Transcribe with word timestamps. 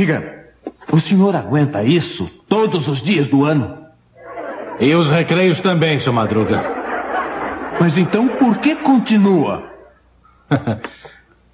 Diga, 0.00 0.46
o 0.90 0.98
senhor 0.98 1.36
aguenta 1.36 1.84
isso 1.84 2.26
todos 2.48 2.88
os 2.88 3.02
dias 3.02 3.26
do 3.26 3.44
ano? 3.44 3.84
E 4.80 4.94
os 4.94 5.10
recreios 5.10 5.60
também, 5.60 5.98
seu 5.98 6.10
Madruga. 6.10 6.64
Mas 7.78 7.98
então 7.98 8.26
por 8.26 8.56
que 8.56 8.76
continua? 8.76 9.62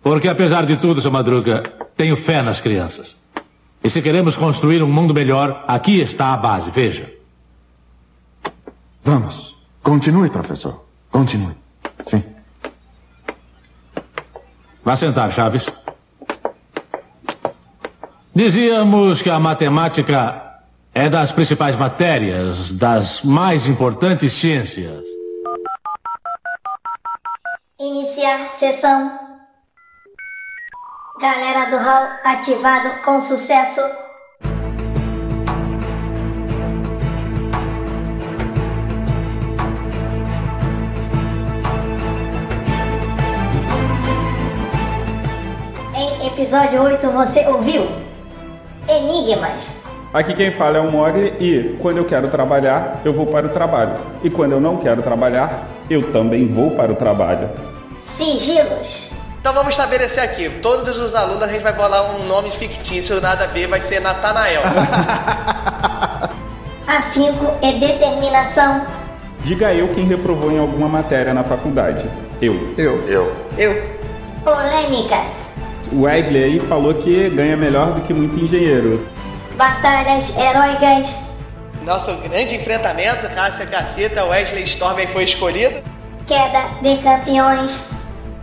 Porque 0.00 0.28
apesar 0.28 0.64
de 0.64 0.76
tudo, 0.76 1.00
seu 1.00 1.10
Madruga, 1.10 1.64
tenho 1.96 2.16
fé 2.16 2.40
nas 2.40 2.60
crianças. 2.60 3.16
E 3.82 3.90
se 3.90 4.00
queremos 4.00 4.36
construir 4.36 4.80
um 4.80 4.92
mundo 4.92 5.12
melhor, 5.12 5.64
aqui 5.66 6.00
está 6.00 6.32
a 6.32 6.36
base, 6.36 6.70
veja. 6.70 7.12
Vamos. 9.02 9.56
Continue, 9.82 10.30
professor. 10.30 10.84
Continue. 11.10 11.56
Sim. 12.06 12.22
Vá 14.84 14.94
sentar, 14.94 15.32
Chaves. 15.32 15.68
Dizíamos 18.36 19.22
que 19.22 19.30
a 19.30 19.40
matemática 19.40 20.60
é 20.94 21.08
das 21.08 21.32
principais 21.32 21.74
matérias, 21.74 22.70
das 22.70 23.22
mais 23.22 23.66
importantes 23.66 24.30
ciências. 24.34 25.04
Iniciar 27.80 28.52
sessão. 28.52 29.10
Galera 31.18 31.70
do 31.70 31.78
hall 31.78 32.08
ativado 32.24 33.02
com 33.02 33.22
sucesso. 33.22 33.80
Em 45.94 46.26
episódio 46.26 46.82
8 46.82 47.10
você 47.12 47.46
ouviu 47.46 48.06
Enigmas. 48.88 49.74
Aqui 50.12 50.34
quem 50.34 50.52
fala 50.52 50.78
é 50.78 50.80
o 50.80 50.90
Mogli 50.90 51.34
e 51.40 51.76
quando 51.80 51.98
eu 51.98 52.04
quero 52.04 52.28
trabalhar, 52.28 53.00
eu 53.04 53.12
vou 53.12 53.26
para 53.26 53.46
o 53.46 53.50
trabalho. 53.50 53.94
E 54.22 54.30
quando 54.30 54.52
eu 54.52 54.60
não 54.60 54.78
quero 54.78 55.02
trabalhar, 55.02 55.68
eu 55.90 56.12
também 56.12 56.46
vou 56.46 56.70
para 56.70 56.92
o 56.92 56.96
trabalho. 56.96 57.48
Sigilos. 58.02 59.10
Então 59.40 59.52
vamos 59.52 59.70
estabelecer 59.70 60.22
aqui. 60.22 60.48
Todos 60.62 60.96
os 60.98 61.14
alunos 61.14 61.42
a 61.42 61.48
gente 61.48 61.62
vai 61.62 61.72
bolar 61.72 62.16
um 62.16 62.24
nome 62.24 62.50
fictício, 62.50 63.20
nada 63.20 63.44
a 63.44 63.46
ver, 63.46 63.66
vai 63.66 63.80
ser 63.80 64.00
Natanael. 64.00 64.62
Afinco 66.86 67.52
e 67.62 67.72
determinação. 67.72 68.86
Diga 69.40 69.72
eu 69.74 69.88
quem 69.94 70.06
reprovou 70.06 70.50
em 70.50 70.58
alguma 70.58 70.88
matéria 70.88 71.34
na 71.34 71.44
faculdade. 71.44 72.04
Eu. 72.40 72.74
Eu. 72.76 73.08
Eu. 73.08 73.36
Eu. 73.58 73.96
Polêmicas. 74.42 75.55
Wesley 75.92 76.44
aí 76.44 76.60
falou 76.60 76.94
que 76.94 77.28
ganha 77.30 77.56
melhor 77.56 77.92
do 77.92 78.00
que 78.02 78.14
muito 78.14 78.38
engenheiro. 78.38 79.06
Batalhas 79.56 80.36
heróicas. 80.36 81.14
Nosso 81.82 82.14
grande 82.16 82.56
enfrentamento, 82.56 83.28
Cássia 83.34 83.66
Caceta, 83.66 84.24
Wesley 84.24 84.64
Storm 84.64 84.98
aí 84.98 85.06
foi 85.06 85.24
escolhido. 85.24 85.82
Queda 86.26 86.64
de 86.82 86.96
campeões. 87.02 87.80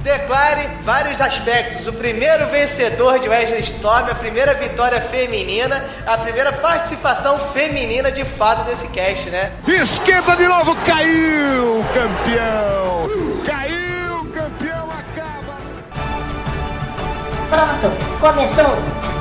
Declare 0.01 0.69
vários 0.83 1.21
aspectos. 1.21 1.87
O 1.87 1.93
primeiro 1.93 2.47
vencedor 2.47 3.19
de 3.19 3.29
Wesley 3.29 3.61
Storm, 3.61 4.09
a 4.09 4.15
primeira 4.15 4.53
vitória 4.53 4.99
feminina, 4.99 5.83
a 6.05 6.17
primeira 6.17 6.51
participação 6.51 7.39
feminina 7.53 8.11
de 8.11 8.25
fato 8.25 8.65
desse 8.65 8.87
cast, 8.87 9.29
né? 9.29 9.51
Esquenta 9.67 10.35
de 10.35 10.47
novo, 10.47 10.75
caiu, 10.85 11.85
campeão! 11.93 13.32
Pronto, 17.53 17.91
começou. 18.19 19.12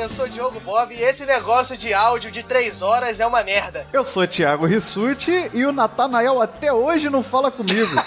Eu 0.00 0.08
sou 0.08 0.24
o 0.24 0.28
Diogo 0.28 0.58
Bob 0.60 0.94
e 0.94 1.02
esse 1.02 1.26
negócio 1.26 1.76
de 1.76 1.92
áudio 1.92 2.30
de 2.30 2.42
3 2.42 2.80
horas 2.80 3.20
é 3.20 3.26
uma 3.26 3.42
merda. 3.44 3.86
Eu 3.92 4.02
sou 4.02 4.26
Thiago 4.26 4.64
Rissuti 4.64 5.50
e 5.52 5.66
o 5.66 5.72
Natanael 5.72 6.40
até 6.40 6.72
hoje 6.72 7.10
não 7.10 7.22
fala 7.22 7.50
comigo. 7.50 7.90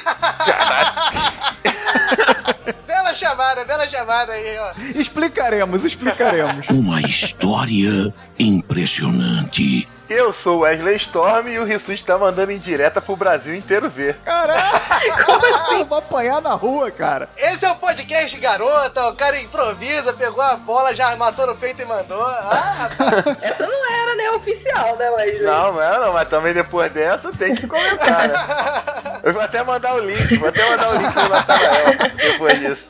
Bela 2.88 3.14
chamada, 3.14 3.64
bela 3.66 3.88
chamada 3.88 4.34
aí, 4.34 4.58
ó. 4.58 4.74
explicaremos, 5.00 5.86
explicaremos. 5.86 6.68
Uma 6.70 7.02
história 7.02 8.14
impressionante. 8.40 9.88
Eu 10.14 10.32
sou 10.32 10.60
Wesley 10.60 10.96
Storm 10.98 11.48
e 11.48 11.58
o 11.58 11.66
Rissuti 11.66 12.06
tá 12.06 12.16
mandando 12.20 12.52
em 12.52 12.60
direta 12.60 13.02
pro 13.02 13.16
Brasil 13.16 13.56
inteiro 13.56 13.90
ver. 13.90 14.16
Caraca, 14.24 15.26
como 15.26 15.56
assim? 15.56 15.84
Vai 15.86 15.98
apanhar 15.98 16.40
na 16.40 16.54
rua, 16.54 16.92
cara. 16.92 17.28
Esse 17.36 17.66
é 17.66 17.72
o 17.72 17.76
podcast 17.78 18.40
garota, 18.40 19.08
o 19.08 19.16
cara 19.16 19.42
improvisa, 19.42 20.14
pegou 20.14 20.44
a 20.44 20.56
bola, 20.56 20.94
já 20.94 21.16
matou 21.16 21.48
no 21.48 21.56
peito 21.56 21.82
e 21.82 21.86
mandou. 21.86 22.24
Ah, 22.24 22.76
rapaz. 22.78 23.38
Essa 23.42 23.66
não 23.66 23.92
era, 23.92 24.16
né, 24.16 24.30
oficial, 24.34 24.96
né, 24.98 25.10
Wesley? 25.10 25.42
Não, 25.42 25.74
não 25.74 25.82
é 25.82 26.00
não, 26.00 26.14
mas 26.14 26.30
também 26.30 26.54
depois 26.54 26.92
dessa 26.92 27.32
tem 27.32 27.56
que 27.56 27.66
comentar, 27.66 28.28
né? 28.28 29.20
Eu 29.24 29.34
vou 29.34 29.42
até 29.42 29.64
mandar 29.64 29.96
o 29.96 30.00
link, 30.00 30.38
vou 30.38 30.50
até 30.50 30.70
mandar 30.70 30.92
o 30.92 30.98
link 30.98 31.12
pro 31.12 31.28
Natanael 31.30 31.86
depois 32.16 32.60
disso. 32.60 32.88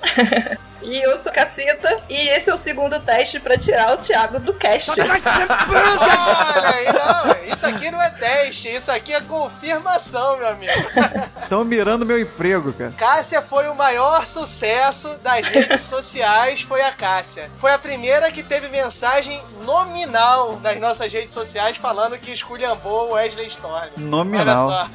E 0.83 1.01
eu 1.01 1.21
sou 1.21 1.31
Cacita, 1.31 1.95
e 2.09 2.29
esse 2.29 2.49
é 2.49 2.53
o 2.53 2.57
segundo 2.57 2.99
teste 2.99 3.39
pra 3.39 3.57
tirar 3.57 3.93
o 3.93 3.97
Thiago 3.97 4.39
do 4.39 4.53
cast. 4.53 4.91
Olha 4.91 5.13
aí, 6.73 6.85
não, 6.93 7.53
isso 7.53 7.65
aqui 7.65 7.89
não 7.89 8.01
é 8.01 8.09
teste, 8.09 8.67
isso 8.67 8.91
aqui 8.91 9.13
é 9.13 9.21
confirmação, 9.21 10.37
meu 10.37 10.47
amigo. 10.49 10.73
Estão 11.41 11.63
mirando 11.63 12.05
meu 12.05 12.19
emprego, 12.19 12.73
cara. 12.73 12.91
Cássia 12.97 13.41
foi 13.41 13.67
o 13.69 13.75
maior 13.75 14.25
sucesso 14.25 15.17
das 15.23 15.47
redes 15.47 15.83
sociais, 15.83 16.61
foi 16.61 16.81
a 16.81 16.91
Cássia. 16.91 17.49
Foi 17.57 17.71
a 17.71 17.79
primeira 17.79 18.31
que 18.31 18.43
teve 18.43 18.69
mensagem 18.69 19.41
nominal 19.65 20.59
nas 20.61 20.79
nossas 20.79 21.11
redes 21.11 21.33
sociais 21.33 21.77
falando 21.77 22.17
que 22.17 22.31
esculhambou 22.31 23.09
o 23.09 23.13
Wesley 23.13 23.47
Storm. 23.47 23.89
Nominal. 23.97 24.67
Olha 24.67 24.89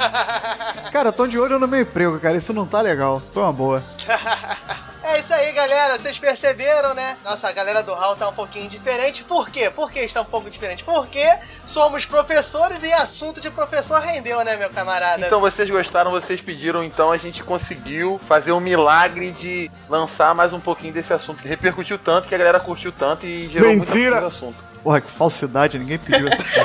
só. 0.84 0.90
Cara, 0.92 1.12
tão 1.12 1.26
de 1.26 1.38
olho 1.38 1.58
no 1.58 1.68
meu 1.68 1.80
emprego, 1.80 2.18
cara. 2.18 2.36
Isso 2.36 2.52
não 2.52 2.66
tá 2.66 2.80
legal. 2.80 3.22
Foi 3.32 3.42
uma 3.42 3.52
boa. 3.52 3.82
É 5.08 5.20
isso 5.20 5.32
aí, 5.32 5.52
galera. 5.52 5.98
Vocês 5.98 6.18
perceberam, 6.18 6.92
né? 6.92 7.16
Nossa, 7.24 7.48
a 7.48 7.52
galera 7.52 7.82
do 7.82 7.94
Hall 7.94 8.14
tá 8.14 8.28
um 8.28 8.32
pouquinho 8.34 8.68
diferente. 8.68 9.24
Por 9.24 9.48
quê? 9.48 9.70
Por 9.70 9.90
que 9.90 10.00
está 10.00 10.20
um 10.20 10.26
pouco 10.26 10.50
diferente? 10.50 10.84
Porque 10.84 11.24
somos 11.64 12.04
professores 12.04 12.78
e 12.82 12.92
assunto 12.92 13.40
de 13.40 13.50
professor 13.50 14.00
rendeu, 14.02 14.44
né, 14.44 14.58
meu 14.58 14.68
camarada? 14.68 15.26
Então 15.26 15.40
vocês 15.40 15.70
gostaram, 15.70 16.10
vocês 16.10 16.42
pediram, 16.42 16.84
então 16.84 17.10
a 17.10 17.16
gente 17.16 17.42
conseguiu 17.42 18.20
fazer 18.28 18.52
um 18.52 18.60
milagre 18.60 19.32
de 19.32 19.70
lançar 19.88 20.34
mais 20.34 20.52
um 20.52 20.60
pouquinho 20.60 20.92
desse 20.92 21.14
assunto. 21.14 21.42
Repercutiu 21.42 21.98
tanto 21.98 22.28
que 22.28 22.34
a 22.34 22.38
galera 22.38 22.60
curtiu 22.60 22.92
tanto 22.92 23.26
e 23.26 23.48
gerou 23.48 23.70
Mentira. 23.70 23.94
muita 23.94 24.10
coisa 24.12 24.26
assunto. 24.26 24.62
Porra, 24.82 25.00
que 25.00 25.10
falsidade. 25.10 25.78
Ninguém 25.78 25.98
pediu 25.98 26.28
essa. 26.28 26.60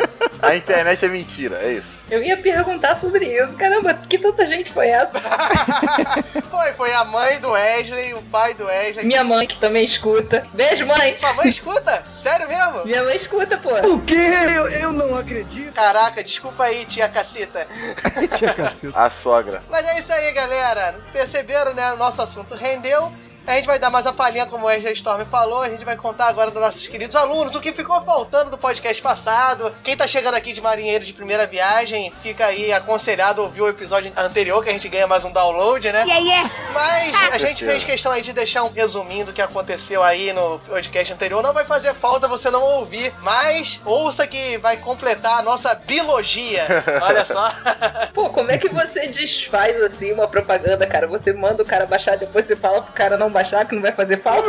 A 0.50 0.56
internet 0.56 1.04
é 1.04 1.08
mentira, 1.08 1.58
é 1.62 1.72
isso. 1.72 2.00
Eu 2.10 2.22
ia 2.22 2.36
perguntar 2.36 2.96
sobre 2.96 3.26
isso. 3.26 3.56
Caramba, 3.56 3.94
que 3.94 4.18
tanta 4.18 4.46
gente 4.46 4.72
foi 4.72 4.88
essa? 4.88 5.20
Foi, 6.50 6.72
foi 6.72 6.92
a 6.92 7.04
mãe 7.04 7.40
do 7.40 7.50
Wesley, 7.50 8.12
o 8.14 8.22
pai 8.22 8.54
do 8.54 8.64
Wesley. 8.64 9.06
Minha 9.06 9.22
mãe, 9.22 9.46
que 9.46 9.56
também 9.56 9.84
escuta. 9.84 10.46
Beijo, 10.52 10.84
mãe! 10.84 11.16
Sua 11.16 11.32
mãe 11.32 11.48
escuta? 11.48 12.04
Sério 12.12 12.48
mesmo? 12.48 12.84
Minha 12.84 13.04
mãe 13.04 13.16
escuta, 13.16 13.56
pô. 13.56 13.70
O 13.88 14.00
quê? 14.00 14.16
Eu, 14.56 14.68
eu 14.68 14.92
não 14.92 15.16
acredito. 15.16 15.72
Caraca, 15.72 16.22
desculpa 16.22 16.64
aí, 16.64 16.84
tia 16.84 17.08
Cacita. 17.08 17.66
Tinha 18.34 18.52
caceta. 18.52 18.98
A 18.98 19.08
sogra. 19.08 19.62
Mas 19.70 19.86
é 19.86 20.00
isso 20.00 20.12
aí, 20.12 20.32
galera. 20.32 21.00
Perceberam, 21.12 21.72
né? 21.72 21.92
O 21.92 21.96
nosso 21.96 22.20
assunto 22.20 22.54
rendeu. 22.54 23.12
A 23.46 23.54
gente 23.54 23.66
vai 23.66 23.78
dar 23.78 23.90
mais 23.90 24.06
a 24.06 24.12
palhinha, 24.12 24.46
como 24.46 24.64
o 24.64 24.68
Wesley 24.68 24.92
Storm 24.92 25.24
falou. 25.24 25.62
A 25.62 25.68
gente 25.68 25.84
vai 25.84 25.96
contar 25.96 26.26
agora 26.26 26.50
dos 26.50 26.60
nossos 26.60 26.86
queridos 26.86 27.16
alunos 27.16 27.54
o 27.54 27.60
que 27.60 27.72
ficou 27.72 28.00
faltando 28.02 28.50
do 28.50 28.58
podcast 28.58 29.02
passado. 29.02 29.74
Quem 29.82 29.96
tá 29.96 30.06
chegando 30.06 30.34
aqui 30.34 30.52
de 30.52 30.60
marinheiro 30.60 31.04
de 31.04 31.12
primeira 31.12 31.46
viagem, 31.46 32.12
fica 32.22 32.46
aí 32.46 32.72
aconselhado 32.72 33.40
a 33.40 33.44
ouvir 33.44 33.62
o 33.62 33.68
episódio 33.68 34.12
anterior, 34.16 34.62
que 34.62 34.70
a 34.70 34.72
gente 34.72 34.88
ganha 34.88 35.06
mais 35.06 35.24
um 35.24 35.32
download, 35.32 35.90
né? 35.90 36.02
Yeah, 36.02 36.18
yeah. 36.18 36.50
Mas 36.72 37.34
a 37.34 37.38
gente 37.38 37.64
fez 37.64 37.82
questão 37.82 38.12
aí 38.12 38.22
de 38.22 38.32
deixar 38.32 38.62
um 38.62 38.70
resuminho 38.70 39.26
do 39.26 39.32
que 39.32 39.42
aconteceu 39.42 40.02
aí 40.02 40.32
no 40.32 40.58
podcast 40.60 41.12
anterior. 41.12 41.42
Não 41.42 41.52
vai 41.52 41.64
fazer 41.64 41.94
falta 41.94 42.28
você 42.28 42.50
não 42.50 42.62
ouvir, 42.62 43.12
mas 43.20 43.80
ouça 43.84 44.26
que 44.26 44.58
vai 44.58 44.76
completar 44.76 45.38
a 45.38 45.42
nossa 45.42 45.74
biologia. 45.74 46.66
Olha 47.02 47.24
só. 47.24 47.52
Pô, 48.14 48.30
como 48.30 48.50
é 48.50 48.58
que 48.58 48.68
você 48.68 49.08
desfaz 49.08 49.80
assim 49.82 50.12
uma 50.12 50.28
propaganda, 50.28 50.86
cara? 50.86 51.06
Você 51.06 51.32
manda 51.32 51.62
o 51.62 51.66
cara 51.66 51.86
baixar, 51.86 52.16
depois 52.16 52.46
você 52.46 52.54
fala 52.54 52.82
pro 52.82 52.92
cara 52.92 53.16
não 53.16 53.29
baixar, 53.30 53.64
que 53.66 53.74
não 53.74 53.82
vai 53.82 53.92
fazer 53.92 54.20
falta? 54.20 54.48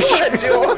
Porra, 0.00 0.30
Diogo. 0.38 0.76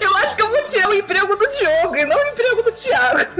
Eu 0.00 0.16
acho 0.18 0.36
que 0.36 0.42
eu 0.42 0.50
vou 0.50 0.64
tirar 0.64 0.88
o 0.88 0.94
emprego 0.94 1.36
do 1.36 1.48
Diogo 1.50 1.96
e 1.96 2.04
não 2.04 2.16
o 2.16 2.26
emprego 2.28 2.62
do 2.62 2.72
Thiago. 2.72 3.30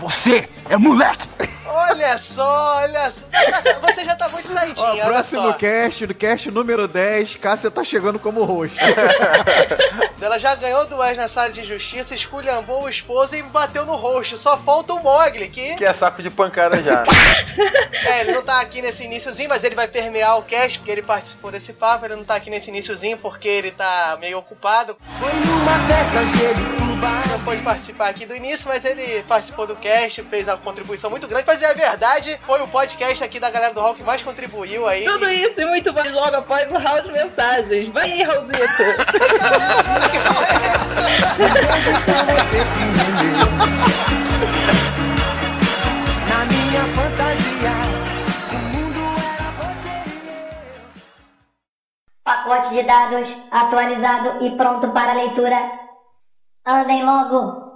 Você 0.00 0.48
é 0.68 0.76
moleque! 0.76 1.28
Olha 1.70 2.18
só, 2.18 2.76
olha 2.78 3.10
só. 3.10 3.20
Cássia, 3.30 3.78
Você 3.80 4.04
já 4.04 4.16
tá 4.16 4.28
muito 4.28 4.48
saidinha, 4.48 4.86
Ó, 4.86 4.90
olha 4.92 5.04
próximo 5.06 5.42
só. 5.42 5.52
cast, 5.54 6.06
do 6.06 6.14
cast 6.14 6.50
número 6.50 6.88
10, 6.88 7.36
Cássia 7.36 7.70
tá 7.70 7.84
chegando 7.84 8.18
como 8.18 8.44
host. 8.44 8.76
Ela 10.20 10.38
já 10.38 10.54
ganhou 10.54 10.86
Wes 10.98 11.16
na 11.16 11.28
sala 11.28 11.50
de 11.50 11.64
justiça, 11.64 12.14
esculhambou 12.14 12.82
o 12.84 12.88
esposo 12.88 13.34
e 13.34 13.42
bateu 13.44 13.86
no 13.86 13.96
rosto. 13.96 14.36
Só 14.36 14.58
falta 14.58 14.92
o 14.92 15.02
Mogli, 15.02 15.48
que... 15.48 15.76
Que 15.76 15.84
é 15.84 15.92
saco 15.94 16.22
de 16.22 16.30
pancada 16.30 16.82
já. 16.82 17.04
É, 18.02 18.20
ele 18.20 18.32
não 18.32 18.42
tá 18.42 18.60
aqui 18.60 18.80
nesse 18.80 19.04
iníciozinho, 19.04 19.48
mas 19.48 19.62
ele 19.62 19.74
vai 19.74 19.86
permear 19.86 20.38
o 20.38 20.42
cast, 20.42 20.78
porque 20.78 20.90
ele 20.90 21.02
participou 21.02 21.50
desse 21.50 21.72
papo. 21.72 22.06
Ele 22.06 22.16
não 22.16 22.24
tá 22.24 22.34
aqui 22.36 22.48
nesse 22.48 22.70
iníciozinho, 22.70 23.18
porque 23.18 23.46
ele 23.46 23.70
tá 23.70 24.16
meio 24.20 24.38
ocupado. 24.38 24.96
Foi 25.18 25.32
numa 25.32 25.78
festa 25.86 26.18
cheia 26.38 26.79
Não 27.00 27.40
pôde 27.44 27.62
participar 27.62 28.08
aqui 28.08 28.26
do 28.26 28.36
início, 28.36 28.68
mas 28.68 28.84
ele 28.84 29.22
participou 29.22 29.66
do 29.66 29.74
cast, 29.76 30.22
fez 30.24 30.46
uma 30.46 30.58
contribuição 30.58 31.08
muito 31.08 31.26
grande. 31.26 31.44
Mas 31.46 31.62
é 31.62 31.70
a 31.70 31.74
verdade, 31.74 32.38
foi 32.44 32.60
o 32.60 32.68
podcast 32.68 33.24
aqui 33.24 33.40
da 33.40 33.50
galera 33.50 33.72
do 33.72 33.80
Rock 33.80 34.00
que 34.00 34.04
mais 34.04 34.20
contribuiu 34.22 34.86
aí. 34.86 35.04
Tudo 35.04 35.30
isso 35.30 35.60
e 35.60 35.64
muito 35.64 35.92
mais 35.94 36.12
logo 36.12 36.36
após 36.36 36.70
o 36.70 36.76
round 36.76 37.02
de 37.06 37.12
mensagens. 37.12 37.88
Vai 37.88 38.12
aí, 38.12 38.22
Raulzito. 38.22 38.58
Que 40.10 40.18
porra 40.28 40.46
é 40.60 40.66
essa? 40.74 41.00
Na 46.28 46.44
minha 46.44 46.84
fantasia, 46.94 47.74
o 48.52 48.54
mundo 48.76 49.00
era 49.16 49.48
você 49.56 49.92
e 50.06 50.18
eu. 50.28 50.82
Pacote 52.22 52.74
de 52.74 52.82
dados 52.82 53.36
atualizado 53.50 54.44
e 54.44 54.50
pronto 54.56 54.90
para 54.90 55.14
leitura. 55.14 55.89
Andem 56.64 57.04
logo. 57.04 57.70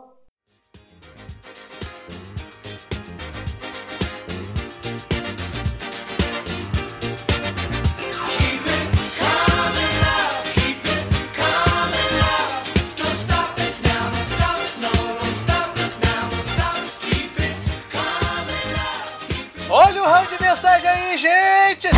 Olha 19.76 20.02
o 20.02 20.06
round 20.06 20.28
de 20.28 20.40
mensagem 20.40 20.88
aí, 20.88 21.19
gente! 21.19 21.88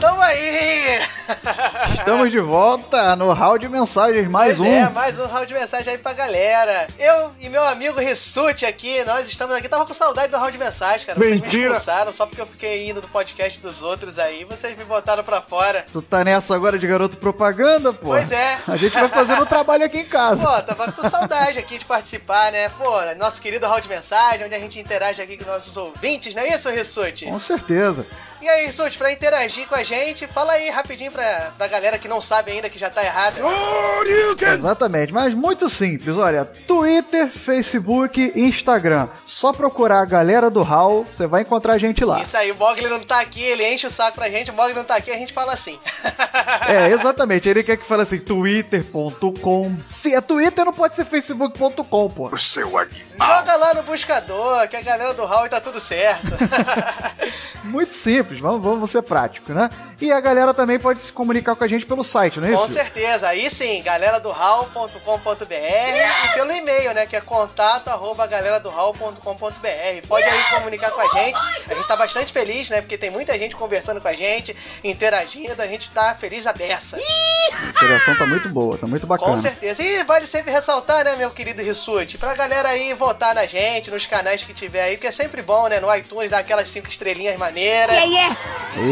Tamo 0.00 0.20
aí! 0.22 1.13
Estamos 1.92 2.30
de 2.30 2.40
volta 2.40 3.16
no 3.16 3.32
round 3.32 3.60
de 3.60 3.68
mensagens, 3.68 4.28
mais 4.28 4.56
pois 4.56 4.68
um. 4.68 4.74
É, 4.74 4.88
mais 4.90 5.18
um 5.18 5.26
round 5.26 5.46
de 5.46 5.54
mensagem 5.54 5.90
aí 5.90 5.98
pra 5.98 6.12
galera. 6.12 6.88
Eu 6.98 7.32
e 7.40 7.48
meu 7.48 7.64
amigo 7.64 7.98
Rissuti 8.00 8.66
aqui, 8.66 9.02
nós 9.04 9.28
estamos 9.28 9.54
aqui. 9.56 9.68
Tava 9.68 9.86
com 9.86 9.94
saudade 9.94 10.30
do 10.30 10.38
round 10.38 10.52
de 10.52 10.58
mensagem, 10.58 11.06
cara. 11.06 11.18
Vocês 11.18 11.34
me 11.36 11.40
Mentira. 11.40 11.66
expulsaram 11.68 12.12
só 12.12 12.26
porque 12.26 12.40
eu 12.40 12.46
fiquei 12.46 12.88
indo 12.88 13.00
do 13.00 13.08
podcast 13.08 13.60
dos 13.60 13.82
outros 13.82 14.18
aí. 14.18 14.44
Vocês 14.44 14.76
me 14.76 14.84
botaram 14.84 15.22
pra 15.24 15.40
fora. 15.40 15.84
Tu 15.92 16.02
tá 16.02 16.24
nessa 16.24 16.54
agora 16.54 16.78
de 16.78 16.86
garoto 16.86 17.16
propaganda, 17.16 17.92
pô? 17.92 18.08
Pois 18.08 18.30
é. 18.30 18.58
A 18.68 18.76
gente 18.76 18.92
vai 18.92 19.08
fazendo 19.08 19.42
o 19.42 19.46
trabalho 19.46 19.84
aqui 19.84 19.98
em 19.98 20.06
casa. 20.06 20.46
Pô, 20.46 20.62
tava 20.62 20.92
com 20.92 21.08
saudade 21.08 21.58
aqui 21.58 21.78
de 21.78 21.84
participar, 21.84 22.52
né? 22.52 22.68
Pô, 22.70 22.90
nosso 23.18 23.40
querido 23.40 23.66
round 23.66 23.82
de 23.82 23.88
mensagem, 23.88 24.44
onde 24.46 24.54
a 24.54 24.60
gente 24.60 24.78
interage 24.78 25.20
aqui 25.22 25.36
com 25.36 25.50
nossos 25.50 25.76
ouvintes, 25.76 26.34
não 26.34 26.42
é 26.42 26.48
isso, 26.48 26.68
Rissuti? 26.70 27.26
Com 27.26 27.38
certeza. 27.38 28.06
E 28.44 28.48
aí, 28.48 28.66
Rissuti, 28.66 28.98
pra 28.98 29.10
interagir 29.10 29.66
com 29.66 29.74
a 29.74 29.82
gente, 29.82 30.26
fala 30.26 30.52
aí 30.52 30.68
rapidinho 30.68 31.10
pra, 31.10 31.50
pra 31.56 31.66
galera 31.66 31.98
que 31.98 32.06
não 32.06 32.20
sabe 32.20 32.52
ainda 32.52 32.68
que 32.68 32.78
já 32.78 32.90
tá 32.90 33.02
errado. 33.02 33.38
Exatamente, 34.52 35.14
mas 35.14 35.32
muito 35.32 35.66
simples. 35.70 36.18
Olha, 36.18 36.44
Twitter, 36.44 37.30
Facebook, 37.30 38.32
Instagram. 38.36 39.08
Só 39.24 39.50
procurar 39.50 40.02
a 40.02 40.04
galera 40.04 40.50
do 40.50 40.62
Hall, 40.62 41.06
você 41.10 41.26
vai 41.26 41.40
encontrar 41.40 41.72
a 41.72 41.78
gente 41.78 42.04
lá. 42.04 42.20
Isso 42.20 42.36
aí, 42.36 42.52
o 42.52 42.54
Mogli 42.54 42.86
não 42.86 43.00
tá 43.00 43.18
aqui, 43.20 43.42
ele 43.42 43.66
enche 43.66 43.86
o 43.86 43.90
saco 43.90 44.16
pra 44.16 44.28
gente, 44.28 44.50
o 44.50 44.54
Mogli 44.54 44.74
não 44.74 44.84
tá 44.84 44.96
aqui, 44.96 45.10
a 45.10 45.16
gente 45.16 45.32
fala 45.32 45.54
assim. 45.54 45.78
É, 46.66 46.88
exatamente. 46.88 47.48
Ele 47.48 47.62
quer 47.62 47.76
que 47.76 47.84
fale 47.84 48.02
assim, 48.02 48.18
twitter.com. 48.18 49.76
Se 49.84 50.14
é 50.14 50.20
Twitter, 50.20 50.64
não 50.64 50.72
pode 50.72 50.94
ser 50.94 51.04
facebook.com, 51.04 52.10
pô. 52.10 52.28
O 52.28 52.38
seu 52.38 52.78
animal. 52.78 52.94
Joga 53.18 53.56
lá 53.56 53.74
no 53.74 53.82
buscador, 53.82 54.66
que 54.68 54.76
a 54.76 54.82
galera 54.82 55.14
do 55.14 55.24
Hall 55.24 55.48
tá 55.48 55.60
tudo 55.60 55.80
certo. 55.80 56.26
Muito 57.64 57.94
simples, 57.94 58.33
vamos, 58.40 58.62
vamos 58.62 58.90
ser 58.90 59.02
práticos, 59.02 59.54
né? 59.54 59.68
E 60.00 60.12
a 60.12 60.20
galera 60.20 60.52
também 60.54 60.78
pode 60.78 61.00
se 61.00 61.12
comunicar 61.12 61.54
com 61.54 61.64
a 61.64 61.68
gente 61.68 61.86
pelo 61.86 62.04
site, 62.04 62.40
não 62.40 62.48
é 62.48 62.52
Com 62.52 62.64
isso? 62.64 62.74
certeza, 62.74 63.28
aí 63.28 63.48
sim, 63.50 63.82
galera 63.82 64.18
do 64.18 64.30
hall.com.br 64.30 65.44
e 65.52 66.34
pelo 66.34 66.52
e-mail, 66.52 66.94
né, 66.94 67.06
que 67.06 67.16
é 67.16 67.20
contato 67.20 67.88
arroba 67.88 68.26
galera 68.26 68.60
do 68.60 68.68
hall.com.br. 68.70 70.06
Pode 70.08 70.24
aí 70.24 70.44
comunicar 70.54 70.90
com 70.90 71.00
a 71.00 71.08
gente. 71.20 71.38
A 71.68 71.74
gente 71.74 71.88
tá 71.88 71.96
bastante 71.96 72.32
feliz, 72.32 72.68
né, 72.70 72.80
porque 72.80 72.98
tem 72.98 73.10
muita 73.10 73.38
gente 73.38 73.56
conversando 73.56 74.00
com 74.00 74.08
a 74.08 74.12
gente, 74.12 74.56
interagindo, 74.82 75.60
a 75.60 75.66
gente 75.66 75.90
tá 75.90 76.14
feliz 76.14 76.46
a 76.46 76.52
beça. 76.52 76.96
A 76.96 77.68
interação 77.70 78.16
tá 78.16 78.26
muito 78.26 78.48
boa, 78.48 78.76
tá 78.78 78.86
muito 78.86 79.06
bacana. 79.06 79.30
Com 79.30 79.40
certeza. 79.40 79.82
E 79.82 80.02
vale 80.04 80.26
sempre 80.26 80.50
ressaltar, 80.52 81.04
né, 81.04 81.16
meu 81.16 81.30
querido 81.30 81.62
Rissuti, 81.62 82.18
pra 82.18 82.34
galera 82.34 82.68
aí 82.68 82.94
votar 82.94 83.34
na 83.34 83.46
gente, 83.46 83.90
nos 83.90 84.06
canais 84.06 84.42
que 84.42 84.52
tiver 84.52 84.82
aí, 84.82 84.96
porque 84.96 85.08
é 85.08 85.12
sempre 85.12 85.42
bom, 85.42 85.68
né, 85.68 85.80
no 85.80 85.94
iTunes 85.94 86.30
dar 86.30 86.38
aquelas 86.38 86.68
cinco 86.68 86.88
estrelinhas 86.88 87.36
maneiras. 87.38 87.96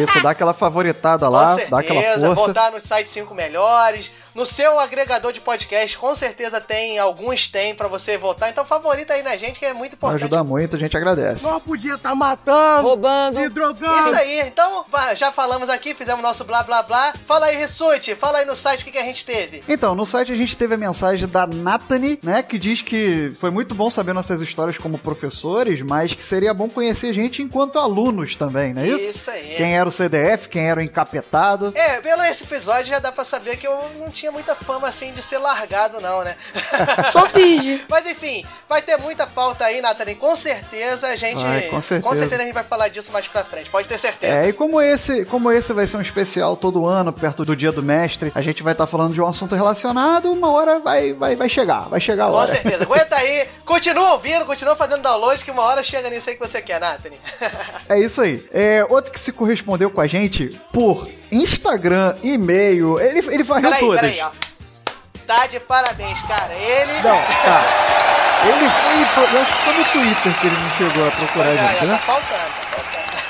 Isso, 0.03 0.21
dá 0.23 0.31
aquela 0.31 0.55
favoritada 0.55 1.29
lá, 1.29 1.57
Com 1.59 1.71
dá 1.71 1.81
aquela 1.81 2.01
certeza, 2.01 2.27
força. 2.35 2.47
votar 2.47 2.71
nos 2.73 2.83
sites 2.85 3.13
5 3.13 3.35
melhores. 3.35 4.13
No 4.35 4.47
seu 4.47 4.79
agregador 4.81 5.33
de 5.33 5.41
podcast, 5.41 5.97
com 5.99 6.15
certeza 6.15 6.61
tem, 6.61 6.99
alguns 6.99 7.49
tem 7.49 7.75
pra 7.75 7.87
você 7.89 8.17
votar. 8.17 8.49
Então 8.49 8.65
favorita 8.65 9.13
aí 9.13 9.23
na 9.23 9.37
gente, 9.37 9.59
que 9.59 9.67
é 9.67 9.73
muito 9.75 9.93
Vai 9.93 10.11
importante. 10.11 10.23
ajudar 10.23 10.45
muito, 10.45 10.77
a 10.77 10.79
gente 10.79 10.97
agradece. 10.97 11.45
Não 11.45 11.61
podia 11.61 11.95
estar 11.95 12.15
matando, 12.15 12.89
Roubando. 12.89 13.35
se 13.39 13.49
drogando. 13.49 14.09
Isso 14.09 14.15
aí, 14.17 14.41
então 14.41 14.85
já 15.15 15.31
falamos 15.33 15.69
aqui, 15.69 15.95
fizemos 15.95 16.23
nosso 16.23 16.45
blá 16.45 16.63
blá 16.63 16.83
blá. 16.83 17.13
Fala 17.27 17.47
aí, 17.47 17.57
Rissuti, 17.57 18.15
fala 18.15 18.39
aí 18.39 18.45
no 18.47 18.57
site 18.57 18.83
o 18.83 18.85
que, 18.85 18.93
que 18.93 18.99
a 18.99 19.05
gente 19.05 19.25
teve. 19.25 19.63
Então, 19.69 19.95
no 19.95 20.07
site 20.07 20.33
a 20.33 20.37
gente 20.37 20.57
teve 20.57 20.75
a 20.75 20.79
mensagem 20.79 21.29
da 21.29 21.47
Nathanie, 21.47 22.19
né, 22.23 22.43
que 22.43 22.59
diz 22.59 22.81
que 22.83 23.33
foi 23.39 23.51
muito 23.51 23.75
bom 23.75 23.91
saber 23.91 24.13
nossas 24.13 24.41
histórias 24.41 24.79
como 24.79 24.97
professores, 24.99 25.81
mas 25.83 26.15
que 26.15 26.25
seria 26.25 26.55
bom 26.55 26.69
conhecer 26.69 27.09
a 27.11 27.13
gente 27.15 27.43
enquanto 27.43 27.79
alunos 27.79 28.35
também, 28.35 28.73
não 28.73 28.83
é 28.83 28.89
isso? 28.89 29.05
Isso 29.05 29.31
aí. 29.31 29.55
Quem 29.57 29.77
era 29.77 29.89
o 29.89 29.93
CDF, 29.93 30.49
quem 30.49 30.69
era 30.71 30.81
o 30.81 30.83
encapetado. 30.83 31.73
É, 31.75 32.01
pelo 32.01 32.23
esse 32.23 32.45
episódio 32.45 32.87
já 32.87 32.99
dá 32.99 33.11
pra 33.13 33.25
saber 33.25 33.57
que 33.57 33.67
eu 33.67 33.79
não 33.99 34.11
tinha 34.11 34.22
muita 34.31 34.55
fama 34.55 34.89
assim 34.89 35.13
de 35.13 35.23
ser 35.23 35.39
largado, 35.39 36.01
não, 36.01 36.23
né? 36.23 36.37
Só 37.13 37.27
finge. 37.29 37.85
Mas 37.89 38.07
enfim, 38.07 38.45
vai 38.69 38.83
ter 38.83 38.97
muita 38.99 39.27
pauta 39.27 39.65
aí, 39.65 39.81
Nathalie. 39.81 40.15
Com 40.15 40.37
certeza 40.37 41.09
a 41.09 41.17
gente. 41.17 41.43
Vai, 41.43 41.63
com 41.63 41.81
certeza. 41.81 42.37
a 42.37 42.39
gente 42.39 42.53
vai 42.53 42.65
falar 42.65 42.89
disso 42.89 43.11
mais 43.13 43.27
pra 43.29 43.45
frente, 43.45 43.71
pode 43.71 43.89
ter 43.89 43.99
certeza. 43.99 44.33
É, 44.33 44.49
e 44.49 44.53
como 44.53 44.81
esse, 44.81 45.25
como 45.25 45.51
esse 45.51 45.73
vai 45.73 45.87
ser 45.87 45.97
um 45.97 46.01
especial 46.03 46.57
todo 46.57 46.87
ano, 46.87 47.13
perto 47.13 47.45
do 47.45 47.57
dia 47.57 47.73
do 47.73 47.83
mestre, 47.83 48.33
a 48.35 48.41
gente 48.41 48.63
vai 48.63 48.73
estar 48.73 48.87
falando 48.87 49.15
de 49.15 49.21
um 49.21 49.27
assunto 49.27 49.55
relacionado, 49.55 50.31
uma 50.33 50.51
hora 50.51 50.79
vai, 50.79 51.13
vai, 51.13 51.37
vai 51.37 51.49
chegar, 51.49 51.89
vai 51.89 52.01
chegar 52.01 52.29
a 52.29 52.31
Com 52.31 52.47
certeza. 52.47 52.85
Aguenta 52.85 53.17
aí. 53.17 53.49
Continua 53.65 54.13
ouvindo, 54.13 54.45
continua 54.45 54.77
fazendo 54.77 55.03
download, 55.03 55.45
que 55.45 55.51
uma 55.51 55.63
hora 55.63 55.83
chega 55.83 56.11
nisso 56.11 56.29
aí 56.29 56.37
que 56.37 56.47
você 56.47 56.61
quer, 56.61 56.81
Nathalie. 56.81 57.21
É 57.89 57.99
isso 57.99 58.21
aí. 58.21 58.45
É, 58.53 58.85
outro 58.89 59.13
que 59.13 59.21
se 59.21 59.33
correspondeu 59.33 59.91
com 59.91 60.01
a 60.01 60.07
gente 60.07 60.49
por 60.73 61.09
Instagram, 61.33 62.15
e-mail, 62.23 63.01
ele, 63.01 63.19
ele 63.21 63.43
varreu 63.43 63.71
peraí, 63.71 63.81
todas. 63.81 64.01
peraí, 64.01 64.21
ó. 64.21 64.31
Tá 65.27 65.47
de 65.47 65.61
parabéns, 65.61 66.21
cara. 66.23 66.53
Ele. 66.53 66.93
Não, 67.03 67.17
tá. 67.45 67.65
Ele 68.45 68.71
foi. 69.15 69.37
Eu 69.37 69.41
acho 69.43 69.53
que 69.57 69.63
só 69.65 69.73
no 69.73 69.85
Twitter 69.85 70.41
que 70.41 70.47
ele 70.47 70.57
não 70.59 70.71
chegou 70.71 71.09
a 71.09 71.11
procurar 71.13 71.45
Pois 71.47 71.61
a 71.61 71.63
é, 71.63 71.69
gente, 71.69 71.79
tá 71.79 71.87
né? 71.87 71.93
tá 71.93 71.99
faltando. 71.99 72.62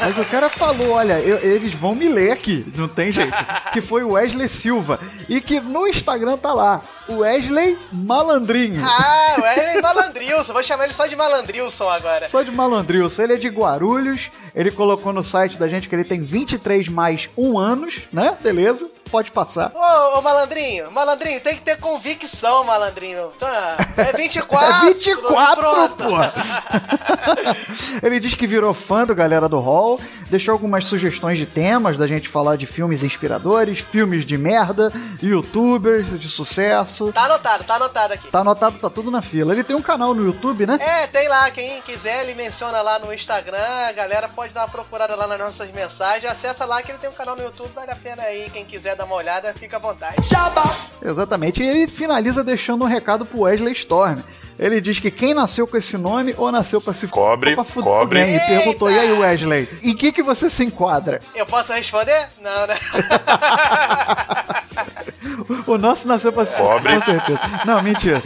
Mas 0.05 0.19
o 0.19 0.25
cara 0.25 0.49
falou, 0.49 0.91
olha, 0.91 1.21
eu- 1.21 1.39
eles 1.39 1.73
vão 1.73 1.95
me 1.95 2.09
ler 2.09 2.33
aqui, 2.33 2.67
não 2.77 2.89
tem 2.89 3.11
jeito. 3.13 3.33
Que 3.73 3.81
foi 3.81 4.03
o 4.03 4.11
Wesley 4.13 4.49
Silva. 4.49 5.01
E 5.29 5.41
que 5.41 5.59
no 5.61 5.87
Instagram 5.87 6.37
tá 6.37 6.53
lá, 6.53 6.83
o 7.09 7.19
Wesley 7.19 7.79
Malandrinho. 7.91 8.83
Ah, 8.85 9.37
Wesley. 9.41 9.81
Malandrilson, 9.81 10.53
vou 10.53 10.63
chamar 10.63 10.85
ele 10.85 10.93
só 10.93 11.07
de 11.07 11.17
Malandrilson 11.17 11.89
agora. 11.89 12.29
Só 12.29 12.43
de 12.43 12.51
malandrilson. 12.51 13.23
Ele 13.23 13.33
é 13.35 13.37
de 13.37 13.49
Guarulhos. 13.49 14.31
Ele 14.55 14.71
colocou 14.71 15.13
no 15.13 15.25
site 15.25 15.57
da 15.57 15.69
gente 15.69 15.89
que 15.89 15.95
ele 15.95 16.05
tem 16.05 16.21
23 16.21 16.89
mais 16.89 17.31
1 17.37 17.59
anos, 17.59 18.01
né? 18.13 18.37
Beleza, 18.43 18.91
pode 19.13 19.31
passar. 19.31 19.71
Ô, 19.75 20.19
ô, 20.19 20.23
malandrinho, 20.23 20.91
malandrinho, 20.91 21.39
tem 21.43 21.55
que 21.55 21.61
ter 21.61 21.77
convicção, 21.79 22.65
malandrinho. 22.65 23.31
Tá, 23.39 23.77
é 23.99 24.13
24. 24.17 24.87
É 24.89 24.95
24, 24.95 25.61
pronto. 25.61 25.95
pô! 25.97 26.17
Ele 28.03 28.19
diz 28.19 28.35
que 28.35 28.47
virou 28.47 28.73
fã 28.73 29.05
do 29.05 29.15
Galera 29.15 29.49
do 29.51 29.61
Hall, 29.61 30.01
deixou 30.31 30.53
algumas 30.53 30.85
sugestões 30.87 31.39
de 31.39 31.45
temas 31.45 31.99
da 31.99 32.07
gente 32.07 32.27
falar 32.27 32.57
de 32.57 32.65
filmes 32.67 33.03
inspiradores, 33.03 33.81
filmes 33.81 34.25
de 34.25 34.39
merda, 34.39 34.91
youtubers 35.23 36.19
de 36.19 36.29
sucesso. 36.29 37.13
Tá 37.13 37.25
anotado, 37.25 37.65
tá 37.65 37.75
anotado 37.75 38.15
aqui. 38.15 38.29
Tá 38.31 38.41
anotado, 38.41 38.79
tá 38.79 38.89
tudo 38.89 39.11
na 39.11 39.21
fila. 39.21 39.53
Ele 39.53 39.63
tem 39.63 39.77
um 39.77 39.83
canal 39.83 40.15
no 40.15 40.25
YouTube, 40.25 40.65
né? 40.67 40.79
É, 40.81 41.07
tem 41.09 41.29
lá, 41.29 41.51
quem 41.51 41.83
quiser, 41.83 42.23
ele 42.23 42.35
menciona 42.35 42.81
lá 42.81 42.99
no 42.99 43.13
Instagram, 43.13 43.59
a 43.89 43.93
galera 43.93 44.27
pode 44.29 44.55
dar 44.55 44.63
uma 44.63 44.69
procurada 44.69 45.15
lá 45.15 45.27
nas 45.27 45.39
nossas 45.39 45.71
mensagens, 45.71 46.31
acessa 46.31 46.65
lá 46.65 46.81
que 46.83 46.91
ele 46.91 46.99
tem 46.99 47.11
um 47.11 47.15
canal 47.15 47.37
no 47.37 47.43
YouTube, 47.43 47.71
vale 47.75 47.91
a 47.91 47.97
pena 47.97 48.23
aí, 48.23 48.49
quem 48.51 48.65
quiser 48.65 48.97
dar 48.97 49.02
uma 49.05 49.15
olhada, 49.17 49.53
fica 49.55 49.77
à 49.77 49.81
vontade. 49.81 50.17
Exatamente. 51.05 51.63
E 51.63 51.67
ele 51.69 51.87
finaliza 51.87 52.43
deixando 52.45 52.85
um 52.85 52.89
recado 52.89 53.25
pro 53.25 53.41
Wesley 53.43 53.73
Storm. 53.73 54.21
Ele 54.59 54.81
diz 54.81 54.99
que 55.01 55.11
quem 55.11 55.35
nasceu 55.35 55.67
com 55.67 55.77
esse 55.77 55.97
nome 55.99 56.35
ou 56.37 56.53
nasceu 56.53 56.81
pra 56.81 56.93
se 56.93 57.09
Cobre, 57.09 57.55
pra 57.55 57.65
fuder 57.65 57.91
cobre. 57.93 58.21
bem. 58.21 58.31
E 58.31 58.35
Eita! 58.35 58.47
perguntou, 58.47 58.91
e 58.91 58.99
aí 58.99 59.13
Wesley, 59.13 59.69
em 59.83 59.97
que 59.97 60.13
que 60.13 60.23
você 60.23 60.49
se 60.49 60.63
enquadra? 60.65 61.21
Eu 61.35 61.47
posso 61.47 61.73
responder? 61.73 62.29
Não, 62.41 62.67
né? 62.67 62.77
O 65.67 65.79
nosso 65.79 66.07
nasceu 66.09 66.33
pra 66.33 66.45
se 66.45 66.55
Pobre. 66.55 66.95
Com 66.95 67.01
certeza. 67.01 67.41
Não, 67.65 67.83
mentira. 67.83 68.23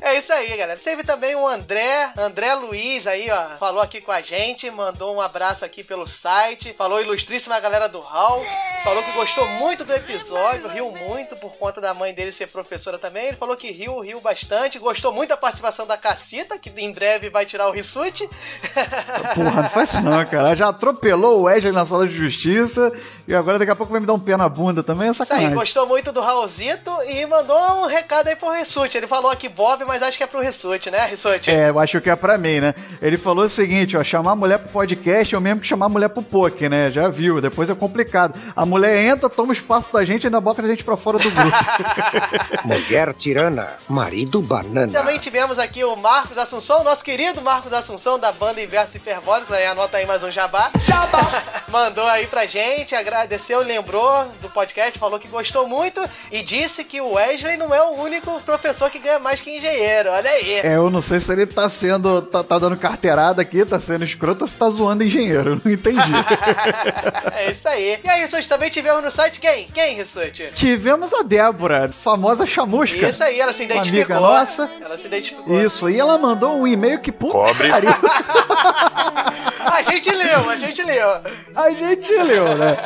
É 0.00 0.18
isso 0.18 0.32
aí, 0.32 0.56
galera. 0.56 0.78
Teve 0.78 1.02
também 1.04 1.34
o 1.34 1.46
André, 1.46 2.12
André 2.16 2.54
Luiz 2.54 3.06
aí, 3.06 3.30
ó, 3.30 3.56
falou 3.58 3.80
aqui 3.80 4.00
com 4.00 4.12
a 4.12 4.20
gente, 4.20 4.70
mandou 4.70 5.14
um 5.14 5.20
abraço 5.20 5.64
aqui 5.64 5.82
pelo 5.82 6.06
site, 6.06 6.74
falou 6.76 7.00
ilustríssima 7.00 7.58
galera 7.60 7.88
do 7.88 8.00
Hall, 8.00 8.42
falou 8.84 9.02
que 9.02 9.12
gostou 9.12 9.46
muito 9.48 9.84
do 9.84 9.92
episódio, 9.92 10.68
riu 10.68 10.90
muito 10.90 11.36
por 11.36 11.52
conta 11.56 11.80
da 11.80 11.94
mãe 11.94 12.12
dele 12.14 12.32
ser 12.32 12.48
professora 12.48 12.98
também. 12.98 13.28
Ele 13.28 13.36
falou 13.36 13.56
que 13.56 13.70
riu, 13.70 14.00
riu 14.00 14.20
bastante, 14.20 14.78
gostou 14.78 15.12
muito 15.12 15.30
da 15.30 15.36
participação 15.36 15.86
da 15.86 15.96
Cacita, 15.96 16.58
que 16.58 16.70
em 16.76 16.92
breve 16.92 17.30
vai 17.30 17.44
tirar 17.44 17.68
o 17.68 17.72
Rissuti. 17.72 18.28
Porra, 19.34 19.62
não 19.62 19.70
faz 19.70 19.92
isso 19.92 20.02
não, 20.02 20.24
cara. 20.26 20.54
Já 20.54 20.68
atropelou 20.68 21.40
o 21.40 21.42
Wesley 21.42 21.72
na 21.72 21.84
sala 21.84 22.06
de 22.06 22.14
justiça 22.14 22.92
e 23.26 23.34
agora 23.34 23.58
daqui 23.58 23.70
a 23.70 23.76
pouco 23.76 23.92
vai 23.92 24.00
me 24.00 24.06
dar 24.06 24.14
um 24.14 24.18
pé 24.20 24.36
na 24.36 24.48
bunda 24.48 24.82
também. 24.82 25.08
É 25.08 25.10
Isso 25.10 25.22
aí, 25.22 25.28
sacanagem. 25.28 25.54
gostou 25.54 25.86
muito 25.86 26.12
do 26.12 26.20
Raulzito 26.22 26.90
e 27.08 27.26
mandou 27.26 27.82
um 27.82 27.86
recado 27.86 28.28
aí 28.28 28.36
pro 28.36 28.50
Rissuti. 28.50 28.96
Ele 28.96 29.06
falou 29.06 29.30
aqui 29.30 29.48
Bob, 29.48 29.84
mas 29.84 30.02
acho 30.02 30.16
que 30.16 30.24
é 30.24 30.26
pro 30.26 30.40
Rissuti, 30.40 30.90
né, 30.90 31.06
Rissuti? 31.06 31.50
É, 31.50 31.70
eu 31.70 31.78
acho 31.78 32.00
que 32.00 32.10
é 32.10 32.16
pra 32.16 32.38
mim, 32.38 32.60
né? 32.60 32.74
Ele 33.00 33.16
falou 33.16 33.44
o 33.44 33.48
seguinte, 33.48 33.96
ó, 33.96 34.04
chamar 34.04 34.32
a 34.32 34.36
mulher 34.36 34.58
pro 34.58 34.68
podcast 34.70 35.34
é 35.34 35.38
o 35.38 35.40
mesmo 35.40 35.60
que 35.60 35.66
chamar 35.66 35.86
a 35.86 35.88
mulher 35.88 36.08
pro 36.08 36.22
poker, 36.22 36.70
né? 36.70 36.90
Já 36.90 37.08
viu, 37.08 37.40
depois 37.40 37.68
é 37.70 37.74
complicado. 37.74 38.38
A 38.54 38.64
mulher 38.64 39.04
entra, 39.04 39.28
toma 39.28 39.50
o 39.50 39.52
espaço 39.52 39.92
da 39.92 40.04
gente 40.04 40.24
e 40.24 40.26
ainda 40.26 40.40
bota 40.40 40.62
a 40.62 40.66
gente 40.66 40.84
pra 40.84 40.96
fora 40.96 41.18
do 41.18 41.30
grupo. 41.30 41.56
Mulher 42.64 43.12
tirana, 43.14 43.68
marido 43.88 44.40
banana. 44.40 44.92
Também 44.92 45.18
tivemos 45.18 45.58
aqui 45.58 45.84
o 45.84 45.96
Marcos 45.96 46.38
Assunção, 46.38 46.84
nosso 46.84 47.04
querido 47.04 47.40
Marcos 47.42 47.72
Assunção 47.72 48.18
da 48.18 48.32
banda 48.32 48.62
Inverso 48.62 48.96
Hiperbólicos, 48.96 49.54
aí 49.54 49.66
anota 49.66 49.96
aí 49.96 50.06
mais 50.06 50.22
um 50.22 50.30
jabá. 50.30 50.70
Jabá! 50.86 51.20
Mandou 51.68 52.06
aí 52.06 52.26
pra 52.26 52.46
gente, 52.46 52.94
agradeceu, 52.94 53.60
lembrou 53.62 54.26
do 54.40 54.50
podcast, 54.50 54.98
falou 54.98 55.18
que 55.18 55.28
gostou 55.28 55.66
muito 55.66 56.01
e 56.30 56.42
disse 56.42 56.84
que 56.84 57.00
o 57.00 57.12
Wesley 57.12 57.56
não 57.56 57.74
é 57.74 57.82
o 57.82 58.00
único 58.00 58.40
professor 58.42 58.90
que 58.90 58.98
ganha 58.98 59.18
mais 59.18 59.40
que 59.40 59.56
engenheiro, 59.56 60.10
olha 60.10 60.30
aí. 60.30 60.52
é, 60.60 60.76
eu 60.76 60.90
não 60.90 61.00
sei 61.00 61.20
se 61.20 61.32
ele 61.32 61.46
tá 61.46 61.68
sendo, 61.68 62.22
tá, 62.22 62.42
tá 62.42 62.58
dando 62.58 62.76
carteirada 62.76 63.42
aqui, 63.42 63.64
tá 63.64 63.78
sendo 63.80 64.04
escroto 64.04 64.44
ou 64.44 64.48
se 64.48 64.56
tá 64.56 64.68
zoando 64.68 65.04
engenheiro, 65.04 65.60
não 65.64 65.72
entendi. 65.72 65.98
é 67.34 67.50
isso 67.50 67.68
aí. 67.68 68.00
E 68.02 68.08
aí, 68.08 68.22
Rissuti, 68.22 68.48
também 68.48 68.70
tivemos 68.70 69.02
no 69.02 69.10
site 69.10 69.38
quem? 69.40 69.66
Quem, 69.72 69.94
Rissuti? 69.96 70.50
Tivemos 70.54 71.12
a 71.14 71.22
Débora, 71.22 71.90
famosa 71.92 72.46
chamusca. 72.46 72.96
Isso 73.08 73.22
aí, 73.22 73.40
ela 73.40 73.52
se 73.52 73.64
Uma 73.64 73.74
identificou. 73.74 74.16
amiga 74.16 74.20
nossa. 74.20 74.70
Ela 74.80 74.98
se 74.98 75.06
identificou. 75.06 75.60
Isso, 75.60 75.90
e 75.90 75.98
ela 75.98 76.18
mandou 76.18 76.56
um 76.58 76.66
e-mail 76.66 77.00
que 77.00 77.12
puta 77.12 77.38
pariu. 77.54 77.90
A 79.64 79.82
gente 79.82 80.10
leu, 80.10 80.50
a 80.50 80.56
gente 80.56 80.82
leu. 80.82 81.08
A 81.54 81.70
gente 81.70 82.12
leu, 82.22 82.56
né? 82.56 82.76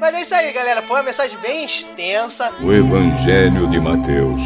Mas 0.00 0.14
é 0.14 0.22
isso 0.22 0.34
aí, 0.34 0.52
galera. 0.52 0.80
Foi 0.82 0.96
uma 0.96 1.02
mensagem 1.02 1.38
bem 1.38 1.64
extensa. 1.64 2.43
O 2.62 2.70
Evangelho 2.70 3.70
de 3.70 3.80
Mateus, 3.80 4.42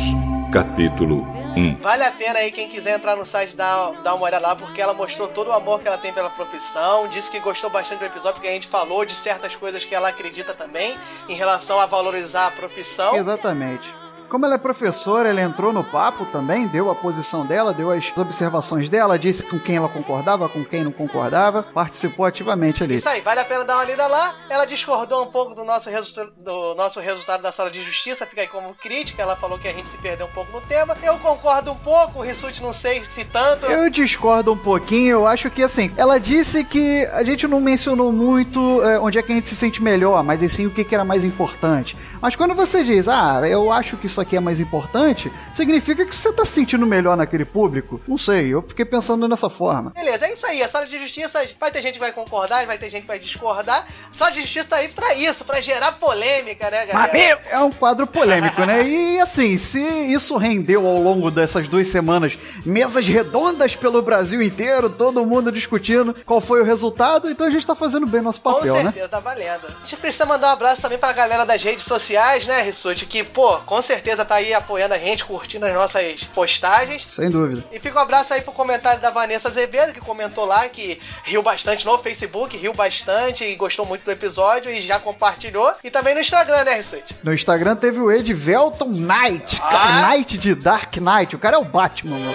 capítulo 0.52 1.17
1. 1.57 1.78
Vale 1.78 2.05
a 2.05 2.12
pena 2.12 2.38
aí 2.38 2.52
quem 2.52 2.69
quiser 2.69 2.95
entrar 2.95 3.17
no 3.17 3.26
site 3.26 3.57
dar, 3.57 3.90
dar 4.02 4.14
uma 4.14 4.25
olhada 4.25 4.47
lá, 4.47 4.55
porque 4.55 4.81
ela 4.81 4.95
mostrou 4.95 5.26
todo 5.26 5.49
o 5.49 5.52
amor 5.52 5.81
que 5.81 5.88
ela 5.88 5.99
tem 5.99 6.12
pela 6.12 6.31
profissão. 6.31 7.09
Disse 7.09 7.28
que 7.28 7.40
gostou 7.40 7.69
bastante 7.69 7.99
do 7.99 8.05
episódio, 8.05 8.35
porque 8.35 8.47
a 8.47 8.52
gente 8.52 8.69
falou 8.69 9.05
de 9.05 9.14
certas 9.14 9.57
coisas 9.57 9.85
que 9.85 9.97
ela 9.97 10.11
acredita 10.11 10.55
também 10.55 10.97
em 11.28 11.35
relação 11.35 11.81
a 11.81 11.87
valorizar 11.87 12.47
a 12.47 12.50
profissão. 12.52 13.17
Exatamente. 13.17 13.93
Como 14.29 14.45
ela 14.45 14.57
é 14.57 14.59
professora, 14.59 15.31
ela 15.31 15.41
entrou 15.41 15.73
no 15.73 15.83
papo 15.83 16.27
também, 16.27 16.67
deu 16.67 16.91
a 16.91 16.95
posição 16.95 17.47
dela, 17.47 17.73
deu 17.73 17.91
as 17.91 18.15
observações 18.15 18.89
dela, 18.89 19.19
disse 19.19 19.43
com 19.43 19.59
quem 19.59 19.77
ela 19.77 19.89
concordava, 19.89 20.49
com 20.51 20.63
quem 20.63 20.85
não 20.85 20.93
concordava, 20.93 21.63
participou 21.63 22.27
ativamente 22.27 22.85
ali. 22.85 22.97
Isso 22.97 23.09
aí, 23.09 23.23
vale 23.23 23.41
a 23.41 23.45
pena 23.47 23.65
dar 23.65 23.77
uma 23.77 23.85
lida 23.85 24.07
lá. 24.07 24.35
Ela 24.51 24.67
discordou 24.67 25.25
um 25.25 25.29
pouco 25.29 25.55
do 25.55 25.65
nosso, 25.65 25.89
do 26.37 26.75
nosso 26.75 27.01
resultado 27.01 27.43
da 27.43 27.51
sala 27.51 27.71
de 27.71 27.83
justiça, 27.83 28.27
fica 28.27 28.43
aí 28.43 28.49
como 28.49 28.75
crítica. 28.75 29.23
Ela 29.23 29.35
falou 29.35 29.59
que 29.59 29.67
a 29.67 29.73
gente 29.73 29.89
se 29.89 29.97
perdeu 29.97 30.27
um 30.27 30.31
pouco 30.31 30.53
no 30.53 30.61
tema. 30.61 30.95
Eu 31.03 31.19
concordo 31.19 31.73
um 31.73 31.77
pouco, 31.77 32.19
o 32.19 32.23
Rissuti 32.23 32.63
não 32.63 32.73
sei 32.73 33.03
se 33.05 33.25
tanto. 33.25 33.65
Eu 33.65 33.89
discordo 33.89 34.53
um 34.53 34.59
pouquinho, 34.59 35.11
eu 35.11 35.27
acho 35.27 35.51
que 35.51 35.63
assim, 35.63 35.91
ela 35.97 36.19
disse 36.19 36.65
que 36.65 37.07
a 37.13 37.25
gente 37.25 37.47
não 37.49 37.61
mencionou 37.61 38.13
muito 38.13 38.83
é, 38.83 39.01
onde 39.01 39.19
é 39.19 39.23
que 39.23 39.33
a 39.33 39.35
gente 39.35 39.49
se 39.49 39.57
sente 39.57 39.83
melhor, 39.83 40.23
mas 40.23 40.43
e 40.43 40.49
sim 40.51 40.67
o 40.67 40.71
que, 40.71 40.85
que 40.85 40.95
era 40.95 41.05
mais 41.05 41.25
importante. 41.25 41.97
Mas 42.21 42.37
quando 42.37 42.55
você 42.55 42.85
diz, 42.85 43.09
ah, 43.09 43.41
eu 43.49 43.73
acho 43.73 43.97
que 43.97 44.07
isso 44.07 44.18
aqui 44.21 44.37
é 44.37 44.41
mais 44.41 44.61
importante, 44.61 45.33
significa 45.53 46.05
que 46.05 46.15
você 46.15 46.33
tá 46.33 46.45
se 46.45 46.53
sentindo 46.53 46.87
melhor 46.87 47.17
naquele 47.17 47.45
público? 47.45 48.01
Não 48.07 48.19
sei, 48.19 48.49
eu 48.49 48.63
fiquei 48.63 48.85
pensando 48.85 49.29
nessa 49.29 49.49
forma. 49.49 49.91
Beleza, 49.91 50.27
é 50.27 50.33
isso 50.33 50.47
aí. 50.47 50.63
A 50.63 50.69
sala 50.69 50.87
de 50.87 50.99
justiça 50.99 51.45
vai 51.59 51.71
ter 51.71 51.83
gente 51.83 51.95
que 51.95 52.01
vai 52.01 52.13
concordar, 52.13 52.67
vai 52.67 52.79
ter 52.79 52.91
gente 52.91 53.03
que 53.03 53.09
vai 53.09 53.19
discordar. 53.19 53.87
A 54.11 54.13
sala 54.13 54.31
de 54.33 54.41
justiça 54.41 54.69
tá 54.69 54.77
aí 54.77 54.89
pra 54.89 55.15
isso, 55.15 55.45
pra 55.45 55.61
gerar 55.61 55.93
polêmica, 55.93 56.71
né, 56.71 56.87
galera? 56.87 57.41
É 57.51 57.59
um 57.61 57.71
quadro 57.71 58.07
polêmico, 58.07 58.65
né? 58.65 58.87
E 58.87 59.21
assim, 59.21 59.57
se 59.57 59.81
isso 59.81 60.37
rendeu 60.37 60.87
ao 60.87 61.01
longo 61.01 61.31
dessas 61.31 61.69
duas 61.69 61.89
semanas 61.89 62.39
mesas 62.65 63.07
redondas 63.07 63.77
pelo 63.77 64.03
Brasil 64.03 64.43
inteiro, 64.43 64.89
todo 64.91 65.25
mundo 65.25 65.53
discutindo 65.53 66.15
qual 66.25 66.41
foi 66.41 66.61
o 66.61 66.65
resultado, 66.65 67.31
então 67.31 67.47
a 67.47 67.51
gente 67.51 67.67
tá 67.67 67.75
fazendo 67.75 68.07
bem 68.07 68.21
nosso 68.21 68.41
Com 68.41 68.53
papel, 68.55 68.75
né? 68.75 68.83
certeza, 68.85 69.09
tá 69.09 69.21
valendo. 69.21 69.67
A 69.67 69.81
gente 69.81 69.97
precisa 69.97 70.25
mandar 70.27 70.49
um 70.49 70.53
abraço 70.53 70.81
também 70.83 70.99
pra 70.99 71.13
galera 71.13 71.45
das 71.45 71.63
redes 71.63 71.85
sociais, 71.85 72.47
né, 72.47 72.63
Rissuti? 72.63 73.07
Que, 73.07 73.23
pô, 73.23 73.59
com 73.59 73.81
certeza 73.83 74.08
tá 74.17 74.37
aí 74.37 74.53
apoiando 74.55 74.95
a 74.95 74.99
gente, 74.99 75.25
curtindo 75.25 75.67
as 75.67 75.75
nossas 75.75 76.25
postagens. 76.35 77.07
Sem 77.09 77.31
dúvida. 77.31 77.65
E 77.73 77.79
fica 77.81 77.99
um 77.99 78.03
abraço 78.03 78.33
aí 78.35 78.41
pro 78.43 78.53
comentário 78.53 79.00
da 79.00 79.11
Vanessa 79.11 79.49
Azevedo, 79.49 79.93
que 79.93 80.00
comentou 80.00 80.45
lá 80.45 80.69
que 80.69 81.00
riu 81.25 81.43
bastante 81.43 81.85
no 81.85 81.97
Facebook, 81.99 82.57
riu 82.57 82.73
bastante 82.73 83.45
e 83.45 83.55
gostou 83.57 83.85
muito 83.87 84.05
do 84.05 84.11
episódio 84.11 84.71
e 84.71 84.81
já 84.81 84.99
compartilhou. 84.99 85.73
E 85.83 85.91
também 85.91 86.15
no 86.15 86.21
Instagram, 86.21 86.65
né, 86.65 86.75
Rissuti? 86.75 87.17
No 87.23 87.33
Instagram 87.35 87.77
teve 87.77 87.99
o 88.00 88.11
Edvelton 88.11 88.88
Knight, 88.91 89.61
Ah. 89.62 89.69
cara, 89.71 90.09
Knight 90.17 90.38
de 90.38 90.55
Dark 90.55 90.97
Knight, 90.97 91.35
o 91.35 91.38
cara 91.38 91.57
é 91.57 91.59
o 91.59 91.65
Batman, 91.65 92.19
mano. 92.19 92.35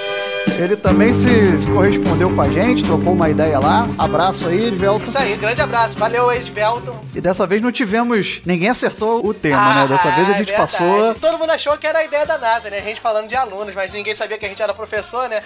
Ele 0.60 0.76
também 0.76 1.14
se 1.14 1.30
correspondeu 1.74 2.30
com 2.30 2.42
a 2.42 2.50
gente, 2.50 2.84
trocou 2.84 3.14
uma 3.14 3.30
ideia 3.30 3.58
lá. 3.60 3.88
Abraço 3.98 4.46
aí, 4.48 4.66
Edvelton. 4.68 5.06
Isso 5.06 5.18
aí, 5.18 5.38
grande 5.38 5.62
abraço. 5.62 5.98
Valeu, 5.98 6.30
Edvelton. 6.34 7.02
E 7.16 7.22
dessa 7.22 7.48
vez 7.48 7.62
não 7.62 7.72
tivemos. 7.72 8.42
Ninguém 8.46 8.70
acertou 8.70 9.26
o 9.26 9.34
tema, 9.34 9.74
né? 9.74 9.88
Dessa 9.88 10.10
Ah, 10.10 10.16
vez 10.16 10.28
a 10.28 10.32
é 10.34 10.38
gente 10.40 10.48
verdade. 10.48 10.72
passou. 10.72 11.16
Todo 11.16 11.40
mundo 11.40 11.50
achou 11.50 11.63
que 11.78 11.88
era 11.88 12.00
a 12.00 12.04
ideia 12.04 12.26
danada, 12.26 12.70
né? 12.70 12.78
A 12.80 12.82
gente 12.82 13.02
falando 13.02 13.28
de 13.28 13.36
alunos, 13.36 13.74
mas 13.74 13.92
ninguém 13.92 14.16
sabia 14.16 14.38
que 14.38 14.46
a 14.46 14.50
gente 14.50 14.62
era 14.62 14.74
professor, 14.74 15.28
né? 15.30 15.42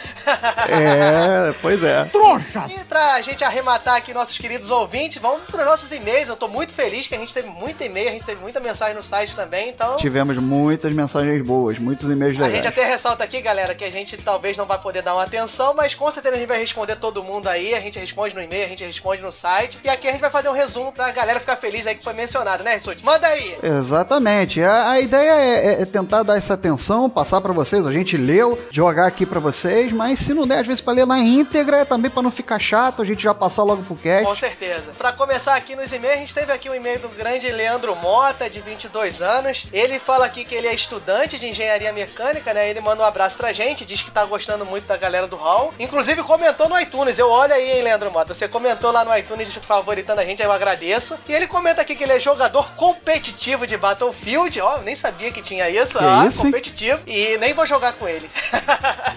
É, 0.69 1.53
pois 1.61 1.83
é. 1.83 2.05
Trouxa! 2.05 2.65
E 2.69 2.83
pra 2.85 3.21
gente 3.21 3.43
arrematar 3.43 3.95
aqui 3.95 4.13
nossos 4.13 4.37
queridos 4.37 4.69
ouvintes, 4.69 5.21
vamos 5.21 5.41
pros 5.45 5.65
nossos 5.65 5.91
e-mails. 5.91 6.27
Eu 6.29 6.35
tô 6.35 6.47
muito 6.47 6.73
feliz 6.73 7.07
que 7.07 7.15
a 7.15 7.19
gente 7.19 7.33
teve 7.33 7.47
muito 7.49 7.83
e-mail, 7.83 8.09
a 8.09 8.11
gente 8.11 8.25
teve 8.25 8.41
muita 8.41 8.59
mensagem 8.59 8.95
no 8.95 9.03
site 9.03 9.35
também, 9.35 9.69
então. 9.69 9.97
Tivemos 9.97 10.37
muitas 10.37 10.93
mensagens 10.93 11.41
boas, 11.43 11.77
muitos 11.79 12.09
e-mails 12.09 12.37
A 12.39 12.45
legais. 12.45 12.63
gente 12.63 12.67
até 12.67 12.85
ressalta 12.85 13.23
aqui, 13.23 13.41
galera, 13.41 13.73
que 13.75 13.83
a 13.83 13.91
gente 13.91 14.17
talvez 14.17 14.57
não 14.57 14.65
vai 14.65 14.79
poder 14.79 15.01
dar 15.01 15.13
uma 15.13 15.23
atenção, 15.23 15.73
mas 15.73 15.93
com 15.93 16.09
certeza 16.11 16.35
a 16.35 16.39
gente 16.39 16.47
vai 16.47 16.59
responder 16.59 16.95
todo 16.95 17.23
mundo 17.23 17.47
aí. 17.47 17.73
A 17.73 17.79
gente 17.79 17.99
responde 17.99 18.33
no 18.35 18.41
e-mail, 18.41 18.65
a 18.65 18.69
gente 18.69 18.83
responde 18.83 19.21
no 19.21 19.31
site. 19.31 19.77
E 19.83 19.89
aqui 19.89 20.07
a 20.07 20.11
gente 20.11 20.21
vai 20.21 20.31
fazer 20.31 20.49
um 20.49 20.53
resumo 20.53 20.91
pra 20.91 21.11
galera 21.11 21.39
ficar 21.39 21.55
feliz 21.55 21.85
aí 21.85 21.95
que 21.95 22.03
foi 22.03 22.13
mencionado, 22.13 22.63
né, 22.63 22.75
Rissuti? 22.75 23.03
Manda 23.03 23.27
aí! 23.27 23.57
Exatamente. 23.61 24.61
A, 24.61 24.91
a 24.91 24.99
ideia 24.99 25.31
é, 25.31 25.81
é 25.81 25.85
tentar 25.85 26.06
dar 26.07 26.37
essa 26.37 26.53
atenção, 26.53 27.09
passar 27.09 27.41
pra 27.41 27.53
vocês. 27.53 27.85
A 27.85 27.91
gente 27.91 28.17
leu, 28.17 28.59
jogar 28.71 29.07
aqui 29.07 29.25
pra 29.25 29.39
vocês, 29.39 29.91
mas 29.91 30.19
se 30.19 30.33
não 30.33 30.47
der 30.47 30.59
às 30.59 30.67
vezes 30.67 30.81
pra 30.81 30.93
ler 30.93 31.05
na 31.05 31.19
íntegra, 31.19 31.77
é 31.77 31.85
também 31.85 32.09
pra 32.09 32.21
não 32.21 32.31
ficar 32.31 32.59
chato, 32.59 33.01
a 33.01 33.05
gente 33.05 33.23
já 33.23 33.33
passar 33.33 33.63
logo 33.63 33.83
pro 33.83 33.95
cast. 33.95 34.25
Com 34.25 34.35
certeza. 34.35 34.91
Pra 34.97 35.11
começar 35.11 35.55
aqui 35.55 35.75
nos 35.75 35.91
e-mails, 35.91 36.17
a 36.17 36.19
gente 36.19 36.33
teve 36.33 36.51
aqui 36.51 36.69
um 36.69 36.75
e-mail 36.75 36.99
do 36.99 37.09
grande 37.09 37.51
Leandro 37.51 37.95
Mota, 37.95 38.49
de 38.49 38.59
22 38.61 39.21
anos. 39.21 39.67
Ele 39.71 39.99
fala 39.99 40.25
aqui 40.25 40.43
que 40.45 40.55
ele 40.55 40.67
é 40.67 40.73
estudante 40.73 41.37
de 41.37 41.47
engenharia 41.47 41.91
mecânica, 41.91 42.53
né? 42.53 42.69
Ele 42.69 42.81
manda 42.81 43.03
um 43.03 43.05
abraço 43.05 43.37
pra 43.37 43.53
gente, 43.53 43.85
diz 43.85 44.01
que 44.01 44.11
tá 44.11 44.25
gostando 44.25 44.65
muito 44.65 44.85
da 44.85 44.97
galera 44.97 45.27
do 45.27 45.35
Hall. 45.35 45.73
Inclusive 45.79 46.23
comentou 46.23 46.69
no 46.69 46.79
iTunes. 46.79 47.17
Eu 47.17 47.29
olho 47.29 47.53
aí, 47.53 47.77
hein, 47.77 47.83
Leandro 47.83 48.11
Mota. 48.11 48.33
Você 48.33 48.47
comentou 48.47 48.91
lá 48.91 49.03
no 49.03 49.15
iTunes 49.17 49.53
favoritando 49.55 50.21
a 50.21 50.25
gente, 50.25 50.41
eu 50.41 50.51
agradeço. 50.51 51.17
E 51.27 51.33
ele 51.33 51.47
comenta 51.47 51.81
aqui 51.81 51.95
que 51.95 52.03
ele 52.03 52.13
é 52.13 52.19
jogador 52.19 52.71
competitivo 52.75 53.65
de 53.67 53.77
Battlefield. 53.77 54.59
Ó, 54.61 54.77
eu 54.77 54.81
nem 54.83 54.95
sabia 54.95 55.31
que 55.31 55.41
tinha 55.41 55.69
isso. 55.69 55.96
Que 55.97 56.05
ó, 56.05 56.23
isso, 56.25 56.45
hein? 56.45 56.51
competitivo. 56.51 56.99
E 57.07 57.37
nem 57.37 57.53
vou 57.53 57.65
jogar 57.67 57.93
com 57.93 58.07
ele. 58.07 58.29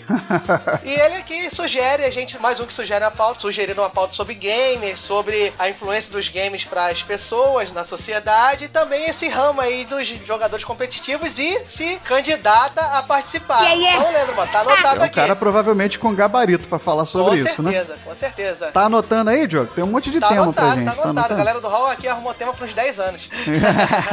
E 0.85 0.91
ele 0.93 1.17
aqui 1.17 1.55
sugere, 1.55 2.05
a 2.05 2.11
gente, 2.11 2.41
mais 2.41 2.59
um 2.61 2.67
que 2.67 2.73
sugere 2.73 3.05
a 3.05 3.11
pauta, 3.11 3.41
sugerindo 3.41 3.81
uma 3.81 3.91
pauta 3.91 4.15
sobre 4.15 4.35
games, 4.35 4.99
sobre 5.01 5.53
a 5.59 5.69
influência 5.69 6.11
dos 6.11 6.29
games 6.29 6.65
para 6.65 6.87
as 6.87 7.03
pessoas, 7.03 7.71
na 7.73 7.85
sociedade, 7.85 8.65
e 8.65 8.69
também 8.69 9.05
esse 9.09 9.29
ramo 9.29 9.61
aí 9.61 9.85
dos 9.85 10.07
jogadores 10.27 10.65
competitivos 10.65 11.39
e 11.39 11.65
se 11.67 11.97
candidata 12.05 12.81
a 12.99 13.03
participar. 13.03 13.61
Yeah, 13.63 13.75
yeah. 13.75 13.99
Então, 14.01 14.13
Leandro, 14.13 14.37
mano, 14.37 14.53
tá 14.53 14.61
anotado 14.61 14.97
É 14.97 15.01
um 15.01 15.05
aqui. 15.05 15.15
cara 15.15 15.37
provavelmente 15.37 15.99
com 15.99 16.15
gabarito 16.15 16.69
pra 16.69 16.79
falar 16.79 17.05
sobre 17.05 17.29
com 17.31 17.35
isso, 17.49 17.63
né? 17.63 17.71
certeza, 17.73 17.99
com 18.05 18.15
certeza. 18.15 18.67
Tá 18.73 18.85
anotando 18.85 19.31
aí, 19.31 19.47
Diogo? 19.47 19.73
Tem 19.75 19.85
um 19.85 19.89
monte 19.89 20.11
de 20.11 20.21
Tá 20.21 20.29
tema 20.29 20.43
anotado, 20.43 20.67
pra 20.73 20.77
gente. 20.85 20.97
tá 20.97 21.03
anotado. 21.03 21.35
A 21.35 21.37
galera 21.37 21.61
do 21.61 21.69
Hall 21.69 21.87
aqui 21.89 22.09
arrumou 22.09 22.35
tema 22.35 22.53
por 22.53 22.67
uns 22.67 22.75
10 22.75 22.99
anos. 23.01 23.29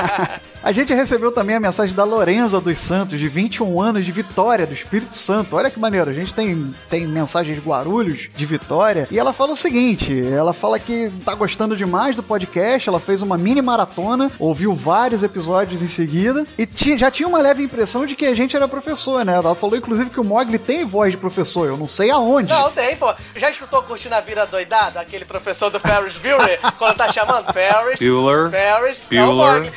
A 0.64 0.72
gente 0.72 0.94
recebeu 0.94 1.32
também 1.32 1.56
a 1.56 1.60
mensagem 1.60 1.96
da 1.96 2.04
Lorenza 2.48 2.62
dos 2.62 2.78
Santos, 2.80 3.20
de 3.20 3.28
21 3.28 3.82
anos 3.82 4.06
de 4.06 4.12
Vitória, 4.12 4.66
do 4.66 4.74
Espírito 4.74 5.16
Santo. 5.18 5.56
Olha 5.58 5.70
que 5.70 5.78
maneiro, 5.80 6.10
a 6.10 6.14
gente 6.14 6.34
tem, 6.34 6.74
tem 6.90 7.06
mensagens 7.06 7.58
de 7.58 7.62
Guarulhos, 7.68 8.30
de 8.34 8.46
Vitória, 8.46 9.06
e 9.12 9.20
ela 9.20 9.34
fala 9.34 9.52
o 9.52 9.56
seguinte: 9.56 10.18
ela 10.32 10.54
fala 10.54 10.80
que 10.80 11.12
tá 11.26 11.36
gostando 11.36 11.76
demais 11.76 12.16
do 12.16 12.24
podcast, 12.24 12.88
ela 12.88 13.02
fez 13.02 13.22
uma 13.22 13.38
mini 13.38 13.62
maratona, 13.62 14.32
ouviu 14.40 14.74
vários 14.74 15.24
episódios 15.24 15.82
em 15.82 15.90
seguida, 15.90 16.46
e 16.58 16.66
ti- 16.66 16.98
já 16.98 17.12
tinha 17.12 17.28
uma 17.28 17.40
leve 17.40 17.62
impressão 17.64 18.06
de 18.06 18.16
que 18.16 18.26
a 18.26 18.34
gente 18.34 18.56
era 18.56 18.66
professor, 18.68 19.26
né? 19.26 19.34
Ela 19.34 19.54
falou, 19.54 19.76
inclusive, 19.76 20.10
que 20.10 20.20
o 20.20 20.24
Mogli 20.24 20.58
tem 20.58 20.86
voz 20.86 21.12
de 21.12 21.18
professor, 21.18 21.68
eu 21.68 21.76
não 21.76 21.88
sei 21.88 22.10
aonde. 22.12 22.50
Não, 22.54 22.72
tem, 22.72 22.96
pô. 22.96 23.14
Já 23.36 23.50
escutou 23.50 23.84
Curtindo 23.84 24.16
a 24.16 24.22
Vida 24.22 24.46
Doidado? 24.46 25.00
Aquele 25.00 25.26
professor 25.26 25.70
do 25.70 25.80
Ferris 25.82 26.18
Bueller? 26.18 26.60
quando 26.80 26.96
tá 26.96 27.12
chamando? 27.12 27.52
Ferris. 27.52 28.00
Bueller. 28.00 28.50
Ferris. 28.50 29.02
É 29.12 29.22
o 29.24 29.26
Bueller. 29.28 29.54
Mogli. 29.54 29.72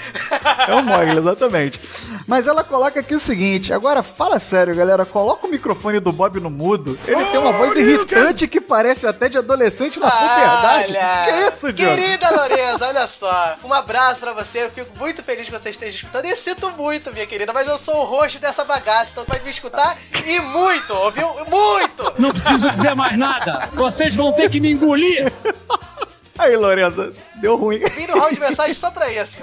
É 0.69 0.75
o 0.75 0.83
Mogli, 0.85 1.19
exatamente. 1.19 1.81
Mas 2.29 2.47
ela 2.47 2.60
coloca 2.65 3.01
aqui 3.01 3.15
o 3.15 3.21
seguinte: 3.21 3.73
agora 3.73 4.03
fala 4.03 4.39
sério, 4.39 4.75
galera. 4.75 5.05
Coloca 5.05 5.47
o 5.47 5.51
microfone 5.51 6.01
do 6.01 6.13
Bob 6.13 6.41
no 6.41 6.51
mudo. 6.51 6.99
Ele 7.07 7.25
tem 7.27 7.39
uma 7.39 7.53
voz 7.53 7.77
irritante 7.77 8.47
que 8.47 8.61
parece 8.61 9.07
até 9.07 9.29
de 9.29 9.39
adolescente 9.39 9.99
na 9.99 10.11
puberdade. 10.11 10.93
Olha. 10.97 11.25
Que 11.25 11.55
isso, 11.55 11.73
Diogo? 11.73 11.95
Querida 11.95 12.31
Lorenza, 12.31 12.87
olha 12.89 13.07
só. 13.07 13.57
Um 13.65 13.73
abraço 13.73 14.21
pra 14.21 14.33
você. 14.33 14.65
Eu 14.65 14.71
fico 14.71 14.97
muito 14.99 15.23
feliz 15.23 15.47
que 15.47 15.53
você 15.53 15.71
esteja 15.71 15.97
escutando. 15.97 16.25
E 16.27 16.37
sinto 16.37 16.71
muito, 16.73 17.13
minha 17.13 17.27
querida, 17.27 17.53
mas 17.53 17.69
eu 17.69 17.79
sou 17.79 17.97
o 17.97 18.05
host 18.05 18.39
dessa 18.39 18.65
bagaça, 18.65 19.11
então 19.13 19.25
pode 19.25 19.43
me 19.45 19.51
escutar 19.51 19.97
e 20.27 20.41
muito, 20.41 20.95
ouviu? 20.95 21.29
Muito! 21.49 22.13
Não 22.19 22.31
preciso 22.31 22.71
dizer 22.71 22.95
mais 22.95 23.17
nada. 23.19 23.69
Vocês 23.75 24.15
vão 24.15 24.33
ter 24.33 24.51
que 24.51 24.61
me 24.61 24.71
engolir. 24.73 25.33
Aí, 26.41 26.57
Lorenza, 26.57 27.13
deu 27.35 27.55
ruim. 27.55 27.81
Vim 27.81 28.07
no 28.07 28.19
round 28.19 28.35
de 28.35 28.41
mensagem 28.41 28.73
só 28.73 28.91
pra 28.91 29.09
isso. 29.13 29.37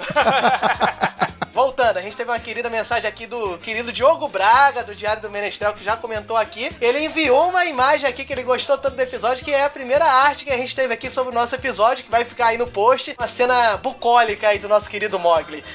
Voltando, 1.52 1.96
a 1.96 2.02
gente 2.02 2.16
teve 2.16 2.28
uma 2.28 2.38
querida 2.40 2.68
mensagem 2.68 3.08
aqui 3.08 3.24
do 3.26 3.56
querido 3.58 3.92
Diogo 3.92 4.28
Braga, 4.28 4.82
do 4.82 4.96
Diário 4.96 5.22
do 5.22 5.30
Menestrel, 5.30 5.74
que 5.74 5.84
já 5.84 5.96
comentou 5.96 6.36
aqui. 6.36 6.70
Ele 6.80 7.04
enviou 7.04 7.50
uma 7.50 7.64
imagem 7.66 8.08
aqui 8.08 8.24
que 8.24 8.32
ele 8.32 8.42
gostou 8.42 8.76
tanto 8.78 8.96
do 8.96 9.02
episódio, 9.02 9.44
que 9.44 9.52
é 9.52 9.64
a 9.64 9.70
primeira 9.70 10.04
arte 10.04 10.44
que 10.44 10.50
a 10.50 10.56
gente 10.56 10.74
teve 10.74 10.92
aqui 10.92 11.08
sobre 11.08 11.30
o 11.30 11.34
nosso 11.34 11.54
episódio, 11.54 12.04
que 12.04 12.10
vai 12.10 12.24
ficar 12.24 12.48
aí 12.48 12.58
no 12.58 12.66
post. 12.66 13.14
Uma 13.18 13.28
cena 13.28 13.76
bucólica 13.76 14.48
aí 14.48 14.58
do 14.58 14.68
nosso 14.68 14.90
querido 14.90 15.20
Mogli. 15.20 15.62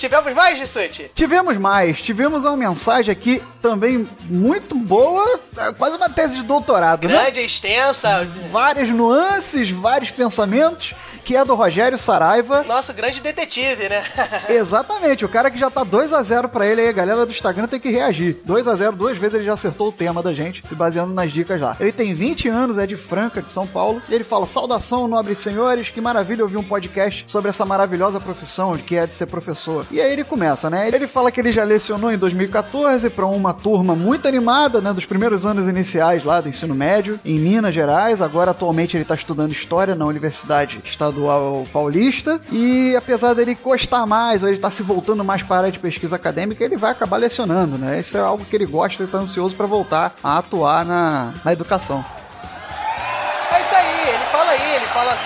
Tivemos 0.00 0.32
mais, 0.32 0.58
Rissuti? 0.58 1.10
Tivemos 1.14 1.58
mais, 1.58 2.00
tivemos 2.00 2.44
uma 2.46 2.56
mensagem 2.56 3.12
aqui 3.12 3.42
também 3.60 4.08
muito 4.22 4.74
boa, 4.74 5.38
é 5.58 5.72
quase 5.74 5.94
uma 5.94 6.08
tese 6.08 6.36
de 6.36 6.42
doutorado, 6.42 7.06
né? 7.06 7.12
Grande, 7.12 7.40
extensa. 7.40 8.26
Várias 8.50 8.88
nuances, 8.88 9.70
vários 9.70 10.10
pensamentos, 10.10 10.94
que 11.22 11.36
é 11.36 11.44
do 11.44 11.54
Rogério 11.54 11.98
Saraiva. 11.98 12.62
Nosso 12.62 12.94
grande 12.94 13.20
detetive, 13.20 13.90
né? 13.90 14.02
Exatamente, 14.48 15.22
o 15.22 15.28
cara 15.28 15.50
que 15.50 15.58
já 15.58 15.70
tá 15.70 15.84
2 15.84 16.14
a 16.14 16.22
0 16.22 16.48
pra 16.48 16.66
ele 16.66 16.80
aí, 16.80 16.88
a 16.88 16.92
galera 16.92 17.26
do 17.26 17.30
Instagram 17.30 17.66
tem 17.66 17.78
que 17.78 17.90
reagir. 17.90 18.38
2 18.46 18.68
a 18.68 18.74
0 18.74 18.96
duas 18.96 19.18
vezes 19.18 19.36
ele 19.36 19.44
já 19.44 19.52
acertou 19.52 19.88
o 19.88 19.92
tema 19.92 20.22
da 20.22 20.32
gente, 20.32 20.66
se 20.66 20.74
baseando 20.74 21.12
nas 21.12 21.30
dicas 21.30 21.60
lá. 21.60 21.76
Ele 21.78 21.92
tem 21.92 22.14
20 22.14 22.48
anos, 22.48 22.78
é 22.78 22.86
de 22.86 22.96
Franca, 22.96 23.42
de 23.42 23.50
São 23.50 23.66
Paulo, 23.66 24.00
e 24.08 24.14
ele 24.14 24.24
fala: 24.24 24.46
Saudação, 24.46 25.06
nobres 25.06 25.38
senhores, 25.38 25.90
que 25.90 26.00
maravilha 26.00 26.42
ouvir 26.42 26.56
um 26.56 26.64
podcast 26.64 27.24
sobre 27.26 27.50
essa 27.50 27.66
maravilhosa 27.66 28.18
profissão 28.18 28.76
que 28.78 28.96
é 28.96 29.06
de 29.06 29.12
ser 29.12 29.26
professor. 29.26 29.86
E 29.90 30.00
aí 30.00 30.12
ele 30.12 30.24
começa, 30.24 30.70
né? 30.70 30.86
Ele 30.86 31.06
fala 31.06 31.30
que 31.30 31.40
ele 31.40 31.50
já 31.50 31.64
lecionou 31.64 32.12
em 32.12 32.18
2014 32.18 33.10
pra 33.10 33.26
uma 33.26 33.52
turma 33.52 33.94
muito 33.94 34.28
animada, 34.28 34.80
né, 34.80 34.92
dos 34.92 35.04
primeiros 35.04 35.44
anos 35.44 35.66
iniciais 35.68 36.22
lá 36.22 36.40
do 36.40 36.48
ensino 36.48 36.74
médio, 36.74 37.18
em 37.24 37.38
Minas 37.38 37.74
Gerais. 37.74 38.22
Agora, 38.22 38.52
atualmente, 38.52 38.96
ele 38.96 39.04
tá 39.04 39.14
estudando 39.14 39.52
História 39.52 39.94
na 39.94 40.06
Universidade 40.06 40.80
Estadual 40.84 41.66
Paulista. 41.72 42.40
E 42.52 42.94
apesar 42.96 43.34
dele 43.34 43.56
gostar 43.60 44.06
mais, 44.06 44.42
ou 44.42 44.48
ele 44.48 44.58
tá 44.58 44.70
se 44.70 44.82
voltando 44.82 45.24
mais 45.24 45.42
para 45.42 45.56
a 45.56 45.58
área 45.60 45.72
de 45.72 45.78
pesquisa 45.78 46.16
acadêmica, 46.16 46.64
ele 46.64 46.76
vai 46.76 46.92
acabar 46.92 47.16
lecionando, 47.16 47.76
né? 47.76 48.00
Isso 48.00 48.16
é 48.16 48.20
algo 48.20 48.44
que 48.44 48.54
ele 48.54 48.66
gosta 48.66 49.02
e 49.02 49.06
tá 49.06 49.18
ansioso 49.18 49.56
para 49.56 49.66
voltar 49.66 50.14
a 50.22 50.38
atuar 50.38 50.84
na, 50.84 51.34
na 51.44 51.52
educação. 51.52 52.04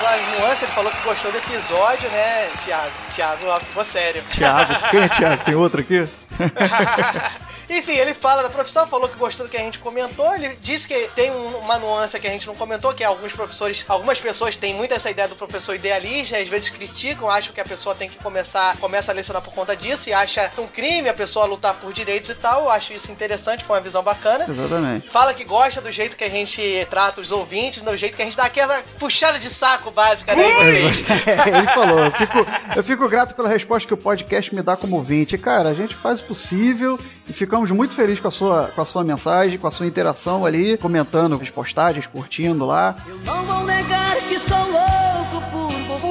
As 0.07 0.39
nuances, 0.39 0.63
ele 0.63 0.73
falou 0.73 0.91
que 0.93 1.03
gostou 1.03 1.33
do 1.33 1.39
episódio, 1.39 2.09
né, 2.11 2.49
Thiago? 2.65 2.91
Thiago, 3.13 3.47
ó, 3.47 3.61
ficou 3.61 3.85
sério. 3.85 4.23
Thiago, 4.31 4.75
quem 4.91 5.01
é 5.03 5.09
Thiago? 5.09 5.45
Tem 5.45 5.55
outro 5.55 5.81
aqui? 5.81 6.09
Enfim, 7.69 7.93
ele 7.93 8.15
fala 8.15 8.43
da 8.43 8.51
profissão, 8.51 8.87
falou 8.87 9.09
que 9.09 9.17
gostou 9.19 9.47
do 9.47 9.51
que 9.51 9.57
a 9.57 9.61
gente 9.61 9.79
comentou. 9.79 10.35
Ele 10.35 10.57
disse 10.61 10.87
que 10.89 11.09
tem 11.15 11.31
um- 11.31 11.59
uma 11.59 11.79
nuance 11.79 12.19
que 12.19 12.27
a 12.27 12.31
gente 12.31 12.47
não 12.47 12.55
comentou, 12.55 12.93
que 12.93 13.03
alguns 13.05 13.33
professores, 13.33 13.85
algumas 13.89 14.19
pessoas 14.19 14.57
têm 14.57 14.75
muito 14.75 14.93
essa 14.95 15.11
ideia 15.11 15.29
do 15.29 15.37
professor 15.37 15.75
idealista, 15.75 16.37
às 16.39 16.49
vezes 16.49 16.69
criticam, 16.71 17.29
acham 17.31 17.53
que 17.53 17.61
a 17.61 17.65
pessoa 17.65 17.95
tem 17.95 18.09
que 18.09 18.19
começar, 18.19 18.77
começa 18.79 19.11
a 19.13 19.15
lecionar 19.15 19.43
por 19.43 19.53
conta 19.55 19.77
disso 19.77 20.09
e 20.09 20.13
acha 20.13 20.51
um 20.59 20.67
crime 20.67 21.09
a 21.09 21.15
pessoa 21.15 21.47
lutar 21.47 21.75
por 21.75 21.93
direitos 21.93 22.31
e 22.31 22.35
tal. 22.35 22.63
Eu 22.65 22.71
acho 22.71 22.93
isso 22.93 23.11
interessante, 23.11 23.65
foi 23.65 23.77
uma 23.77 23.83
visão 23.83 24.03
bacana. 24.03 24.47
Exatamente. 24.49 25.09
Fala 25.11 25.33
que 25.35 25.45
gosta 25.45 25.81
do 25.81 25.91
jeito 25.91 26.17
que 26.17 26.25
a 26.25 26.31
gente 26.31 26.87
trata 26.91 27.21
os 27.21 27.31
ouvintes, 27.31 27.81
do 27.83 27.97
jeito 27.97 28.17
que 28.17 28.23
a 28.23 28.25
gente 28.25 28.37
dá 28.37 28.45
aquela 28.45 28.83
puxada 28.99 29.39
de 29.39 29.49
saco 29.51 29.91
básica, 29.91 30.35
né? 30.35 30.45
É, 30.45 31.49
ele 31.59 31.67
falou, 31.69 31.99
eu 32.05 32.11
fico, 32.13 32.47
eu 32.77 32.85
fico 32.85 33.09
grato 33.09 33.35
pela 33.35 33.49
resposta 33.49 33.87
que 33.87 33.95
o 33.95 33.97
podcast 33.97 34.55
me 34.55 34.63
dá 34.63 34.77
como 34.77 34.97
ouvinte. 34.97 35.37
Cara, 35.39 35.69
a 35.71 35.75
gente 35.75 35.95
faz 35.95 36.21
o 36.21 36.25
possível 36.25 36.99
e 37.29 37.33
ficamos 37.33 37.71
muito 37.71 37.95
felizes 37.95 38.21
com 38.21 38.29
a 38.29 38.31
sua, 38.31 38.73
com 38.75 38.81
a 38.81 38.85
sua 38.85 39.05
mensagem, 39.05 39.59
com 39.59 39.67
a 39.67 39.71
sua 39.71 39.87
interação 39.87 40.45
ali, 40.45 40.77
comentando 40.77 41.39
as 41.41 41.51
postagens, 41.51 42.07
curtindo 42.07 42.65
lá. 42.67 42.97
Não 43.25 43.45
vou 43.45 43.65
negar 43.65 44.17
que 44.29 44.39
sou 44.39 44.59
louco 44.59 45.04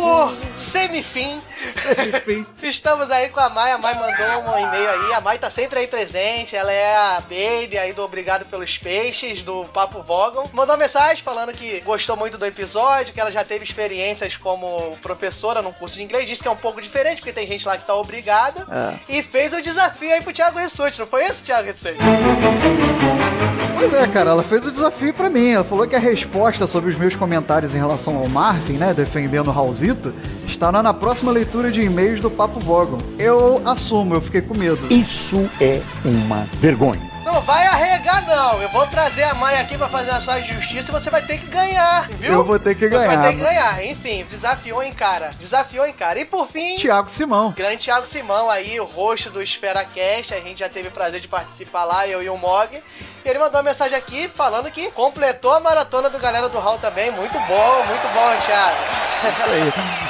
por 0.03 0.33
semifim. 0.57 1.41
Semifim. 1.69 2.45
Estamos 2.61 3.09
aí 3.09 3.29
com 3.29 3.39
a 3.39 3.49
Mai. 3.49 3.71
A 3.71 3.77
Mai 3.77 3.93
mandou 3.93 4.53
um 4.53 4.57
e-mail 4.57 4.89
aí. 4.89 5.13
A 5.13 5.21
Mai 5.21 5.37
tá 5.37 5.49
sempre 5.49 5.79
aí 5.79 5.87
presente. 5.87 6.55
Ela 6.55 6.71
é 6.71 6.95
a 6.95 7.21
baby 7.21 7.77
aí 7.77 7.93
do 7.93 8.03
Obrigado 8.03 8.45
pelos 8.45 8.77
Peixes, 8.77 9.41
do 9.41 9.63
Papo 9.65 10.01
Vogon. 10.03 10.49
Mandou 10.51 10.75
uma 10.75 10.83
mensagem 10.83 11.23
falando 11.23 11.53
que 11.53 11.79
gostou 11.81 12.17
muito 12.17 12.37
do 12.37 12.45
episódio, 12.45 13.13
que 13.13 13.21
ela 13.21 13.31
já 13.31 13.45
teve 13.45 13.63
experiências 13.63 14.35
como 14.35 14.97
professora 15.01 15.61
num 15.61 15.71
curso 15.71 15.95
de 15.95 16.03
inglês. 16.03 16.27
Disse 16.27 16.41
que 16.41 16.49
é 16.49 16.51
um 16.51 16.57
pouco 16.57 16.81
diferente, 16.81 17.17
porque 17.17 17.31
tem 17.31 17.47
gente 17.47 17.65
lá 17.65 17.77
que 17.77 17.87
tá 17.87 17.95
obrigada. 17.95 18.67
É. 18.69 19.17
E 19.17 19.23
fez 19.23 19.53
o 19.53 19.61
desafio 19.61 20.13
aí 20.13 20.21
pro 20.21 20.33
Thiago 20.33 20.59
Ressorte, 20.59 20.99
não 20.99 21.07
foi 21.07 21.25
isso, 21.25 21.45
Thiago 21.45 21.67
Ressorte? 21.67 21.99
Pois 23.83 23.93
é, 23.95 24.07
cara, 24.07 24.29
ela 24.29 24.43
fez 24.43 24.65
o 24.65 24.71
desafio 24.71 25.13
pra 25.13 25.29
mim. 25.29 25.49
Ela 25.49 25.63
falou 25.65 25.85
que 25.85 25.93
a 25.93 25.99
resposta 25.99 26.65
sobre 26.65 26.89
os 26.89 26.97
meus 26.97 27.17
comentários 27.17 27.75
em 27.75 27.77
relação 27.77 28.15
ao 28.15 28.29
Marvin, 28.29 28.77
né, 28.77 28.93
defendendo 28.93 29.49
o 29.49 29.51
Raulzito, 29.51 29.92
estará 30.45 30.81
na 30.83 30.93
próxima 30.93 31.31
leitura 31.31 31.71
de 31.71 31.81
e-mails 31.81 32.19
do 32.19 32.29
Papo 32.29 32.59
Vogon. 32.59 32.97
Eu 33.17 33.61
assumo, 33.65 34.15
eu 34.15 34.21
fiquei 34.21 34.41
com 34.41 34.57
medo. 34.57 34.87
Isso 34.93 35.49
é 35.59 35.81
uma 36.05 36.45
vergonha. 36.59 37.13
Não 37.23 37.41
vai 37.41 37.65
arregar, 37.65 38.27
não. 38.27 38.61
Eu 38.61 38.69
vou 38.69 38.85
trazer 38.87 39.23
a 39.23 39.33
Maia 39.33 39.61
aqui 39.61 39.77
pra 39.77 39.87
fazer 39.87 40.11
uma 40.11 40.19
sua 40.19 40.41
justiça 40.41 40.89
e 40.89 40.91
você 40.91 41.09
vai 41.09 41.21
ter 41.21 41.37
que 41.39 41.47
ganhar, 41.47 42.07
viu? 42.19 42.33
Eu 42.33 42.43
vou 42.43 42.59
ter 42.59 42.75
que 42.75 42.81
Você 42.87 42.89
ganhar. 42.89 43.15
vai 43.15 43.31
ter 43.31 43.37
que 43.37 43.43
ganhar. 43.43 43.85
Enfim, 43.85 44.25
desafiou 44.29 44.83
em 44.83 44.91
cara. 44.93 45.31
Desafiou 45.39 45.85
em 45.87 45.93
cara. 45.93 46.19
E 46.19 46.25
por 46.25 46.47
fim... 46.47 46.75
Tiago 46.75 47.09
Simão. 47.09 47.51
Grande 47.55 47.77
Thiago 47.77 48.05
Simão 48.05 48.49
aí, 48.49 48.77
o 48.79 48.83
rosto 48.83 49.29
do 49.29 49.41
Esfera 49.41 49.85
Cast. 49.85 50.33
A 50.33 50.41
gente 50.41 50.59
já 50.59 50.69
teve 50.69 50.89
o 50.89 50.91
prazer 50.91 51.21
de 51.21 51.27
participar 51.29 51.85
lá, 51.85 52.05
eu 52.07 52.21
e 52.21 52.29
o 52.29 52.37
Mog. 52.37 52.69
E 53.25 53.29
ele 53.29 53.39
mandou 53.39 53.61
uma 53.61 53.69
mensagem 53.69 53.97
aqui 53.97 54.27
falando 54.27 54.69
que 54.69 54.91
completou 54.91 55.51
a 55.53 55.59
maratona 55.59 56.09
do 56.09 56.19
Galera 56.19 56.49
do 56.49 56.59
Hall 56.59 56.77
também. 56.77 57.09
Muito 57.11 57.33
bom, 57.33 57.83
muito 57.85 58.07
bom, 58.13 58.45
Thiago. 58.45 59.03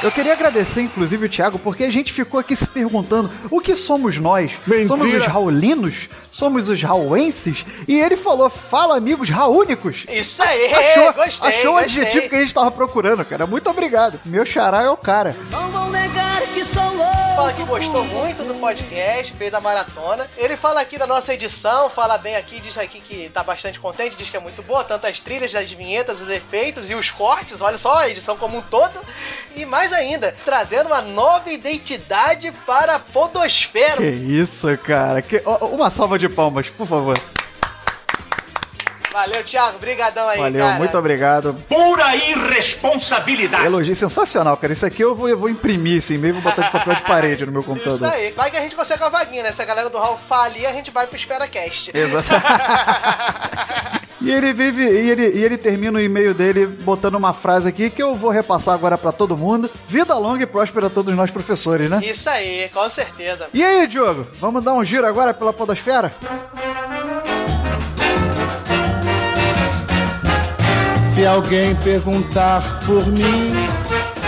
Eu 0.02 0.12
queria 0.12 0.34
agradecer, 0.34 0.82
inclusive, 0.82 1.28
o 1.28 1.30
Thiago, 1.30 1.60
porque 1.60 1.84
a 1.84 1.92
gente 1.92 2.12
ficou 2.12 2.40
aqui 2.40 2.56
se 2.56 2.66
perguntando 2.66 3.32
o 3.52 3.62
que 3.62 3.76
somos 3.76 4.18
nós? 4.18 4.54
Mentira. 4.66 4.88
Somos 4.88 5.14
os 5.14 5.26
raulinos? 5.28 6.10
Somos 6.32 6.68
os 6.70 6.82
rauenses? 6.82 7.64
E 7.88 8.00
ele 8.00 8.18
falou, 8.18 8.50
fala 8.50 8.98
amigos 8.98 9.30
raúnicos. 9.30 10.06
Isso 10.10 10.42
aí, 10.42 10.74
Achou, 10.74 11.14
gostei, 11.14 11.50
achou 11.50 11.74
o 11.76 11.78
adjetivo 11.78 12.30
que 12.30 12.36
a 12.36 12.40
gente 12.40 12.54
tava 12.54 12.72
procurando, 12.72 13.24
cara. 13.24 13.46
Muito 13.46 13.70
obrigado. 13.70 14.20
Meu 14.26 14.46
xará 14.46 14.82
é 14.82 14.90
o 14.90 14.98
cara. 14.98 15.36
Não 15.52 15.70
vou 15.70 15.90
negar 15.92 16.42
que 16.54 16.66
sou 16.66 16.84
louco 16.96 17.24
fala 17.36 17.52
que 17.54 17.64
gostou 17.64 18.06
muito 18.06 18.44
do 18.44 18.54
podcast, 18.56 19.34
fez 19.34 19.54
a 19.54 19.60
maratona. 19.60 20.30
Ele 20.38 20.56
fala 20.56 20.80
aqui 20.80 20.98
da 20.98 21.08
nossa 21.08 21.34
edição, 21.34 21.90
fala 21.90 22.18
bem 22.18 22.36
aqui, 22.36 22.62
diz 22.62 22.78
aqui 22.78 23.02
que 23.04 23.30
tá 23.30 23.44
bastante 23.44 23.80
contente, 23.80 24.16
diz 24.16 24.30
que 24.30 24.38
é 24.38 24.40
muito 24.40 24.64
boa, 24.64 24.84
tanto 24.84 25.06
as 25.06 25.20
trilhas 25.20 25.52
das 25.52 25.72
vinhetas, 25.72 26.22
os 26.22 26.30
efeitos 26.30 26.90
e 26.90 26.96
os 26.96 27.12
cortes, 27.12 27.62
olha 27.62 27.78
só, 27.78 28.00
a 28.00 28.10
edição 28.10 28.38
como 28.38 28.58
um 28.58 28.62
todo. 28.62 29.00
E 29.56 29.66
mais 29.66 29.92
ainda, 29.94 30.36
trazendo 30.46 30.88
uma 30.88 31.02
nova 31.02 31.52
identidade 31.52 32.52
para 32.66 32.96
a 32.96 33.00
Podosfera. 33.00 33.98
Que 33.98 34.10
isso, 34.10 34.76
cara. 34.80 35.22
Que... 35.22 35.42
Uma 35.72 35.90
salva 35.90 36.18
de 36.18 36.30
palmas, 36.30 36.70
por 36.70 36.88
favor. 36.88 37.20
Valeu, 39.14 39.44
Thiago, 39.44 39.78
brigadão 39.78 40.28
aí, 40.28 40.40
Valeu, 40.40 40.66
cara. 40.66 40.78
muito 40.80 40.98
obrigado. 40.98 41.54
Pura 41.70 42.16
irresponsabilidade. 42.16 43.66
Elogio 43.66 43.94
sensacional, 43.94 44.58
cara. 44.58 44.74
Isso 44.74 44.86
aqui 44.88 45.04
eu 45.04 45.14
vou, 45.14 45.30
eu 45.30 45.38
vou 45.38 45.50
imprimir 45.50 45.98
esse 45.98 46.16
e-mail 46.16 46.32
e 46.32 46.42
vou 46.42 46.42
botar 46.42 46.64
de 46.64 46.72
papel 46.72 46.96
de 46.96 47.04
parede 47.04 47.46
no 47.46 47.52
meu 47.52 47.62
Isso 47.62 47.70
computador. 47.70 48.12
aí, 48.12 48.32
vai 48.32 48.50
que 48.50 48.58
a 48.58 48.62
gente 48.62 48.76
consegue 48.76 49.04
uma 49.04 49.12
vaguinha, 49.12 49.44
né? 49.44 49.52
Se 49.52 49.62
a 49.62 49.66
galera 49.66 49.88
do 49.88 50.00
Hall 50.00 50.20
falir, 50.28 50.66
a 50.66 50.74
gente 50.74 50.90
vai 50.90 51.06
pro 51.06 51.16
EsperaCast. 51.16 51.92
Exato. 51.94 52.30
E 54.24 54.32
ele 54.32 54.54
vive, 54.54 54.82
e 54.84 55.12
ele, 55.12 55.28
e 55.38 55.44
ele 55.44 55.58
termina 55.58 56.00
o 56.00 56.02
e-mail 56.02 56.34
dele 56.34 56.66
botando 56.66 57.16
uma 57.16 57.34
frase 57.34 57.68
aqui 57.68 57.90
que 57.90 58.02
eu 58.02 58.16
vou 58.16 58.30
repassar 58.32 58.74
agora 58.74 58.98
pra 58.98 59.12
todo 59.12 59.36
mundo. 59.36 59.70
Vida 59.86 60.18
longa 60.18 60.44
e 60.44 60.46
próspera 60.46 60.88
a 60.88 60.90
todos 60.90 61.14
nós 61.14 61.30
professores, 61.30 61.90
né? 61.90 62.00
Isso 62.02 62.30
aí, 62.30 62.70
com 62.74 62.88
certeza. 62.88 63.50
E 63.54 63.62
aí, 63.62 63.86
Diogo? 63.86 64.26
Vamos 64.40 64.64
dar 64.64 64.76
um 64.76 64.86
giro 64.86 65.06
agora 65.06 65.34
pela 65.34 65.52
podosfera? 65.52 66.14
Se 71.24 71.28
alguém 71.28 71.74
perguntar 71.76 72.82
por 72.86 73.08
mim. 73.08 74.23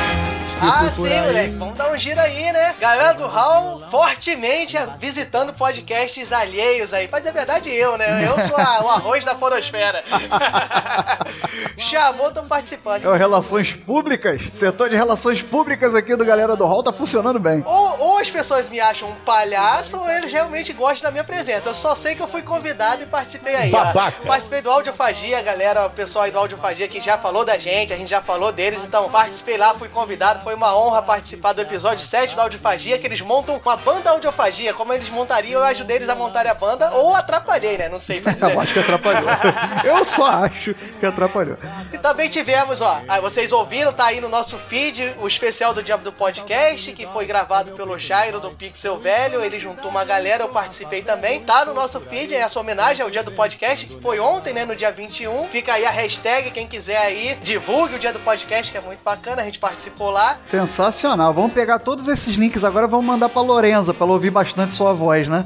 Ah, 0.61 0.89
sim, 0.95 1.05
aí. 1.07 1.21
moleque. 1.21 1.55
Vamos 1.57 1.75
dar 1.77 1.91
um 1.91 1.97
giro 1.97 2.19
aí, 2.19 2.51
né? 2.51 2.75
Galera 2.79 3.13
do 3.13 3.27
Hall 3.27 3.81
fortemente 3.91 4.75
visitando 4.99 5.53
podcasts 5.53 6.31
alheios 6.31 6.93
aí. 6.93 7.07
Mas 7.11 7.25
é 7.25 7.31
verdade 7.31 7.69
eu, 7.69 7.97
né? 7.97 8.25
Eu 8.27 8.47
sou 8.47 8.57
a- 8.57 8.81
o 8.83 8.89
arroz 8.89 9.23
da 9.25 9.35
podosfera. 9.35 10.03
Chamou, 11.77 12.29
estamos 12.29 12.49
participando. 12.49 13.05
É 13.05 13.07
o 13.09 13.13
Relações 13.13 13.73
Públicas. 13.73 14.41
Setor 14.53 14.89
de 14.89 14.95
Relações 14.95 15.41
Públicas 15.41 15.93
aqui 15.93 16.15
do 16.15 16.25
Galera 16.25 16.55
do 16.55 16.65
Hall 16.65 16.83
tá 16.83 16.91
funcionando 16.93 17.39
bem. 17.39 17.63
Ou, 17.65 17.99
ou 17.99 18.19
as 18.19 18.29
pessoas 18.29 18.69
me 18.69 18.79
acham 18.79 19.09
um 19.09 19.15
palhaço, 19.15 19.97
ou 19.97 20.09
eles 20.09 20.31
realmente 20.31 20.73
gostam 20.73 21.07
da 21.09 21.11
minha 21.11 21.23
presença. 21.23 21.69
Eu 21.69 21.75
só 21.75 21.93
sei 21.95 22.15
que 22.15 22.21
eu 22.21 22.27
fui 22.27 22.41
convidado 22.41 23.03
e 23.03 23.05
participei 23.05 23.55
aí. 23.55 23.71
ó. 23.73 23.85
Babaca. 23.85 24.23
Participei 24.25 24.61
do 24.61 24.71
Audiofagia, 24.71 25.41
galera, 25.41 25.85
o 25.85 25.89
pessoal 25.89 26.25
aí 26.25 26.31
do 26.31 26.39
Audiofagia 26.39 26.87
que 26.87 26.99
já 26.99 27.17
falou 27.17 27.45
da 27.45 27.57
gente, 27.57 27.93
a 27.93 27.97
gente 27.97 28.09
já 28.09 28.21
falou 28.21 28.51
deles, 28.51 28.81
então 28.83 29.09
participei 29.09 29.57
lá, 29.57 29.73
fui 29.73 29.89
convidado, 29.89 30.41
foi 30.45 30.53
uma 30.53 30.77
honra 30.77 31.01
participar 31.01 31.53
do 31.53 31.61
episódio 31.61 32.05
7 32.05 32.35
do 32.35 32.41
Audiofagia, 32.41 32.99
que 32.99 33.07
eles 33.07 33.19
montam 33.19 33.59
uma 33.65 33.75
banda 33.75 34.11
Audiofagia, 34.11 34.75
como 34.75 34.93
eles 34.93 35.09
montariam, 35.09 35.59
eu 35.59 35.65
ajudei 35.65 35.95
eles 35.95 36.07
a 36.07 36.13
montarem 36.13 36.51
a 36.51 36.53
banda, 36.53 36.91
ou 36.91 37.15
atrapalhei, 37.15 37.79
né? 37.79 37.89
Não 37.89 37.97
sei 37.97 38.19
dizer. 38.19 38.51
Eu 38.51 38.59
acho 38.59 38.73
que 38.73 38.79
atrapalhou. 38.79 39.27
Eu 39.83 40.05
só 40.05 40.27
acho 40.27 40.75
que 40.99 41.05
atrapalhou. 41.05 41.57
E 41.91 41.97
também 41.97 42.29
tivemos, 42.29 42.79
ó, 42.79 43.01
aí 43.07 43.19
vocês 43.21 43.51
ouviram, 43.51 43.91
tá 43.91 44.05
aí 44.05 44.21
no 44.21 44.29
nosso 44.29 44.55
feed, 44.59 45.15
o 45.17 45.25
especial 45.25 45.73
do 45.73 45.81
Diabo 45.81 46.03
do 46.03 46.13
Podcast, 46.13 46.91
que 46.93 47.07
foi 47.07 47.25
gravado 47.25 47.71
pelo 47.71 47.97
Jairo 47.97 48.39
do 48.39 48.51
Pixel 48.51 48.99
Velho. 48.99 49.43
Ele 49.43 49.57
juntou 49.57 49.89
uma 49.89 50.05
galera, 50.05 50.43
eu 50.43 50.49
participei 50.49 51.01
também. 51.01 51.43
Tá 51.43 51.65
no 51.65 51.73
nosso 51.73 51.99
feed, 51.99 52.35
é 52.35 52.41
essa 52.41 52.59
homenagem 52.59 53.01
ao 53.03 53.09
dia 53.09 53.23
do 53.23 53.31
podcast, 53.31 53.87
que 53.87 53.99
foi 53.99 54.19
ontem, 54.19 54.53
né, 54.53 54.63
no 54.63 54.75
dia 54.75 54.91
21. 54.91 55.47
Fica 55.47 55.73
aí 55.73 55.87
a 55.87 55.91
hashtag, 55.91 56.51
quem 56.51 56.67
quiser 56.67 56.97
aí, 56.97 57.33
divulgue 57.41 57.95
o 57.95 57.99
dia 57.99 58.13
do 58.13 58.19
podcast, 58.19 58.71
que 58.71 58.77
é 58.77 58.81
muito 58.81 59.03
bacana, 59.03 59.41
a 59.41 59.45
gente 59.45 59.57
participou 59.57 60.11
lá. 60.11 60.34
Sensacional. 60.39 61.33
Vamos 61.33 61.53
pegar 61.53 61.79
todos 61.79 62.07
esses 62.07 62.35
links 62.35 62.63
agora 62.63 62.85
e 62.85 62.89
vamos 62.89 63.05
mandar 63.05 63.29
pra 63.29 63.41
Lorenza, 63.41 63.93
pra 63.93 64.05
ela 64.05 64.13
ouvir 64.13 64.29
bastante 64.29 64.73
sua 64.73 64.93
voz, 64.93 65.27
né? 65.27 65.45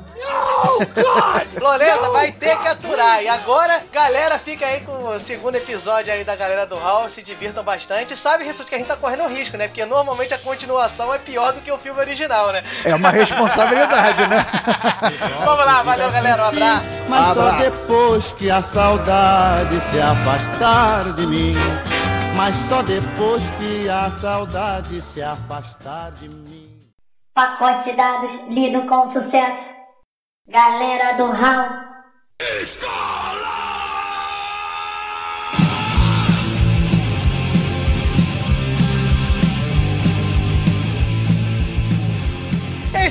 Lorenza 1.62 2.10
vai 2.10 2.32
ter 2.32 2.58
que 2.58 2.68
aturar. 2.68 3.24
E 3.24 3.28
agora, 3.28 3.82
galera, 3.92 4.38
fica 4.40 4.66
aí 4.66 4.82
com 4.82 5.10
o 5.10 5.20
segundo 5.20 5.56
episódio 5.56 6.12
aí 6.12 6.24
da 6.24 6.36
galera 6.36 6.66
do 6.66 6.76
Hall. 6.76 7.10
Se 7.10 7.22
divirtam 7.22 7.64
bastante. 7.64 8.16
Sabe, 8.16 8.44
Rissuti, 8.44 8.70
que 8.70 8.76
a 8.76 8.78
gente 8.78 8.88
tá 8.88 8.96
correndo 8.96 9.28
risco, 9.28 9.58
né? 9.58 9.68
Porque 9.68 9.86
normalmente 9.86 10.34
a 10.34 10.38
continuação 10.38 11.14
é 11.14 11.18
pior 11.18 11.54
do 11.54 11.62
que 11.62 11.72
o 11.72 11.78
filme 11.78 12.00
original, 12.00 12.52
né? 12.52 12.64
É 12.84 12.94
uma 12.96 13.10
responsabilidade, 13.10 14.28
né? 14.28 14.46
Vamos 15.46 15.66
lá, 15.66 15.84
valeu, 15.84 16.12
galera. 16.12 16.44
Um 16.44 16.48
abraço. 16.48 17.04
Mas 17.08 17.34
só 17.34 17.52
depois 17.52 18.32
que 18.34 18.50
a 18.50 18.62
saudade 18.62 19.80
se 19.82 20.00
afastar 20.00 21.14
de 21.14 21.26
mim. 21.28 21.54
Mas 22.40 22.56
só 22.56 22.82
depois 22.82 23.50
que 23.50 23.90
a 23.90 24.18
saudade 24.18 25.02
se 25.02 25.22
afastar 25.22 26.14
de 26.14 26.30
mim. 26.30 26.70
Pacote 27.34 27.92
de 27.92 27.98
dados 27.98 28.32
lido 28.48 28.88
com 28.88 29.06
sucesso. 29.10 29.74
Galera 30.48 31.18
do 31.18 31.26
Hall. 31.32 31.68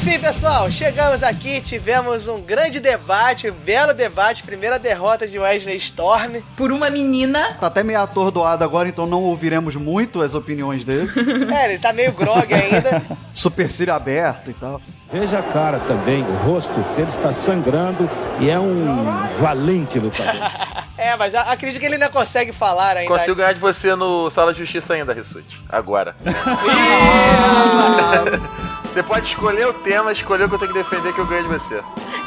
Enfim, 0.09 0.21
pessoal, 0.21 0.71
chegamos 0.71 1.23
aqui, 1.23 1.61
tivemos 1.61 2.27
um 2.27 2.41
grande 2.41 2.81
debate, 2.81 3.51
um 3.51 3.53
belo 3.53 3.93
debate, 3.93 4.43
primeira 4.43 4.79
derrota 4.79 5.29
de 5.29 5.39
Wesley 5.39 5.77
Storm. 5.77 6.41
Por 6.57 6.73
uma 6.73 6.89
menina. 6.89 7.53
Tá 7.61 7.67
até 7.67 7.83
meio 7.83 8.01
atordoado 8.01 8.65
agora, 8.65 8.89
então 8.89 9.07
não 9.07 9.23
ouviremos 9.25 9.77
muito 9.77 10.23
as 10.23 10.35
opiniões 10.35 10.83
dele. 10.83 11.11
É, 11.55 11.67
ele 11.67 11.79
tá 11.79 11.93
meio 11.93 12.15
grog 12.15 12.51
ainda. 12.55 13.03
Supercílio 13.35 13.93
aberto 13.93 14.51
e 14.51 14.55
tal. 14.55 14.81
Veja 15.11 15.39
a 15.39 15.43
cara 15.43 15.79
também, 15.81 16.23
o 16.23 16.37
rosto 16.47 16.75
dele 16.95 17.09
está 17.09 17.33
sangrando 17.33 18.09
e 18.41 18.51
é 18.51 18.59
um 18.59 19.07
valente 19.41 19.99
lutador. 19.99 20.35
É, 21.01 21.17
mas 21.17 21.33
acredito 21.33 21.79
que 21.79 21.87
ele 21.87 21.95
ainda 21.95 22.09
consegue 22.09 22.53
falar 22.53 22.97
ainda. 22.97 23.15
Consigo 23.15 23.37
ganhar 23.37 23.53
de 23.53 23.61
você 23.61 23.95
no 23.95 24.29
Sala 24.31 24.53
de 24.53 24.59
Justiça 24.59 24.95
ainda, 24.95 25.13
Rissuti. 25.13 25.63
Agora. 25.69 26.17
Você 28.99 29.03
pode 29.05 29.27
escolher 29.27 29.69
o 29.69 29.73
tema, 29.75 30.11
escolher 30.11 30.45
o 30.45 30.49
que 30.49 30.57
eu 30.57 30.59
tenho 30.59 30.73
que 30.73 30.83
defender 30.83 31.13
que 31.13 31.21
eu 31.21 31.27
ganho 31.27 31.45
de 31.45 31.51
você. 31.51 31.81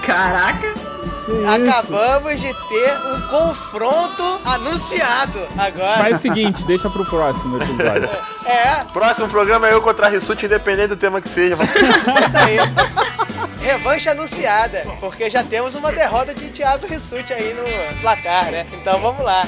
Caraca. 0.06 0.74
Acabamos 1.48 2.40
de 2.40 2.54
ter 2.68 2.98
um 3.14 3.22
confronto 3.28 4.42
anunciado 4.44 5.48
agora. 5.58 5.98
Faz 5.98 6.18
o 6.18 6.20
seguinte, 6.20 6.64
deixa 6.66 6.90
pro 6.90 7.06
próximo 7.06 7.58
episódio. 7.58 8.10
É, 8.46 8.84
Próximo 8.92 9.28
programa 9.30 9.68
é 9.68 9.74
eu 9.74 9.82
contra 9.82 10.08
a 10.08 10.10
Rissuti, 10.10 10.46
independente 10.46 10.90
do 10.90 10.98
tema 10.98 11.22
que 11.22 11.30
seja. 11.30 11.56
isso 11.62 12.38
aí. 12.38 12.58
Revanche 13.62 14.10
anunciada, 14.10 14.84
porque 15.00 15.30
já 15.30 15.44
temos 15.44 15.76
uma 15.76 15.92
derrota 15.92 16.34
de 16.34 16.50
Thiago 16.50 16.88
Rissuti 16.88 17.32
aí 17.32 17.54
no 17.54 18.02
placar, 18.02 18.52
né? 18.52 18.66
Então 18.74 19.00
vamos 19.00 19.24
lá. 19.24 19.48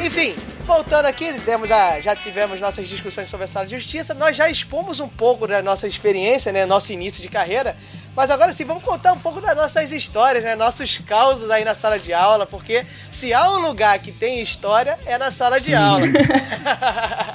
Enfim, 0.00 0.34
voltando 0.66 1.06
aqui, 1.06 1.38
temos 1.40 1.68
já 1.68 2.16
tivemos 2.16 2.58
nossas 2.58 2.88
discussões 2.88 3.28
sobre 3.28 3.44
a 3.44 3.48
sala 3.48 3.66
de 3.66 3.76
justiça, 3.76 4.14
nós 4.14 4.34
já 4.34 4.48
expomos 4.48 5.00
um 5.00 5.08
pouco 5.08 5.46
da 5.46 5.62
nossa 5.62 5.86
experiência, 5.86 6.50
né? 6.50 6.64
Nosso 6.64 6.92
início 6.92 7.20
de 7.20 7.28
carreira. 7.28 7.76
Mas 8.16 8.30
agora 8.30 8.52
sim, 8.52 8.64
vamos 8.64 8.84
contar 8.84 9.12
um 9.12 9.18
pouco 9.18 9.40
das 9.40 9.56
nossas 9.56 9.90
histórias, 9.90 10.44
né? 10.44 10.54
Nossos 10.54 10.98
causos 10.98 11.50
aí 11.50 11.64
na 11.64 11.74
sala 11.74 11.98
de 11.98 12.12
aula, 12.12 12.46
porque 12.46 12.84
se 13.10 13.32
há 13.32 13.50
um 13.52 13.58
lugar 13.60 13.98
que 13.98 14.12
tem 14.12 14.42
história, 14.42 14.98
é 15.06 15.16
na 15.16 15.30
sala 15.30 15.60
de 15.60 15.74
aula. 15.74 16.06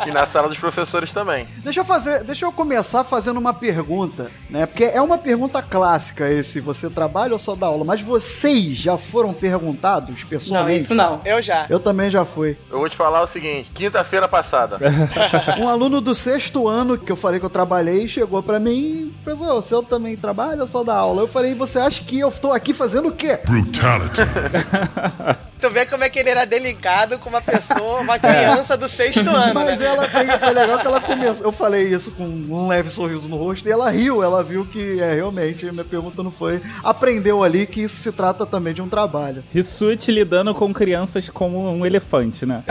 E 0.06 0.12
na 0.12 0.26
sala 0.26 0.48
dos 0.48 0.58
professores 0.58 1.12
também. 1.12 1.46
Deixa 1.58 1.82
eu 1.82 1.86
fazer, 1.86 2.24
deixa 2.24 2.46
eu 2.46 2.52
começar 2.52 3.04
fazendo 3.04 3.38
uma 3.38 3.54
pergunta, 3.54 4.32
né? 4.50 4.66
Porque 4.66 4.86
é 4.86 5.02
uma 5.02 5.18
pergunta 5.18 5.62
clássica 5.62 6.30
esse, 6.32 6.62
você 6.62 6.90
trabalha 6.90 7.34
ou 7.34 7.40
só 7.40 7.56
dá 7.56 7.66
aula? 7.66 7.84
Mas 7.84 8.02
vocês 8.02 8.78
já 8.78 8.98
foram 8.98 9.34
perguntados 9.34 10.24
pessoalmente? 10.24 10.78
Não, 10.78 10.84
isso 10.84 10.96
não. 10.96 11.22
Eu 11.26 11.42
já. 11.42 11.66
Eu 11.70 11.80
também 11.80 12.10
já 12.10 12.24
fui. 12.24 12.58
Eu 12.72 12.80
vou 12.80 12.88
te 12.90 12.96
falar 12.96 13.22
o 13.22 13.28
seguinte: 13.28 13.70
quinta-feira 13.74 14.28
passada. 14.28 14.78
Um 15.60 15.68
aluno 15.68 16.00
do 16.00 16.14
sexto 16.14 16.68
ano 16.68 16.98
que 16.98 17.12
eu 17.12 17.16
falei 17.16 17.40
que 17.40 17.46
eu 17.46 17.50
trabalhei 17.50 18.08
chegou 18.08 18.42
pra 18.44 18.60
mim 18.60 18.72
e 18.72 19.16
professor, 19.24 19.54
o 19.54 19.62
senhor 19.62 19.84
também 19.84 20.16
trabalha 20.16 20.67
só 20.68 20.84
dá 20.84 20.96
aula? 20.96 21.22
Eu 21.22 21.28
falei, 21.28 21.54
você 21.54 21.80
acha 21.80 22.04
que 22.04 22.20
eu 22.20 22.32
tô 22.32 22.52
aqui 22.52 22.74
fazendo 22.74 23.10
o 23.10 23.12
quê? 23.12 23.40
Brutality. 23.46 24.22
Tu 25.60 25.70
vê 25.72 25.88
como 25.88 26.04
é 26.04 26.10
que 26.10 26.20
ele 26.20 26.30
era 26.30 26.46
delicado 26.46 27.18
com 27.18 27.30
uma 27.30 27.42
pessoa, 27.42 28.02
uma 28.02 28.20
criança 28.20 28.78
do 28.78 28.88
sexto 28.88 29.28
ano. 29.28 29.56
Mas 29.56 29.80
né? 29.80 29.88
ela 29.88 30.08
foi, 30.08 30.28
foi 30.28 30.54
legal 30.54 30.80
que 30.80 30.88
ela 30.88 31.02
começou. 31.02 31.46
Eu 31.46 31.52
falei 31.52 31.88
isso 31.88 32.12
com 32.12 32.26
um 32.26 32.68
leve 32.68 32.90
sorriso 32.90 33.28
no 33.28 33.38
rosto 33.38 33.68
e 33.68 33.72
ela 33.72 33.90
riu. 33.90 34.24
Ela 34.24 34.44
viu 34.44 34.66
que 34.66 35.02
é 35.02 35.16
realmente, 35.16 35.66
minha 35.72 35.84
pergunta 35.84 36.22
não 36.22 36.30
foi. 36.30 36.62
Aprendeu 36.84 37.44
ali 37.44 37.66
que 37.66 37.82
isso 37.82 37.96
se 37.96 38.12
trata 38.12 38.46
também 38.46 38.74
de 38.74 38.84
um 38.84 38.90
trabalho. 38.90 39.44
Rissuti 39.52 40.12
lidando 40.12 40.54
com 40.54 40.72
crianças 40.72 41.28
como 41.28 41.68
um 41.72 41.86
elefante, 41.86 42.46
né? 42.46 42.64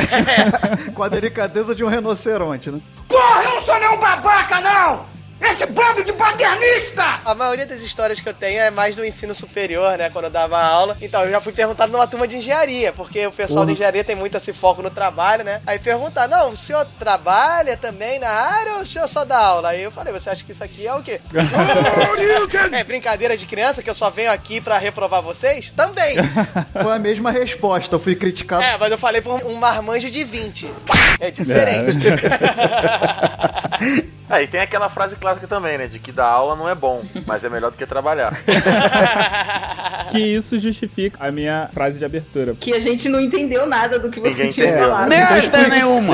Com 0.95 1.03
a 1.03 1.09
delicadeza 1.09 1.75
de 1.75 1.83
um 1.83 1.89
rinoceronte, 1.89 2.71
né? 2.71 2.81
Porra, 3.09 3.43
eu 3.43 3.55
não 3.55 3.67
sou 3.67 3.79
nenhum 3.81 3.99
babaca, 3.99 4.61
não! 4.61 5.16
Esse 5.41 5.67
bando 5.67 6.03
de 6.03 6.13
paternista! 6.15 7.21
A 7.25 7.35
maioria 7.35 7.67
das 7.67 7.81
histórias 7.83 8.21
que 8.21 8.29
eu 8.29 8.33
tenho 8.33 8.59
é 8.59 8.71
mais 8.71 8.97
do 8.97 9.05
ensino 9.05 9.35
superior, 9.35 9.97
né? 9.99 10.09
Quando 10.11 10.25
eu 10.27 10.31
dava 10.31 10.59
aula. 10.59 10.97
Então, 11.01 11.23
eu 11.25 11.31
já 11.31 11.41
fui 11.41 11.53
perguntado 11.53 11.93
numa 11.93 12.07
turma 12.07 12.27
de 12.27 12.37
engenharia, 12.39 12.93
porque 12.93 13.27
o 13.27 13.31
pessoal 13.33 13.61
Uhum. 13.61 13.67
da 13.67 13.73
engenharia 13.73 14.03
tem 14.05 14.17
muito 14.17 14.37
esse 14.37 14.53
foco 14.55 14.83
no 14.83 14.91
trabalho, 14.91 15.45
né? 15.45 15.61
Aí 15.67 15.79
perguntar, 15.79 16.27
não, 16.27 16.51
o 16.53 16.57
senhor 16.57 16.87
trabalha 16.99 17.77
também 17.77 18.19
na 18.19 18.29
área 18.29 18.73
ou 18.77 18.81
o 18.81 18.87
senhor 18.87 19.07
só 19.09 19.25
dá 19.25 19.39
aula? 19.39 19.69
Aí 19.71 19.83
eu 19.83 19.93
falei, 19.93 20.13
você 20.13 20.31
acha 20.31 20.43
que 20.43 20.53
isso 20.53 20.65
aqui 20.65 20.87
é 20.87 20.95
o 20.95 21.03
quê? 21.03 21.21
é 22.73 22.83
brincadeira 22.85 23.37
de 23.37 23.45
criança 23.47 23.83
que 23.83 23.91
eu 23.91 23.95
só 23.95 24.09
venho 24.11 24.33
aqui 24.33 24.61
pra 24.61 24.79
reprovar 24.79 25.21
vocês? 25.23 25.71
Também! 25.71 26.17
Foi 26.83 26.93
a 26.95 26.99
mesma 26.99 27.31
resposta, 27.31 27.95
eu 27.95 28.01
fui 28.01 28.17
criticado. 28.17 28.63
É, 28.63 28.79
mas 28.79 28.91
eu 28.91 28.99
falei 28.99 29.21
pra 29.21 29.33
um, 29.33 29.53
um 29.53 29.55
marmanjo 29.57 30.11
de 30.11 30.25
20. 30.25 30.71
É 31.21 31.31
diferente. 31.31 31.97
Aí 34.37 34.47
tem 34.47 34.61
aquela 34.61 34.91
frase 34.91 35.17
clássica 35.17 35.47
também, 35.47 35.79
né? 35.79 35.87
De 35.87 35.99
que 35.99 36.13
dar 36.13 36.27
aula 36.27 36.55
não 36.55 36.69
é 36.69 36.75
bom, 36.75 37.03
mas 37.25 37.43
é 37.43 37.49
melhor 37.49 37.71
do 37.71 37.77
que 37.79 37.87
trabalhar. 37.87 38.37
Que 40.11 40.19
isso 40.19 40.59
justifica 40.59 41.25
a 41.27 41.31
minha 41.31 41.69
frase 41.73 41.99
de 41.99 42.05
abertura. 42.05 42.55
Que 42.59 42.73
a 42.75 42.81
gente 42.81 43.09
não 43.09 43.21
entendeu 43.21 43.67
nada 43.67 43.99
do 43.99 44.11
que 44.11 44.21
você 44.21 44.49
tinha 44.49 44.67
entendeu. 44.67 44.89
falado. 44.89 45.13
Então 45.13 45.39
explica- 45.39 45.69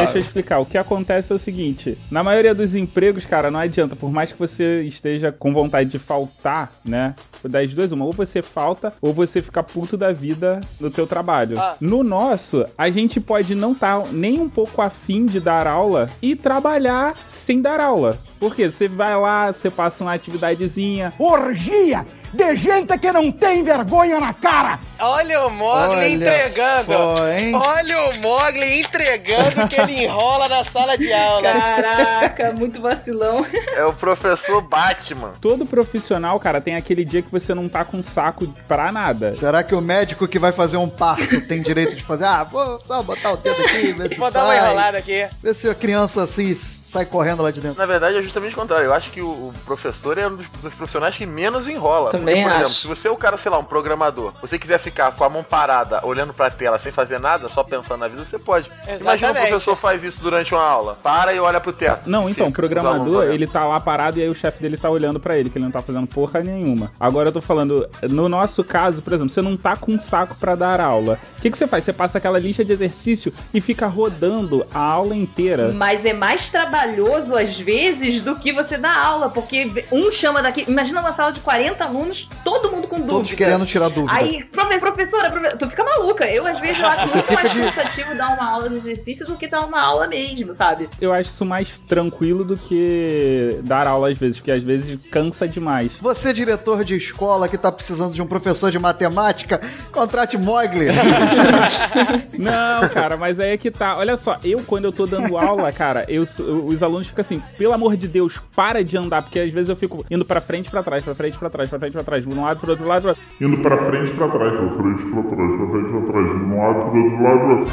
Deixa 0.04 0.18
eu 0.18 0.20
explicar. 0.22 0.58
O 0.58 0.66
que 0.66 0.78
acontece 0.78 1.32
é 1.32 1.34
o 1.34 1.38
seguinte: 1.38 1.96
na 2.10 2.22
maioria 2.22 2.54
dos 2.54 2.74
empregos, 2.74 3.24
cara, 3.24 3.50
não 3.50 3.58
adianta. 3.60 3.94
Por 3.96 4.10
mais 4.12 4.32
que 4.32 4.38
você 4.38 4.82
esteja 4.82 5.32
com 5.32 5.52
vontade 5.52 5.90
de 5.90 5.98
faltar, 5.98 6.72
né? 6.84 7.14
Das 7.44 7.72
duas, 7.72 7.90
uma. 7.92 8.04
Ou 8.04 8.12
você 8.12 8.40
falta, 8.42 8.92
ou 9.00 9.12
você 9.12 9.42
fica 9.42 9.62
puto 9.62 9.96
da 9.96 10.12
vida 10.12 10.60
no 10.80 10.90
teu 10.90 11.06
trabalho. 11.06 11.58
Ah. 11.58 11.76
No 11.80 12.02
nosso, 12.04 12.64
a 12.78 12.88
gente 12.90 13.20
pode 13.20 13.54
não 13.54 13.72
estar 13.72 14.06
nem 14.12 14.38
um 14.40 14.48
pouco 14.48 14.80
afim 14.80 15.26
de 15.26 15.40
dar 15.40 15.66
aula 15.66 16.08
e 16.20 16.36
trabalhar 16.36 17.14
sem 17.30 17.60
dar 17.60 17.80
aula. 17.80 18.18
Por 18.38 18.54
quê? 18.54 18.70
Você 18.70 18.88
vai 18.88 19.16
lá, 19.16 19.52
você 19.52 19.70
passa 19.70 20.04
uma 20.04 20.12
atividadezinha. 20.14 21.12
Orgia 21.18 22.04
de 22.32 22.56
gente 22.56 22.96
que 22.98 23.12
não 23.12 23.30
tem 23.30 23.62
vergonha 23.62 24.18
na 24.20 24.32
cara! 24.32 24.80
Olha 24.98 25.46
o 25.46 25.50
Mogli 25.50 25.96
Olha 25.96 26.08
entregando. 26.08 26.84
só, 26.84 27.28
hein? 27.28 27.52
Olha 27.54 28.00
o 28.02 28.20
Mogli 28.20 28.80
entregando 28.80 29.68
que 29.68 29.80
ele 29.80 30.04
enrola 30.04 30.48
na 30.48 30.62
sala 30.62 30.96
de 30.96 31.12
aula. 31.12 31.52
Caraca, 31.52 32.52
muito 32.52 32.80
vacilão. 32.80 33.44
É 33.74 33.84
o 33.84 33.92
professor 33.92 34.60
Batman. 34.62 35.32
Todo 35.40 35.66
profissional, 35.66 36.38
cara, 36.38 36.60
tem 36.60 36.76
aquele 36.76 37.04
dia 37.04 37.20
que 37.20 37.32
você 37.32 37.52
não 37.52 37.68
tá 37.68 37.84
com 37.84 38.02
saco 38.02 38.46
pra 38.68 38.92
nada. 38.92 39.32
Será 39.32 39.62
que 39.64 39.74
o 39.74 39.80
médico 39.80 40.28
que 40.28 40.38
vai 40.38 40.52
fazer 40.52 40.76
um 40.76 40.88
parto 40.88 41.40
tem 41.48 41.60
direito 41.60 41.96
de 41.96 42.02
fazer? 42.02 42.26
Ah, 42.26 42.44
vou 42.44 42.78
só 42.84 43.02
botar 43.02 43.32
o 43.32 43.36
dedo 43.36 43.60
aqui, 43.60 43.92
ver 43.92 44.08
se 44.08 44.20
Vou 44.20 44.30
dar 44.30 44.44
uma 44.44 44.54
sai. 44.54 44.64
enrolada 44.64 44.98
aqui. 44.98 45.28
Ver 45.42 45.54
se 45.54 45.68
a 45.68 45.74
criança 45.74 46.22
assim 46.22 46.54
sai 46.54 47.04
correndo 47.06 47.42
lá 47.42 47.50
de 47.50 47.60
dentro. 47.60 47.78
Na 47.78 47.86
verdade, 47.86 48.18
é 48.18 48.22
justamente 48.22 48.52
o 48.52 48.56
contrário. 48.56 48.86
Eu 48.86 48.94
acho 48.94 49.10
que 49.10 49.20
o, 49.20 49.52
professor 49.64 50.16
é 50.16 50.28
um 50.28 50.36
dos, 50.36 50.48
dos 50.62 50.74
profissionais 50.74 51.16
que 51.16 51.26
menos 51.26 51.66
enrola. 51.66 52.10
Também 52.10 52.21
Porque, 52.24 52.42
por 52.42 52.50
exemplo, 52.50 52.66
acho. 52.66 52.80
se 52.80 52.86
você 52.86 53.08
é 53.08 53.10
o 53.10 53.16
cara, 53.16 53.36
sei 53.36 53.50
lá, 53.50 53.58
um 53.58 53.64
programador, 53.64 54.32
você 54.40 54.58
quiser 54.58 54.78
ficar 54.78 55.12
com 55.12 55.24
a 55.24 55.28
mão 55.28 55.42
parada, 55.42 56.04
olhando 56.04 56.32
pra 56.32 56.50
tela, 56.50 56.78
sem 56.78 56.92
fazer 56.92 57.18
nada, 57.18 57.48
só 57.48 57.62
pensando 57.62 58.00
na 58.00 58.08
vida, 58.08 58.24
você 58.24 58.38
pode. 58.38 58.70
Imagina 58.82 58.96
o 58.96 59.14
Exatamente. 59.14 59.48
professor 59.48 59.76
faz 59.76 60.04
isso 60.04 60.22
durante 60.22 60.54
uma 60.54 60.64
aula. 60.64 60.98
Para 61.02 61.32
e 61.32 61.40
olha 61.40 61.60
pro 61.60 61.72
teto. 61.72 62.08
Não, 62.08 62.28
então, 62.28 62.48
o 62.48 62.52
programador, 62.52 63.24
ele 63.24 63.46
tá 63.46 63.64
lá 63.64 63.80
parado 63.80 64.18
e 64.18 64.22
aí 64.22 64.28
o 64.28 64.34
chefe 64.34 64.60
dele 64.62 64.76
tá 64.76 64.90
olhando 64.90 65.20
pra 65.20 65.36
ele, 65.36 65.50
que 65.50 65.58
ele 65.58 65.64
não 65.64 65.72
tá 65.72 65.82
fazendo 65.82 66.06
porra 66.06 66.40
nenhuma. 66.40 66.92
Agora 66.98 67.28
eu 67.28 67.32
tô 67.32 67.40
falando, 67.40 67.88
no 68.02 68.28
nosso 68.28 68.62
caso, 68.64 69.02
por 69.02 69.12
exemplo, 69.12 69.30
você 69.30 69.42
não 69.42 69.56
tá 69.56 69.76
com 69.76 69.98
saco 69.98 70.36
pra 70.36 70.54
dar 70.54 70.80
aula. 70.80 71.18
O 71.38 71.42
que, 71.42 71.50
que 71.50 71.58
você 71.58 71.66
faz? 71.66 71.84
Você 71.84 71.92
passa 71.92 72.18
aquela 72.18 72.38
lista 72.38 72.64
de 72.64 72.72
exercício 72.72 73.32
e 73.52 73.60
fica 73.60 73.86
rodando 73.86 74.64
a 74.72 74.78
aula 74.78 75.14
inteira. 75.16 75.72
Mas 75.72 76.04
é 76.04 76.12
mais 76.12 76.48
trabalhoso, 76.48 77.36
às 77.36 77.58
vezes, 77.58 78.22
do 78.22 78.36
que 78.36 78.52
você 78.52 78.76
dar 78.76 78.96
aula, 78.96 79.28
porque 79.28 79.84
um 79.90 80.12
chama 80.12 80.42
daqui. 80.42 80.64
Imagina 80.68 81.00
uma 81.00 81.12
sala 81.12 81.32
de 81.32 81.40
40 81.40 81.84
alunos, 81.84 82.11
todo 82.44 82.70
mundo 82.70 82.86
com 82.88 82.96
dúvida. 82.96 83.12
Todos 83.14 83.32
querendo 83.34 83.66
tirar 83.66 83.88
dúvida. 83.88 84.12
Aí, 84.18 84.44
profe- 84.44 84.78
professora, 84.78 85.30
profe- 85.30 85.56
tu 85.56 85.68
fica 85.68 85.84
maluca. 85.84 86.24
Eu, 86.26 86.46
às 86.46 86.58
vezes, 86.60 86.78
eu 86.80 86.86
acho 86.86 87.08
Você 87.08 87.16
muito 87.18 87.32
mais 87.34 87.52
de- 87.52 87.60
cansativo 87.60 88.14
dar 88.14 88.34
uma 88.36 88.50
aula 88.50 88.68
de 88.68 88.76
exercício 88.76 89.26
do 89.26 89.36
que 89.36 89.46
dar 89.48 89.64
uma 89.64 89.80
aula 89.80 90.06
mesmo, 90.08 90.52
sabe? 90.54 90.88
Eu 91.00 91.12
acho 91.12 91.30
isso 91.30 91.44
mais 91.44 91.68
tranquilo 91.88 92.44
do 92.44 92.56
que 92.56 93.58
dar 93.62 93.86
aula 93.86 94.10
às 94.10 94.16
vezes, 94.18 94.38
porque 94.38 94.50
às 94.50 94.62
vezes 94.62 95.06
cansa 95.08 95.46
demais. 95.48 95.92
Você, 96.00 96.32
diretor 96.32 96.84
de 96.84 96.96
escola 96.96 97.48
que 97.48 97.56
tá 97.58 97.70
precisando 97.72 98.12
de 98.14 98.22
um 98.22 98.26
professor 98.26 98.70
de 98.70 98.78
matemática, 98.78 99.60
contrate 99.92 100.36
Mogli. 100.38 100.86
Não, 102.38 102.88
cara, 102.88 103.16
mas 103.16 103.38
aí 103.40 103.50
é 103.50 103.56
que 103.56 103.70
tá. 103.70 103.96
Olha 103.96 104.16
só, 104.16 104.38
eu 104.44 104.60
quando 104.66 104.84
eu 104.84 104.92
tô 104.92 105.06
dando 105.06 105.36
aula, 105.36 105.70
cara, 105.72 106.04
eu, 106.08 106.22
os 106.22 106.82
alunos 106.82 107.06
ficam 107.08 107.20
assim, 107.22 107.42
pelo 107.58 107.72
amor 107.72 107.96
de 107.96 108.08
Deus, 108.08 108.38
para 108.54 108.82
de 108.84 108.96
andar, 108.96 109.22
porque 109.22 109.38
às 109.40 109.52
vezes 109.52 109.68
eu 109.68 109.76
fico 109.76 110.04
indo 110.10 110.24
pra 110.24 110.40
frente, 110.40 110.70
pra 110.70 110.82
trás, 110.82 111.04
pra 111.04 111.14
frente, 111.14 111.36
pra 111.38 111.50
trás, 111.50 111.68
pra 111.68 111.78
frente, 111.78 111.92
pra 112.02 112.12
trás, 112.12 112.26
de 112.26 112.28
um 112.28 112.42
lado 112.42 112.60
pro 112.60 112.70
outro 112.70 112.86
lado, 112.86 113.02
pra... 113.02 113.14
Indo 113.40 113.56
pra 113.58 113.76
frente, 113.86 114.12
pra 114.14 114.28
trás, 114.28 114.52
pra 114.52 114.68
frente, 114.76 115.02
pra 115.10 115.22
trás, 115.22 115.56
pra 115.56 115.66
frente, 115.70 115.90
pra 115.90 116.00
trás, 116.12 116.26
de 116.26 116.44
um 116.44 116.58
lado 116.58 116.90
pro 116.90 117.02
outro 117.02 117.22
lado. 117.22 117.64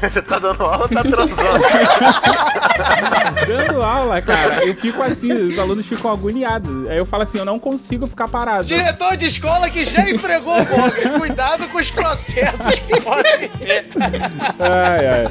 Você 0.00 0.22
tá 0.22 0.38
dando 0.38 0.62
aula 0.62 0.82
ou 0.82 0.88
tá 0.88 1.02
transando? 1.02 1.34
dando 3.46 3.82
aula, 3.82 4.20
cara, 4.20 4.66
eu 4.66 4.74
fico 4.74 5.02
assim, 5.02 5.32
os 5.32 5.58
alunos 5.58 5.86
ficam 5.86 6.12
agoniados. 6.12 6.88
Aí 6.88 6.98
eu 6.98 7.06
falo 7.06 7.22
assim, 7.22 7.38
eu 7.38 7.44
não 7.44 7.58
consigo 7.58 8.06
ficar 8.06 8.28
parado. 8.28 8.64
Diretor 8.64 9.16
de 9.16 9.26
escola 9.26 9.70
que 9.70 9.84
já 9.84 10.08
empregou 10.08 10.54
o 10.54 10.58
Mogli. 10.58 11.18
Cuidado 11.18 11.68
com 11.68 11.78
os 11.78 11.90
processos 11.90 12.78
que 12.80 13.00
podem 13.00 13.48
ter. 13.48 13.86
Ai, 14.58 15.06
ai. 15.06 15.28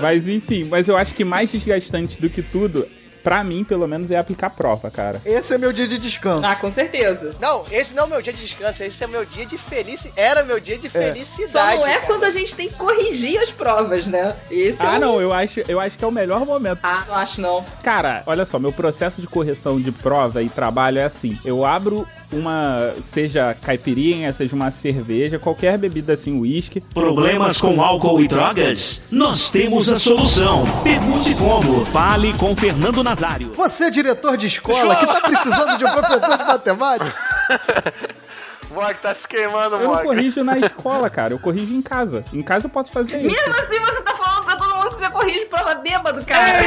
Mas 0.00 0.28
enfim, 0.28 0.64
mas 0.70 0.88
eu 0.88 0.96
acho 0.96 1.14
que 1.14 1.24
mais 1.24 1.50
desgastante 1.50 2.20
do 2.20 2.30
que 2.30 2.42
tudo, 2.42 2.86
pra 3.26 3.42
mim, 3.42 3.64
pelo 3.64 3.88
menos, 3.88 4.08
é 4.12 4.16
aplicar 4.16 4.50
prova, 4.50 4.88
cara. 4.88 5.20
Esse 5.24 5.52
é 5.52 5.58
meu 5.58 5.72
dia 5.72 5.88
de 5.88 5.98
descanso. 5.98 6.46
Ah, 6.46 6.54
com 6.54 6.70
certeza. 6.72 7.34
Não, 7.40 7.66
esse 7.72 7.92
não 7.92 8.04
é 8.04 8.06
o 8.06 8.10
meu 8.10 8.22
dia 8.22 8.32
de 8.32 8.40
descanso, 8.40 8.84
esse 8.84 9.02
é 9.02 9.06
o 9.08 9.10
meu 9.10 9.24
dia 9.24 9.44
de 9.44 9.58
felicidade. 9.58 10.14
Era 10.16 10.44
meu 10.44 10.60
dia 10.60 10.78
de 10.78 10.88
Só 10.88 10.96
felicidade. 10.96 11.76
não 11.80 11.86
é 11.88 11.94
cara. 11.94 12.06
quando 12.06 12.22
a 12.22 12.30
gente 12.30 12.54
tem 12.54 12.68
que 12.68 12.76
corrigir 12.76 13.36
as 13.42 13.50
provas, 13.50 14.06
né? 14.06 14.36
Esse 14.48 14.80
é 14.80 14.86
Ah, 14.86 14.92
o- 14.94 15.00
não, 15.00 15.20
eu 15.20 15.32
acho, 15.32 15.60
eu 15.66 15.80
acho 15.80 15.98
que 15.98 16.04
é 16.04 16.06
o 16.06 16.12
melhor 16.12 16.46
momento. 16.46 16.78
Ah, 16.84 17.02
não 17.08 17.16
acho 17.16 17.40
não. 17.40 17.64
Cara, 17.82 18.22
olha 18.26 18.46
só, 18.46 18.60
meu 18.60 18.70
processo 18.72 19.20
de 19.20 19.26
correção 19.26 19.80
de 19.80 19.90
prova 19.90 20.40
e 20.40 20.48
trabalho 20.48 21.00
é 21.00 21.04
assim: 21.04 21.36
eu 21.44 21.64
abro 21.64 22.06
uma, 22.32 22.92
seja 23.12 23.54
caipirinha, 23.54 24.32
seja 24.32 24.54
uma 24.54 24.70
cerveja, 24.70 25.38
qualquer 25.38 25.78
bebida 25.78 26.12
assim, 26.14 26.38
uísque. 26.38 26.80
Problemas 26.80 27.60
com 27.60 27.82
álcool 27.82 28.20
e 28.20 28.28
drogas? 28.28 29.02
Nós 29.10 29.50
temos 29.50 29.90
a 29.90 29.96
solução. 29.96 30.64
Pergunte 30.82 31.34
como. 31.34 31.84
Fale 31.86 32.32
com 32.34 32.56
Fernando 32.56 33.02
Nazário. 33.02 33.52
Você, 33.54 33.90
diretor 33.90 34.36
de 34.36 34.46
escola 34.46 34.96
que 34.96 35.06
tá 35.06 35.20
precisando 35.20 35.78
de 35.78 35.84
um 35.84 35.92
professor 35.92 36.38
de 36.38 36.44
matemática, 36.44 37.14
Mog, 38.70 38.94
tá 39.00 39.14
se 39.14 39.26
queimando, 39.26 39.76
Eu 39.76 39.80
não 39.84 39.94
Mog. 39.94 40.02
corrijo 40.02 40.44
na 40.44 40.58
escola, 40.58 41.08
cara, 41.08 41.32
eu 41.32 41.38
corrijo 41.38 41.72
em 41.72 41.80
casa. 41.80 42.22
Em 42.32 42.42
casa 42.42 42.66
eu 42.66 42.70
posso 42.70 42.90
fazer 42.92 43.24
isso. 43.24 43.34
Mesmo 43.34 43.54
assim, 43.62 43.78
você 43.80 44.02
tá 44.02 44.15
que 44.96 45.02
você 45.02 45.10
corrige 45.10 45.46
prova 45.46 45.74
bêbado, 45.76 46.24
cara. 46.24 46.62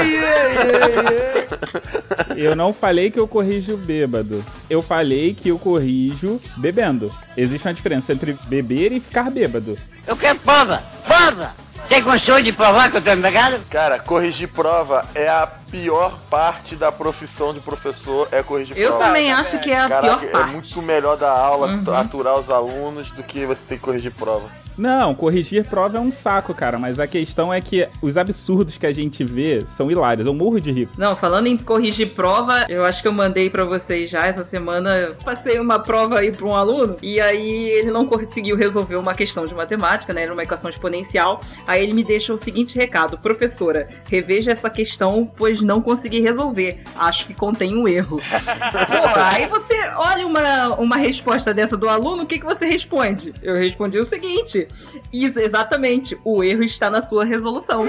Eu 2.38 2.56
não 2.56 2.74
falei 2.74 3.12
que 3.12 3.20
eu 3.20 3.28
corrijo 3.28 3.76
bêbado. 3.76 4.46
Eu 4.70 4.82
falei 4.82 5.34
que 5.34 5.50
eu 5.50 5.60
corrijo 5.60 6.40
bebendo. 6.56 7.14
Existe 7.36 7.68
uma 7.68 7.74
diferença 7.74 8.14
entre 8.14 8.38
beber 8.48 8.92
e 8.92 9.00
ficar 9.00 9.30
bêbado. 9.30 9.78
Eu 10.08 10.16
quero 10.16 10.40
prova! 10.40 10.82
Prova! 11.06 11.54
Tem 11.88 12.04
condições 12.04 12.44
de 12.44 12.54
provar 12.54 12.92
que 12.92 12.98
eu 12.98 13.02
tô 13.02 13.12
empregado? 13.12 13.60
Cara, 13.70 13.98
corrigir 13.98 14.48
prova 14.48 15.06
é 15.16 15.28
a 15.28 15.48
pior 15.72 16.18
parte 16.30 16.76
da 16.76 16.92
profissão 16.92 17.54
de 17.54 17.60
professor, 17.60 18.28
é 18.32 18.42
corrigir 18.44 18.78
Eu 18.78 18.90
prova. 18.90 19.06
também 19.06 19.32
acho 19.32 19.60
que 19.60 19.72
é 19.72 19.80
a 19.82 19.88
Caraca, 19.90 20.18
pior 20.18 20.30
é 20.30 20.32
parte. 20.32 20.52
muito 20.54 20.82
melhor 20.82 21.18
dar 21.18 21.32
aula, 21.32 21.68
Uhum. 21.68 21.94
aturar 21.96 22.38
os 22.38 22.50
alunos, 22.50 23.10
do 23.12 23.24
que 23.24 23.46
você 23.46 23.62
ter 23.68 23.76
que 23.76 23.82
corrigir 23.82 24.12
prova. 24.12 24.48
Não, 24.78 25.14
corrigir 25.14 25.66
prova 25.66 25.98
é 25.98 26.00
um 26.00 26.10
saco, 26.10 26.54
cara. 26.54 26.80
Mas 26.80 27.02
a 27.02 27.06
questão 27.06 27.54
é 27.54 27.60
que 27.60 27.86
os 28.02 28.18
absurdos 28.18 28.78
que 28.78 28.86
a 28.86 28.94
gente 28.94 29.26
vê 29.26 29.62
são 29.68 29.92
hilários. 29.92 30.26
Eu 30.26 30.34
morro 30.34 30.58
de 30.62 30.72
rico. 30.72 30.94
Não, 30.98 31.18
falando 31.18 31.48
em 31.48 31.58
corrigir 31.58 32.12
prova, 32.12 32.66
eu 32.70 32.86
acho 32.86 33.02
que 33.02 33.08
eu 33.10 33.12
mandei 33.12 33.50
pra 33.50 33.66
vocês 33.66 34.10
já 34.10 34.26
essa 34.26 34.46
semana. 34.46 34.96
Eu 34.96 35.16
Passei 35.16 35.60
uma 35.60 35.80
prova 35.80 36.20
aí 36.20 36.32
pra 36.32 36.46
um 36.48 36.56
aluno 36.56 36.96
e 37.02 37.20
aí 37.20 37.68
ele 37.72 37.92
não 37.92 38.06
conseguiu 38.06 38.56
resolver 38.56 38.96
uma 38.96 39.14
questão 39.14 39.46
de 39.46 39.54
matemática, 39.54 40.14
né? 40.14 40.22
Era 40.24 40.32
uma 40.32 40.44
equação 40.44 40.70
exponencial. 40.70 41.42
Aí 41.68 41.84
ele 41.84 41.92
me 41.94 42.04
deixa 42.06 42.34
o 42.34 42.38
seguinte 42.38 42.78
recado: 42.78 43.18
Professora, 43.18 43.90
reveja 44.10 44.50
essa 44.54 44.70
questão, 44.70 45.30
pois 45.36 45.59
não 45.62 45.82
consegui 45.82 46.22
resolver. 46.22 46.82
Acho 46.96 47.26
que 47.26 47.34
contém 47.34 47.76
um 47.78 47.88
erro. 47.88 48.20
Pô, 48.22 49.20
aí 49.36 49.48
você 49.48 49.76
olha 49.96 50.26
uma, 50.26 50.76
uma 50.76 50.98
resposta 50.98 51.54
dessa 51.54 51.78
do 51.78 51.90
aluno, 51.90 52.24
o 52.24 52.26
que, 52.26 52.40
que 52.40 52.46
você 52.46 52.66
responde? 52.66 53.34
Eu 53.42 53.56
respondi 53.56 53.98
o 53.98 54.04
seguinte: 54.04 54.68
Isso, 55.12 55.40
exatamente, 55.40 56.18
o 56.24 56.44
erro 56.44 56.64
está 56.64 56.90
na 56.90 57.02
sua 57.02 57.26
resolução. 57.26 57.86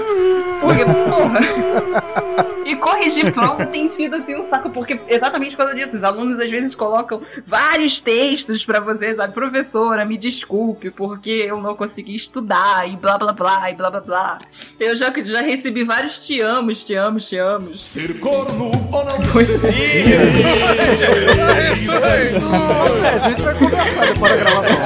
Porque, 0.61 0.85
porra. 0.85 2.51
E 2.65 2.75
corrigir 2.75 3.33
prova 3.33 3.65
tem 3.65 3.89
sido 3.89 4.15
assim 4.15 4.35
um 4.35 4.43
saco, 4.43 4.69
porque 4.69 4.99
exatamente 5.07 5.51
por 5.51 5.63
causa 5.65 5.75
disso, 5.75 5.97
os 5.97 6.03
alunos 6.03 6.39
às 6.39 6.49
vezes 6.49 6.75
colocam 6.75 7.21
vários 7.45 7.99
textos 7.99 8.63
pra 8.63 8.79
você, 8.79 9.15
sabe? 9.15 9.33
Professora, 9.33 10.05
me 10.05 10.17
desculpe, 10.17 10.89
porque 10.89 11.29
eu 11.29 11.59
não 11.59 11.75
consegui 11.75 12.15
estudar 12.15 12.87
e 12.87 12.95
blá 12.95 13.17
blá 13.17 13.33
blá 13.33 13.69
e 13.69 13.75
blá 13.75 13.89
blá 13.89 13.99
blá. 13.99 14.41
Eu 14.79 14.95
já, 14.95 15.11
já 15.23 15.41
recebi 15.41 15.83
vários 15.83 16.17
te 16.19 16.39
amo, 16.39 16.71
te 16.73 16.93
amo, 16.95 17.19
te 17.19 17.37
amo. 17.37 17.60
Ser 17.77 18.19
corno 18.19 18.71
ou 18.91 19.05
não 19.05 19.17
É, 23.03 23.09
a 23.09 23.29
gente 23.29 23.41
vai 23.41 23.55
conversar 23.55 24.05
depois 24.07 24.31
da 24.31 24.37
gravação. 24.37 24.77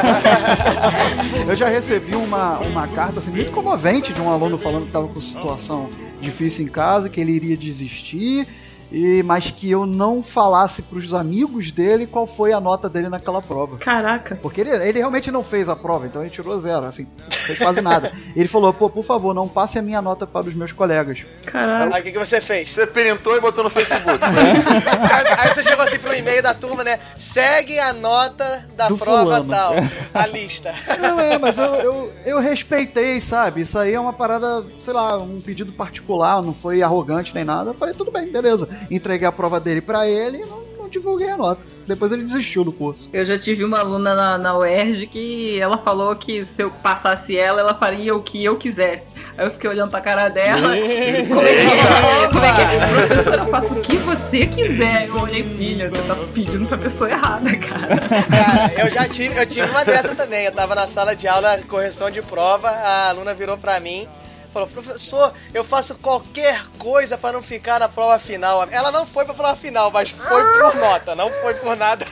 Eu 1.47 1.55
já 1.55 1.67
recebi 1.67 2.15
uma, 2.15 2.59
uma 2.59 2.87
carta 2.87 3.19
assim, 3.19 3.31
muito 3.31 3.51
comovente 3.51 4.13
de 4.13 4.21
um 4.21 4.29
aluno 4.29 4.57
falando 4.57 4.81
que 4.83 4.87
estava 4.89 5.07
com 5.07 5.19
situação 5.19 5.89
difícil 6.21 6.65
em 6.65 6.69
casa, 6.69 7.09
que 7.09 7.19
ele 7.19 7.31
iria 7.31 7.57
desistir. 7.57 8.47
E, 8.91 9.23
mas 9.23 9.49
que 9.49 9.69
eu 9.69 9.85
não 9.85 10.21
falasse 10.21 10.83
pros 10.83 11.13
amigos 11.13 11.71
dele 11.71 12.05
qual 12.05 12.27
foi 12.27 12.53
a 12.53 12.59
nota 12.59 12.87
dele 12.87 13.09
naquela 13.09 13.41
prova. 13.41 13.77
Caraca. 13.77 14.35
Porque 14.35 14.61
ele, 14.61 14.69
ele 14.71 14.99
realmente 14.99 15.31
não 15.31 15.43
fez 15.43 15.67
a 15.67 15.75
prova, 15.75 16.05
então 16.05 16.21
ele 16.21 16.29
tirou 16.29 16.57
zero, 16.59 16.85
assim, 16.85 17.07
fez 17.45 17.59
quase 17.59 17.81
nada. 17.81 18.11
Ele 18.35 18.47
falou, 18.47 18.73
pô, 18.73 18.89
por 18.89 19.03
favor, 19.03 19.33
não 19.33 19.47
passe 19.47 19.79
a 19.79 19.81
minha 19.81 20.01
nota 20.01 20.25
para 20.27 20.47
os 20.47 20.53
meus 20.53 20.71
colegas. 20.71 21.23
Caralho. 21.45 21.93
Aí 21.93 22.01
o 22.01 22.03
que, 22.03 22.11
que 22.11 22.19
você 22.19 22.41
fez? 22.41 22.71
Você 22.71 22.85
printou 22.87 23.35
e 23.35 23.39
botou 23.39 23.63
no 23.63 23.69
Facebook. 23.69 24.19
aí, 24.23 25.27
aí 25.39 25.53
você 25.53 25.63
chegou 25.63 25.83
assim 25.83 25.99
pro 25.99 26.13
e-mail 26.13 26.41
da 26.41 26.53
turma, 26.53 26.83
né? 26.83 26.99
Segue 27.17 27.79
a 27.79 27.93
nota 27.93 28.65
da 28.75 28.87
Do 28.87 28.97
prova 28.97 29.23
fulano. 29.43 29.49
tal. 29.49 29.73
A 30.13 30.27
lista. 30.27 30.73
Não, 30.99 31.19
é, 31.19 31.37
mas 31.37 31.57
eu, 31.57 31.75
eu, 31.75 32.13
eu 32.25 32.39
respeitei, 32.39 33.19
sabe? 33.21 33.61
Isso 33.61 33.77
aí 33.77 33.93
é 33.93 33.99
uma 33.99 34.13
parada, 34.13 34.63
sei 34.79 34.93
lá, 34.93 35.17
um 35.17 35.39
pedido 35.39 35.71
particular, 35.71 36.41
não 36.41 36.53
foi 36.53 36.81
arrogante 36.81 37.33
nem 37.33 37.43
nada. 37.43 37.69
Eu 37.71 37.73
falei, 37.73 37.93
tudo 37.93 38.11
bem, 38.11 38.31
beleza. 38.31 38.67
Entreguei 38.89 39.27
a 39.27 39.31
prova 39.31 39.59
dele 39.59 39.81
pra 39.81 40.07
ele 40.07 40.37
e 40.37 40.45
não 40.45 40.64
divulguei 40.97 41.29
a 41.29 41.37
nota. 41.37 41.65
Depois 41.85 42.11
ele 42.11 42.23
desistiu 42.23 42.63
do 42.63 42.71
curso. 42.71 43.09
Eu 43.13 43.25
já 43.25 43.37
tive 43.37 43.63
uma 43.63 43.79
aluna 43.79 44.15
na, 44.15 44.37
na 44.37 44.57
UERJ 44.57 45.07
que 45.07 45.59
ela 45.59 45.77
falou 45.77 46.15
que 46.15 46.43
se 46.43 46.63
eu 46.63 46.71
passasse 46.71 47.37
ela, 47.37 47.61
ela 47.61 47.75
faria 47.75 48.15
o 48.15 48.23
que 48.23 48.43
eu 48.43 48.55
quisesse. 48.57 49.15
Aí 49.37 49.45
eu 49.45 49.51
fiquei 49.51 49.69
olhando 49.69 49.91
pra 49.91 50.01
cara 50.01 50.29
dela. 50.29 50.61
Como 50.61 50.73
é 50.73 50.81
que 50.81 50.91
é? 50.93 51.25
Como 51.27 51.41
é 51.41 51.53
que 51.53 51.61
é? 51.61 52.27
Professora, 52.27 53.43
eu 53.43 53.47
faço 53.47 53.73
o 53.73 53.81
que 53.81 53.97
você 53.97 54.45
quiser. 54.47 55.07
Eu 55.07 55.21
olhei, 55.21 55.43
filha, 55.43 55.89
você 55.89 56.01
tá 56.03 56.15
pedindo 56.33 56.65
pra 56.67 56.77
pessoa 56.77 57.09
errada, 57.09 57.55
cara. 57.57 57.97
Cara, 57.97 58.81
eu 58.81 58.91
já 58.91 59.07
tive, 59.07 59.37
eu 59.39 59.45
tive 59.45 59.69
uma 59.69 59.83
dessa 59.83 60.15
também. 60.15 60.45
Eu 60.45 60.51
tava 60.53 60.73
na 60.73 60.87
sala 60.87 61.15
de 61.15 61.27
aula, 61.27 61.59
correção 61.67 62.09
de 62.09 62.21
prova, 62.21 62.69
a 62.69 63.09
aluna 63.09 63.33
virou 63.33 63.57
pra 63.57 63.79
mim. 63.79 64.07
Falou, 64.55 64.69
professor, 64.69 65.33
eu 65.53 65.65
faço 65.65 65.95
qualquer 65.95 66.63
coisa 66.77 67.17
pra 67.17 67.33
não 67.33 67.43
ficar 67.43 67.77
na 67.77 67.89
prova 67.89 68.17
final. 68.17 68.65
Ela 68.71 68.89
não 68.89 69.05
foi 69.05 69.25
pra 69.25 69.33
prova 69.33 69.57
final, 69.57 69.91
mas 69.91 70.11
foi 70.11 70.43
por 70.43 70.75
nota, 70.77 71.13
não 71.13 71.29
foi 71.29 71.55
por 71.55 71.75
nada. 71.75 72.07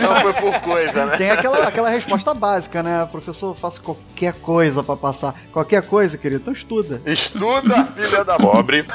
Não 0.00 0.20
foi 0.22 0.32
por 0.32 0.60
coisa, 0.62 1.04
né? 1.04 1.18
Tem 1.18 1.30
aquela, 1.30 1.68
aquela 1.68 1.90
resposta 1.90 2.32
básica, 2.32 2.82
né? 2.82 3.06
Professor, 3.12 3.50
eu 3.50 3.54
faço 3.54 3.82
qualquer 3.82 4.32
coisa 4.40 4.82
pra 4.82 4.96
passar. 4.96 5.34
Qualquer 5.52 5.82
coisa, 5.82 6.16
querido, 6.16 6.40
então 6.40 6.54
estuda. 6.54 7.02
Estuda, 7.04 7.84
filha 7.94 8.24
da 8.24 8.38
pobre. 8.38 8.84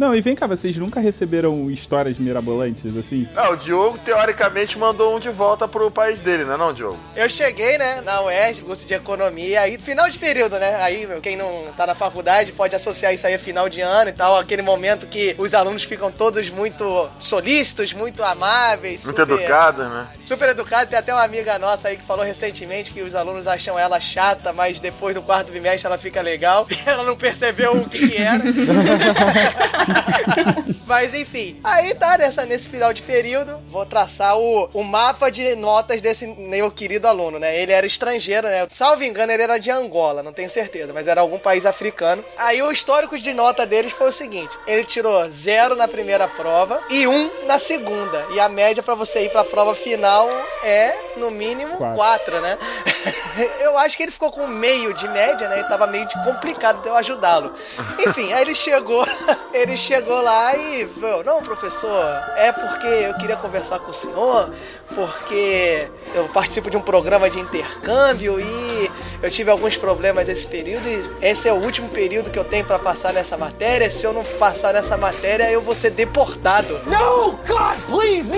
Não, 0.00 0.14
e 0.14 0.22
vem 0.22 0.34
cá, 0.34 0.46
vocês 0.46 0.74
nunca 0.78 0.98
receberam 0.98 1.70
histórias 1.70 2.16
mirabolantes 2.16 2.96
assim? 2.96 3.28
Não, 3.34 3.52
o 3.52 3.56
Diogo, 3.58 3.98
teoricamente, 3.98 4.78
mandou 4.78 5.14
um 5.14 5.20
de 5.20 5.28
volta 5.28 5.68
pro 5.68 5.90
país 5.90 6.18
dele, 6.20 6.42
não 6.42 6.54
é 6.54 6.56
não, 6.56 6.72
Diogo? 6.72 6.98
Eu 7.14 7.28
cheguei, 7.28 7.76
né, 7.76 8.00
na 8.00 8.22
UERJ, 8.22 8.64
curso 8.64 8.86
de 8.86 8.94
economia, 8.94 9.60
aí 9.60 9.76
final 9.76 10.08
de 10.08 10.18
período, 10.18 10.58
né? 10.58 10.76
Aí 10.76 11.06
quem 11.22 11.36
não 11.36 11.66
tá 11.76 11.86
na 11.86 11.94
faculdade 11.94 12.50
pode 12.52 12.74
associar 12.74 13.12
isso 13.12 13.26
aí 13.26 13.34
a 13.34 13.38
final 13.38 13.68
de 13.68 13.82
ano 13.82 14.08
e 14.08 14.14
tal, 14.14 14.38
aquele 14.38 14.62
momento 14.62 15.06
que 15.06 15.34
os 15.36 15.52
alunos 15.52 15.84
ficam 15.84 16.10
todos 16.10 16.48
muito 16.48 17.06
solícitos, 17.18 17.92
muito 17.92 18.24
amáveis, 18.24 19.04
Muito 19.04 19.20
educado, 19.20 19.86
né? 19.86 20.06
Super 20.24 20.48
educado, 20.48 20.88
tem 20.88 20.98
até 20.98 21.12
uma 21.12 21.24
amiga 21.24 21.58
nossa 21.58 21.88
aí 21.88 21.98
que 21.98 22.06
falou 22.06 22.24
recentemente 22.24 22.90
que 22.90 23.02
os 23.02 23.14
alunos 23.14 23.46
acham 23.46 23.78
ela 23.78 24.00
chata, 24.00 24.50
mas 24.50 24.80
depois 24.80 25.14
do 25.14 25.20
quarto 25.20 25.52
bimestre 25.52 25.86
ela 25.86 25.98
fica 25.98 26.22
legal. 26.22 26.66
E 26.70 26.78
ela 26.88 27.04
não 27.04 27.18
percebeu 27.18 27.72
o 27.72 27.86
que, 27.86 28.08
que 28.08 28.16
era. 28.16 28.42
mas 30.86 31.14
enfim, 31.14 31.60
aí 31.62 31.94
tá 31.94 32.18
nessa, 32.18 32.44
nesse 32.44 32.68
final 32.68 32.92
de 32.92 33.02
período, 33.02 33.58
vou 33.70 33.86
traçar 33.86 34.38
o, 34.38 34.68
o 34.72 34.82
mapa 34.82 35.30
de 35.30 35.54
notas 35.56 36.00
desse 36.00 36.26
meu 36.26 36.70
querido 36.70 37.06
aluno, 37.06 37.38
né? 37.38 37.60
Ele 37.60 37.72
era 37.72 37.86
estrangeiro, 37.86 38.46
né? 38.46 38.66
Salvo 38.70 39.04
engano, 39.04 39.32
ele 39.32 39.42
era 39.42 39.58
de 39.58 39.70
Angola, 39.70 40.22
não 40.22 40.32
tenho 40.32 40.50
certeza, 40.50 40.92
mas 40.92 41.08
era 41.08 41.20
algum 41.20 41.38
país 41.38 41.66
africano. 41.66 42.24
Aí 42.36 42.62
o 42.62 42.72
histórico 42.72 43.18
de 43.18 43.32
nota 43.32 43.66
deles 43.66 43.92
foi 43.92 44.08
o 44.08 44.12
seguinte: 44.12 44.56
ele 44.66 44.84
tirou 44.84 45.30
zero 45.30 45.74
na 45.76 45.88
primeira 45.88 46.26
prova 46.28 46.80
e 46.90 47.06
um 47.06 47.30
na 47.46 47.58
segunda. 47.58 48.26
E 48.32 48.40
a 48.40 48.48
média 48.48 48.82
pra 48.82 48.94
você 48.94 49.24
ir 49.24 49.30
pra 49.30 49.44
prova 49.44 49.74
final 49.74 50.28
é, 50.62 50.94
no 51.16 51.30
mínimo, 51.30 51.76
Quatro. 51.76 51.96
4, 51.96 52.40
né? 52.40 52.58
eu 53.60 53.78
acho 53.78 53.96
que 53.96 54.02
ele 54.02 54.12
ficou 54.12 54.30
com 54.30 54.46
meio 54.46 54.92
de 54.94 55.08
média, 55.08 55.48
né? 55.48 55.60
E 55.60 55.64
tava 55.64 55.86
meio 55.86 56.06
de 56.06 56.14
complicado 56.24 56.82
de 56.82 56.88
eu 56.88 56.96
ajudá-lo. 56.96 57.54
Enfim, 57.98 58.32
aí 58.32 58.42
ele 58.42 58.54
chegou, 58.54 59.06
ele 59.52 59.76
chegou 59.80 60.20
lá 60.22 60.56
e 60.56 60.86
falou, 60.86 61.24
não, 61.24 61.42
professor, 61.42 62.04
é 62.36 62.52
porque 62.52 62.86
eu 62.86 63.14
queria 63.14 63.36
conversar 63.36 63.78
com 63.80 63.90
o 63.90 63.94
senhor, 63.94 64.52
porque 64.94 65.88
eu 66.14 66.24
participo 66.28 66.70
de 66.70 66.76
um 66.76 66.80
programa 66.80 67.28
de 67.30 67.38
intercâmbio 67.40 68.38
e 68.40 68.90
eu 69.22 69.30
tive 69.30 69.50
alguns 69.50 69.76
problemas 69.76 70.26
nesse 70.26 70.46
período 70.46 70.86
e 70.88 71.26
esse 71.26 71.48
é 71.48 71.52
o 71.52 71.56
último 71.62 71.88
período 71.88 72.30
que 72.30 72.38
eu 72.38 72.44
tenho 72.44 72.64
pra 72.64 72.78
passar 72.78 73.12
nessa 73.12 73.36
matéria. 73.36 73.90
Se 73.90 74.04
eu 74.04 74.12
não 74.12 74.24
passar 74.24 74.74
nessa 74.74 74.96
matéria, 74.96 75.50
eu 75.50 75.62
vou 75.62 75.74
ser 75.74 75.90
deportado. 75.90 76.78
No, 76.86 77.32
God, 77.46 77.76
please! 77.88 78.30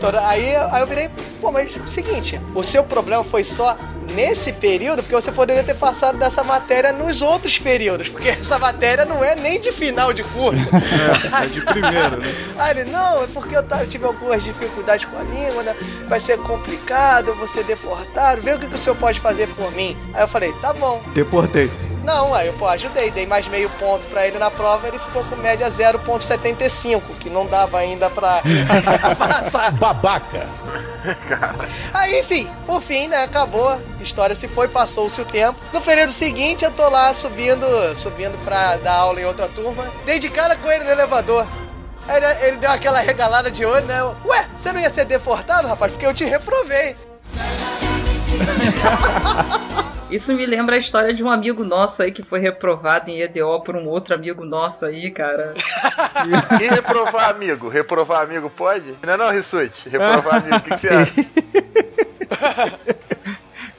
Toda- 0.00 0.26
Aí, 0.26 0.54
aí 0.54 0.80
eu 0.80 0.86
virei, 0.86 1.10
pô, 1.40 1.50
mas 1.52 1.76
seguinte, 1.86 2.40
o 2.54 2.62
seu 2.62 2.84
problema 2.84 3.24
foi 3.24 3.42
só 3.44 3.76
nesse 4.14 4.52
período, 4.52 5.02
porque 5.02 5.14
você 5.14 5.32
poderia 5.32 5.62
ter 5.62 5.74
passado 5.74 6.18
dessa 6.18 6.42
matéria 6.42 6.92
nos 6.92 7.22
outros 7.22 7.58
períodos, 7.58 8.08
porque 8.08 8.28
essa 8.40 8.58
matéria 8.58 9.04
não 9.04 9.24
é 9.24 9.34
nem 9.34 9.60
de 9.60 9.72
final 9.72 10.12
de 10.12 10.22
curso. 10.22 10.68
É 11.40 11.46
de 11.46 11.60
primeiro, 11.64 12.18
né? 12.20 12.34
Aí 12.58 12.78
ele, 12.78 12.90
não, 12.90 13.24
é 13.24 13.26
porque 13.28 13.56
eu, 13.56 13.64
tive 13.88 14.04
algumas 14.04 14.42
dificuldades 14.42 15.06
com 15.06 15.16
a 15.16 15.22
língua, 15.22 15.62
né? 15.62 15.74
vai 16.08 16.20
ser 16.20 16.38
complicado, 16.38 17.28
eu 17.28 17.36
vou 17.36 17.48
ser 17.48 17.64
deportado, 17.64 18.42
vê 18.42 18.52
o 18.54 18.58
que, 18.58 18.66
que 18.66 18.74
o 18.74 18.78
senhor 18.78 18.96
pode 18.96 19.20
fazer 19.20 19.48
por 19.48 19.70
mim. 19.72 19.96
Aí 20.12 20.22
eu 20.22 20.28
falei, 20.28 20.52
tá 20.60 20.72
bom. 20.72 21.00
Deportei. 21.14 21.70
Não, 22.04 22.34
aí 22.34 22.46
eu 22.46 22.52
pô, 22.54 22.66
ajudei, 22.66 23.10
dei 23.10 23.26
mais 23.26 23.46
meio 23.48 23.68
ponto 23.70 24.06
pra 24.08 24.26
ele 24.26 24.38
na 24.38 24.50
prova, 24.50 24.88
ele 24.88 24.98
ficou 24.98 25.24
com 25.24 25.36
média 25.36 25.68
0.75, 25.68 27.02
que 27.20 27.28
não 27.28 27.46
dava 27.46 27.78
ainda 27.78 28.08
pra 28.08 28.42
passar. 29.18 29.72
Babaca. 29.72 30.46
Aí, 31.92 32.20
enfim, 32.20 32.50
por 32.66 32.80
fim, 32.80 33.08
né, 33.08 33.24
acabou, 33.24 33.68
a 33.68 34.02
história 34.02 34.34
se 34.34 34.48
foi, 34.48 34.68
passou-se 34.68 35.20
o 35.20 35.24
tempo. 35.24 35.60
No 35.72 35.80
período 35.80 36.12
seguinte, 36.12 36.64
eu 36.64 36.70
tô 36.70 36.88
lá 36.88 37.12
subindo, 37.14 37.66
subindo 37.96 38.36
pra 38.44 38.76
dar 38.76 38.94
aula 38.94 39.20
em 39.20 39.24
outra 39.24 39.48
turma, 39.48 39.84
dei 40.04 40.18
de 40.18 40.28
cara 40.28 40.56
com 40.56 40.70
ele 40.70 40.84
no 40.84 40.90
elevador. 40.90 41.46
Ele, 42.08 42.26
ele 42.46 42.56
deu 42.56 42.70
aquela 42.70 43.00
regalada 43.00 43.50
de 43.50 43.64
olho, 43.64 43.86
né? 43.86 44.00
eu, 44.00 44.16
Ué, 44.24 44.46
você 44.58 44.72
não 44.72 44.80
ia 44.80 44.90
ser 44.90 45.04
deportado, 45.04 45.68
rapaz? 45.68 45.92
Porque 45.92 46.06
eu 46.06 46.14
te 46.14 46.24
reprovei. 46.24 46.96
Isso 50.10 50.34
me 50.34 50.44
lembra 50.44 50.76
a 50.76 50.78
história 50.78 51.14
de 51.14 51.22
um 51.22 51.30
amigo 51.30 51.64
nosso 51.64 52.02
aí 52.02 52.10
que 52.10 52.22
foi 52.22 52.40
reprovado 52.40 53.10
em 53.10 53.20
EDO 53.20 53.60
por 53.62 53.76
um 53.76 53.86
outro 53.86 54.14
amigo 54.14 54.44
nosso 54.44 54.86
aí, 54.86 55.10
cara. 55.10 55.54
E 56.60 56.66
reprovar 56.68 57.30
amigo? 57.30 57.68
Reprovar 57.68 58.22
amigo 58.22 58.50
pode? 58.50 58.96
Não 59.02 59.12
é 59.14 59.16
não, 59.16 59.30
Rissuti? 59.30 59.88
Reprovar 59.88 60.36
amigo, 60.36 60.56
o 60.56 60.60
que, 60.60 60.70
que 60.70 60.78
você 60.78 60.88
acha? 60.88 61.12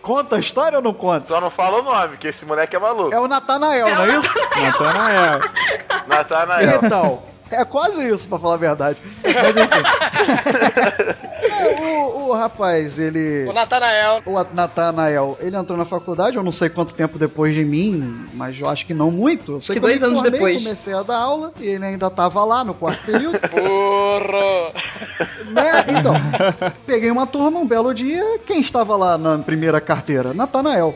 Conta 0.01 0.37
a 0.37 0.39
história 0.39 0.77
ou 0.79 0.83
não 0.83 0.93
conta? 0.95 1.27
Só 1.27 1.39
não 1.39 1.51
fala 1.51 1.79
o 1.79 1.83
nome, 1.83 2.17
que 2.17 2.27
esse 2.27 2.43
moleque 2.43 2.75
é 2.75 2.79
maluco. 2.79 3.13
É 3.13 3.19
o 3.19 3.27
Natanael, 3.27 3.87
não 3.93 4.03
é 4.03 4.17
isso? 4.17 4.39
Natanael. 4.59 5.39
Natanael. 6.07 6.79
Então, 6.83 7.23
é 7.51 7.63
quase 7.63 8.09
isso, 8.09 8.27
pra 8.27 8.39
falar 8.39 8.55
a 8.55 8.57
verdade. 8.57 8.97
Mas 9.23 9.57
enfim. 9.57 9.83
O, 11.61 12.29
o 12.29 12.33
rapaz, 12.33 12.97
ele. 12.99 13.45
O 13.49 13.53
Natanael. 13.53 14.21
O 14.25 14.33
Natanael, 14.53 15.37
ele 15.41 15.55
entrou 15.55 15.77
na 15.77 15.85
faculdade, 15.85 16.37
eu 16.37 16.43
não 16.43 16.51
sei 16.51 16.69
quanto 16.69 16.93
tempo 16.93 17.17
depois 17.19 17.53
de 17.53 17.63
mim, 17.63 18.27
mas 18.33 18.59
eu 18.59 18.67
acho 18.69 18.85
que 18.85 18.93
não 18.93 19.11
muito. 19.11 19.53
Eu 19.53 19.59
sei 19.59 19.75
Que 19.75 19.79
que 19.79 19.85
eu 19.85 19.89
dois 19.89 20.01
me 20.01 20.07
anos 20.07 20.21
formei, 20.21 20.31
depois. 20.39 20.63
comecei 20.63 20.93
a 20.93 21.03
dar 21.03 21.17
aula 21.17 21.51
e 21.59 21.65
ele 21.67 21.85
ainda 21.85 22.09
tava 22.09 22.43
lá 22.43 22.63
no 22.63 22.73
quarto 22.73 23.03
período. 23.05 23.39
Burro! 23.51 24.71
né? 25.51 25.85
Então, 25.99 26.13
peguei 26.85 27.11
uma 27.11 27.25
turma 27.27 27.59
um 27.59 27.67
belo 27.67 27.93
dia. 27.93 28.23
Quem 28.45 28.61
estava 28.61 28.95
lá 28.95 29.17
na 29.17 29.37
primeira 29.39 29.79
carteira? 29.81 30.33
Natanael. 30.33 30.95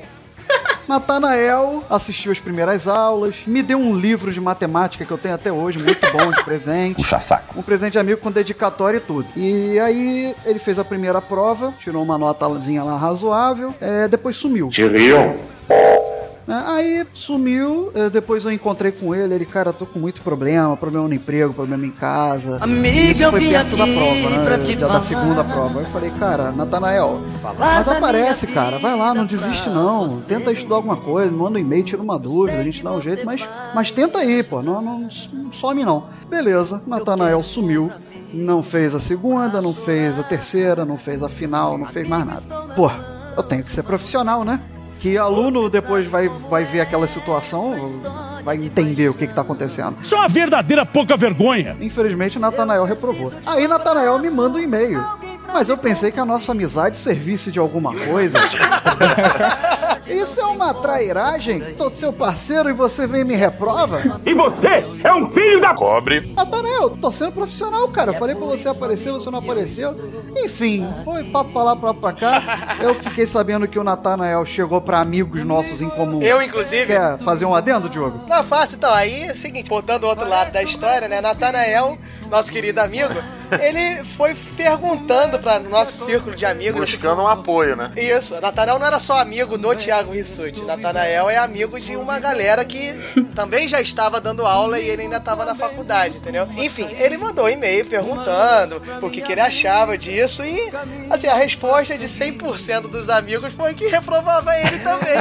Natanael 0.88 1.84
assistiu 1.90 2.32
as 2.32 2.40
primeiras 2.40 2.88
aulas, 2.88 3.36
me 3.46 3.62
deu 3.62 3.78
um 3.78 3.96
livro 3.98 4.32
de 4.32 4.40
matemática 4.40 5.06
que 5.06 5.12
eu 5.12 5.18
tenho 5.18 5.36
até 5.36 5.52
hoje, 5.52 5.78
muito 5.80 6.12
bom 6.12 6.32
de 6.32 6.44
presente. 6.44 6.96
Puxa 6.98 7.20
saco. 7.20 7.60
Um 7.60 7.62
presente 7.62 7.94
de 7.94 8.00
amigo 8.00 8.22
com 8.22 8.32
dedicatória 8.32 8.98
e 8.98 9.02
tudo. 9.02 9.28
E 9.36 9.80
aí 9.80 10.36
ele 10.46 10.60
fez 10.60 10.80
a 10.80 10.84
primeira 10.84 11.22
prova, 11.22 11.74
tirou 11.80 12.04
uma 12.04 12.18
notazinha 12.18 12.84
lá 12.84 12.98
razoável, 12.98 13.74
é, 13.82 14.08
depois 14.08 14.36
sumiu. 14.36 14.70
Tirou. 14.70 15.38
Né? 16.48 16.64
Aí 16.68 17.06
sumiu, 17.14 17.92
eh, 17.96 18.10
depois 18.10 18.46
eu 18.46 18.52
encontrei 18.52 18.92
com 18.92 19.16
ele, 19.16 19.34
ele, 19.34 19.46
cara, 19.46 19.74
tô 19.74 19.86
com 19.86 20.00
muito 20.00 20.22
problema, 20.22 20.78
problema 20.78 21.08
no 21.08 21.14
emprego, 21.14 21.54
problema 21.54 21.86
em 21.86 21.92
casa. 21.92 22.60
Amiga, 22.62 23.12
Isso 23.12 23.30
foi 23.32 23.50
perto 23.50 23.76
da 23.76 23.86
prova, 23.86 24.30
né? 24.30 24.76
Da, 24.80 24.88
da 24.88 25.02
segunda 25.02 25.44
prova. 25.44 25.80
Eu 25.80 25.86
falei, 25.88 26.12
cara, 26.12 26.52
Natanael, 26.52 27.22
mas 27.58 27.88
aparece, 27.88 28.48
cara, 28.48 28.78
vai 28.78 28.96
lá, 28.96 29.14
não 29.14 29.26
desiste 29.26 29.70
não. 29.70 30.22
Tenta 30.22 30.52
estudar 30.52 30.76
alguma 30.76 30.98
coisa, 30.98 31.32
manda 31.32 31.58
um 31.58 31.62
e-mail, 31.62 31.84
tira 31.84 32.02
uma 32.02 32.20
dúvida, 32.20 32.60
a 32.60 32.64
gente 32.64 32.84
dá 32.84 32.92
um 32.92 33.02
jeito, 33.02 33.26
mas, 33.26 33.48
mas 33.74 33.92
tenta 33.92 34.20
aí, 34.20 34.44
pô, 34.44 34.62
não, 34.62 34.82
não, 34.82 35.10
não 35.34 35.52
some 35.52 35.84
não. 35.84 36.06
Beleza, 36.30 36.82
Natanael 36.86 37.42
sumiu. 37.44 37.92
Não 38.34 38.62
fez 38.62 38.94
a 38.94 39.00
segunda, 39.00 39.62
não 39.62 39.74
fez 39.74 40.20
a 40.20 40.24
terceira, 40.24 40.84
não 40.84 40.98
fez 40.98 41.24
a 41.24 41.30
final, 41.30 41.78
não 41.78 41.86
fez 41.86 42.06
mais 42.06 42.26
nada. 42.26 42.42
Pô, 42.76 42.92
eu 43.38 43.44
tenho 43.44 43.64
que 43.64 43.72
ser 43.72 43.84
profissional, 43.84 44.44
né? 44.44 44.60
Que 45.06 45.20
aluno 45.20 45.70
depois 45.70 46.08
vai, 46.08 46.28
vai 46.28 46.66
ver 46.66 46.80
aquela 46.80 47.06
situação, 47.06 48.02
vai 48.44 48.56
entender 48.56 49.08
o 49.08 49.14
que, 49.14 49.28
que 49.28 49.36
tá 49.36 49.42
acontecendo. 49.42 49.98
Isso 50.02 50.16
é 50.16 50.18
uma 50.18 50.28
verdadeira 50.28 50.84
pouca 50.84 51.16
vergonha. 51.16 51.78
Infelizmente, 51.80 52.40
Natanael 52.40 52.86
reprovou. 52.86 53.32
Aí 53.46 53.68
Natanael 53.68 54.18
me 54.18 54.32
manda 54.32 54.58
um 54.58 54.62
e-mail. 54.62 55.00
Mas 55.56 55.70
eu 55.70 55.78
pensei 55.78 56.12
que 56.12 56.20
a 56.20 56.26
nossa 56.26 56.52
amizade 56.52 56.98
servisse 56.98 57.50
de 57.50 57.60
alguma 57.60 57.96
coisa. 57.96 58.38
Isso 60.06 60.42
é 60.42 60.46
uma 60.48 60.74
trairagem? 60.74 61.74
Tô 61.76 61.90
seu 61.90 62.12
parceiro 62.12 62.70
e 62.70 62.74
você 62.74 63.08
vem 63.08 63.22
e 63.22 63.24
me 63.24 63.36
reprova? 63.36 64.20
E 64.26 64.34
você 64.34 64.86
é 65.02 65.14
um 65.14 65.32
filho 65.32 65.62
da 65.62 65.74
cobre. 65.74 66.34
Natanael, 66.36 66.90
tô 66.98 67.10
sendo 67.10 67.32
profissional, 67.32 67.88
cara. 67.88 68.12
Eu 68.12 68.16
falei 68.16 68.36
pra 68.36 68.46
você 68.46 68.68
aparecer, 68.68 69.14
você 69.14 69.32
não 69.32 69.40
apareceu. 69.40 69.98
Enfim, 70.36 70.86
foi 71.06 71.24
papo 71.24 71.54
pra 71.54 71.64
lá, 71.64 71.76
papo 71.78 72.02
pra 72.02 72.12
cá. 72.12 72.78
Eu 72.82 72.94
fiquei 72.94 73.26
sabendo 73.26 73.66
que 73.66 73.80
o 73.80 73.84
Natanael 73.84 74.46
chegou 74.46 74.82
pra 74.82 75.00
amigos 75.00 75.46
nossos 75.46 75.82
em 75.82 75.90
comum. 75.90 76.22
Eu, 76.22 76.42
inclusive. 76.42 76.88
Quer 76.88 77.18
fazer 77.20 77.46
um 77.46 77.56
adendo, 77.56 77.88
Diogo? 77.88 78.20
Não, 78.28 78.44
fácil 78.44 78.76
então. 78.76 78.94
Aí 78.94 79.24
é 79.24 79.32
o 79.32 79.38
seguinte, 79.38 79.70
botando 79.70 80.04
o 80.04 80.08
outro 80.08 80.28
lado 80.28 80.52
da 80.52 80.62
história, 80.62 81.08
né? 81.08 81.22
Natanael, 81.22 81.98
nosso 82.30 82.52
querido 82.52 82.82
amigo, 82.82 83.14
ele 83.60 84.04
foi 84.18 84.36
perguntando 84.56 85.40
pra 85.40 85.60
nosso 85.60 86.06
círculo 86.06 86.36
de 86.36 86.46
amigos. 86.46 86.82
Buscando 86.82 87.22
um 87.22 87.28
apoio, 87.28 87.76
né? 87.76 87.92
Isso, 87.96 88.40
Natanael 88.40 88.80
não 88.80 88.88
era 88.88 89.00
só 89.00 89.18
amigo 89.18 89.58
do 89.58 89.76
Thiago 89.76 90.14
Rissuti. 90.14 90.64
Natanael 90.64 91.30
é 91.30 91.38
amigo 91.38 91.80
de 91.80 91.96
uma 91.96 92.20
galera 92.20 92.64
que 92.66 92.94
também 93.36 93.68
já 93.68 93.82
estava 93.82 94.20
dando 94.22 94.46
aula 94.46 94.80
e 94.80 94.88
ele 94.88 95.04
ainda 95.04 95.18
estava 95.18 95.46
na 95.46 95.56
faculdade, 95.56 96.18
entendeu? 96.18 96.48
Enfim, 96.58 96.88
ele 97.00 97.18
mandou 97.18 97.46
um 97.46 97.50
e-mail 97.50 97.86
perguntando 97.86 98.82
o 99.02 99.10
que, 99.10 99.22
que 99.22 99.32
ele 99.32 99.42
achava 99.42 99.98
disso 99.98 100.44
e, 100.44 100.72
assim, 101.10 101.28
a 101.28 101.36
resposta 101.36 101.98
de 101.98 102.06
100% 102.06 102.82
dos 102.90 103.10
amigos 103.10 103.54
foi 103.54 103.74
que 103.74 103.88
reprovava 103.88 104.56
ele 104.58 104.80
também. 104.80 105.16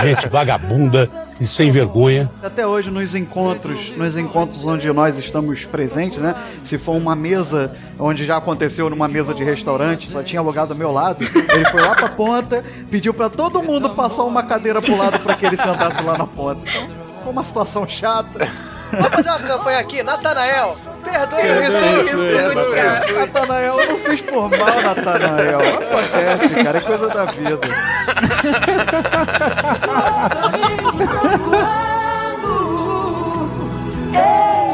Gente 0.02 0.28
vagabunda 0.28 1.08
e 1.40 1.46
sem 1.46 1.70
vergonha. 1.70 2.30
Até 2.42 2.66
hoje 2.66 2.90
nos 2.90 3.14
encontros, 3.14 3.92
nos 3.96 4.16
encontros 4.16 4.64
onde 4.64 4.92
nós 4.92 5.18
estamos 5.18 5.64
presentes, 5.64 6.18
né? 6.18 6.34
Se 6.62 6.76
for 6.76 6.96
uma 6.96 7.16
mesa 7.16 7.72
onde 7.98 8.24
já 8.24 8.36
aconteceu 8.36 8.90
numa 8.90 9.08
mesa 9.08 9.32
de 9.32 9.42
restaurante, 9.42 10.10
só 10.10 10.22
tinha 10.22 10.42
lugar 10.42 10.66
do 10.66 10.74
meu 10.74 10.92
lado, 10.92 11.24
ele 11.24 11.64
foi 11.70 11.80
lá 11.80 11.94
pra 11.94 12.10
ponta, 12.10 12.62
pediu 12.90 13.14
pra 13.14 13.30
todo 13.30 13.62
mundo 13.62 13.90
passar 13.90 14.24
uma 14.24 14.42
cadeira 14.42 14.82
pro 14.82 14.96
lado 14.96 15.18
pra 15.20 15.34
que 15.34 15.46
ele 15.46 15.56
sentasse 15.56 16.02
lá 16.02 16.18
na 16.18 16.26
ponta. 16.26 16.60
Então, 16.68 16.88
foi 17.22 17.32
uma 17.32 17.42
situação 17.42 17.88
chata. 17.88 18.46
Vamos 18.92 19.08
fazer 19.08 19.30
uma 19.30 19.38
campanha 19.38 19.78
aqui, 19.78 20.02
Natanael. 20.02 20.76
Perdoe 21.04 21.50
o 21.50 21.60
Rissuti. 21.60 23.12
Natanael, 23.12 23.80
eu 23.80 23.88
não 23.88 23.98
fiz 23.98 24.20
por 24.22 24.50
mal, 24.50 24.82
Natanael. 24.82 25.60
Acontece, 25.78 26.54
cara, 26.62 26.78
é 26.78 26.80
coisa 26.80 27.08
da 27.08 27.24
vida. 27.26 27.60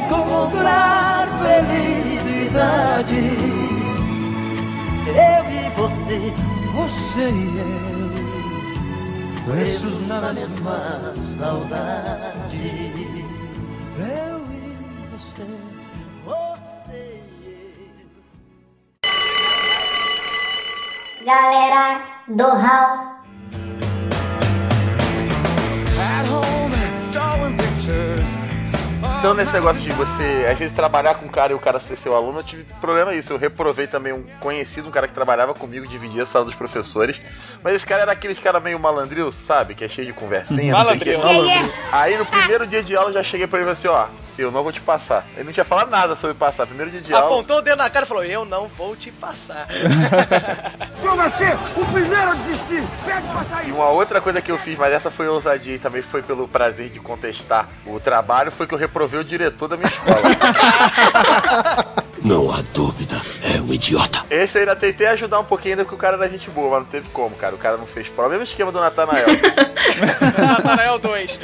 Encontrar 0.07 1.29
felicidade. 1.43 3.21
Eu 5.07 5.45
e 5.51 5.71
você, 5.77 6.19
você 6.75 7.31
e 7.31 7.33
eu, 7.59 9.53
presos 9.53 9.97
na 10.09 10.33
mesma 10.33 10.79
saudade. 11.39 12.67
Eu 13.99 14.36
Galera 21.27 22.03
do 22.29 22.45
Hall. 22.45 23.17
Então, 29.19 29.35
nesse 29.35 29.53
negócio 29.53 29.83
de 29.83 29.91
você, 29.91 30.47
às 30.49 30.57
vezes, 30.57 30.73
trabalhar 30.73 31.15
com 31.15 31.27
um 31.27 31.29
cara 31.29 31.53
e 31.53 31.57
o 31.57 31.59
cara 31.59 31.81
ser 31.81 31.97
seu 31.97 32.15
aluno, 32.15 32.39
eu 32.39 32.45
tive 32.45 32.63
problema 32.81 33.13
isso. 33.13 33.33
Eu 33.33 33.39
reprovei 33.39 33.89
também 33.89 34.13
um 34.13 34.23
conhecido, 34.39 34.87
um 34.87 34.93
cara 34.93 35.09
que 35.09 35.15
trabalhava 35.15 35.53
comigo, 35.53 35.85
dividia 35.89 36.23
a 36.23 36.27
sala 36.27 36.45
dos 36.45 36.55
professores. 36.55 37.21
Mas 37.61 37.75
esse 37.75 37.85
cara 37.85 38.03
era 38.03 38.13
aqueles 38.13 38.39
cara 38.39 38.61
meio 38.61 38.79
malandril, 38.79 39.33
sabe? 39.33 39.75
Que 39.75 39.85
é 39.85 39.89
cheio 39.89 40.07
de 40.07 40.13
conversinha, 40.13 40.73
não 40.73 40.85
sei 40.85 40.97
o 40.97 41.01
quê. 41.01 41.17
Malandril. 41.17 41.73
Aí, 41.91 42.17
no 42.17 42.25
primeiro 42.25 42.69
dia 42.69 42.85
de 42.85 42.97
aula, 42.97 43.11
eu 43.11 43.15
já 43.15 43.25
cheguei 43.25 43.49
pra 43.49 43.59
ele 43.59 43.69
e 43.69 43.75
falei 43.75 43.97
assim, 43.97 44.13
ó... 44.13 44.26
Eu 44.39 44.51
não 44.51 44.63
vou 44.63 44.73
te 44.73 44.81
passar. 44.81 45.27
Ele 45.35 45.45
não 45.45 45.53
tinha 45.53 45.65
falado 45.65 45.91
nada 45.91 46.15
sobre 46.15 46.35
passar. 46.35 46.67
Primeiro 46.67 46.91
dia 46.91 47.01
de 47.01 47.13
aula... 47.13 47.27
Apontou 47.27 47.59
o 47.59 47.63
dedo 47.63 47.79
na 47.79 47.89
cara 47.89 48.05
e 48.05 48.09
falou: 48.09 48.25
Eu 48.25 48.45
não 48.45 48.69
vou 48.69 48.95
te 48.95 49.11
passar. 49.11 49.67
Só 51.01 51.15
vai 51.15 51.29
ser 51.29 51.55
o 51.77 51.85
primeiro 51.87 52.31
a 52.31 52.35
desistir. 52.35 52.83
Pede 53.05 53.29
pra 53.29 53.43
sair. 53.45 53.69
E 53.69 53.73
uma 53.73 53.89
outra 53.89 54.21
coisa 54.21 54.41
que 54.41 54.51
eu 54.51 54.59
fiz, 54.59 54.79
mas 54.79 54.93
essa 54.93 55.11
foi 55.11 55.29
ousadia 55.29 55.75
e 55.75 55.79
também 55.79 56.03
foi 56.03 56.23
pelo 56.23 56.47
prazer 56.47 56.89
de 56.91 57.01
contestar 57.01 57.69
o 57.87 57.99
trabalho, 57.99 58.51
foi 58.51 58.67
que 58.67 58.75
eu 58.75 58.79
reprovei 58.79 59.21
o 59.21 59.25
diretor 59.25 59.69
da 59.69 59.77
minha 59.77 59.89
escola. 59.89 60.21
Não 62.23 62.53
há 62.53 62.61
dúvida, 62.75 63.15
é 63.55 63.61
um 63.61 63.73
idiota. 63.73 64.25
Esse 64.29 64.59
eu 64.59 64.63
ainda 64.63 64.75
tentei 64.75 65.07
ajudar 65.07 65.39
um 65.39 65.45
pouquinho 65.45 65.75
ainda, 65.75 65.85
porque 65.85 65.95
o 65.95 65.99
cara 65.99 66.17
era 66.17 66.29
gente 66.29 66.51
boa, 66.51 66.71
mas 66.71 66.81
não 66.81 66.87
teve 66.87 67.09
como, 67.11 67.37
cara. 67.37 67.55
O 67.55 67.59
cara 67.59 67.77
não 67.77 67.87
fez 67.87 68.09
prova. 68.09 68.31
Mesmo 68.31 68.43
esquema 68.43 68.73
do 68.73 68.81
Natanael. 68.81 69.27
Natanael 70.39 70.99
2. 70.99 71.41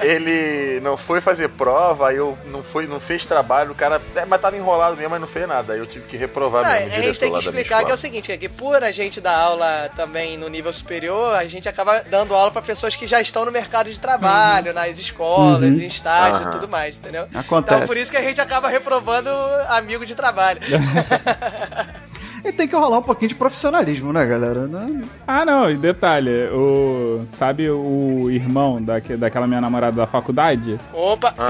Ele 0.00 0.80
não 0.80 0.96
foi 0.96 1.20
fazer 1.20 1.48
prova, 1.50 2.08
aí 2.08 2.16
eu 2.16 2.36
não, 2.46 2.62
foi, 2.62 2.86
não 2.86 3.00
fez 3.00 3.24
trabalho, 3.26 3.72
o 3.72 3.74
cara. 3.74 4.00
É, 4.14 4.24
mas 4.24 4.40
tava 4.40 4.56
enrolado 4.56 4.96
mesmo, 4.96 5.10
mas 5.10 5.20
não 5.20 5.28
fez 5.28 5.46
nada. 5.48 5.72
Aí 5.72 5.78
eu 5.78 5.86
tive 5.86 6.06
que 6.06 6.16
reprovar 6.16 6.64
Não, 6.64 6.72
mesmo. 6.72 6.94
a 6.94 7.00
gente 7.00 7.20
tem 7.20 7.32
que 7.32 7.38
explicar 7.38 7.84
que 7.84 7.90
é 7.90 7.94
o 7.94 7.96
seguinte, 7.96 8.32
é 8.32 8.36
que 8.36 8.48
por 8.48 8.82
a 8.82 8.92
gente 8.92 9.20
dar 9.20 9.36
aula 9.36 9.90
também 9.96 10.36
no 10.36 10.48
nível 10.48 10.72
superior, 10.72 11.34
a 11.34 11.44
gente 11.46 11.68
acaba 11.68 12.00
dando 12.00 12.34
aula 12.34 12.50
pra 12.50 12.62
pessoas 12.62 12.94
que 12.96 13.06
já 13.06 13.20
estão 13.20 13.44
no 13.44 13.50
mercado 13.52 13.90
de 13.90 13.98
trabalho, 13.98 14.72
nas 14.72 14.98
escolas, 14.98 15.62
Uhum. 15.62 15.80
em 15.80 15.86
estágio 15.86 16.40
e 16.40 16.42
Aham. 16.44 16.50
tudo 16.52 16.68
mais, 16.68 16.96
entendeu? 16.96 17.26
Acontece. 17.34 17.74
Então 17.76 17.86
por 17.86 17.96
isso 17.96 18.10
que 18.10 18.16
a 18.16 18.22
gente 18.22 18.40
acaba 18.40 18.68
reprovando 18.68 19.30
amigo 19.68 20.04
de 20.06 20.14
trabalho. 20.14 20.60
E 22.44 22.52
tem 22.52 22.66
que 22.68 22.74
rolar 22.76 22.98
um 22.98 23.02
pouquinho 23.02 23.28
de 23.28 23.34
profissionalismo, 23.34 24.12
né, 24.12 24.24
galera? 24.26 24.66
Não- 24.66 25.02
Ah, 25.26 25.44
não, 25.44 25.70
e 25.70 25.76
detalhe, 25.76 26.48
o. 26.52 27.24
Sabe 27.38 27.68
o 27.70 28.30
irmão 28.30 28.80
daque, 28.80 29.16
daquela 29.16 29.46
minha 29.46 29.60
namorada 29.60 29.96
da 29.96 30.06
faculdade? 30.06 30.78
Opa! 30.92 31.34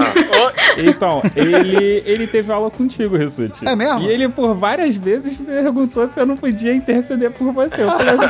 Então, 0.77 1.23
ele, 1.35 2.03
ele 2.05 2.27
teve 2.27 2.51
aula 2.51 2.69
contigo, 2.69 3.17
Rissuti. 3.17 3.67
É 3.67 3.75
mesmo? 3.75 4.01
E 4.01 4.07
ele 4.11 4.29
por 4.29 4.53
várias 4.53 4.93
vezes 4.95 5.35
me 5.39 5.45
perguntou 5.45 6.07
se 6.07 6.19
eu 6.19 6.25
não 6.25 6.37
podia 6.37 6.71
interceder 6.73 7.31
por 7.31 7.51
você. 7.51 7.81
Eu 7.81 7.89
falei 7.89 8.13
assim, 8.13 8.27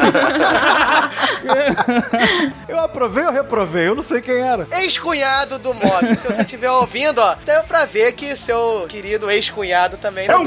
Eu 2.67 2.79
aprovei 2.79 3.25
ou 3.25 3.31
reprovei? 3.31 3.87
Eu 3.87 3.95
não 3.95 4.01
sei 4.01 4.21
quem 4.21 4.35
era. 4.39 4.67
Ex-cunhado 4.79 5.57
do 5.59 5.73
Mob. 5.73 6.15
Se 6.17 6.25
você 6.27 6.41
estiver 6.41 6.69
ouvindo, 6.71 7.19
ó, 7.19 7.35
deu 7.45 7.63
pra 7.63 7.85
ver 7.85 8.13
que 8.13 8.35
seu 8.37 8.85
querido 8.87 9.29
ex-cunhado 9.29 9.97
também 9.97 10.27
não, 10.27 10.43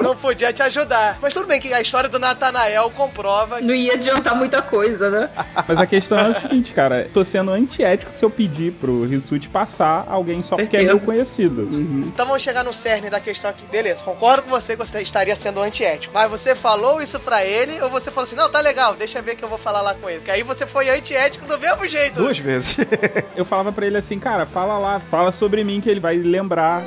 não 0.00 0.16
podia 0.16 0.52
te 0.52 0.62
ajudar. 0.62 1.18
Mas 1.20 1.34
tudo 1.34 1.46
bem 1.46 1.53
que 1.60 1.72
a 1.72 1.80
história 1.80 2.08
do 2.08 2.18
Natanael 2.18 2.90
comprova. 2.90 3.60
Não 3.60 3.74
ia 3.74 3.94
adiantar 3.94 4.34
muita 4.34 4.62
coisa, 4.62 5.10
né? 5.10 5.30
Mas 5.66 5.78
a 5.78 5.86
questão 5.86 6.18
é 6.18 6.28
o 6.30 6.40
seguinte, 6.40 6.72
cara, 6.72 7.08
tô 7.12 7.24
sendo 7.24 7.50
antiético 7.50 8.12
se 8.12 8.22
eu 8.24 8.30
pedir 8.30 8.72
pro 8.72 9.04
Rissuti 9.06 9.48
passar 9.48 10.06
alguém 10.08 10.42
só 10.42 10.56
porque 10.56 10.76
é 10.76 10.80
Certeza. 10.80 10.94
meu 10.94 11.00
conhecido. 11.04 11.68
Então 12.06 12.26
vamos 12.26 12.42
chegar 12.42 12.64
no 12.64 12.72
cerne 12.72 13.10
da 13.10 13.20
questão 13.20 13.50
aqui. 13.50 13.64
Beleza, 13.70 14.02
concordo 14.02 14.42
com 14.42 14.50
você 14.50 14.76
que 14.76 14.84
você 14.84 15.00
estaria 15.02 15.34
sendo 15.36 15.60
antiético. 15.60 16.12
Mas 16.14 16.30
você 16.30 16.54
falou 16.54 17.00
isso 17.00 17.18
pra 17.20 17.44
ele 17.44 17.80
ou 17.80 17.90
você 17.90 18.10
falou 18.10 18.26
assim: 18.26 18.36
não, 18.36 18.48
tá 18.50 18.60
legal, 18.60 18.94
deixa 18.94 19.18
eu 19.18 19.22
ver 19.22 19.36
que 19.36 19.44
eu 19.44 19.48
vou 19.48 19.58
falar 19.58 19.80
lá 19.80 19.94
com 19.94 20.08
ele. 20.08 20.18
Porque 20.18 20.30
aí 20.30 20.42
você 20.42 20.66
foi 20.66 20.88
antiético 20.90 21.46
do 21.46 21.58
mesmo 21.58 21.88
jeito. 21.88 22.16
Duas 22.16 22.38
vezes. 22.38 22.76
Eu 23.36 23.44
falava 23.44 23.72
pra 23.72 23.86
ele 23.86 23.96
assim, 23.96 24.18
cara, 24.18 24.46
fala 24.46 24.78
lá, 24.78 25.00
fala 25.10 25.32
sobre 25.32 25.64
mim 25.64 25.80
que 25.80 25.90
ele 25.90 26.00
vai 26.00 26.16
lembrar. 26.16 26.82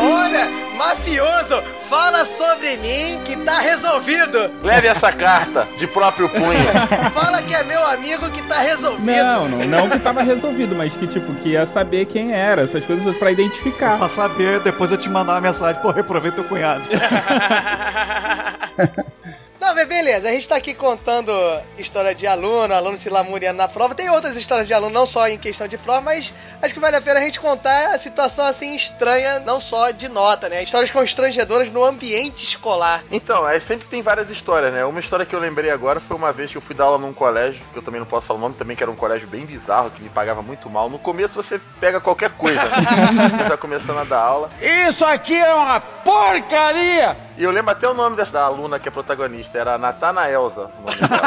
Olha, 0.00 0.48
mafioso, 0.76 1.62
fala 1.88 2.24
sobre 2.24 2.76
mim 2.78 3.20
que 3.24 3.36
tá 3.36 3.60
resolvido. 3.60 4.50
Leve 4.62 4.88
essa 4.88 5.12
carta 5.12 5.68
de 5.78 5.86
próprio 5.86 6.28
punho. 6.28 6.60
Fala 7.12 7.42
que 7.42 7.54
é 7.54 7.62
meu 7.64 7.84
amigo 7.86 8.30
que 8.30 8.42
tá 8.44 8.60
resolvido. 8.60 9.04
Não, 9.04 9.48
não, 9.48 9.58
não 9.66 9.90
que 9.90 9.98
tava 9.98 10.22
resolvido, 10.22 10.74
mas 10.74 10.92
que 10.94 11.06
tipo, 11.06 11.34
que 11.34 11.50
ia 11.50 11.66
saber 11.66 12.06
quem 12.06 12.32
era, 12.32 12.62
essas 12.62 12.84
coisas 12.84 13.16
pra 13.16 13.30
identificar. 13.30 13.98
Pra 13.98 14.08
saber, 14.08 14.60
depois 14.60 14.90
eu 14.90 14.96
te 14.96 15.10
mandar 15.10 15.34
uma 15.34 15.40
mensagem, 15.40 15.80
pô, 15.82 15.90
reprovei 15.90 16.32
teu 16.32 16.44
cunhado. 16.44 16.82
Não, 19.60 19.74
beleza, 19.86 20.26
a 20.26 20.32
gente 20.32 20.48
tá 20.48 20.56
aqui 20.56 20.72
contando 20.72 21.30
história 21.78 22.14
de 22.14 22.26
aluno, 22.26 22.72
aluno 22.72 22.96
se 22.96 23.10
lamuriando 23.10 23.58
na 23.58 23.68
prova. 23.68 23.94
Tem 23.94 24.08
outras 24.08 24.34
histórias 24.34 24.66
de 24.66 24.72
aluno, 24.72 24.92
não 24.92 25.04
só 25.04 25.28
em 25.28 25.36
questão 25.36 25.68
de 25.68 25.76
prova, 25.76 26.00
mas 26.00 26.32
acho 26.62 26.72
que 26.72 26.80
vale 26.80 26.96
a 26.96 27.00
pena 27.00 27.20
a 27.20 27.22
gente 27.22 27.38
contar 27.38 27.94
a 27.94 27.98
situação 27.98 28.46
assim 28.46 28.74
estranha, 28.74 29.38
não 29.40 29.60
só 29.60 29.90
de 29.90 30.08
nota, 30.08 30.48
né? 30.48 30.62
Histórias 30.62 30.90
constrangedoras 30.90 31.70
no 31.70 31.84
ambiente 31.84 32.42
escolar. 32.42 33.04
Então, 33.10 33.46
é, 33.46 33.60
sempre 33.60 33.86
tem 33.86 34.00
várias 34.00 34.30
histórias, 34.30 34.72
né? 34.72 34.82
Uma 34.84 35.00
história 35.00 35.26
que 35.26 35.34
eu 35.34 35.40
lembrei 35.40 35.70
agora 35.70 36.00
foi 36.00 36.16
uma 36.16 36.32
vez 36.32 36.50
que 36.50 36.56
eu 36.56 36.62
fui 36.62 36.74
dar 36.74 36.84
aula 36.84 36.98
num 36.98 37.12
colégio, 37.12 37.60
que 37.70 37.78
eu 37.78 37.82
também 37.82 38.00
não 38.00 38.06
posso 38.06 38.26
falar 38.26 38.38
o 38.38 38.42
nome, 38.42 38.54
também 38.54 38.74
que 38.74 38.82
era 38.82 38.90
um 38.90 38.96
colégio 38.96 39.28
bem 39.28 39.44
bizarro, 39.44 39.90
que 39.90 40.02
me 40.02 40.08
pagava 40.08 40.40
muito 40.40 40.70
mal. 40.70 40.88
No 40.88 40.98
começo 40.98 41.34
você 41.34 41.60
pega 41.78 42.00
qualquer 42.00 42.30
coisa. 42.30 42.60
você 42.62 43.44
tá 43.48 43.56
começando 43.58 43.98
a 43.98 44.04
dar 44.04 44.20
aula. 44.20 44.48
Isso 44.88 45.04
aqui 45.04 45.36
é 45.36 45.54
uma 45.54 45.80
porcaria! 45.80 47.29
E 47.40 47.42
eu 47.42 47.50
lembro 47.50 47.70
até 47.70 47.88
o 47.88 47.94
nome 47.94 48.16
dessa 48.16 48.38
aluna 48.38 48.78
que 48.78 48.86
é 48.86 48.90
protagonista, 48.90 49.56
era 49.56 49.78
Natana 49.78 50.28
Elza. 50.30 50.70
o 50.78 50.82
nome 50.82 50.98
dela. 51.00 51.22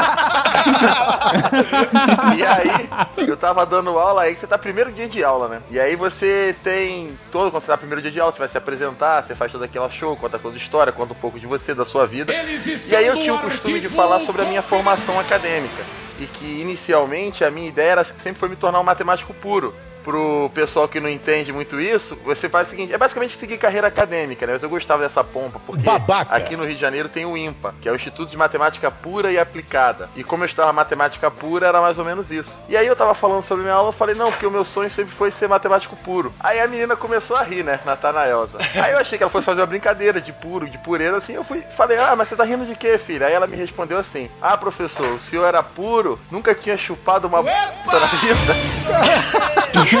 e 2.38 2.46
aí, 2.46 2.88
eu 3.28 3.36
tava 3.36 3.66
dando 3.66 3.98
aula 3.98 4.22
aí, 4.22 4.36
você 4.36 4.46
tá 4.46 4.56
primeiro 4.56 4.92
dia 4.92 5.08
de 5.08 5.24
aula, 5.24 5.48
né? 5.48 5.60
E 5.68 5.80
aí 5.80 5.96
você 5.96 6.54
tem 6.62 7.18
todo, 7.32 7.50
quando 7.50 7.64
você 7.64 7.66
tá 7.66 7.76
primeiro 7.76 8.00
dia 8.00 8.12
de 8.12 8.20
aula, 8.20 8.30
você 8.30 8.38
vai 8.38 8.48
se 8.48 8.56
apresentar, 8.56 9.24
você 9.24 9.34
faz 9.34 9.50
toda 9.50 9.64
aquela 9.64 9.88
show, 9.88 10.16
conta 10.16 10.38
toda 10.38 10.54
a 10.54 10.56
história, 10.56 10.92
conta 10.92 11.14
um 11.14 11.16
pouco 11.16 11.40
de 11.40 11.48
você, 11.48 11.74
da 11.74 11.84
sua 11.84 12.06
vida. 12.06 12.32
E 12.92 12.96
aí 12.96 13.08
eu 13.08 13.20
tinha 13.20 13.34
o 13.34 13.40
costume 13.40 13.80
de 13.80 13.88
falar 13.88 14.20
sobre 14.20 14.42
a 14.42 14.44
minha 14.44 14.62
formação 14.62 15.18
acadêmica. 15.18 15.82
E 16.20 16.26
que 16.26 16.60
inicialmente 16.60 17.44
a 17.44 17.50
minha 17.50 17.68
ideia 17.68 17.90
era, 17.90 18.04
sempre 18.04 18.38
foi 18.38 18.48
me 18.48 18.54
tornar 18.54 18.78
um 18.78 18.84
matemático 18.84 19.34
puro. 19.34 19.74
Pro 20.04 20.50
pessoal 20.54 20.86
que 20.86 21.00
não 21.00 21.08
entende 21.08 21.52
muito 21.52 21.80
isso, 21.80 22.16
você 22.24 22.48
faz 22.48 22.68
o 22.68 22.70
seguinte: 22.70 22.92
é 22.92 22.98
basicamente 22.98 23.36
seguir 23.36 23.58
carreira 23.58 23.88
acadêmica, 23.88 24.46
né? 24.46 24.52
Mas 24.52 24.62
eu 24.62 24.68
gostava 24.68 25.02
dessa 25.02 25.24
pompa, 25.24 25.60
porque 25.66 25.82
Babaca. 25.82 26.34
aqui 26.34 26.56
no 26.56 26.64
Rio 26.64 26.74
de 26.74 26.80
Janeiro 26.80 27.08
tem 27.08 27.24
o 27.24 27.36
IMPA, 27.36 27.74
que 27.80 27.88
é 27.88 27.92
o 27.92 27.94
Instituto 27.94 28.30
de 28.30 28.36
Matemática 28.36 28.90
Pura 28.90 29.32
e 29.32 29.38
Aplicada. 29.38 30.10
E 30.14 30.22
como 30.22 30.44
eu 30.44 30.46
estava 30.46 30.72
matemática 30.72 31.30
pura, 31.30 31.66
era 31.66 31.80
mais 31.80 31.98
ou 31.98 32.04
menos 32.04 32.30
isso. 32.30 32.58
E 32.68 32.76
aí 32.76 32.86
eu 32.86 32.94
tava 32.94 33.14
falando 33.14 33.42
sobre 33.42 33.64
minha 33.64 33.74
aula, 33.74 33.88
eu 33.88 33.92
falei, 33.92 34.14
não, 34.14 34.30
porque 34.30 34.46
o 34.46 34.50
meu 34.50 34.64
sonho 34.64 34.90
sempre 34.90 35.14
foi 35.14 35.30
ser 35.30 35.48
matemático 35.48 35.96
puro. 35.96 36.32
Aí 36.38 36.60
a 36.60 36.66
menina 36.66 36.96
começou 36.96 37.36
a 37.36 37.42
rir, 37.42 37.64
né? 37.64 37.80
Natanaelza. 37.84 38.58
Aí 38.74 38.92
eu 38.92 38.98
achei 38.98 39.16
que 39.16 39.24
ela 39.24 39.30
fosse 39.30 39.46
fazer 39.46 39.60
uma 39.60 39.66
brincadeira 39.66 40.20
de 40.20 40.32
puro, 40.32 40.68
de 40.68 40.78
pureza, 40.78 41.16
assim. 41.16 41.34
Eu 41.34 41.44
fui, 41.44 41.62
falei, 41.76 41.98
ah, 41.98 42.14
mas 42.16 42.28
você 42.28 42.36
tá 42.36 42.44
rindo 42.44 42.66
de 42.66 42.74
quê, 42.74 42.98
filha? 42.98 43.26
Aí 43.26 43.32
ela 43.32 43.46
me 43.46 43.56
respondeu 43.56 43.98
assim: 43.98 44.28
Ah, 44.40 44.56
professor, 44.56 45.06
o 45.12 45.18
senhor 45.18 45.44
era 45.44 45.62
puro, 45.62 46.18
nunca 46.30 46.54
tinha 46.54 46.76
chupado 46.76 47.26
uma 47.26 47.42
puta 47.42 48.00
na 48.00 48.06
vida. 48.06 48.54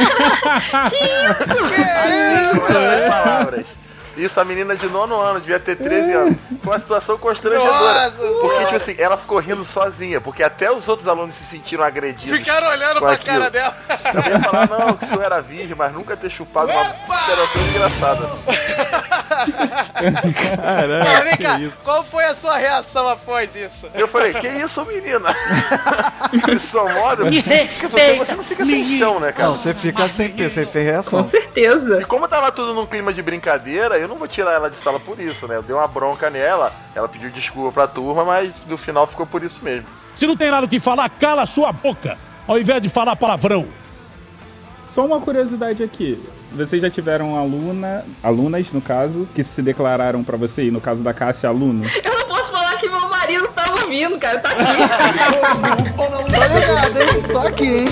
Aí, 2.02 2.50
com 2.50 2.66
essas 2.66 3.08
palavras. 3.08 3.83
Isso, 4.16 4.40
a 4.40 4.44
menina 4.44 4.76
de 4.76 4.86
nono 4.88 5.20
ano, 5.20 5.40
devia 5.40 5.58
ter 5.58 5.76
13 5.76 6.12
anos. 6.12 6.36
Foi 6.62 6.72
uma 6.72 6.78
situação 6.78 7.18
constrangedora. 7.18 8.10
Nossa, 8.10 8.16
porque, 8.40 8.64
tipo 8.64 8.76
assim, 8.76 8.94
ela 8.98 9.16
ficou 9.16 9.38
rindo 9.38 9.64
sozinha, 9.64 10.20
porque 10.20 10.42
até 10.42 10.70
os 10.70 10.88
outros 10.88 11.08
alunos 11.08 11.34
se 11.34 11.44
sentiram 11.44 11.84
agredidos. 11.84 12.38
Ficaram 12.38 12.68
olhando 12.68 13.00
com 13.00 13.06
pra 13.06 13.12
aquilo. 13.14 13.38
cara 13.38 13.50
dela. 13.50 13.76
Eu 14.14 14.32
ia 14.32 14.40
falar, 14.40 14.68
não, 14.68 14.92
que 14.94 15.04
isso 15.04 15.20
era 15.20 15.40
virgem, 15.42 15.74
mas 15.76 15.92
nunca 15.92 16.16
ter 16.16 16.30
chupado 16.30 16.70
uma 16.70 16.84
puta 16.84 17.32
era 17.32 17.40
uma 17.40 17.48
coisa 17.48 17.68
engraçada. 17.70 18.28
Mas 21.04 21.24
vem 21.24 21.36
cá, 21.36 21.60
qual 21.82 22.04
foi 22.04 22.24
a 22.24 22.34
sua 22.34 22.56
reação 22.56 23.08
após 23.08 23.54
isso? 23.54 23.88
Eu 23.94 24.08
falei, 24.08 24.34
que 24.34 24.48
isso, 24.48 24.84
menina? 24.84 25.34
Isso 26.54 26.78
é 26.78 26.82
um 26.82 26.94
modo. 26.94 27.26
Me 27.26 27.42
Porque 27.42 27.88
você, 27.88 28.14
você 28.16 28.34
não 28.34 28.44
fica 28.44 28.64
sem 28.64 28.98
chão, 28.98 29.20
né, 29.20 29.32
cara? 29.32 29.48
Não, 29.48 29.56
você 29.56 29.74
fica 29.74 30.08
sem 30.08 30.30
ter, 30.32 30.50
sem 30.50 30.66
reação. 30.66 31.22
certeza. 31.24 32.00
E 32.00 32.04
como 32.04 32.28
tava 32.28 32.50
tudo 32.52 32.74
num 32.74 32.86
clima 32.86 33.12
de 33.12 33.22
brincadeira, 33.22 33.98
eu 34.04 34.08
não 34.08 34.16
vou 34.16 34.28
tirar 34.28 34.52
ela 34.52 34.70
de 34.70 34.76
sala 34.76 35.00
por 35.00 35.18
isso, 35.18 35.48
né? 35.48 35.56
Eu 35.56 35.62
dei 35.62 35.74
uma 35.74 35.88
bronca 35.88 36.28
nela, 36.28 36.72
ela 36.94 37.08
pediu 37.08 37.30
desculpa 37.30 37.72
pra 37.72 37.86
turma, 37.86 38.22
mas 38.24 38.52
no 38.66 38.76
final 38.76 39.06
ficou 39.06 39.26
por 39.26 39.42
isso 39.42 39.64
mesmo. 39.64 39.86
Se 40.14 40.26
não 40.26 40.36
tem 40.36 40.50
nada 40.50 40.66
o 40.66 40.68
que 40.68 40.78
falar, 40.78 41.08
cala 41.08 41.42
a 41.42 41.46
sua 41.46 41.72
boca, 41.72 42.18
ao 42.46 42.58
invés 42.58 42.82
de 42.82 42.90
falar 42.90 43.16
palavrão. 43.16 43.66
Só 44.94 45.06
uma 45.06 45.20
curiosidade 45.20 45.82
aqui. 45.82 46.22
Vocês 46.52 46.82
já 46.82 46.90
tiveram 46.90 47.36
aluna, 47.36 48.04
alunas, 48.22 48.70
no 48.72 48.80
caso, 48.80 49.26
que 49.34 49.42
se 49.42 49.60
declararam 49.60 50.22
pra 50.22 50.36
você, 50.36 50.64
e 50.64 50.70
no 50.70 50.80
caso 50.80 51.00
da 51.00 51.12
Cássia, 51.12 51.48
aluno? 51.48 51.84
Eu 52.04 52.14
não 52.18 52.26
posso 52.28 52.52
falar 52.52 52.76
que 52.76 52.88
meu 52.88 53.08
marido 53.08 53.48
tá 53.48 53.74
ouvindo, 53.82 54.18
cara. 54.18 54.38
Tá 54.38 54.50
aqui. 54.50 54.62
Tô 57.32 57.38
aqui, 57.38 57.78
hein? 57.78 57.88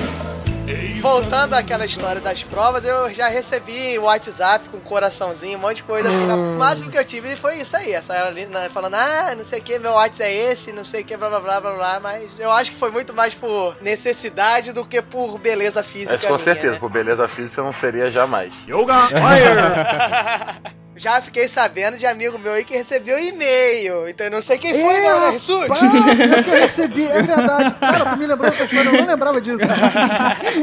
Voltando 1.01 1.55
àquela 1.55 1.85
história 1.85 2.21
das 2.21 2.43
provas, 2.43 2.85
eu 2.85 3.13
já 3.13 3.29
recebi 3.29 3.99
o 3.99 4.03
WhatsApp 4.03 4.69
com 4.69 4.79
coraçãozinho, 4.81 5.59
um 5.59 5.61
monte 5.61 5.77
de 5.77 5.83
coisa 5.83 6.09
assim. 6.09 6.31
O 6.33 6.59
máximo 6.59 6.91
que 6.91 6.99
eu 6.99 7.05
tive 7.05 7.37
foi 7.37 7.57
isso 7.57 7.77
aí, 7.77 7.93
essa 7.93 8.15
aluna 8.15 8.71
falando, 8.71 8.95
ah, 8.95 9.35
não 9.37 9.45
sei 9.45 9.59
o 9.59 9.63
que, 9.63 9.79
meu 9.79 9.93
WhatsApp 9.93 10.31
é 10.31 10.53
esse, 10.53 10.73
não 10.73 10.85
sei 10.85 11.03
o 11.03 11.05
que, 11.05 11.17
blá 11.17 11.29
blá 11.29 11.41
blá 11.41 11.61
blá 11.61 11.75
blá, 11.75 12.01
mas 12.01 12.31
eu 12.39 12.51
acho 12.51 12.71
que 12.71 12.79
foi 12.79 12.91
muito 12.91 13.13
mais 13.13 13.35
por 13.35 13.77
necessidade 13.81 14.73
do 14.73 14.85
que 14.85 15.03
por 15.03 15.39
beleza 15.39 15.83
física. 15.83 16.13
Mas 16.13 16.23
com 16.23 16.29
minha, 16.29 16.39
certeza, 16.39 16.75
né? 16.75 16.79
por 16.79 16.91
beleza 16.91 17.27
física 17.27 17.63
não 17.63 17.73
seria 17.73 18.11
jamais. 18.11 18.53
Yoga 18.69 19.09
Já 21.03 21.21
fiquei 21.21 21.49
sabendo 21.49 21.99
de 21.99 22.07
amigo 22.07 22.39
meu 22.39 22.53
aí 22.53 22.63
que 22.65 22.75
recebeu 22.75 23.19
e-mail. 23.19 24.09
Então 24.09 24.25
eu 24.27 24.31
não 24.31 24.41
sei 24.41 24.57
quem 24.57 24.73
foi, 24.73 25.01
não, 25.01 25.21
né, 25.21 25.31
Rissuti? 25.31 25.67
Pá, 25.67 25.75
pior 25.75 26.45
que 26.45 26.51
eu 26.51 26.61
recebi, 26.61 27.05
é 27.07 27.21
verdade. 27.21 27.75
Cara, 27.75 28.11
tu 28.11 28.17
me 28.17 28.25
lembrou 28.25 28.49
dessa 28.49 28.63
história, 28.63 28.89
eu 28.89 28.93
não 28.99 29.07
lembrava 29.09 29.41
disso. 29.41 29.59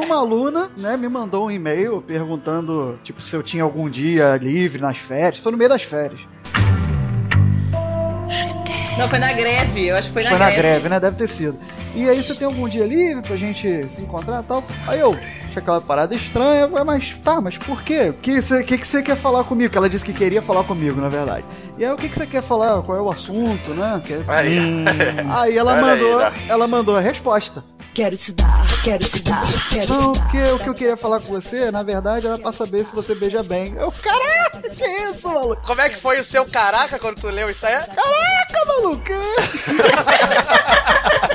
Uma 0.02 0.16
aluna, 0.16 0.72
né, 0.78 0.96
me 0.96 1.10
mandou 1.10 1.48
um 1.48 1.52
e-mail 1.52 2.02
perguntando, 2.02 2.98
tipo, 3.04 3.22
se 3.22 3.36
eu 3.36 3.44
tinha 3.44 3.64
algum 3.64 3.90
dia 3.90 4.38
livre 4.42 4.82
nas 4.82 4.98
férias. 4.98 5.40
Foi 5.44 5.52
no 5.52 5.58
meio 5.58 5.70
das 5.70 5.84
férias. 5.84 6.22
Não, 8.98 9.10
foi 9.10 9.20
na 9.20 9.34
greve. 9.34 9.88
Eu 9.88 9.98
acho 9.98 10.08
que 10.08 10.14
foi 10.14 10.24
na 10.24 10.30
Foi 10.30 10.40
na 10.40 10.46
greve. 10.46 10.62
greve, 10.62 10.90
né? 10.90 11.00
Deve 11.02 11.18
ter 11.18 11.28
sido. 11.28 11.60
E 11.96 12.08
aí, 12.08 12.22
você 12.24 12.36
tem 12.36 12.46
algum 12.46 12.68
dia 12.70 12.86
livre 12.86 13.22
pra 13.22 13.36
gente 13.36 13.88
se 13.88 14.02
encontrar 14.02 14.42
e 14.42 14.44
tal? 14.44 14.64
Aí 14.88 15.00
eu 15.00 15.12
achei 15.14 15.58
aquela 15.62 15.82
parada 15.82 16.14
estranha, 16.16 16.62
eu 16.62 16.70
falei, 16.70 16.84
mas 16.86 17.18
tá, 17.24 17.42
mas 17.42 17.58
por 17.58 17.82
quê? 17.82 18.10
O 18.10 18.14
que 18.14 18.40
você 18.42 18.64
que 18.64 18.78
que 18.78 19.02
quer 19.02 19.16
falar 19.18 19.44
comigo? 19.44 19.72
Que 19.72 19.78
ela 19.78 19.90
disse 19.90 20.06
que 20.06 20.14
queria 20.14 20.42
falar 20.42 20.64
comigo, 20.64 21.02
na 21.02 21.10
verdade. 21.10 21.44
E 21.78 21.84
aí, 21.86 21.92
o 21.92 21.96
que 21.98 22.08
que 22.08 22.16
você 22.18 22.28
quer 22.28 22.44
falar? 22.44 22.82
Qual 22.84 22.98
é 22.98 23.02
o 23.02 23.10
assunto, 23.12 23.72
né? 23.72 24.02
Que- 24.06 24.20
Aí. 24.28 24.60
Hum. 24.60 24.86
Aí 25.30 25.58
ela 25.58 25.74
Olha 25.74 25.84
aí, 25.94 26.00
mandou, 26.00 26.20
né? 26.20 26.32
ela 26.48 26.68
mandou 26.68 26.96
a 26.96 27.00
resposta. 27.02 27.64
Quero 28.00 28.16
te 28.16 28.32
dar, 28.32 28.66
quero 28.82 29.00
te 29.06 29.20
dar, 29.24 29.44
quero 29.70 29.94
Não, 29.94 30.14
te 30.14 30.20
dar. 30.20 30.24
porque 30.24 30.42
o 30.54 30.60
que 30.60 30.70
eu 30.70 30.74
queria 30.74 30.96
falar 30.96 31.20
com 31.20 31.34
você, 31.34 31.70
na 31.70 31.84
verdade, 31.84 32.28
era 32.28 32.38
pra 32.38 32.54
saber 32.54 32.86
se 32.86 32.96
você 32.96 33.14
beija 33.14 33.44
bem. 33.44 33.76
Eu, 33.78 33.92
caraca, 33.92 34.70
que 34.70 34.86
isso, 35.04 35.28
maluco? 35.28 35.62
Como 35.68 35.82
é 35.82 35.90
que 35.90 35.98
foi 35.98 36.18
o 36.18 36.24
seu 36.24 36.46
caraca 36.46 36.98
quando 36.98 37.20
tu 37.20 37.28
leu 37.28 37.50
isso 37.50 37.66
aí? 37.66 37.74
Caraca, 37.74 38.66
maluco! 38.68 39.04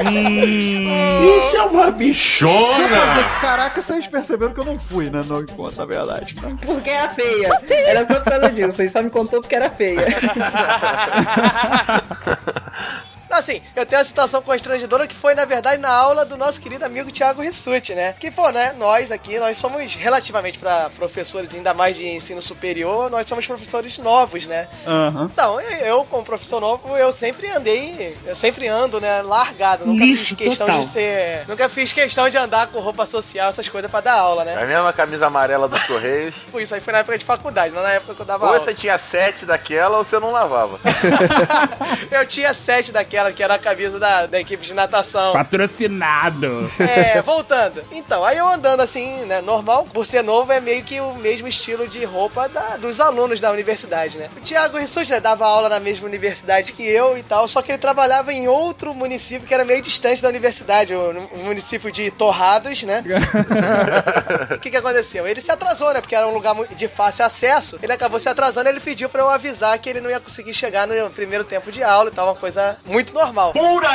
Isso 0.01 1.57
é 1.57 1.63
uma 1.63 1.91
Depois 1.91 1.95
bichona! 1.97 3.15
desse 3.15 3.37
caraca, 3.37 3.83
vocês 3.83 4.07
perceberam 4.07 4.55
que 4.55 4.61
eu 4.61 4.65
não 4.65 4.79
fui, 4.79 5.11
né? 5.11 5.23
No 5.27 5.41
encontro, 5.43 5.79
na 5.79 5.85
verdade. 5.85 6.35
Porque 6.65 6.89
era 6.89 7.11
feia. 7.11 7.61
Era 7.69 8.07
só 8.07 8.15
por 8.21 8.31
causa 8.33 8.51
disso. 8.51 8.73
Você 8.73 8.89
só 8.89 9.03
me 9.03 9.11
contou 9.11 9.43
porque 9.43 9.55
era 9.55 9.69
feia. 9.69 10.07
Assim, 13.35 13.61
eu 13.75 13.85
tenho 13.85 14.01
uma 14.01 14.07
situação 14.07 14.41
constrangedora 14.43 15.07
que 15.07 15.15
foi, 15.15 15.35
na 15.35 15.45
verdade, 15.45 15.81
na 15.81 15.91
aula 15.91 16.25
do 16.25 16.37
nosso 16.37 16.61
querido 16.61 16.85
amigo 16.85 17.11
Thiago 17.11 17.43
Rissuti, 17.43 17.95
né? 17.95 18.15
Que, 18.19 18.31
pô, 18.31 18.49
né, 18.51 18.73
nós 18.79 19.11
aqui, 19.11 19.39
nós 19.39 19.59
somos 19.59 19.95
relativamente 19.95 20.59
para 20.59 20.89
professores, 20.91 21.55
ainda 21.55 21.75
mais 21.75 21.97
de 21.97 22.07
ensino 22.09 22.41
superior, 22.41 23.11
nós 23.11 23.27
somos 23.27 23.47
professores 23.47 23.99
novos, 23.99 24.47
né? 24.47 24.69
Aham. 24.87 25.29
Então, 25.33 25.61
eu, 25.61 26.05
como 26.05 26.25
professor 26.25 26.61
novo, 26.61 26.97
eu 26.97 27.13
sempre 27.13 27.49
andei, 27.51 28.17
eu 28.25 28.37
sempre 28.37 28.69
ando, 28.69 29.01
né, 29.01 29.21
largado. 29.23 29.85
Nunca 29.85 30.05
Lixo 30.05 30.37
fiz 30.37 30.37
questão 30.49 30.67
total. 30.67 30.83
de 30.83 30.89
ser. 30.91 31.45
Nunca 31.49 31.69
fiz 31.69 31.93
questão 31.93 32.29
de 32.29 32.37
andar 32.39 32.69
com 32.69 32.79
roupa 32.81 33.05
social, 33.07 33.49
essas 33.51 33.69
coisas 33.69 33.91
pra 33.91 34.01
dar 34.01 34.15
aula, 34.15 34.43
É 34.43 34.47
né? 34.47 34.63
a 34.63 34.67
mesma 34.67 34.93
camisa 34.93 35.27
amarela 35.27 35.69
dos 35.69 35.83
Correios. 35.85 36.35
Pô, 36.53 36.61
Isso 36.61 36.75
aí 36.75 36.81
foi 36.81 36.93
na 36.93 37.01
época 37.01 37.19
de 37.19 37.25
faculdade, 37.25 37.75
não 37.75 37.83
na 37.83 37.93
época 37.93 38.15
que 38.15 38.23
eu 38.23 38.27
dava 38.27 38.47
Ou 38.47 38.53
aula. 38.53 38.65
você 38.65 38.75
tinha 38.75 38.97
sete 38.99 39.45
daquela 39.45 39.99
ou 39.99 40.05
você 40.05 40.19
não 40.19 40.31
lavava. 40.31 40.79
Eu 42.11 42.27
tinha 42.27 42.53
sete 42.55 42.93
daquela, 42.93 43.24
que 43.33 43.43
era 43.43 43.55
a 43.55 43.59
camisa 43.59 43.99
da, 43.99 44.27
da 44.27 44.41
equipe 44.41 44.65
de 44.65 44.75
natação. 44.75 45.33
Patrocinado. 45.33 46.71
É, 46.85 47.21
voltando. 47.23 47.83
Então, 47.93 48.25
aí 48.25 48.37
eu 48.37 48.47
andando 48.49 48.81
assim, 48.81 49.25
né, 49.25 49.41
normal, 49.41 49.87
por 49.93 50.05
ser 50.07 50.23
novo, 50.23 50.53
é 50.53 50.61
meio 50.61 50.83
que 50.85 51.01
o 51.01 51.15
mesmo 51.15 51.49
estilo 51.49 51.87
de 51.89 52.05
roupa 52.05 52.49
da- 52.49 52.77
dos 52.77 53.01
alunos 53.01 53.41
da 53.41 53.51
universidade, 53.51 54.19
né? 54.19 54.29
O 54.37 54.41
Thiago 54.41 54.79
Rissuti, 54.79 55.11
né, 55.11 55.21
dava 55.21 55.47
aula 55.47 55.69
na 55.69 55.81
mesma 55.81 56.07
universidade 56.07 56.73
que 56.73 56.83
eu 56.87 57.17
e 57.17 57.23
tal, 57.23 57.49
só 57.49 57.63
que 57.63 57.71
ele 57.73 57.79
trabalhava 57.79 58.33
em 58.33 58.47
outro 58.49 58.95
município 58.95 59.47
que 59.47 59.55
era 59.55 59.65
meio 59.65 59.83
distante 59.83 60.23
da 60.23 60.29
universidade, 60.29 60.95
o, 60.95 61.11
o 61.33 61.39
município 61.45 61.91
de 61.91 62.11
Torrados, 62.11 62.83
né? 62.83 63.03
O 64.57 64.61
que 64.61 64.71
que 64.71 64.77
aconteceu? 64.77 65.27
Ele 65.27 65.41
se 65.41 65.51
atrasou, 65.51 65.93
né, 65.93 66.01
porque 66.01 66.15
era 66.15 66.27
um 66.27 66.35
lugar 66.35 66.55
de 66.75 66.89
fácil 66.89 67.25
acesso, 67.25 67.79
ele 67.83 67.93
acabou 67.93 68.19
se 68.21 68.29
atrasando, 68.29 68.69
ele 68.69 68.81
pediu 68.81 69.09
pra 69.09 69.23
eu 69.23 69.29
avisar 69.31 69.79
que 69.79 69.89
ele 69.89 70.01
não 70.01 70.11
ia 70.11 70.21
conseguir 70.21 70.55
chegar 70.55 70.87
no 70.87 71.11
primeiro 71.11 71.45
tempo 71.45 71.71
de 71.73 71.83
aula 71.83 72.11
e 72.11 72.13
tal, 72.13 72.27
uma 72.29 72.35
coisa 72.35 72.77
muito 72.85 73.13
normal. 73.15 73.53
Pura 73.53 73.89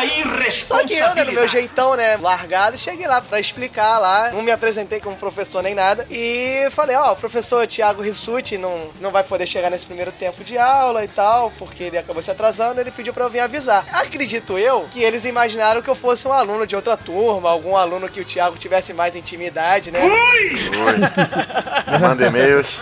Só 0.52 0.84
que 0.86 0.94
eu, 0.94 1.14
né, 1.14 1.24
no 1.24 1.32
meu 1.32 1.44
irresponsabilidade. 1.44 1.52
jeitão, 1.52 1.96
né, 1.96 2.18
largado, 2.18 2.78
cheguei 2.78 3.06
lá 3.06 3.22
pra 3.22 3.40
explicar 3.40 4.00
lá. 4.00 4.32
Não 4.32 4.42
me 4.42 4.52
apresentei 4.52 5.00
como 5.00 5.16
professor 5.16 5.62
nem 5.62 5.76
nada. 5.76 6.08
E 6.10 6.68
falei, 6.72 6.96
ó, 6.96 7.12
o 7.12 7.16
professor 7.16 7.68
Thiago 7.68 8.02
Rissuti 8.02 8.58
não, 8.58 8.90
não 9.00 9.12
vai 9.12 9.24
poder 9.24 9.46
chegar 9.46 9.70
nesse 9.70 9.86
primeiro 9.86 10.12
tempo 10.12 10.44
de 10.44 10.58
aula 10.58 11.04
e 11.04 11.08
tal, 11.08 11.52
porque 11.60 11.84
ele 11.84 11.98
acabou 11.98 12.24
se 12.24 12.32
atrasando, 12.32 12.80
ele 12.80 12.92
pediu 12.92 13.14
pra 13.14 13.26
eu 13.26 13.30
vir 13.30 13.42
avisar. 13.42 13.86
Acredito 13.92 14.58
eu 14.58 14.88
que 14.92 15.04
eles 15.04 15.26
imaginaram 15.26 15.82
que 15.82 15.90
eu 15.90 15.96
fosse 15.96 16.28
um 16.28 16.34
aluno 16.34 16.66
de 16.66 16.76
outra 16.76 16.96
turma, 16.98 17.50
algum 17.50 17.76
aluno 17.76 18.10
que 18.10 18.22
o 18.22 18.26
Thiago 18.26 18.58
tivesse 18.58 18.94
mais 18.94 19.16
intimidade, 19.16 19.92
né? 19.92 20.00
Manda 22.00 22.26
e-mails. 22.26 22.80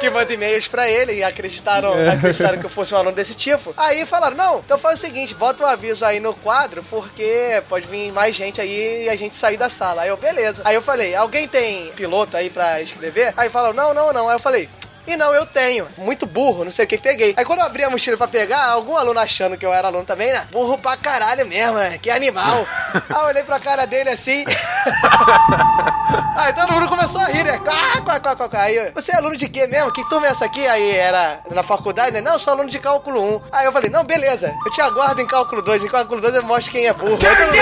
Que 0.00 0.10
manda 0.10 0.32
e-mails 0.32 0.68
pra 0.68 0.88
ele 0.88 1.14
e 1.14 1.24
acreditaram, 1.24 1.94
É. 1.98 2.10
acreditaram 2.10 2.58
que 2.58 2.66
eu 2.66 2.70
fosse 2.70 2.94
um 2.94 2.98
aluno 2.98 3.14
desse 3.14 3.34
tipo. 3.34 3.72
Aí 3.76 4.04
falaram, 4.06 4.36
não, 4.36 4.58
então 4.58 4.78
faz 4.78 4.98
o 4.98 5.02
seguinte, 5.02 5.34
bota 5.34 5.62
um 5.62 5.66
aviso 5.66 6.04
aí 6.04 6.20
no 6.20 6.34
quadro, 6.34 6.84
porque 6.90 7.62
pode 7.68 7.86
vir 7.86 8.12
mais 8.12 8.34
gente 8.34 8.60
aí 8.60 9.04
e 9.04 9.08
a 9.08 9.16
gente 9.16 9.36
sair 9.36 9.56
da 9.56 9.70
sala. 9.70 10.02
Aí 10.02 10.08
eu, 10.08 10.16
beleza. 10.16 10.62
Aí 10.64 10.74
eu 10.74 10.82
falei, 10.82 11.14
alguém 11.14 11.48
tem 11.48 11.90
piloto 11.92 12.36
aí 12.36 12.50
pra 12.50 12.80
escrever? 12.82 13.32
Aí 13.36 13.48
falaram, 13.50 13.74
não, 13.74 13.94
não, 13.94 14.12
não. 14.12 14.28
Aí 14.28 14.36
eu 14.36 14.40
falei... 14.40 14.68
E 15.06 15.16
não, 15.16 15.32
eu 15.34 15.46
tenho. 15.46 15.86
Muito 15.96 16.26
burro, 16.26 16.64
não 16.64 16.72
sei 16.72 16.84
o 16.84 16.88
que 16.88 16.98
peguei. 16.98 17.34
Aí 17.36 17.44
quando 17.44 17.60
eu 17.60 17.66
abri 17.66 17.84
a 17.84 17.90
mochila 17.90 18.16
pra 18.16 18.26
pegar, 18.26 18.64
algum 18.66 18.96
aluno 18.96 19.20
achando 19.20 19.56
que 19.56 19.64
eu 19.64 19.72
era 19.72 19.86
aluno 19.88 20.04
também, 20.04 20.32
né? 20.32 20.46
Burro 20.50 20.76
pra 20.78 20.96
caralho 20.96 21.46
mesmo, 21.46 21.78
né? 21.78 21.98
Que 21.98 22.10
animal. 22.10 22.66
Aí 22.94 23.22
eu 23.22 23.26
olhei 23.26 23.44
pra 23.44 23.60
cara 23.60 23.86
dele 23.86 24.10
assim. 24.10 24.44
Aí 26.36 26.52
todo 26.52 26.72
mundo 26.72 26.88
começou 26.88 27.20
a 27.20 27.26
rir, 27.26 27.44
né? 27.44 27.58
Quá, 27.58 28.00
quá, 28.02 28.20
quá, 28.20 28.36
quá, 28.36 28.48
quá. 28.48 28.60
Aí, 28.62 28.76
eu, 28.76 28.92
você 28.92 29.12
é 29.12 29.16
aluno 29.16 29.36
de 29.36 29.48
quê 29.48 29.66
mesmo? 29.66 29.92
Que 29.92 30.06
turma 30.08 30.26
é 30.26 30.30
essa 30.30 30.44
aqui? 30.44 30.66
Aí 30.66 30.90
era 30.90 31.40
na 31.50 31.62
faculdade, 31.62 32.12
né? 32.12 32.20
Não, 32.20 32.32
eu 32.34 32.38
sou 32.38 32.52
aluno 32.52 32.68
de 32.68 32.78
cálculo 32.78 33.22
1. 33.36 33.40
Aí 33.52 33.66
eu 33.66 33.72
falei, 33.72 33.90
não, 33.90 34.04
beleza. 34.04 34.52
Eu 34.64 34.72
te 34.72 34.80
aguardo 34.80 35.20
em 35.20 35.26
cálculo 35.26 35.62
2. 35.62 35.84
Em 35.84 35.88
cálculo 35.88 36.20
2 36.20 36.34
eu 36.34 36.42
mostro 36.42 36.72
quem 36.72 36.86
é 36.86 36.92
burro. 36.92 37.12
Aí 37.12 37.18
todo 37.18 37.46
mundo, 37.46 37.56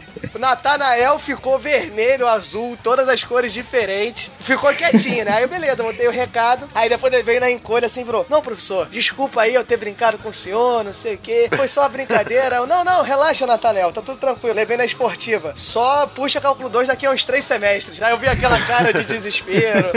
O 0.36 0.38
Natanael 0.38 1.18
ficou 1.18 1.58
vermelho, 1.58 2.28
azul, 2.28 2.76
todas 2.82 3.08
as 3.08 3.24
cores 3.24 3.54
diferentes. 3.54 4.30
Ficou 4.40 4.70
quietinho, 4.74 5.24
né? 5.24 5.32
Aí 5.32 5.46
beleza, 5.46 5.82
botei 5.82 6.06
o 6.06 6.10
recado. 6.10 6.68
Aí 6.74 6.90
depois 6.90 7.10
ele 7.10 7.22
veio 7.22 7.40
na 7.40 7.50
encolha 7.50 7.86
assim 7.86 8.02
e 8.02 8.04
falou: 8.04 8.26
Não, 8.28 8.42
professor, 8.42 8.86
desculpa 8.90 9.40
aí 9.40 9.54
eu 9.54 9.64
ter 9.64 9.78
brincado 9.78 10.18
com 10.18 10.28
o 10.28 10.34
senhor, 10.34 10.84
não 10.84 10.92
sei 10.92 11.14
o 11.14 11.18
quê. 11.18 11.48
Foi 11.56 11.66
só 11.68 11.80
uma 11.80 11.88
brincadeira. 11.88 12.56
Eu, 12.56 12.66
não, 12.66 12.84
não, 12.84 13.00
relaxa, 13.00 13.46
Natanael, 13.46 13.90
tá 13.92 14.02
tudo 14.02 14.18
tranquilo. 14.18 14.54
Levei 14.54 14.76
na 14.76 14.84
esportiva. 14.84 15.54
Só 15.56 16.06
puxa 16.06 16.38
cálculo 16.38 16.68
2 16.68 16.88
daqui 16.88 17.06
a 17.06 17.12
uns 17.12 17.24
três 17.24 17.42
semestres. 17.42 18.02
Aí 18.02 18.12
eu 18.12 18.18
vi 18.18 18.28
aquela 18.28 18.60
cara 18.60 18.92
de 18.92 19.04
desespero, 19.06 19.90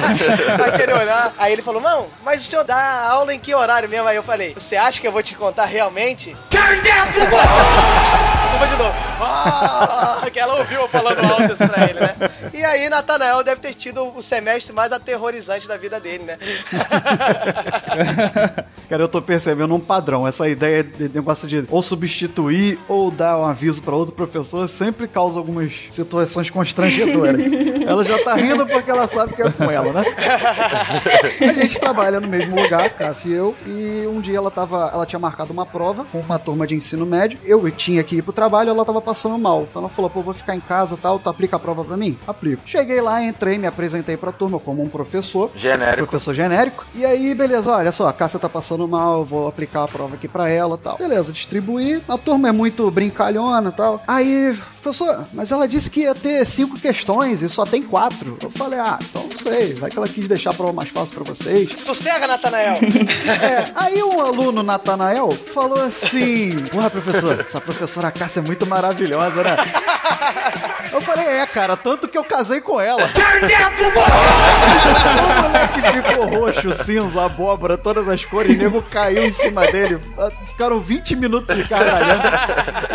aquele 0.66 0.94
olhar. 0.94 1.34
Aí 1.36 1.52
ele 1.52 1.60
falou: 1.60 1.82
Não, 1.82 2.06
mas 2.24 2.40
o 2.40 2.48
senhor 2.48 2.64
dá 2.64 3.06
aula 3.06 3.34
em 3.34 3.38
que 3.38 3.54
horário 3.54 3.86
mesmo? 3.86 4.08
Aí 4.08 4.16
eu 4.16 4.22
falei: 4.22 4.54
Você 4.54 4.76
acha 4.76 4.98
que 4.98 5.06
eu 5.06 5.12
vou 5.12 5.22
te 5.22 5.34
contar 5.34 5.66
realmente? 5.66 6.34
Turn 6.48 6.80
down 6.80 7.04
Turma 8.54 8.66
de 8.68 8.76
novo. 8.76 8.94
Ah, 9.20 9.73
que 10.32 10.38
ela 10.38 10.58
ouviu 10.58 10.80
eu 10.80 10.88
falando 10.88 11.20
alto 11.20 11.52
isso 11.52 11.68
pra 11.68 11.84
ele, 11.88 12.00
né? 12.00 12.14
E 12.52 12.64
aí, 12.64 12.88
Natanael 12.88 13.42
deve 13.42 13.60
ter 13.60 13.74
tido 13.74 14.04
o 14.16 14.22
semestre 14.22 14.72
mais 14.72 14.92
aterrorizante 14.92 15.68
da 15.68 15.76
vida 15.76 16.00
dele, 16.00 16.24
né? 16.24 16.38
Cara, 18.88 19.02
eu 19.02 19.08
tô 19.08 19.20
percebendo 19.22 19.74
um 19.74 19.80
padrão. 19.80 20.28
Essa 20.28 20.48
ideia 20.48 20.84
de 20.84 21.08
negócio 21.08 21.48
de 21.48 21.64
ou 21.70 21.82
substituir 21.82 22.78
ou 22.86 23.10
dar 23.10 23.38
um 23.38 23.44
aviso 23.44 23.82
pra 23.82 23.94
outro 23.94 24.14
professor 24.14 24.68
sempre 24.68 25.08
causa 25.08 25.38
algumas 25.38 25.72
situações 25.90 26.50
constrangedoras. 26.50 27.40
ela 27.86 28.04
já 28.04 28.22
tá 28.22 28.34
rindo 28.34 28.66
porque 28.66 28.90
ela 28.90 29.06
sabe 29.06 29.34
que 29.34 29.42
é 29.42 29.50
com 29.50 29.70
ela, 29.70 29.92
né? 29.92 30.04
A 31.40 31.52
gente 31.52 31.78
trabalha 31.78 32.20
no 32.20 32.28
mesmo 32.28 32.60
lugar, 32.60 32.90
Cassi 32.90 33.28
e 33.28 33.32
eu, 33.32 33.54
e 33.66 34.06
um 34.06 34.20
dia 34.20 34.36
ela 34.36 34.50
tava, 34.50 34.90
ela 34.92 35.06
tinha 35.06 35.18
marcado 35.18 35.50
uma 35.52 35.64
prova 35.64 36.04
com 36.04 36.20
uma 36.20 36.38
turma 36.38 36.66
de 36.66 36.74
ensino 36.74 37.06
médio. 37.06 37.38
Eu 37.44 37.70
tinha 37.70 38.02
que 38.02 38.16
ir 38.16 38.22
pro 38.22 38.32
trabalho, 38.32 38.70
ela 38.70 38.84
tava 38.84 39.00
passando 39.00 39.38
mal. 39.38 39.63
Então 39.68 39.82
ela 39.82 39.88
falou: 39.88 40.10
"Pô, 40.10 40.22
vou 40.22 40.34
ficar 40.34 40.54
em 40.54 40.60
casa, 40.60 40.96
tal, 41.00 41.18
tu 41.18 41.28
aplica 41.28 41.56
a 41.56 41.58
prova 41.58 41.84
pra 41.84 41.96
mim?" 41.96 42.18
Aplico. 42.26 42.62
Cheguei 42.66 43.00
lá, 43.00 43.22
entrei, 43.22 43.58
me 43.58 43.66
apresentei 43.66 44.16
pra 44.16 44.32
turma 44.32 44.58
como 44.58 44.82
um 44.82 44.88
professor. 44.88 45.50
Genérico. 45.56 46.08
Professor 46.08 46.34
genérico. 46.34 46.84
E 46.94 47.04
aí, 47.04 47.34
beleza, 47.34 47.72
olha 47.72 47.92
só, 47.92 48.08
a 48.08 48.12
Cássia 48.12 48.38
tá 48.38 48.48
passando 48.48 48.86
mal, 48.86 49.20
eu 49.20 49.24
vou 49.24 49.48
aplicar 49.48 49.84
a 49.84 49.88
prova 49.88 50.14
aqui 50.14 50.28
pra 50.28 50.48
ela, 50.48 50.76
tal. 50.78 50.96
Beleza, 50.98 51.32
distribuí. 51.32 52.02
A 52.08 52.18
turma 52.18 52.48
é 52.48 52.52
muito 52.52 52.90
brincalhona, 52.90 53.72
tal. 53.72 54.02
Aí, 54.06 54.56
professor, 54.84 55.26
mas 55.32 55.50
ela 55.50 55.66
disse 55.66 55.90
que 55.90 56.00
ia 56.00 56.14
ter 56.14 56.44
cinco 56.44 56.78
questões 56.78 57.40
e 57.42 57.48
só 57.48 57.64
tem 57.64 57.82
quatro. 57.82 58.36
Eu 58.42 58.50
falei: 58.50 58.78
"Ah, 58.78 58.98
então 59.00 59.26
não 59.30 59.38
sei, 59.38 59.72
vai 59.74 59.90
que 59.90 59.96
ela 59.96 60.06
quis 60.06 60.28
deixar 60.28 60.50
a 60.50 60.54
prova 60.54 60.74
mais 60.74 60.90
fácil 60.90 61.14
pra 61.14 61.34
vocês." 61.34 61.70
Sossega, 61.80 62.26
Natanael! 62.26 62.74
É, 63.24 63.64
aí 63.74 64.02
um 64.02 64.20
aluno, 64.20 64.62
Natanael, 64.62 65.30
falou 65.32 65.80
assim: 65.80 66.50
Porra, 66.70 66.90
professor, 66.90 67.40
essa 67.40 67.60
professora 67.60 68.10
Cássia 68.10 68.40
é 68.40 68.42
muito 68.42 68.66
maravilhosa, 68.66 69.42
né? 69.42 69.56
Eu 70.92 71.00
falei, 71.00 71.26
é, 71.26 71.46
cara, 71.46 71.76
tanto 71.76 72.06
que 72.06 72.16
eu 72.16 72.22
casei 72.24 72.60
com 72.60 72.80
ela. 72.80 73.10
O 75.24 75.42
moleque 75.42 75.80
ficou 75.92 76.26
roxo, 76.26 76.74
cinza, 76.74 77.24
abóbora, 77.24 77.76
todas 77.76 78.08
as 78.08 78.24
cores, 78.24 78.54
o 78.54 78.58
nego 78.58 78.82
caiu 78.82 79.24
em 79.24 79.32
cima 79.32 79.66
dele. 79.66 79.98
Ficaram 80.48 80.78
20 80.78 81.16
minutos 81.16 81.56
de 81.56 81.64
gargalhando. 81.64 82.22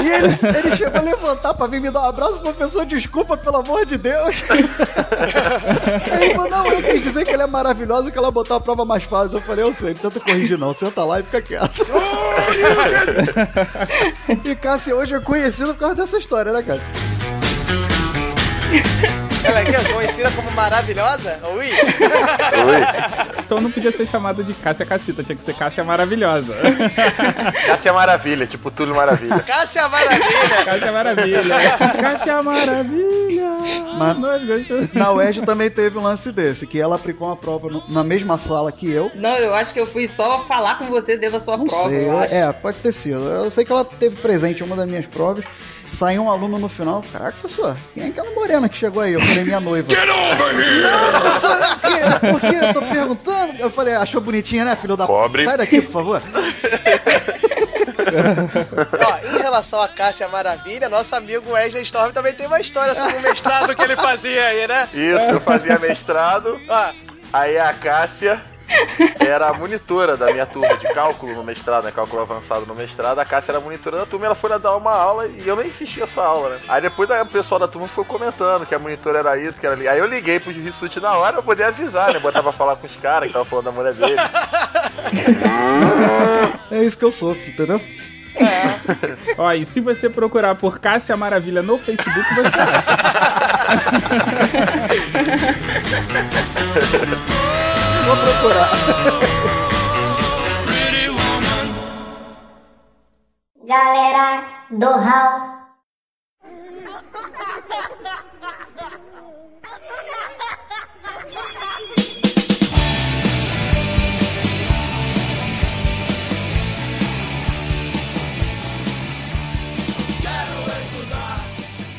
E 0.02 0.10
ele, 0.10 0.38
ele 0.58 0.76
chegou 0.76 1.00
a 1.00 1.04
levantar 1.04 1.54
pra 1.54 1.68
vir 1.80 1.88
me 1.88 1.92
dar 1.92 2.02
um 2.02 2.10
abraço, 2.10 2.42
professor, 2.42 2.86
desculpa, 2.86 3.38
pelo 3.38 3.58
amor 3.58 3.86
de 3.86 3.98
Deus. 3.98 4.44
Ele 6.22 6.36
falou, 6.36 6.50
não, 6.50 6.68
eu 6.72 6.84
quis 6.84 7.02
dizer 7.02 7.26
que 7.26 7.32
ela 7.32 7.44
é 7.44 7.48
maravilhosa 7.48 8.10
e 8.10 8.12
que 8.12 8.18
ela 8.18 8.30
botou 8.30 8.58
a 8.58 8.62
prova 8.62 8.86
mais 8.86 9.04
fácil. 9.04 9.38
Eu 9.38 9.42
falei, 9.42 9.64
eu 9.64 9.74
sei, 9.74 9.94
não 9.94 10.12
tenta 10.12 10.20
corrigir 10.20 10.58
não, 10.58 10.74
senta 10.74 11.04
lá 11.04 11.20
e 11.20 11.24
fica 11.24 11.42
quieto. 11.42 11.86
e 14.46 14.56
Cássia 14.56 14.96
hoje 14.96 15.16
é 15.16 15.20
conhecido 15.20 15.74
por 15.74 15.80
causa 15.80 15.96
dessa 15.96 16.18
história, 16.18 16.52
né, 16.52 16.62
cara? 16.62 16.82
Ela 19.50 19.60
aqui, 19.62 19.74
ó, 19.76 19.94
conhecida 19.94 20.32
como 20.32 20.52
maravilhosa? 20.52 21.40
Ui! 21.56 21.68
Então 23.40 23.60
não 23.60 23.72
podia 23.72 23.92
ser 23.92 24.08
chamada 24.08 24.44
de 24.44 24.54
Cássia 24.54 24.86
Cacita, 24.86 25.24
tinha 25.24 25.36
que 25.36 25.44
ser 25.44 25.54
Cássia 25.56 25.84
Maravilhosa. 25.84 26.56
Cássia 27.66 27.94
Maravilha, 27.94 28.46
tipo 28.48 28.70
Túlio 28.72 28.96
Maravilha. 28.96 29.40
Cássia 29.40 29.88
Maravilha! 29.88 30.66
Cássia 30.66 30.92
Maravilha! 30.92 31.44
Cássia 32.02 32.44
Maravilha! 32.44 33.50
Mas 33.98 34.46
gostamos. 34.48 34.94
na 34.94 35.12
UERJ 35.12 35.42
também 35.46 35.70
teve 35.70 35.98
um 35.98 36.04
lance 36.04 36.32
desse, 36.32 36.66
que 36.68 36.80
ela 36.80 36.96
aplicou 36.96 37.28
uma 37.28 37.36
prova 37.36 37.70
no- 37.70 37.84
na 37.90 38.04
mesma 38.04 38.38
sala 38.38 38.72
que 38.72 38.90
eu. 38.90 39.12
Não, 39.16 39.36
eu 39.38 39.54
acho 39.54 39.74
que 39.74 39.80
eu 39.80 39.86
fui 39.88 40.08
só 40.08 40.44
falar 40.46 40.78
com 40.78 40.86
você 40.86 41.18
dentro 41.18 41.38
da 41.38 41.44
sua 41.44 41.58
Não 41.58 41.66
prova. 41.66 41.90
sei, 41.90 42.08
é, 42.32 42.52
pode 42.54 42.78
ter 42.78 42.92
sido. 42.92 43.20
Eu 43.28 43.50
sei 43.52 43.66
que 43.66 43.72
ela 43.72 43.84
teve 43.84 44.16
presente 44.18 44.62
em 44.62 44.66
uma 44.66 44.76
das 44.76 44.88
minhas 44.88 45.06
provas. 45.06 45.44
Saiu 45.90 46.24
um 46.24 46.32
aluno 46.32 46.60
no 46.60 46.70
final. 46.70 47.04
Caraca, 47.12 47.38
professor, 47.38 47.76
quem 47.94 48.04
é 48.04 48.08
aquela 48.08 48.32
morena 48.32 48.70
que 48.70 48.78
chegou 48.78 49.02
aí? 49.02 49.14
Eu 49.14 49.22
falei, 49.22 49.44
minha 49.44 49.60
noiva. 49.60 49.92
Get 49.94 50.10
over 50.10 50.60
here! 50.60 50.82
Não, 50.82 51.22
professor, 51.22 51.60
é 51.62 51.74
o 51.74 51.80
quê? 51.80 52.00
Por 52.32 52.42
quê? 52.42 52.56
Eu 52.62 52.74
tô 52.74 52.82
perguntando. 52.82 53.54
Eu 53.60 53.70
falei, 53.70 53.96
achou 53.96 54.22
bonitinha, 54.22 54.66
né, 54.66 54.76
filho 54.76 54.96
da 54.96 55.06
Pobre. 55.08 55.44
Sai 55.44 55.58
daqui, 55.58 55.82
por 55.82 55.92
favor. 55.92 56.22
Ó, 59.00 59.36
em 59.36 59.42
relação 59.42 59.82
a 59.82 59.88
Cássia 59.88 60.28
Maravilha, 60.28 60.90
nosso 60.90 61.16
amigo 61.16 61.52
Wesley 61.52 61.84
Storm 61.84 62.12
também 62.12 62.34
tem 62.34 62.48
uma 62.48 62.60
história 62.60 62.96
sobre 62.96 63.18
o 63.18 63.22
mestrado 63.22 63.76
que 63.76 63.82
ele 63.82 63.96
fazia 63.96 64.46
aí, 64.46 64.68
né? 64.68 64.88
Isso, 64.94 65.32
eu 65.32 65.42
fazia 65.42 65.78
mestrado. 65.78 66.60
Aí 67.32 67.58
a 67.60 67.74
Cássia 67.74 68.42
era 69.20 69.50
a 69.50 69.54
monitora 69.54 70.16
da 70.18 70.32
minha 70.32 70.46
turma 70.46 70.78
de 70.78 70.88
cálculo 70.94 71.34
no 71.34 71.44
mestrado, 71.44 71.84
né? 71.86 71.92
Cálculo 71.92 72.22
avançado 72.22 72.66
no 72.66 72.76
mestrado. 72.76 73.20
A 73.20 73.26
Cássia 73.26 73.52
era 73.52 73.60
a 73.60 73.62
monitora 73.62 73.98
da 73.98 74.06
turma 74.06 74.26
e 74.26 74.28
ela 74.28 74.36
foi 74.36 74.50
lá 74.50 74.58
dar 74.58 74.76
uma 74.76 74.92
aula 74.92 75.28
e 75.28 75.48
eu 75.48 75.56
nem 75.56 75.68
assisti 75.68 76.02
essa 76.02 76.22
aula, 76.22 76.50
né? 76.50 76.60
Aí 76.68 76.82
depois 76.82 77.10
aí 77.10 77.22
o 77.22 77.26
pessoal 77.26 77.60
da 77.60 77.68
turma 77.68 77.88
foi 77.88 78.04
comentando 78.04 78.66
que 78.66 78.76
a 78.76 78.80
monitora 78.80 79.20
era 79.20 79.38
isso, 79.38 79.60
que 79.60 79.66
era 79.66 79.76
ali. 79.76 79.88
Aí 79.88 80.00
eu 80.00 80.06
liguei 80.06 80.40
pro 80.40 80.52
Rissuti 80.52 81.00
na 81.00 81.16
hora 81.18 81.34
pra 81.34 81.42
poder 81.42 81.64
avisar, 81.64 82.14
né? 82.14 82.20
Botava 82.20 82.50
pra 82.50 82.58
falar 82.58 82.76
com 82.76 82.88
os 82.88 82.96
caras 82.98 83.28
que 83.28 83.34
tava 83.34 83.46
falando 83.46 83.66
da 83.66 83.72
mulher 83.72 83.94
dele. 83.94 84.16
É 86.72 86.84
isso 86.84 86.98
que 86.98 87.06
eu 87.06 87.12
sofro, 87.12 87.50
entendeu? 87.50 87.82
Ó, 89.38 89.52
e 89.54 89.66
se 89.66 89.80
você 89.80 90.08
procurar 90.08 90.56
por 90.56 90.80
Cássia 90.80 91.18
Maravilha 91.18 91.62
no 91.62 91.78
Facebook, 91.80 92.36
você 92.36 92.60
acha. 92.60 92.86
Vou 98.10 98.18
procurar. 98.18 98.72
Galera 103.68 104.44
do 104.72 104.88
Hall. 104.88 105.59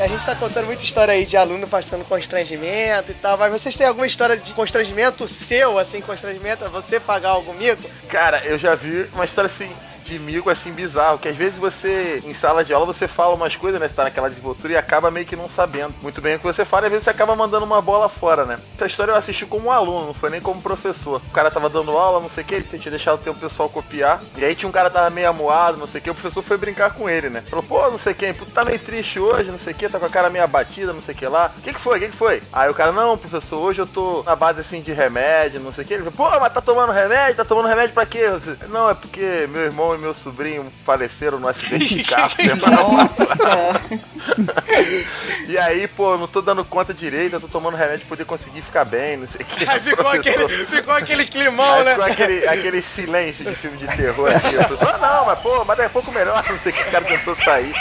A 0.01 0.07
gente 0.07 0.24
tá 0.24 0.34
contando 0.34 0.64
muita 0.64 0.82
história 0.82 1.12
aí 1.12 1.26
de 1.26 1.36
aluno 1.36 1.68
passando 1.68 2.07
constrangimento 2.07 3.11
e 3.11 3.14
tal, 3.14 3.36
mas 3.36 3.53
vocês 3.53 3.76
têm 3.76 3.86
alguma 3.86 4.07
história 4.07 4.34
de 4.34 4.55
constrangimento 4.55 5.28
seu, 5.28 5.78
assim, 5.78 6.01
constrangimento? 6.01 6.68
Você 6.70 6.98
pagar 6.98 7.30
algum 7.30 7.53
mico? 7.53 7.82
Cara, 8.09 8.42
eu 8.46 8.59
já 8.59 8.74
vi 8.74 9.07
uma 9.12 9.26
história 9.26 9.51
assim 9.51 9.70
de 10.05 10.18
mico 10.18 10.51
assim 10.51 10.72
bizarro, 10.72 11.18
que 11.18 11.28
às 11.28 11.36
vezes 11.36 11.59
você, 11.59 12.22
em 12.24 12.34
sala 12.34 12.64
de 12.64 12.72
aula, 12.72 12.86
você 12.86 13.07
fala 13.07 13.34
umas 13.34 13.57
coisas, 13.57 13.80
né? 13.80 13.88
Você 13.88 13.94
tá 13.94 14.05
naquela 14.05 14.28
desenvoltura 14.28 14.72
e 14.72 14.76
acaba 14.76 15.11
meio 15.11 15.26
que 15.26 15.36
não 15.36 15.48
sabendo 15.48 15.94
muito 16.03 16.20
bem 16.20 16.36
o 16.36 16.38
que 16.38 16.44
você 16.44 16.64
fala, 16.64 16.84
e 16.84 16.86
às 16.86 16.92
vezes 16.92 17.05
você 17.05 17.11
acaba 17.11 17.36
mandando 17.36 17.64
uma 17.64 17.80
bola 17.80 18.09
fora, 18.09 18.44
né? 18.44 18.59
Essa 18.76 18.86
história 18.86 19.12
eu 19.12 19.16
assisti 19.16 19.46
como 19.46 19.68
um 19.68 19.72
aluno, 19.72 20.07
não 20.07 20.14
foi 20.14 20.30
nem 20.30 20.40
como 20.40 20.61
professor. 20.62 21.20
O 21.26 21.30
cara 21.30 21.51
tava 21.51 21.68
dando 21.68 21.90
aula, 21.92 22.20
não 22.20 22.28
sei 22.28 22.42
o 22.44 22.46
que, 22.46 22.55
ele 22.55 22.64
tinha 22.64 22.90
deixado 22.90 23.20
o 23.30 23.34
pessoal 23.34 23.68
copiar, 23.68 24.20
e 24.36 24.44
aí 24.44 24.55
tinha 24.55 24.68
um 24.68 24.72
cara 24.72 24.90
tava 24.90 25.11
meio 25.11 25.28
amuado, 25.28 25.78
não 25.78 25.86
sei 25.86 26.01
o 26.01 26.05
que, 26.05 26.11
o 26.11 26.14
professor 26.14 26.42
foi 26.42 26.57
brincar 26.57 26.94
com 26.94 27.09
ele, 27.09 27.28
né? 27.28 27.42
Falou, 27.48 27.64
pô, 27.64 27.90
não 27.90 27.98
sei 27.98 28.14
quem, 28.14 28.32
tá 28.32 28.64
meio 28.64 28.78
triste 28.78 29.18
hoje, 29.18 29.51
não 29.51 29.59
sei 29.59 29.72
o 29.72 29.76
que, 29.76 29.88
tá 29.88 29.98
com 29.98 30.07
a 30.07 30.11
cara 30.11 30.30
meio 30.30 30.44
abatida, 30.44 30.92
não 30.92 31.03
sei 31.03 31.14
o 31.14 31.18
que 31.18 31.26
lá. 31.26 31.53
O 31.57 31.61
que 31.61 31.72
que 31.72 31.80
foi? 31.80 31.98
O 31.98 32.01
que 32.01 32.09
que 32.09 32.16
foi? 32.16 32.42
Aí 32.53 32.70
o 32.70 32.74
cara, 32.74 32.92
não, 32.92 33.18
professor, 33.18 33.59
hoje 33.59 33.80
eu 33.80 33.86
tô 33.86 34.22
na 34.24 34.34
base 34.34 34.61
assim 34.61 34.80
de 34.80 34.92
remédio, 34.92 35.61
não 35.61 35.72
sei 35.72 35.84
o 35.84 35.86
que. 35.86 35.94
Ele 35.94 36.11
falou, 36.11 36.30
pô, 36.30 36.40
mas 36.40 36.53
tá 36.53 36.61
tomando 36.61 36.92
remédio? 36.92 37.36
Tá 37.36 37.44
tomando 37.44 37.68
remédio 37.68 37.94
pra 37.94 38.07
quê? 38.07 38.28
Você, 38.30 38.57
não, 38.68 38.90
é 38.90 38.94
porque 38.94 39.48
meu 39.51 39.62
irmão 39.62 39.89
e 39.95 39.99
meu 39.99 40.14
sobrinho 40.14 40.70
faleceram 40.84 41.38
no 41.38 41.49
acidente 41.49 41.95
de 41.97 42.05
carro 42.05 42.30
semana 42.41 43.09
passada. 43.09 43.80
E 45.49 45.59
aí, 45.59 45.88
pô, 45.88 46.14
eu 46.14 46.18
não 46.18 46.28
tô 46.28 46.41
dando 46.41 46.64
conta 46.64 46.95
direito, 46.95 47.34
eu 47.34 47.41
tô 47.41 47.49
tomando 47.49 47.76
remédio 47.76 48.01
pra 48.01 48.11
poder 48.11 48.24
conseguir 48.24 48.62
ficar 48.62 48.84
bem, 48.84 49.16
não 49.16 49.26
sei 49.26 49.41
o 49.41 49.45
que. 49.45 49.68
Aí 49.68 49.80
ficou 49.80 50.09
aquele, 50.09 50.49
ficou 50.49 50.95
aquele 50.95 51.26
climão, 51.26 51.74
Aí 51.74 51.84
né? 51.84 51.91
ficou 51.93 52.07
aquele, 52.07 52.49
aquele 52.49 52.82
silêncio 52.82 53.45
de 53.45 53.55
filme 53.55 53.76
de 53.76 53.86
terror 53.97 54.30
aqui. 54.34 54.55
Eu 54.55 54.78
tô, 54.78 54.88
ah, 54.88 54.99
não, 54.99 55.26
mas 55.26 55.38
pô, 55.41 55.64
mas 55.64 55.76
daqui 55.76 55.82
a 55.82 55.91
pouco 55.91 56.12
melhor, 56.12 56.45
não 56.49 56.59
sei 56.59 56.72
o 56.72 56.74
que, 56.74 56.82
o 56.82 56.91
cara 56.91 57.05
tentou 57.05 57.34
sair. 57.36 57.72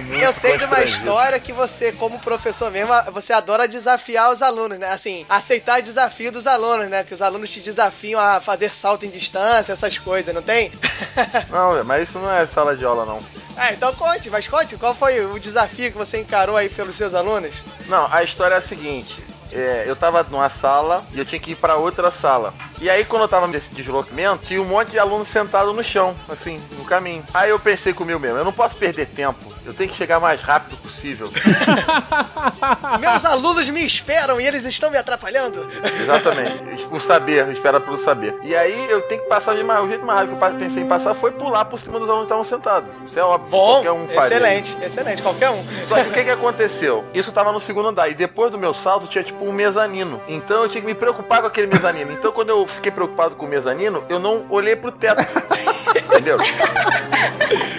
Muito 0.00 0.22
Eu 0.22 0.32
sei 0.32 0.58
de 0.58 0.64
uma 0.64 0.82
história 0.82 1.38
que 1.40 1.52
você, 1.52 1.92
como 1.92 2.18
professor 2.18 2.70
mesmo, 2.70 2.92
você 3.12 3.32
adora 3.32 3.66
desafiar 3.66 4.30
os 4.30 4.42
alunos, 4.42 4.78
né? 4.78 4.92
Assim, 4.92 5.24
aceitar 5.28 5.80
desafio 5.80 6.30
dos 6.30 6.46
alunos, 6.46 6.88
né? 6.88 7.02
Que 7.04 7.14
os 7.14 7.22
alunos 7.22 7.50
te 7.50 7.60
desafiam 7.60 8.20
a 8.20 8.40
fazer 8.40 8.74
salto 8.74 9.06
em 9.06 9.10
distância, 9.10 9.72
essas 9.72 9.96
coisas, 9.98 10.34
não 10.34 10.42
tem? 10.42 10.70
Não, 11.50 11.82
mas 11.84 12.08
isso 12.08 12.18
não 12.18 12.30
é 12.30 12.46
sala 12.46 12.76
de 12.76 12.84
aula, 12.84 13.04
não. 13.04 13.20
Ah, 13.56 13.72
então 13.72 13.94
conte, 13.94 14.28
mas 14.30 14.46
conte, 14.48 14.76
qual 14.76 14.94
foi 14.94 15.24
o 15.24 15.38
desafio 15.38 15.90
que 15.92 15.96
você 15.98 16.18
encarou 16.20 16.56
aí 16.56 16.68
pelos 16.68 16.96
seus 16.96 17.14
alunos? 17.14 17.54
Não, 17.86 18.08
a 18.12 18.22
história 18.22 18.54
é 18.56 18.58
a 18.58 18.62
seguinte. 18.62 19.22
é, 19.52 19.84
eu 19.86 19.94
tava 19.94 20.22
numa 20.24 20.48
sala 20.50 21.04
e 21.12 21.18
eu 21.18 21.24
tinha 21.24 21.38
que 21.40 21.52
ir 21.52 21.56
pra 21.56 21.76
outra 21.76 22.10
sala. 22.10 22.52
E 22.84 22.90
aí, 22.90 23.02
quando 23.02 23.22
eu 23.22 23.28
tava 23.28 23.46
nesse 23.46 23.72
deslocamento, 23.72 24.44
tinha 24.44 24.60
um 24.60 24.66
monte 24.66 24.90
de 24.90 24.98
aluno 24.98 25.24
sentado 25.24 25.72
no 25.72 25.82
chão, 25.82 26.14
assim, 26.28 26.60
no 26.76 26.84
caminho. 26.84 27.24
Aí 27.32 27.48
eu 27.48 27.58
pensei 27.58 27.94
comigo 27.94 28.20
mesmo, 28.20 28.36
eu 28.36 28.44
não 28.44 28.52
posso 28.52 28.76
perder 28.76 29.06
tempo. 29.06 29.54
Eu 29.64 29.72
tenho 29.72 29.88
que 29.88 29.96
chegar 29.96 30.20
mais 30.20 30.42
rápido 30.42 30.76
possível. 30.76 31.30
Meus 33.00 33.24
alunos 33.24 33.66
me 33.70 33.86
esperam 33.86 34.38
e 34.38 34.46
eles 34.46 34.62
estão 34.66 34.90
me 34.90 34.98
atrapalhando. 34.98 35.66
Exatamente. 36.02 36.86
O 36.90 37.00
saber, 37.00 37.50
espera 37.50 37.80
pelo 37.80 37.96
saber. 37.96 38.36
E 38.42 38.54
aí 38.54 38.90
eu 38.90 39.00
tenho 39.02 39.22
que 39.22 39.28
passar 39.28 39.56
de 39.56 39.64
mais. 39.64 39.82
O 39.82 39.88
jeito 39.88 40.04
mais 40.04 40.20
rápido 40.20 40.38
que 40.38 40.44
eu 40.44 40.58
pensei 40.58 40.82
em 40.82 40.86
passar 40.86 41.14
foi 41.14 41.32
pular 41.32 41.64
por 41.64 41.80
cima 41.80 41.98
dos 41.98 42.08
alunos 42.08 42.26
que 42.26 42.34
estavam 42.34 42.44
sentados. 42.44 42.90
Isso 43.06 43.18
é 43.18 43.22
óbvio. 43.22 43.50
Bom, 43.50 43.72
qualquer 43.82 43.92
um 43.92 44.06
faria. 44.08 44.36
excelente, 44.36 44.76
excelente, 44.84 45.22
qualquer 45.22 45.48
um. 45.48 45.64
Só 45.88 45.94
que 45.94 46.10
o 46.10 46.12
que, 46.12 46.24
que 46.24 46.30
aconteceu? 46.30 47.02
Isso 47.14 47.32
tava 47.32 47.50
no 47.50 47.60
segundo 47.60 47.88
andar. 47.88 48.10
E 48.10 48.14
depois 48.14 48.50
do 48.50 48.58
meu 48.58 48.74
salto 48.74 49.06
tinha 49.06 49.24
tipo 49.24 49.42
um 49.46 49.52
mezanino. 49.52 50.20
Então 50.28 50.62
eu 50.62 50.68
tinha 50.68 50.82
que 50.82 50.86
me 50.86 50.94
preocupar 50.94 51.40
com 51.40 51.46
aquele 51.46 51.68
mezanino. 51.68 52.12
Então 52.12 52.32
quando 52.32 52.50
eu 52.50 52.66
fiquei 52.74 52.92
preocupado 52.92 53.34
com 53.34 53.46
o 53.46 53.48
mezanino, 53.48 54.02
eu 54.08 54.18
não 54.18 54.44
olhei 54.50 54.76
pro 54.76 54.92
teto. 54.92 55.22
Entendeu? 56.06 56.38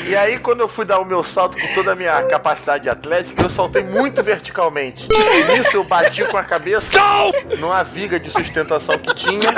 E 0.07 0.15
aí, 0.15 0.37
quando 0.37 0.59
eu 0.59 0.67
fui 0.67 0.85
dar 0.85 0.99
o 0.99 1.05
meu 1.05 1.23
salto 1.23 1.57
com 1.59 1.73
toda 1.73 1.93
a 1.93 1.95
minha 1.95 2.21
capacidade 2.23 2.87
atlética, 2.87 3.41
eu 3.41 3.49
saltei 3.49 3.83
muito 3.83 4.21
verticalmente. 4.21 5.07
E 5.11 5.43
nisso 5.51 5.75
eu 5.75 5.83
bati 5.83 6.23
com 6.25 6.37
a 6.37 6.43
cabeça 6.43 6.91
numa 7.57 7.83
viga 7.83 8.19
de 8.19 8.29
sustentação 8.29 8.97
que 8.99 9.13
tinha. 9.15 9.49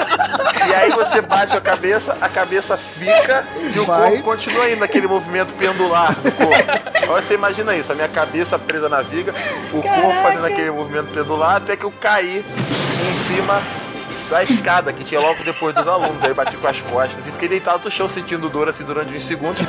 E 0.68 0.74
aí 0.74 0.90
você 0.92 1.22
bate 1.22 1.56
a 1.56 1.62
cabeça, 1.62 2.18
a 2.22 2.30
cabeça 2.30 2.78
fica 2.78 3.46
e 3.76 3.80
o 3.80 3.86
Vai. 3.86 4.12
corpo 4.12 4.24
continua 4.24 4.70
indo 4.70 4.80
naquele 4.80 5.08
movimento 5.08 5.54
pendular 5.54 6.16
do 6.16 6.32
corpo. 6.32 7.04
Agora 7.04 7.22
você 7.22 7.34
imagina 7.34 7.76
isso, 7.76 7.92
a 7.92 7.96
minha 7.96 8.10
cabeça 8.10 8.58
presa 8.58 8.88
na 8.88 9.02
viga, 9.02 9.34
o 9.74 9.82
corpo 9.82 10.22
fazendo 10.22 10.46
aquele 10.46 10.72
movimento 10.72 11.14
pendular 11.14 11.58
até 11.58 11.76
que 11.76 11.84
eu 11.84 11.92
caí 11.92 12.38
em 12.40 13.36
cima 13.36 13.62
da 14.30 14.44
escada 14.44 14.92
que 14.94 15.04
tinha 15.04 15.20
logo 15.22 15.44
depois 15.44 15.74
dos 15.76 15.88
alunos. 15.88 16.24
Aí 16.24 16.34
bati 16.34 16.56
com 16.58 16.68
as 16.68 16.80
costas 16.82 17.20
e 17.28 17.32
fiquei 17.32 17.48
deitado 17.50 17.84
no 17.86 17.92
chão 17.92 18.08
sentindo 18.10 18.50
dor 18.50 18.70
assim 18.70 18.84
durante 18.84 19.16
uns 19.16 19.24
segundos. 19.24 19.62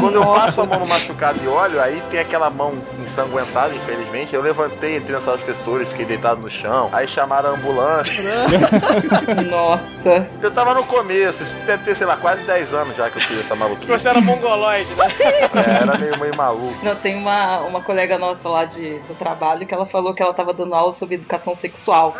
Quando 0.00 0.14
eu 0.16 0.26
passo 0.26 0.60
a 0.60 0.66
mão 0.66 0.80
no 0.80 0.86
machucado 0.86 1.38
e 1.42 1.48
olho, 1.48 1.80
aí 1.80 2.02
tem 2.10 2.20
aquela 2.20 2.50
mão 2.50 2.72
ensanguentada, 3.02 3.74
infelizmente. 3.74 4.34
Eu 4.34 4.42
levantei, 4.42 4.96
entrei 4.96 5.16
na 5.16 5.22
sala 5.22 5.36
dos 5.36 5.44
professores, 5.46 5.88
fiquei 5.88 6.04
deitado 6.04 6.40
no 6.40 6.50
chão. 6.50 6.88
Aí 6.92 7.06
chamaram 7.08 7.50
a 7.50 7.52
ambulância. 7.54 8.22
Nossa. 9.48 10.26
Eu 10.40 10.50
tava 10.50 10.74
no 10.74 10.84
começo, 10.84 11.42
isso 11.42 11.56
deve 11.66 11.84
ter, 11.84 11.96
sei 11.96 12.06
lá, 12.06 12.16
quase 12.16 12.42
10 12.44 12.74
anos 12.74 12.96
já 12.96 13.08
que 13.10 13.16
eu 13.18 13.22
fiz 13.22 13.40
essa 13.40 13.54
maluquice. 13.54 13.90
Você 13.90 14.08
era 14.08 14.20
mongoloide, 14.20 14.92
né? 14.94 15.08
É, 15.54 15.82
era 15.82 15.98
meio, 15.98 16.18
meio 16.18 16.36
maluco. 16.36 16.74
Não, 16.84 16.94
tem 16.96 17.14
uma, 17.16 17.60
uma 17.60 17.80
colega 17.82 18.18
nossa 18.18 18.48
lá 18.48 18.64
de, 18.64 18.98
do 19.00 19.14
trabalho 19.14 19.66
que 19.66 19.74
ela 19.74 19.86
falou 19.86 20.14
que 20.14 20.22
ela 20.22 20.34
tava 20.34 20.52
dando 20.52 20.74
aula 20.74 20.92
sobre 20.92 21.14
educação 21.16 21.54
sexual. 21.54 22.14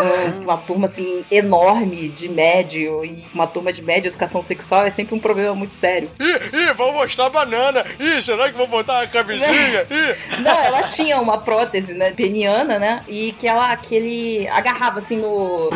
Um- 0.00 0.42
Uma 0.48 0.56
turma 0.58 0.86
assim 0.86 1.24
enorme 1.38 2.08
de 2.08 2.28
médio 2.28 3.04
e 3.04 3.24
uma 3.32 3.46
turma 3.46 3.72
de 3.72 3.82
médio 3.82 4.08
educação 4.08 4.42
sexual 4.42 4.84
é 4.84 4.90
sempre 4.90 5.14
um 5.14 5.20
problema 5.20 5.54
muito 5.54 5.74
sério. 5.74 6.10
Ih, 6.18 6.56
ih, 6.56 6.72
vão 6.74 6.92
mostrar 6.92 7.26
a 7.26 7.30
banana. 7.30 7.84
Ih, 7.98 8.20
será 8.20 8.48
que 8.48 8.56
vão 8.56 8.66
botar 8.66 9.02
a 9.02 9.06
camisinha? 9.06 9.86
Ih. 9.90 10.40
Não, 10.42 10.58
ela 10.64 10.82
tinha 10.84 11.20
uma 11.20 11.38
prótese, 11.38 11.94
né, 11.94 12.10
peniana, 12.12 12.78
né? 12.78 13.02
E 13.08 13.32
que 13.32 13.46
ela 13.46 13.76
que 13.76 13.94
ele 13.94 14.48
agarrava 14.48 14.98
assim 14.98 15.16
no 15.16 15.70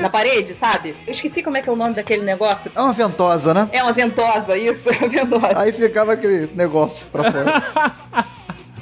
na 0.00 0.08
parede, 0.08 0.54
sabe? 0.54 0.94
Eu 1.06 1.12
esqueci 1.12 1.42
como 1.42 1.56
é 1.56 1.62
que 1.62 1.68
é 1.68 1.72
o 1.72 1.76
nome 1.76 1.94
daquele 1.94 2.22
negócio. 2.22 2.70
É 2.74 2.80
uma 2.80 2.92
ventosa, 2.92 3.54
né? 3.54 3.68
É 3.72 3.82
uma 3.82 3.92
ventosa, 3.92 4.56
isso, 4.56 4.90
é 4.90 4.96
uma 4.98 5.08
ventosa. 5.08 5.58
Aí 5.58 5.72
ficava 5.72 6.12
aquele 6.12 6.48
negócio 6.54 7.06
pra 7.12 7.30
fora. 7.30 8.24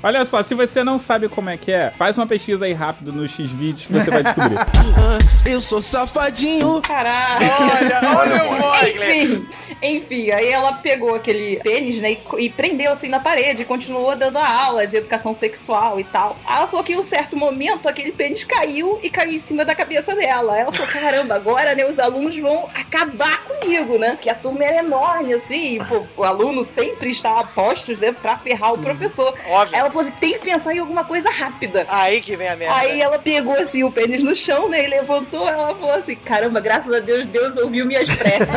Olha 0.07 0.25
só, 0.25 0.41
se 0.41 0.55
você 0.55 0.85
não 0.85 1.01
sabe 1.01 1.29
como 1.29 1.51
é 1.51 1.57
que 1.57 1.73
é, 1.73 1.91
faz 1.91 2.17
uma 2.17 2.29
pesquisa 2.29 2.65
aí 2.65 2.73
rápido 2.73 3.13
no 3.13 3.27
X-Vídeos 3.27 3.87
que 3.87 3.93
você 3.93 4.09
vai 4.09 4.23
descobrir. 4.23 4.57
Eu 5.45 5.61
sou 5.61 5.83
safadinho. 5.83 6.81
Caralho. 6.81 7.45
Olha, 7.73 8.17
olha 8.17 8.45
o 8.45 8.53
Mogli. 8.57 9.49
Enfim, 9.87 10.31
aí 10.31 10.49
ela 10.49 10.73
pegou 10.73 11.15
aquele 11.15 11.57
pênis, 11.57 12.01
né, 12.01 12.13
e, 12.13 12.45
e 12.45 12.51
prendeu 12.51 12.93
assim 12.93 13.09
na 13.09 13.21
parede, 13.21 13.63
e 13.63 13.65
continuou 13.65 14.15
dando 14.17 14.39
a 14.39 14.49
aula 14.49 14.87
de 14.87 14.97
educação 14.97 15.35
sexual 15.35 16.01
e 16.01 16.05
tal. 16.05 16.37
Aí 16.47 16.59
ela 16.59 16.67
falou 16.67 16.85
que 16.85 16.93
em 16.93 16.97
um 16.97 17.03
certo 17.03 17.37
momento 17.37 17.89
aquele 17.89 18.13
pênis 18.13 18.45
caiu 18.45 18.99
e 19.03 19.11
caiu 19.11 19.33
em 19.33 19.41
cima 19.41 19.65
da 19.65 19.75
cabeça 19.75 20.15
dela. 20.15 20.55
Aí 20.55 20.61
ela 20.61 20.73
falou: 20.73 20.93
caramba, 20.93 21.35
agora 21.35 21.75
né, 21.75 21.85
os 21.85 21.99
alunos 21.99 22.37
vão 22.37 22.69
acabar 22.75 23.45
comigo, 23.45 23.99
né? 23.99 24.19
Que 24.21 24.29
a 24.29 24.35
turma 24.35 24.65
era 24.65 24.79
enorme, 24.79 25.35
assim, 25.35 25.77
e, 25.77 25.85
pô, 25.85 26.03
o 26.17 26.25
aluno 26.25 26.65
sempre 26.65 27.11
está 27.11 27.41
a 27.41 27.45
postos, 27.45 28.01
né, 28.01 28.13
pra 28.13 28.37
ferrar 28.37 28.75
o 28.75 28.79
professor. 28.79 29.35
Óbvio. 29.49 29.77
Ela 29.77 29.91
falou 29.91 30.03
assim: 30.03 30.17
tem 30.21 30.33
que 30.35 30.41
pensar 30.41 30.75
em 30.75 30.79
alguma 30.79 31.05
coisa 31.05 31.31
rápida. 31.31 31.87
Aí 31.89 32.21
que 32.21 32.37
vem 32.37 32.49
a 32.49 32.57
merda. 32.57 32.77
Aí 32.77 33.01
ela 33.01 33.19
pegou 33.19 33.55
assim 33.55 33.83
o 33.85 33.91
pênis 33.91 34.23
no 34.23 34.35
chão, 34.35 34.69
né? 34.69 34.85
E 34.85 34.89
levantou, 34.89 35.49
ela 35.49 35.75
falou 35.75 35.95
assim: 35.95 36.17
caramba, 36.17 36.61
graças 36.61 36.93
a 36.93 36.99
Deus, 36.99 37.27
Deus 37.27 37.57
ouviu 37.57 37.87
minhas 37.87 38.15
preces. 38.15 38.49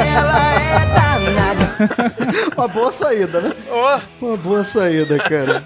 Uma 2.55 2.67
boa 2.67 2.91
saída, 2.91 3.41
né? 3.41 3.55
Uma 4.21 4.37
boa 4.37 4.63
saída, 4.63 5.17
cara. 5.17 5.63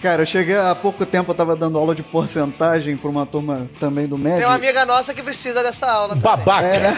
Cara, 0.00 0.22
eu 0.22 0.26
cheguei 0.26 0.56
há 0.56 0.74
pouco 0.74 1.04
tempo, 1.04 1.30
eu 1.32 1.34
tava 1.34 1.54
dando 1.56 1.78
aula 1.78 1.94
de 1.94 2.02
porcentagem 2.02 2.96
pra 2.96 3.10
uma 3.10 3.26
turma 3.26 3.68
também 3.78 4.06
do 4.06 4.16
médio. 4.16 4.38
Tem 4.38 4.46
uma 4.46 4.54
amiga 4.54 4.86
nossa 4.86 5.12
que 5.12 5.22
precisa 5.22 5.62
dessa 5.62 5.90
aula. 5.90 6.08
também. 6.10 6.22
Babaca! 6.22 6.66
É, 6.66 6.80
né? 6.80 6.94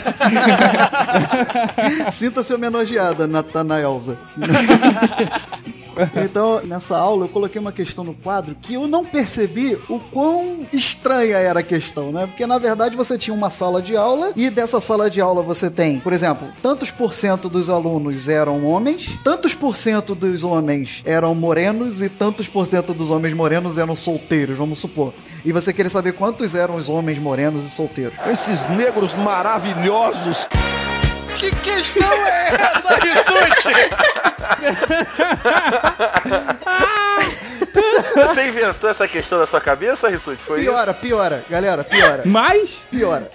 Sinta-se 2.10 2.52
homenageada, 2.52 3.26
Natanaelza. 3.26 4.18
Então, 6.28 6.60
nessa 6.64 6.96
aula, 6.96 7.24
eu 7.24 7.28
coloquei 7.28 7.60
uma 7.60 7.72
questão 7.72 8.04
no 8.04 8.14
quadro 8.14 8.56
que 8.60 8.74
eu 8.74 8.86
não 8.86 9.04
percebi 9.04 9.78
o 9.88 9.98
quão 9.98 10.66
estranha 10.72 11.36
era 11.36 11.60
a 11.60 11.62
questão, 11.62 12.12
né? 12.12 12.26
Porque, 12.26 12.46
na 12.46 12.58
verdade, 12.58 12.96
você 12.96 13.16
tinha 13.16 13.34
uma 13.34 13.50
sala 13.50 13.80
de 13.80 13.96
aula 13.96 14.32
e 14.36 14.50
dessa 14.50 14.80
sala 14.80 15.10
de 15.10 15.20
aula 15.20 15.42
você 15.42 15.70
tem, 15.70 15.98
por 16.00 16.12
exemplo, 16.12 16.48
tantos 16.62 16.90
por 16.90 17.12
cento 17.12 17.48
dos 17.48 17.70
alunos 17.70 18.28
eram 18.28 18.64
homens, 18.64 19.18
tantos 19.24 19.54
por 19.54 19.76
cento 19.76 20.14
dos 20.14 20.44
homens 20.44 21.02
eram 21.04 21.34
morenos 21.34 22.02
e 22.02 22.08
tantos 22.08 22.48
por 22.48 22.66
cento 22.66 22.92
dos 22.92 23.10
homens 23.10 23.34
morenos 23.34 23.78
eram 23.78 23.96
solteiros, 23.96 24.56
vamos 24.56 24.78
supor. 24.78 25.14
E 25.44 25.52
você 25.52 25.72
queria 25.72 25.90
saber 25.90 26.12
quantos 26.12 26.54
eram 26.54 26.76
os 26.76 26.88
homens 26.88 27.18
morenos 27.18 27.64
e 27.64 27.70
solteiros. 27.70 28.14
Esses 28.26 28.68
negros 28.68 29.14
maravilhosos. 29.14 30.48
Que 31.38 31.54
questão 31.54 32.12
é 32.26 32.48
essa, 32.48 32.96
Rissuti? 32.96 33.74
Você 38.14 38.48
inventou 38.48 38.90
essa 38.90 39.06
questão 39.08 39.38
da 39.38 39.46
sua 39.46 39.60
cabeça, 39.60 40.08
Rissuti? 40.08 40.42
Foi 40.42 40.60
Piora, 40.60 40.94
piora, 40.94 41.44
galera, 41.48 41.84
piora. 41.84 42.22
Mas? 42.24 42.70
Piora. 42.90 43.30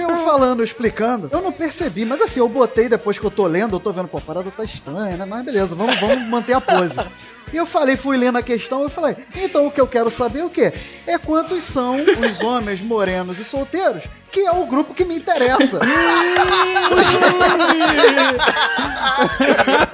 Eu 0.00 0.16
falando, 0.24 0.62
explicando, 0.62 1.28
eu 1.32 1.40
não 1.40 1.52
percebi, 1.52 2.04
mas 2.04 2.20
assim, 2.20 2.40
eu 2.40 2.48
botei 2.48 2.88
depois 2.88 3.18
que 3.18 3.24
eu 3.24 3.30
tô 3.30 3.46
lendo, 3.46 3.76
eu 3.76 3.80
tô 3.80 3.92
vendo, 3.92 4.08
pô, 4.08 4.18
a 4.18 4.20
parada 4.20 4.50
tá 4.50 4.64
estranha, 4.64 5.16
né? 5.16 5.24
Mas 5.24 5.44
beleza, 5.44 5.74
vamos, 5.74 5.98
vamos 6.00 6.28
manter 6.28 6.54
a 6.54 6.60
pose. 6.60 6.98
E 7.52 7.56
eu 7.56 7.64
falei, 7.64 7.96
fui 7.96 8.16
lendo 8.16 8.38
a 8.38 8.42
questão, 8.42 8.82
eu 8.82 8.88
falei, 8.88 9.16
então 9.36 9.68
o 9.68 9.70
que 9.70 9.80
eu 9.80 9.86
quero 9.86 10.10
saber 10.10 10.40
é 10.40 10.44
o 10.44 10.50
quê? 10.50 10.72
É 11.06 11.16
quantos 11.16 11.62
são 11.62 11.94
os 11.94 12.40
homens 12.40 12.80
morenos 12.80 13.38
e 13.38 13.44
solteiros, 13.44 14.02
que 14.32 14.40
é 14.40 14.50
o 14.50 14.66
grupo 14.66 14.92
que 14.92 15.04
me 15.04 15.14
interessa. 15.14 15.78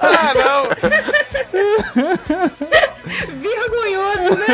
ah, 0.01 0.33
não! 0.33 0.63
Vergonhoso, 3.97 4.35
né? 4.35 4.45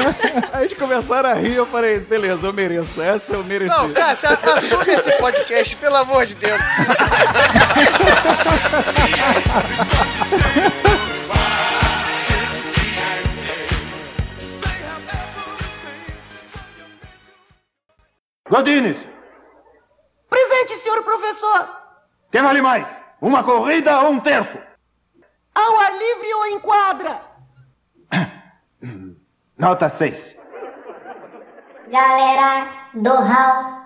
Aí 0.54 0.66
eles 0.66 0.78
começaram 0.78 1.30
a 1.30 1.34
rir, 1.34 1.56
eu 1.56 1.66
falei, 1.66 2.00
beleza, 2.00 2.48
eu 2.48 2.54
mereço, 2.54 3.02
essa 3.02 3.34
eu 3.34 3.44
mereci. 3.44 3.70
Não, 3.76 3.92
Cássio, 3.94 4.30
assume 4.30 4.94
esse 4.94 5.12
podcast, 5.14 5.76
pelo 5.78 5.96
amor 5.96 6.26
de 6.26 6.36
Deus. 6.36 6.60
Godines, 18.50 18.98
Presente, 20.30 20.78
senhor 20.78 21.04
professor. 21.04 21.70
quem 22.32 22.42
vale 22.42 22.62
mais? 22.62 22.88
Uma 23.22 23.44
corrida 23.44 24.00
ou 24.02 24.12
um 24.12 24.20
terço? 24.20 24.58
Ao 25.54 25.80
ar 25.80 25.92
livre 25.92 26.34
ou 26.34 26.46
em 26.48 26.60
quadra? 26.60 27.29
Nota 29.60 29.90
6. 29.90 30.38
Galera 31.92 32.66
do 32.94 33.10
Hall. 33.10 33.79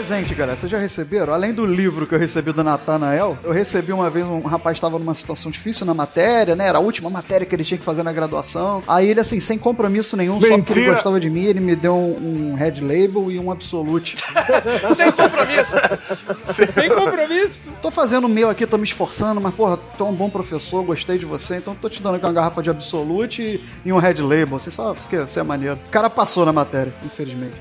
Presente, 0.00 0.34
galera, 0.34 0.56
vocês 0.56 0.72
já 0.72 0.78
receberam? 0.78 1.34
Além 1.34 1.52
do 1.52 1.66
livro 1.66 2.06
que 2.06 2.14
eu 2.14 2.18
recebi 2.18 2.52
do 2.52 2.64
Natanael, 2.64 3.36
eu 3.44 3.52
recebi 3.52 3.92
uma 3.92 4.08
vez 4.08 4.24
um 4.24 4.40
rapaz 4.40 4.78
estava 4.78 4.98
numa 4.98 5.14
situação 5.14 5.50
difícil 5.50 5.84
na 5.84 5.92
matéria, 5.92 6.56
né? 6.56 6.68
Era 6.68 6.78
a 6.78 6.80
última 6.80 7.10
matéria 7.10 7.46
que 7.46 7.54
ele 7.54 7.64
tinha 7.64 7.76
que 7.76 7.84
fazer 7.84 8.02
na 8.02 8.10
graduação. 8.10 8.82
Aí 8.88 9.10
ele, 9.10 9.20
assim, 9.20 9.38
sem 9.40 9.58
compromisso 9.58 10.16
nenhum, 10.16 10.40
só 10.40 10.48
porque 10.56 10.72
ele 10.72 10.80
Mentira. 10.80 10.94
gostava 10.94 11.20
de 11.20 11.28
mim, 11.28 11.44
ele 11.44 11.60
me 11.60 11.76
deu 11.76 11.94
um, 11.94 12.52
um 12.52 12.54
Red 12.54 12.80
Label 12.80 13.30
e 13.30 13.38
um 13.38 13.50
Absolute. 13.50 14.16
Sem 14.96 15.12
compromisso. 15.12 16.72
Sem 16.72 16.88
compromisso. 16.88 17.60
Tô 17.82 17.90
fazendo 17.90 18.24
o 18.24 18.28
meu 18.28 18.48
aqui, 18.48 18.66
tô 18.66 18.78
me 18.78 18.84
esforçando, 18.84 19.38
mas, 19.38 19.54
porra, 19.54 19.78
tu 19.98 20.04
é 20.06 20.08
um 20.08 20.14
bom 20.14 20.30
professor, 20.30 20.82
gostei 20.82 21.18
de 21.18 21.26
você, 21.26 21.56
então 21.56 21.74
tô 21.74 21.90
te 21.90 22.02
dando 22.02 22.14
aqui 22.14 22.24
uma 22.24 22.32
garrafa 22.32 22.62
de 22.62 22.70
Absolute 22.70 23.42
e, 23.42 23.64
e 23.84 23.92
um 23.92 23.98
Red 23.98 24.14
Label. 24.22 24.58
Você 24.58 24.70
só, 24.70 24.94
porque 24.94 25.18
você 25.18 25.40
é 25.40 25.42
maneiro. 25.42 25.78
O 25.88 25.90
cara 25.90 26.08
passou 26.08 26.46
na 26.46 26.54
matéria, 26.54 26.94
infelizmente. 27.04 27.52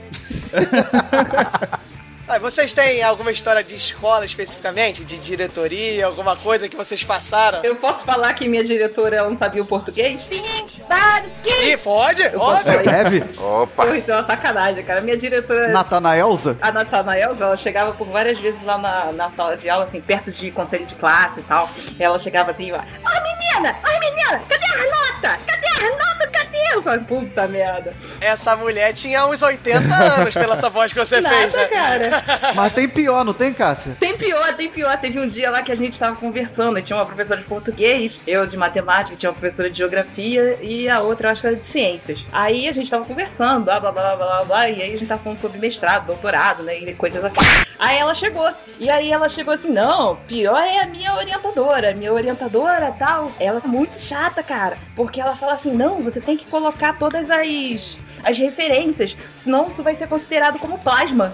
Ah, 2.32 2.38
vocês 2.38 2.72
têm 2.74 3.02
alguma 3.02 3.32
história 3.32 3.64
de 3.64 3.76
escola 3.76 4.24
especificamente? 4.24 5.04
De 5.04 5.18
diretoria, 5.18 6.06
alguma 6.06 6.38
coisa 6.38 6.70
que 6.70 6.76
vocês 6.76 7.04
passaram? 7.04 7.64
Eu 7.64 7.76
posso 7.76 8.06
falar 8.06 8.32
que 8.34 8.48
minha 8.48 8.64
diretora 8.64 9.16
ela 9.16 9.28
não 9.32 9.36
sabia 9.36 9.64
o 9.64 9.66
português? 9.66 10.30
Ih, 10.30 11.78
pode? 11.78 12.22
Eu 12.22 12.32
posso 12.34 12.68
Óbvio. 12.70 12.84
Deve? 12.84 13.24
Opa. 13.36 13.84
Pô, 13.88 13.96
então 13.96 14.16
é 14.16 14.20
uma 14.20 14.28
sacanagem, 14.28 14.84
cara. 14.84 15.02
Minha 15.02 15.18
diretora. 15.18 15.70
Natanaelza? 15.70 16.56
A 16.62 16.72
Natanaelza, 16.72 17.46
ela 17.46 17.58
chegava 17.58 17.94
por 17.94 18.06
várias 18.08 18.40
vezes 18.40 18.62
lá 18.64 18.78
na, 18.78 19.12
na 19.12 19.28
sala 19.28 19.58
de 19.58 19.68
aula, 19.68 19.86
assim, 19.86 20.00
perto 20.00 20.30
de 20.30 20.52
conselho 20.52 20.86
de 20.86 20.94
classe 20.96 21.40
e 21.40 21.44
tal. 21.44 21.68
Ela 22.00 22.20
chegava 22.20 22.52
assim, 22.52 22.72
ó, 22.72 22.78
Oi 22.78 23.22
menina! 23.24 23.76
Oi 23.88 24.00
menina! 24.00 24.40
Cadê 24.48 24.66
a 24.66 24.86
nota? 24.86 25.40
Cadê 25.48 25.68
a 25.68 25.90
nota? 25.90 26.28
Cadê? 26.32 26.60
Eu 26.74 26.84
falei, 26.84 27.00
puta 27.00 27.48
merda. 27.48 27.92
Essa 28.22 28.56
mulher 28.56 28.94
tinha 28.94 29.26
uns 29.26 29.42
80 29.42 29.96
anos 29.96 30.34
pela 30.34 30.56
essa 30.56 30.70
voz 30.70 30.94
que 30.94 31.00
você 31.00 31.20
Nada, 31.22 31.36
fez, 31.36 31.54
né? 31.54 31.66
cara. 31.68 32.19
Mas 32.56 32.74
tem 32.74 32.88
pior, 32.88 33.24
não 33.24 33.34
tem, 33.34 33.54
Cássia? 33.54 33.96
Tem 34.00 34.18
pior, 34.18 34.54
tem 34.56 34.70
pior. 34.70 34.98
Teve 34.98 35.20
um 35.20 35.28
dia 35.28 35.50
lá 35.50 35.62
que 35.62 35.72
a 35.72 35.76
gente 35.76 35.98
tava 35.98 36.16
conversando, 36.16 36.82
tinha 36.82 36.98
uma 36.98 37.06
professora 37.06 37.40
de 37.40 37.48
português, 37.48 38.20
eu 38.28 38.46
de 38.46 38.58
matemática, 38.58 39.16
tinha 39.16 39.30
uma 39.30 39.36
professora 39.38 39.70
de 39.70 39.78
geografia 39.78 40.58
e 40.62 40.90
a 40.90 41.02
outra 41.02 41.28
eu 41.28 41.32
acho 41.32 41.42
que 41.42 41.48
era 41.48 41.56
de 41.56 41.66
ciências. 41.66 42.24
Aí 42.32 42.68
a 42.68 42.74
gente 42.74 42.90
tava 42.90 43.06
conversando, 43.06 43.66
blá 43.66 43.80
blá 43.80 43.92
blá 43.92 44.16
blá 44.16 44.26
blá 44.26 44.44
blá, 44.46 44.70
e 44.70 44.82
aí 44.82 44.90
a 44.90 44.98
gente 44.98 45.08
tava 45.08 45.22
falando 45.22 45.38
sobre 45.38 45.60
mestrado, 45.60 46.06
doutorado, 46.06 46.64
né, 46.64 46.78
e 46.80 46.94
coisas 46.94 47.24
assim. 47.24 47.40
Aí 47.78 47.98
ela 47.98 48.14
chegou, 48.14 48.50
e 48.80 48.90
aí 48.90 49.12
ela 49.12 49.30
chegou 49.30 49.54
assim, 49.54 49.72
não, 49.72 50.18
pior 50.28 50.62
é 50.62 50.80
a 50.80 50.88
minha 50.88 51.16
orientadora, 51.16 51.92
a 51.92 51.96
minha 51.96 52.12
orientadora 52.12 52.94
tal, 52.98 53.32
ela 53.40 53.62
é 53.64 53.68
muito 53.68 53.98
chata, 53.98 54.44
cara, 54.44 54.78
porque 54.96 55.22
ela 55.22 55.36
fala 55.36 55.54
assim, 55.54 55.72
não, 55.72 56.04
você 56.04 56.20
tem 56.20 56.36
que 56.36 56.46
colocar 56.46 56.98
todas 56.98 57.32
as, 57.32 57.98
as 58.24 58.38
referências, 58.38 59.16
senão 59.34 59.70
isso 59.70 59.82
vai 59.82 59.96
ser 59.96 60.08
considerado 60.08 60.60
como 60.60 60.78
plasma. 60.80 61.34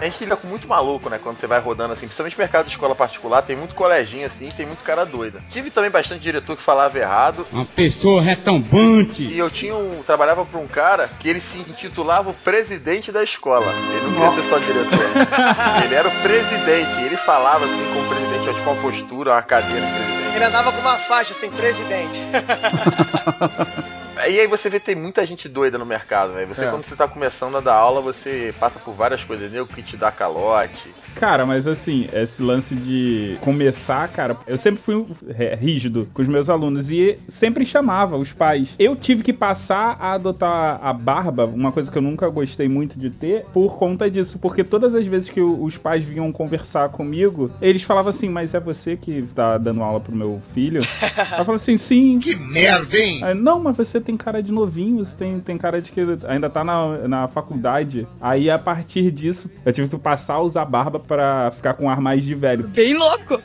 A 0.00 0.04
gente 0.04 0.18
fica 0.18 0.36
com 0.36 0.46
muito 0.46 0.68
maluco, 0.68 1.08
né? 1.08 1.18
Quando 1.22 1.38
você 1.38 1.46
vai 1.46 1.60
rodando 1.60 1.92
assim, 1.92 2.06
principalmente 2.06 2.38
mercado 2.38 2.66
de 2.66 2.72
escola 2.72 2.94
particular, 2.94 3.42
tem 3.42 3.56
muito 3.56 3.74
coleginho 3.74 4.26
assim, 4.26 4.50
tem 4.50 4.66
muito 4.66 4.82
cara 4.84 5.04
doida. 5.04 5.42
Tive 5.50 5.70
também 5.70 5.90
bastante 5.90 6.20
diretor 6.20 6.56
que 6.56 6.62
falava 6.62 6.98
errado. 6.98 7.46
Uma 7.52 7.64
pessoa 7.64 8.22
retumbante. 8.22 9.22
E 9.22 9.38
eu 9.38 9.50
tinha 9.50 9.74
um. 9.74 10.02
trabalhava 10.02 10.44
pra 10.44 10.60
um 10.60 10.66
cara 10.66 11.08
que 11.18 11.28
ele 11.28 11.40
se 11.40 11.58
intitulava 11.58 12.30
o 12.30 12.34
presidente 12.34 13.10
da 13.10 13.22
escola. 13.22 13.66
Ele 13.90 14.06
não 14.06 14.12
queria 14.14 14.32
ser 14.32 14.42
só 14.42 14.58
diretor. 14.58 15.84
ele 15.84 15.94
era 15.94 16.08
o 16.08 16.22
presidente. 16.22 17.00
Ele 17.02 17.16
falava 17.16 17.64
assim 17.64 17.92
como 17.92 18.08
presidente, 18.08 18.54
tipo 18.54 18.70
uma 18.70 18.82
postura, 18.82 19.32
uma 19.32 19.42
cadeira 19.42 19.86
de 19.86 19.92
presidente. 19.92 20.36
Ele 20.36 20.44
andava 20.44 20.72
com 20.72 20.80
uma 20.80 20.98
faixa 20.98 21.32
assim, 21.32 21.50
presidente. 21.50 22.20
E 24.28 24.40
aí 24.40 24.46
você 24.46 24.68
vê 24.68 24.80
que 24.80 24.86
tem 24.86 24.94
muita 24.96 25.24
gente 25.24 25.48
doida 25.48 25.78
no 25.78 25.86
mercado, 25.86 26.32
velho. 26.34 26.48
Você, 26.48 26.64
É. 26.64 26.70
quando 26.70 26.84
você 26.84 26.96
tá 26.96 27.06
começando 27.08 27.56
a 27.56 27.60
dar 27.60 27.74
aula, 27.74 28.00
você 28.00 28.54
passa 28.58 28.78
por 28.78 28.92
várias 28.94 29.22
coisas, 29.24 29.52
nego 29.52 29.66
que 29.66 29.82
te 29.82 29.96
dá 29.96 30.10
calote. 30.10 30.88
Cara, 31.14 31.46
mas 31.46 31.66
assim, 31.66 32.08
esse 32.12 32.42
lance 32.42 32.74
de 32.74 33.38
começar, 33.40 34.06
cara, 34.08 34.36
eu 34.46 34.58
sempre 34.58 34.82
fui 34.82 35.04
é, 35.38 35.54
rígido 35.54 36.08
com 36.12 36.22
os 36.22 36.28
meus 36.28 36.48
alunos 36.48 36.90
e 36.90 37.18
sempre 37.28 37.64
chamava 37.64 38.16
os 38.16 38.32
pais. 38.32 38.68
Eu 38.78 38.96
tive 38.96 39.22
que 39.22 39.32
passar 39.32 39.96
a 40.00 40.12
adotar 40.14 40.78
a 40.82 40.92
barba, 40.92 41.44
uma 41.46 41.72
coisa 41.72 41.90
que 41.90 41.96
eu 41.98 42.02
nunca 42.02 42.28
gostei 42.28 42.68
muito 42.68 42.98
de 42.98 43.10
ter, 43.10 43.44
por 43.52 43.76
conta 43.76 44.10
disso, 44.10 44.38
porque 44.38 44.62
todas 44.64 44.94
as 44.94 45.06
vezes 45.06 45.30
que 45.30 45.40
o- 45.40 45.62
os 45.64 45.76
pais 45.76 46.04
vinham 46.04 46.30
conversar 46.32 46.88
comigo, 46.90 47.50
eles 47.60 47.82
falavam 47.82 48.10
assim: 48.10 48.28
Mas 48.28 48.52
é 48.54 48.60
você 48.60 48.96
que 48.96 49.22
tá 49.34 49.56
dando 49.58 49.82
aula 49.82 50.00
pro 50.00 50.14
meu 50.14 50.42
filho? 50.54 50.80
eu 51.16 51.20
falava 51.44 51.54
assim: 51.54 51.76
Sim. 51.76 52.18
Que 52.18 52.34
merda, 52.34 52.96
hein? 52.96 53.20
Não, 53.36 53.58
mas 53.60 53.76
você 53.76 54.00
tem 54.00 54.15
cara 54.16 54.42
de 54.42 54.52
novinho, 54.52 55.04
você 55.04 55.16
tem, 55.16 55.40
tem 55.40 55.58
cara 55.58 55.80
de 55.80 55.90
que 55.90 56.00
ainda 56.26 56.48
tá 56.48 56.64
na, 56.64 57.08
na 57.08 57.28
faculdade. 57.28 58.06
Aí 58.20 58.50
a 58.50 58.58
partir 58.58 59.10
disso, 59.10 59.50
eu 59.64 59.72
tive 59.72 59.88
que 59.88 59.98
passar 59.98 60.34
a 60.34 60.40
usar 60.40 60.64
barba 60.64 60.98
pra 60.98 61.52
ficar 61.56 61.74
com 61.74 61.84
um 61.84 61.90
ar 61.90 62.00
mais 62.00 62.24
de 62.24 62.34
velho. 62.34 62.66
Bem 62.68 62.94
louco. 62.94 63.40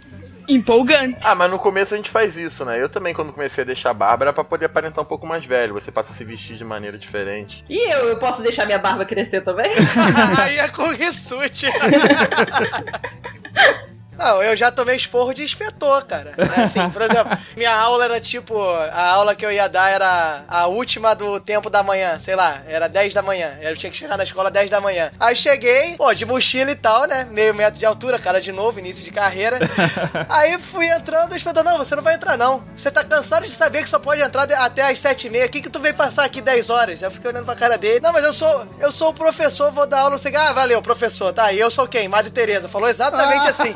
Empolgante. 0.48 1.20
Ah, 1.24 1.36
mas 1.36 1.50
no 1.50 1.58
começo 1.58 1.94
a 1.94 1.98
gente 1.98 2.10
faz 2.10 2.36
isso, 2.36 2.66
né? 2.66 2.82
Eu 2.82 2.90
também, 2.90 3.14
quando 3.14 3.32
comecei 3.32 3.64
a 3.64 3.66
deixar 3.66 3.94
barba, 3.94 4.26
era 4.26 4.34
pra 4.34 4.44
poder 4.44 4.66
aparentar 4.66 5.04
um 5.04 5.08
pouco 5.08 5.26
mais 5.26 5.46
velho. 5.46 5.74
Você 5.74 5.92
passa 5.92 6.12
a 6.12 6.16
se 6.16 6.26
vestir 6.26 6.58
de 6.58 6.66
maneira 6.66 6.98
diferente. 6.98 7.64
E 7.70 7.94
eu, 7.94 8.10
eu 8.10 8.18
posso 8.18 8.42
deixar 8.42 8.66
minha 8.66 8.80
barba 8.80 9.06
crescer 9.06 9.42
também? 9.42 9.72
Aí 10.38 10.58
é 10.58 10.68
com 10.68 10.92
rissuti. 10.92 11.68
Não, 14.22 14.44
eu 14.44 14.56
já 14.56 14.72
tomei 14.72 14.96
esporro 14.96 15.34
de 15.34 15.44
inspetor, 15.44 16.06
cara. 16.06 16.34
É 16.38 16.62
Assim, 16.62 16.88
por 16.92 17.02
exemplo, 17.02 17.36
minha 17.58 17.74
aula 17.76 18.06
era 18.06 18.22
tipo. 18.22 18.56
A 18.92 19.08
aula 19.14 19.34
que 19.34 19.44
eu 19.44 19.52
ia 19.52 19.68
dar 19.68 19.90
era 19.90 20.44
a 20.48 20.68
última 20.68 21.16
do 21.16 21.40
tempo 21.40 21.70
da 21.72 21.82
manhã, 21.82 22.20
sei 22.20 22.36
lá, 22.36 22.60
era 22.68 22.88
10 22.88 23.16
da 23.16 23.24
manhã. 23.24 23.58
Eu 23.62 23.76
tinha 23.76 23.90
que 23.90 23.98
chegar 23.98 24.18
na 24.18 24.24
escola 24.24 24.52
10 24.52 24.70
da 24.70 24.80
manhã. 24.80 25.12
Aí 25.20 25.36
cheguei, 25.36 25.96
pô, 25.98 26.14
de 26.14 26.24
mochila 26.26 26.70
e 26.70 26.76
tal, 26.76 27.08
né? 27.08 27.28
Meio 27.32 27.54
metro 27.56 27.80
de 27.80 27.86
altura, 27.86 28.20
cara 28.20 28.40
de 28.40 28.52
novo, 28.52 28.78
início 28.80 29.04
de 29.04 29.10
carreira. 29.10 29.58
Aí 30.30 30.60
fui 30.60 30.86
entrando, 30.88 31.32
o 31.32 31.36
inspetor, 31.36 31.64
não, 31.64 31.80
você 31.80 31.96
não 31.96 32.04
vai 32.04 32.14
entrar, 32.14 32.38
não. 32.38 32.64
Você 32.76 32.92
tá 32.92 33.04
cansado 33.04 33.46
de 33.46 33.52
saber 33.52 33.84
que 33.84 33.90
só 33.90 33.98
pode 33.98 34.22
entrar 34.22 34.44
até 34.44 34.84
as 34.84 35.00
7 35.00 35.26
e 35.28 35.30
meia. 35.32 35.46
O 35.48 35.50
que, 35.50 35.62
que 35.62 35.70
tu 35.70 35.80
veio 35.80 35.96
passar 35.96 36.26
aqui 36.26 36.42
10 36.42 36.70
horas? 36.70 37.02
Eu 37.02 37.10
fiquei 37.10 37.32
olhando 37.32 37.46
pra 37.46 37.56
cara 37.56 37.78
dele. 37.78 38.00
Não, 38.02 38.14
mas 38.14 38.24
eu 38.24 38.34
sou, 38.34 38.68
eu 38.80 38.92
sou 38.92 39.10
o 39.10 39.14
professor, 39.14 39.72
vou 39.72 39.88
dar 39.88 40.02
aula, 40.02 40.12
não 40.12 40.20
sei. 40.20 40.36
Ah, 40.36 40.54
valeu, 40.54 40.82
professor. 40.82 41.34
Tá, 41.34 41.52
e 41.52 41.60
eu 41.60 41.72
sou 41.72 41.88
quem? 41.88 42.08
Madre 42.08 42.30
Teresa. 42.30 42.70
Falou 42.70 42.88
exatamente 42.88 43.48
assim. 43.50 43.74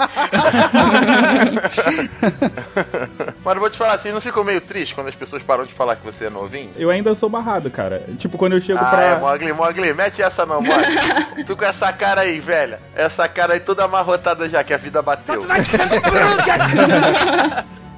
Mas 3.43 3.55
eu 3.55 3.59
vou 3.61 3.69
te 3.69 3.77
falar 3.77 3.93
assim, 3.93 4.11
não 4.11 4.21
ficou 4.21 4.43
meio 4.43 4.61
triste 4.61 4.93
quando 4.95 5.07
as 5.07 5.15
pessoas 5.15 5.43
param 5.43 5.65
de 5.65 5.73
falar 5.73 5.95
que 5.95 6.05
você 6.05 6.25
é 6.25 6.29
novinho? 6.29 6.71
Eu 6.77 6.89
ainda 6.89 7.13
sou 7.15 7.29
barrado, 7.29 7.69
cara. 7.69 8.03
Tipo, 8.17 8.37
quando 8.37 8.53
eu 8.53 8.61
chego 8.61 8.79
Ah, 8.81 8.85
pra. 8.89 9.01
é, 9.01 9.15
Mogli, 9.17 9.53
Mogli, 9.53 9.93
mete 9.93 10.21
essa 10.21 10.45
não, 10.45 10.61
Mogli. 10.61 11.43
tu 11.45 11.55
com 11.55 11.65
essa 11.65 11.91
cara 11.93 12.21
aí, 12.21 12.39
velha. 12.39 12.79
Essa 12.95 13.27
cara 13.27 13.53
aí 13.53 13.59
toda 13.59 13.83
amarrotada 13.83 14.49
já, 14.49 14.63
que 14.63 14.73
a 14.73 14.77
vida 14.77 15.01
bateu. 15.01 15.45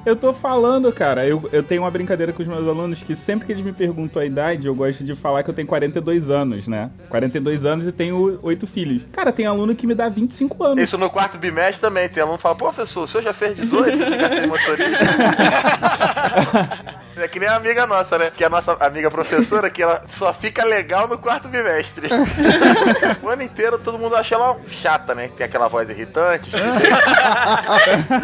Eu 0.08 0.16
tô 0.16 0.32
falando, 0.32 0.90
cara, 0.90 1.26
eu, 1.26 1.46
eu 1.52 1.62
tenho 1.62 1.82
uma 1.82 1.90
brincadeira 1.90 2.32
com 2.32 2.42
os 2.42 2.48
meus 2.48 2.66
alunos 2.66 3.02
que 3.02 3.14
sempre 3.14 3.44
que 3.44 3.52
eles 3.52 3.62
me 3.62 3.74
perguntam 3.74 4.22
a 4.22 4.24
idade, 4.24 4.66
eu 4.66 4.74
gosto 4.74 5.04
de 5.04 5.14
falar 5.14 5.42
que 5.42 5.50
eu 5.50 5.54
tenho 5.54 5.68
42 5.68 6.30
anos, 6.30 6.66
né? 6.66 6.90
42 7.10 7.66
anos 7.66 7.86
e 7.86 7.92
tenho 7.92 8.38
oito 8.42 8.66
filhos. 8.66 9.02
Cara, 9.12 9.30
tem 9.30 9.44
aluno 9.44 9.76
que 9.76 9.86
me 9.86 9.94
dá 9.94 10.08
25 10.08 10.64
anos. 10.64 10.82
Isso 10.82 10.96
no 10.96 11.10
quarto 11.10 11.36
bimestre 11.36 11.82
também. 11.82 12.08
Tem 12.08 12.22
aluno 12.22 12.38
que 12.38 12.42
fala, 12.42 12.54
professor, 12.54 13.02
o 13.02 13.06
senhor 13.06 13.22
já 13.22 13.34
fez 13.34 13.54
18? 13.54 13.98
Fica 13.98 14.28
sem 14.30 14.46
motorista. 14.48 15.04
É 17.20 17.26
que 17.26 17.40
nem 17.40 17.48
a 17.48 17.56
amiga 17.56 17.84
nossa, 17.86 18.16
né? 18.16 18.30
Que 18.34 18.44
é 18.44 18.46
a 18.46 18.50
nossa 18.50 18.72
amiga 18.74 19.10
professora, 19.10 19.68
que 19.68 19.82
ela 19.82 20.04
só 20.08 20.32
fica 20.32 20.64
legal 20.64 21.08
no 21.08 21.18
quarto 21.18 21.48
bimestre. 21.48 22.08
o 23.22 23.28
ano 23.28 23.42
inteiro 23.42 23.78
todo 23.78 23.98
mundo 23.98 24.14
acha 24.14 24.36
ela 24.36 24.56
chata, 24.68 25.14
né? 25.14 25.28
Tem 25.36 25.44
aquela 25.44 25.68
voz 25.68 25.88
irritante. 25.90 26.48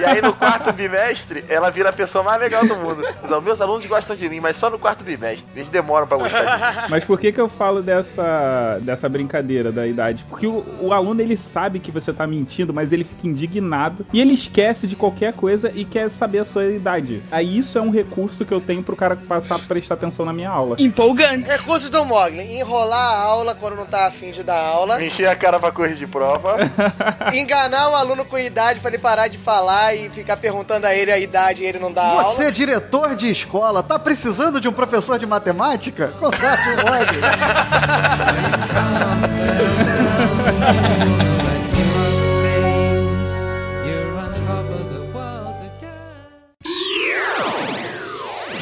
e 0.00 0.04
aí 0.04 0.22
no 0.22 0.32
quarto 0.32 0.72
bimestre, 0.72 1.44
ela 1.48 1.70
vira 1.74 1.90
a 1.90 1.92
pessoa 1.92 2.22
mais 2.22 2.40
legal 2.40 2.66
do 2.66 2.76
mundo. 2.76 3.04
Os 3.22 3.42
meus 3.42 3.60
alunos 3.60 3.84
gostam 3.86 4.14
de 4.14 4.28
mim, 4.28 4.38
mas 4.38 4.56
só 4.56 4.70
no 4.70 4.78
quarto 4.78 5.04
bimestre. 5.04 5.44
Eles 5.56 5.68
demoram 5.68 6.06
pra 6.06 6.16
gostar 6.16 6.40
de 6.40 6.82
mim. 6.82 6.84
Mas 6.94 7.04
por 7.04 7.18
que 7.18 7.32
que 7.32 7.40
eu 7.40 7.48
falo 7.48 7.82
dessa, 7.82 8.78
dessa 8.82 9.08
brincadeira 9.08 9.72
da 9.72 9.86
idade? 9.86 10.24
Porque 10.28 10.46
o, 10.46 10.64
o 10.80 10.92
aluno, 10.92 11.20
ele 11.20 11.36
sabe 11.36 11.80
que 11.80 11.90
você 11.90 12.12
tá 12.12 12.26
mentindo, 12.26 12.72
mas 12.72 12.92
ele 12.92 13.04
fica 13.04 13.26
indignado 13.26 14.06
e 14.12 14.20
ele 14.20 14.34
esquece 14.34 14.86
de 14.86 14.94
qualquer 14.94 15.32
coisa 15.32 15.72
e 15.74 15.84
quer 15.84 16.10
saber 16.10 16.40
a 16.40 16.44
sua 16.44 16.66
idade. 16.66 17.22
Aí 17.30 17.58
isso 17.58 17.78
é 17.78 17.80
um 17.80 17.90
recurso 17.90 18.44
que 18.44 18.52
eu 18.52 18.60
tenho 18.60 18.82
pro 18.82 18.94
cara 18.94 19.16
passar 19.16 19.56
a 19.56 19.58
prestar 19.58 19.94
atenção 19.94 20.24
na 20.24 20.32
minha 20.32 20.50
aula. 20.50 20.76
Empolgante. 20.78 21.48
Recursos 21.48 21.90
do 21.90 22.04
Mogli: 22.04 22.58
enrolar 22.58 23.14
a 23.14 23.18
aula 23.18 23.54
quando 23.54 23.76
não 23.76 23.86
tá 23.86 24.06
afim 24.06 24.30
de 24.30 24.42
dar 24.42 24.58
aula. 24.58 25.02
Encher 25.02 25.28
a 25.28 25.36
cara 25.36 25.58
pra 25.58 25.72
corrigir 25.72 26.08
prova. 26.08 26.56
Enganar 27.32 27.90
o 27.90 27.94
aluno 27.94 28.24
com 28.24 28.38
idade 28.38 28.80
pra 28.80 28.90
ele 28.90 28.98
parar 28.98 29.28
de 29.28 29.38
falar 29.38 29.94
e 29.94 30.08
ficar 30.10 30.36
perguntando 30.36 30.86
a 30.86 30.94
ele 30.94 31.10
a 31.10 31.18
idade 31.18 31.53
e 31.62 31.66
ele 31.66 31.78
não 31.78 31.92
dá 31.92 32.04
aula. 32.06 32.24
Você, 32.24 32.50
diretor 32.50 33.14
de 33.14 33.30
escola, 33.30 33.82
tá 33.82 33.98
precisando 33.98 34.60
de 34.60 34.68
um 34.68 34.72
professor 34.72 35.18
de 35.18 35.26
matemática? 35.26 36.08
Contrate 36.18 36.68
um. 36.70 36.74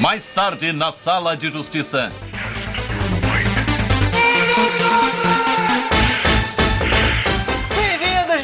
Mais 0.00 0.26
tarde, 0.34 0.72
na 0.72 0.90
sala 0.90 1.36
de 1.36 1.48
justiça. 1.48 2.10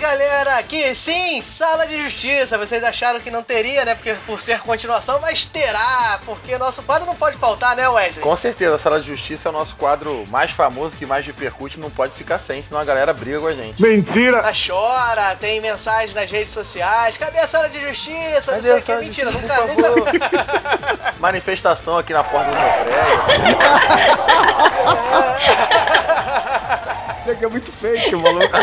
Galera! 0.09 0.57
Aqui 0.57 0.95
sim, 0.95 1.43
Sala 1.43 1.87
de 1.87 2.03
Justiça. 2.03 2.57
Vocês 2.57 2.83
acharam 2.83 3.21
que 3.21 3.31
não 3.31 3.43
teria, 3.43 3.85
né? 3.85 3.95
Porque 3.95 4.15
por 4.27 4.41
ser 4.41 4.61
continuação, 4.61 5.21
mas 5.21 5.45
terá, 5.45 6.19
porque 6.25 6.57
nosso 6.57 6.83
quadro 6.83 7.07
não 7.07 7.15
pode 7.15 7.37
faltar, 7.37 7.77
né, 7.77 7.87
Wesley? 7.87 8.23
Com 8.23 8.35
certeza, 8.35 8.77
a 8.77 8.79
Sala 8.79 9.01
de 9.01 9.07
Justiça 9.07 9.49
é 9.49 9.51
o 9.51 9.53
nosso 9.53 9.77
quadro 9.77 10.25
mais 10.29 10.51
famoso, 10.51 10.97
que 10.97 11.05
mais 11.05 11.27
repercute, 11.27 11.79
não 11.79 11.91
pode 11.91 12.15
ficar 12.15 12.39
sem, 12.39 12.63
senão 12.63 12.81
a 12.81 12.85
galera 12.85 13.13
briga 13.13 13.39
com 13.39 13.49
a 13.49 13.53
gente. 13.53 13.83
Mentira! 13.83 14.39
Ela 14.39 14.53
chora, 14.53 15.37
tem 15.37 15.61
mensagem 15.61 16.15
nas 16.15 16.31
redes 16.31 16.55
sociais. 16.55 17.19
Cadê 17.19 17.41
a 17.41 17.47
Sala 17.47 17.69
de 17.69 17.79
Justiça? 17.79 18.53
Cadê 18.53 18.73
não 18.73 18.83
sei 18.83 18.95
o 18.95 18.99
que. 18.99 19.05
Mentira, 19.05 19.31
nunca, 19.31 19.61
nunca. 19.67 21.13
Manifestação 21.21 21.99
aqui 21.99 22.15
na 22.15 22.25
porta 22.25 22.51
do 22.51 22.57
meu 22.57 22.73
prédio. 22.73 23.59
É 27.31 27.47
muito 27.47 27.71
fake, 27.71 28.17
maluco. 28.17 28.57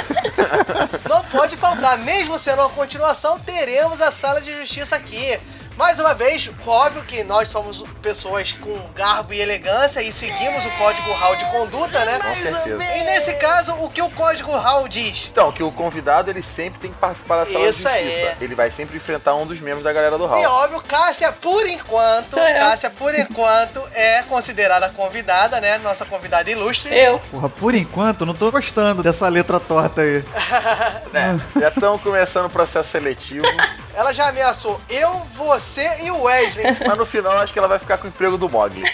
Não 1.08 1.24
pode 1.26 1.56
faltar, 1.56 2.00
mesmo 2.00 2.40
sendo 2.40 2.62
uma 2.64 2.70
continuação, 2.70 3.40
teremos 3.40 4.02
a 4.02 4.12
sala 4.12 4.42
de 4.42 4.52
justiça 4.58 4.96
aqui. 4.96 5.40
Mais 5.78 6.00
uma 6.00 6.14
vez, 6.14 6.50
óbvio 6.66 7.04
que 7.04 7.22
nós 7.24 7.50
somos 7.50 7.84
pessoas 8.02 8.54
com 8.54 8.74
garbo 8.96 9.34
e 9.34 9.42
elegância 9.42 10.02
e 10.02 10.12
seguimos 10.12 10.66
o 10.66 10.70
código 10.78 11.12
RAW 11.12 11.36
de 11.36 11.46
conduta, 11.52 12.06
né? 12.06 12.18
Com 12.20 12.42
certeza. 12.42 12.84
E 12.84 13.04
nesse 13.04 13.34
caso, 13.34 13.74
o 13.74 13.90
que 13.90 14.02
o 14.02 14.10
código 14.10 14.52
RAW 14.56 14.88
diz? 14.88 15.28
Então, 15.32 15.52
que 15.52 15.62
o 15.62 15.72
convidado 15.72 16.30
ele 16.30 16.42
sempre 16.42 16.80
tem 16.80 16.92
que 16.92 16.98
participar 16.98 17.44
da 17.44 17.46
sala 17.46 17.60
Isso 17.68 17.80
de 17.80 17.84
justiça. 17.84 17.90
aí. 17.90 18.36
Ele 18.40 18.56
vai 18.56 18.72
sempre 18.72 18.96
enfrentar 18.96 19.36
um 19.36 19.46
dos 19.46 19.60
membros 19.60 19.84
da 19.84 19.92
galera 19.92 20.18
do 20.18 20.24
E 20.24 20.28
hall. 20.28 20.64
óbvio, 20.64 20.82
Cássia, 20.82 21.32
por 21.34 21.68
enquanto, 21.68 22.38
eu. 22.38 22.56
Cássia, 22.56 22.90
por 22.90 23.14
enquanto, 23.14 23.84
é 23.94 24.22
considerada 24.24 24.88
convidada, 24.90 25.60
né? 25.60 25.78
Nossa 25.80 26.06
convidada 26.06 26.50
ilustre. 26.50 26.98
Eu. 26.98 27.20
Porra, 27.32 27.50
por 27.50 27.76
enquanto, 27.76 28.26
não 28.26 28.34
tô 28.34 28.50
gostando 28.50 29.04
dessa 29.04 29.28
letra 29.28 29.60
torta 29.60 30.02
aí. 30.02 30.24
Né? 31.12 31.40
Já 31.60 31.70
estão 31.70 31.98
começando 31.98 32.46
o 32.46 32.50
processo 32.50 32.90
seletivo. 32.90 33.46
Ela 33.96 34.14
já 34.14 34.28
ameaçou 34.28 34.80
eu, 34.90 35.26
você 35.36 36.04
e 36.04 36.12
o 36.12 36.24
Wesley. 36.24 36.66
Mas 36.86 36.98
no 36.98 37.06
final, 37.06 37.38
acho 37.38 37.54
que 37.54 37.60
ela 37.60 37.68
vai 37.68 37.80
ficar 37.80 37.98
com 37.98 38.06
o 38.06 38.10
emprego 38.10 38.38
do 38.38 38.50
Mogli. 38.50 38.84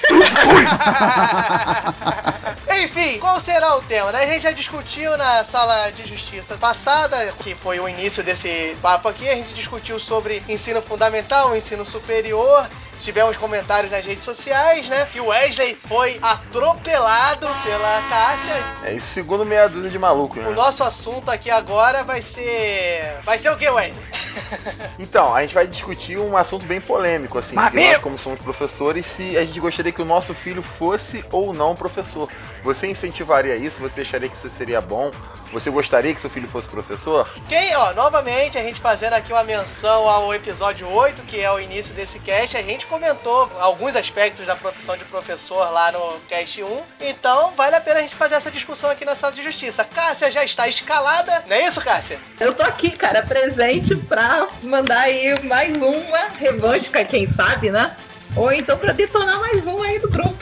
Enfim, 2.83 3.19
qual 3.19 3.39
será 3.39 3.75
o 3.75 3.81
tema? 3.81 4.11
Né? 4.11 4.23
A 4.23 4.27
gente 4.27 4.43
já 4.43 4.51
discutiu 4.51 5.17
na 5.17 5.43
sala 5.43 5.89
de 5.91 6.07
justiça 6.07 6.55
passada, 6.57 7.33
que 7.39 7.55
foi 7.55 7.79
o 7.79 7.89
início 7.89 8.23
desse 8.23 8.77
papo 8.81 9.07
aqui, 9.07 9.27
a 9.27 9.35
gente 9.35 9.53
discutiu 9.53 9.99
sobre 9.99 10.43
ensino 10.47 10.81
fundamental, 10.81 11.55
ensino 11.55 11.85
superior. 11.85 12.67
Tivemos 13.01 13.35
comentários 13.37 13.91
nas 13.91 14.05
redes 14.05 14.23
sociais, 14.23 14.87
né? 14.87 15.07
Que 15.11 15.19
o 15.19 15.27
Wesley 15.27 15.77
foi 15.87 16.19
atropelado 16.21 17.47
pela 17.63 18.01
Cássia. 18.09 18.53
É 18.83 18.93
isso, 18.93 19.07
segundo 19.07 19.45
meia 19.45 19.67
dúzia 19.67 19.89
de 19.89 19.97
maluco, 19.99 20.39
né? 20.39 20.47
O 20.47 20.53
nosso 20.53 20.83
assunto 20.83 21.29
aqui 21.29 21.49
agora 21.49 22.03
vai 22.03 22.21
ser. 22.21 23.19
Vai 23.23 23.37
ser 23.39 23.49
o 23.49 23.57
que, 23.57 23.69
Wesley? 23.69 24.01
Então, 24.97 25.35
a 25.35 25.41
gente 25.41 25.53
vai 25.53 25.67
discutir 25.67 26.17
um 26.17 26.37
assunto 26.37 26.65
bem 26.65 26.79
polêmico, 26.79 27.37
assim. 27.37 27.53
Mas 27.55 27.69
que 27.71 27.75
meu- 27.75 27.89
nós, 27.91 27.97
como 27.97 28.17
somos 28.17 28.39
professores, 28.39 29.05
se 29.05 29.37
a 29.37 29.43
gente 29.43 29.59
gostaria 29.59 29.91
que 29.91 30.01
o 30.01 30.05
nosso 30.05 30.33
filho 30.33 30.61
fosse 30.63 31.23
ou 31.31 31.53
não 31.53 31.75
professor. 31.75 32.29
Você 32.63 32.87
incentivaria 32.87 33.55
isso? 33.55 33.79
Você 33.79 34.01
acharia 34.01 34.29
que 34.29 34.35
isso 34.35 34.49
seria 34.49 34.79
bom? 34.81 35.11
Você 35.51 35.69
gostaria 35.69 36.13
que 36.13 36.21
seu 36.21 36.29
filho 36.29 36.47
fosse 36.47 36.67
professor? 36.69 37.29
Quem, 37.49 37.75
ó, 37.75 37.93
novamente 37.93 38.57
a 38.57 38.63
gente 38.63 38.79
fazendo 38.79 39.13
aqui 39.13 39.33
uma 39.33 39.43
menção 39.43 40.07
ao 40.07 40.33
episódio 40.33 40.87
8, 40.87 41.23
que 41.23 41.41
é 41.41 41.51
o 41.51 41.59
início 41.59 41.93
desse 41.93 42.19
cast, 42.19 42.55
a 42.55 42.63
gente 42.63 42.85
comentou 42.85 43.51
alguns 43.59 43.95
aspectos 43.95 44.45
da 44.45 44.55
profissão 44.55 44.95
de 44.95 45.03
professor 45.05 45.69
lá 45.71 45.91
no 45.91 46.19
cast 46.29 46.63
1. 46.63 46.81
Então, 47.01 47.51
vale 47.57 47.75
a 47.75 47.81
pena 47.81 47.99
a 47.99 48.01
gente 48.01 48.15
fazer 48.15 48.35
essa 48.35 48.51
discussão 48.51 48.89
aqui 48.89 49.03
na 49.03 49.15
sala 49.15 49.33
de 49.33 49.43
justiça. 49.43 49.83
Cássia 49.83 50.31
já 50.31 50.43
está 50.43 50.67
escalada, 50.67 51.43
não 51.47 51.55
é 51.55 51.65
isso, 51.67 51.81
Cássia? 51.81 52.19
Eu 52.39 52.53
tô 52.53 52.63
aqui, 52.63 52.91
cara, 52.91 53.21
presente 53.23 53.95
pra 53.95 54.47
mandar 54.63 55.01
aí 55.01 55.37
mais 55.43 55.75
uma 55.75 56.29
revanche, 56.39 56.89
quem 57.09 57.27
sabe, 57.27 57.69
né? 57.69 57.95
Ou 58.35 58.51
então 58.51 58.77
pra 58.77 58.93
detonar 58.93 59.39
mais 59.41 59.60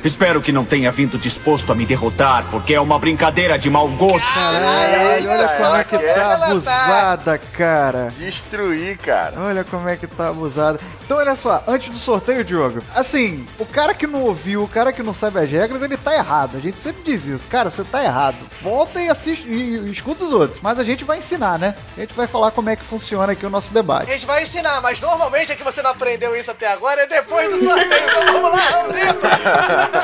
Espero 0.10 0.42
que 0.42 0.52
não 0.52 0.66
tenha 0.66 0.92
vindo 0.92 1.20
disposto 1.20 1.72
a 1.72 1.76
me 1.76 1.86
derrotar, 1.86 2.44
porque 2.50 2.74
é 2.74 2.82
uma 2.82 2.98
brincadeira 2.98 3.60
de 3.60 3.70
mau 3.70 3.88
gosto. 3.90 4.28
Caralho, 4.34 5.30
olha 5.30 5.48
como 5.50 5.76
é 5.76 5.84
que 5.84 5.98
tá 6.00 6.04
ela 6.04 6.46
abusada, 6.48 7.38
cara. 7.54 8.12
Destruir, 8.18 8.98
cara. 8.98 9.40
Olha 9.40 9.64
como 9.64 9.88
é 9.88 9.96
que 9.96 10.08
tá 10.08 10.30
abusada. 10.30 10.80
Então, 11.06 11.18
olha 11.18 11.36
só, 11.36 11.64
antes 11.68 11.90
do 11.90 11.98
sorteio, 11.98 12.44
Diogo, 12.44 12.82
assim, 12.96 13.46
o 13.60 13.66
cara 13.66 13.94
que 13.94 14.08
não 14.08 14.24
ouviu, 14.24 14.64
o 14.64 14.68
cara 14.68 14.92
que 14.92 15.04
não 15.04 15.14
sabe 15.14 15.40
as 15.40 15.50
regras, 15.50 15.82
ele 15.82 15.96
tá 15.96 16.16
errado. 16.16 16.58
A 16.58 16.60
gente 16.60 16.82
sempre 16.82 17.04
diz 17.04 17.28
isso. 17.28 17.48
Cara, 17.48 17.70
você 17.70 17.84
tá 17.84 18.04
errado. 18.04 18.38
Volta 18.62 19.00
e 19.00 19.10
assiste 19.10 19.48
e, 19.48 19.92
escuta 19.92 20.26
os 20.26 20.34
outros. 20.34 20.60
Mas 20.62 20.80
a 20.80 20.84
gente 20.84 21.04
vai 21.04 21.20
ensinar, 21.20 21.60
né? 21.60 21.76
A 21.96 22.02
gente 22.02 22.16
vai 22.16 22.26
falar 22.26 22.50
como 22.50 22.70
é 22.72 22.76
que 22.76 22.84
funciona 22.84 23.34
aqui 23.34 23.46
o 23.46 23.50
nosso 23.50 23.70
A 23.70 23.74
debate. 23.76 24.12
gente 24.12 24.26
vai 24.26 24.42
ensinar, 24.42 24.82
mas 24.82 25.00
normalmente 25.02 25.52
é 25.52 25.56
que 25.56 25.64
você 25.64 25.84
não 25.84 25.92
aprendeu 25.92 26.36
isso 26.36 26.50
até 26.50 26.68
agora, 26.68 27.02
é 27.02 27.08
depois 27.08 27.48
do 27.50 27.64
sorteio. 27.64 28.04
Então 28.08 28.26
vamos 28.34 28.52
lá, 28.52 28.70
Raulzito! 28.70 29.20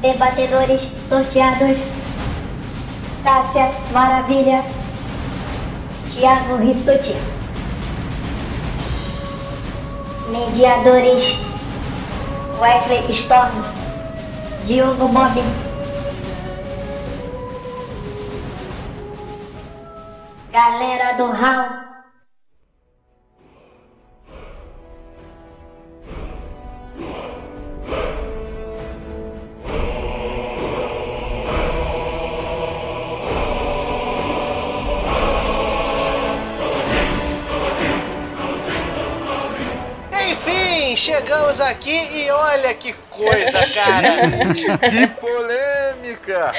Debatedores 0.00 0.88
sorteados: 1.06 1.76
Cássia 3.22 3.70
Maravilha, 3.92 4.62
Thiago 6.08 6.56
Rissuti. 6.56 7.14
Mediadores: 10.30 11.38
Wesley 12.58 13.10
Storm, 13.12 13.62
Diogo 14.66 15.08
Bob. 15.08 15.69
Galera 20.52 21.16
do 21.16 21.30
Hall. 21.30 21.89
Chegamos 41.00 41.60
aqui 41.60 41.90
e 42.12 42.30
olha 42.30 42.74
que 42.74 42.92
coisa, 43.08 43.66
cara. 43.74 44.08
que 44.90 45.06
polêmica! 45.20 46.52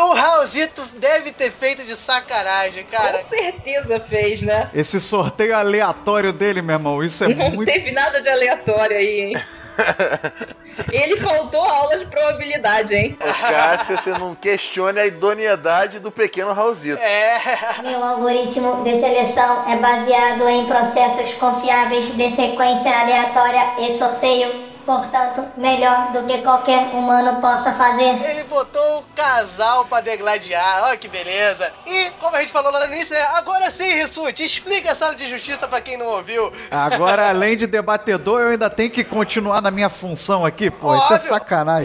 O 0.00 0.14
Raulzito 0.14 0.84
deve 0.96 1.32
ter 1.32 1.50
feito 1.52 1.84
de 1.84 1.96
sacanagem, 1.96 2.84
cara. 2.84 3.18
Com 3.18 3.28
certeza 3.28 4.00
fez, 4.00 4.42
né? 4.42 4.70
Esse 4.72 5.00
sorteio 5.00 5.56
aleatório 5.56 6.32
dele, 6.32 6.62
meu 6.62 6.76
irmão, 6.76 7.02
isso 7.02 7.24
é 7.24 7.28
Não 7.34 7.50
muito. 7.50 7.70
teve 7.70 7.90
nada 7.90 8.20
de 8.22 8.28
aleatório 8.28 8.96
aí, 8.96 9.20
hein? 9.20 9.42
Ele 10.90 11.16
faltou 11.18 11.62
aula 11.62 11.98
de 11.98 12.06
probabilidade, 12.06 12.94
hein? 12.94 13.16
Cássia, 13.18 13.96
você 13.96 14.10
não 14.10 14.34
questione 14.34 14.98
a 14.98 15.06
idoneidade 15.06 16.00
do 16.00 16.10
pequeno 16.10 16.52
Raulzito. 16.52 17.00
É. 17.00 17.40
Meu 17.82 18.02
algoritmo 18.02 18.82
de 18.82 18.98
seleção 18.98 19.68
é 19.68 19.76
baseado 19.76 20.48
em 20.48 20.66
processos 20.66 21.32
confiáveis 21.34 22.14
de 22.16 22.30
sequência 22.30 22.90
aleatória 22.90 23.74
e 23.78 23.96
sorteio, 23.96 24.73
portanto, 24.84 25.44
melhor 25.56 26.12
do 26.12 26.22
que 26.24 26.38
qualquer 26.38 26.90
humano 26.94 27.40
possa 27.40 27.72
fazer. 27.72 28.22
Ele 28.30 28.44
botou 28.44 29.00
um 29.00 29.02
casal 29.14 29.84
pra 29.86 30.00
degladiar, 30.00 30.84
olha 30.84 30.96
que 30.96 31.08
beleza. 31.08 31.72
E, 31.86 32.10
como 32.20 32.36
a 32.36 32.40
gente 32.40 32.52
falou 32.52 32.72
lá 32.72 32.86
no 32.86 32.94
início, 32.94 33.14
né? 33.14 33.22
agora 33.34 33.70
sim, 33.70 33.94
Rissuti, 33.94 34.44
explica 34.44 34.92
a 34.92 34.94
sala 34.94 35.14
de 35.14 35.28
justiça 35.28 35.66
pra 35.66 35.80
quem 35.80 35.96
não 35.96 36.06
ouviu. 36.06 36.52
Agora, 36.70 37.28
além 37.28 37.56
de 37.56 37.66
debatedor, 37.66 38.40
eu 38.40 38.48
ainda 38.50 38.70
tenho 38.70 38.90
que 38.90 39.04
continuar 39.04 39.60
na 39.60 39.70
minha 39.70 39.88
função 39.88 40.44
aqui, 40.44 40.70
pô, 40.70 40.94
isso 40.96 41.12
é 41.12 41.16
Óbvio. 41.16 41.28
sacanagem. 41.28 41.84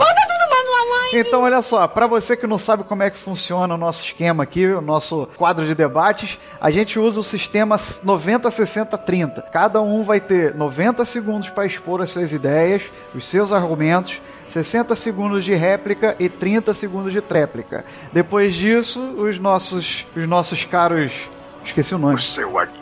Então, 1.11 1.41
olha 1.41 1.61
só, 1.61 1.87
pra 1.87 2.05
você 2.05 2.37
que 2.37 2.45
não 2.45 2.57
sabe 2.57 2.83
como 2.83 3.01
é 3.01 3.09
que 3.09 3.17
funciona 3.17 3.73
o 3.73 3.77
nosso 3.77 4.03
esquema 4.03 4.43
aqui, 4.43 4.67
o 4.67 4.81
nosso 4.81 5.27
quadro 5.35 5.65
de 5.65 5.73
debates, 5.73 6.37
a 6.61 6.69
gente 6.69 6.99
usa 6.99 7.19
o 7.19 7.23
sistema 7.23 7.77
90 8.03 8.51
60 8.51 8.97
30. 8.97 9.41
Cada 9.43 9.81
um 9.81 10.03
vai 10.03 10.19
ter 10.19 10.53
90 10.53 11.03
segundos 11.05 11.49
para 11.49 11.65
expor 11.65 12.01
as 12.01 12.11
suas 12.11 12.31
ideias, 12.31 12.83
os 13.15 13.25
seus 13.25 13.51
argumentos, 13.51 14.21
60 14.47 14.95
segundos 14.95 15.43
de 15.43 15.53
réplica 15.53 16.15
e 16.19 16.29
30 16.29 16.73
segundos 16.73 17.11
de 17.11 17.21
tréplica. 17.21 17.83
Depois 18.13 18.53
disso, 18.53 18.99
os 19.17 19.39
nossos 19.39 20.05
os 20.15 20.27
nossos 20.27 20.63
caros, 20.63 21.11
esqueci 21.63 21.95
o 21.95 21.97
nome. 21.97 22.21
Seu 22.21 22.57
animal. 22.59 22.78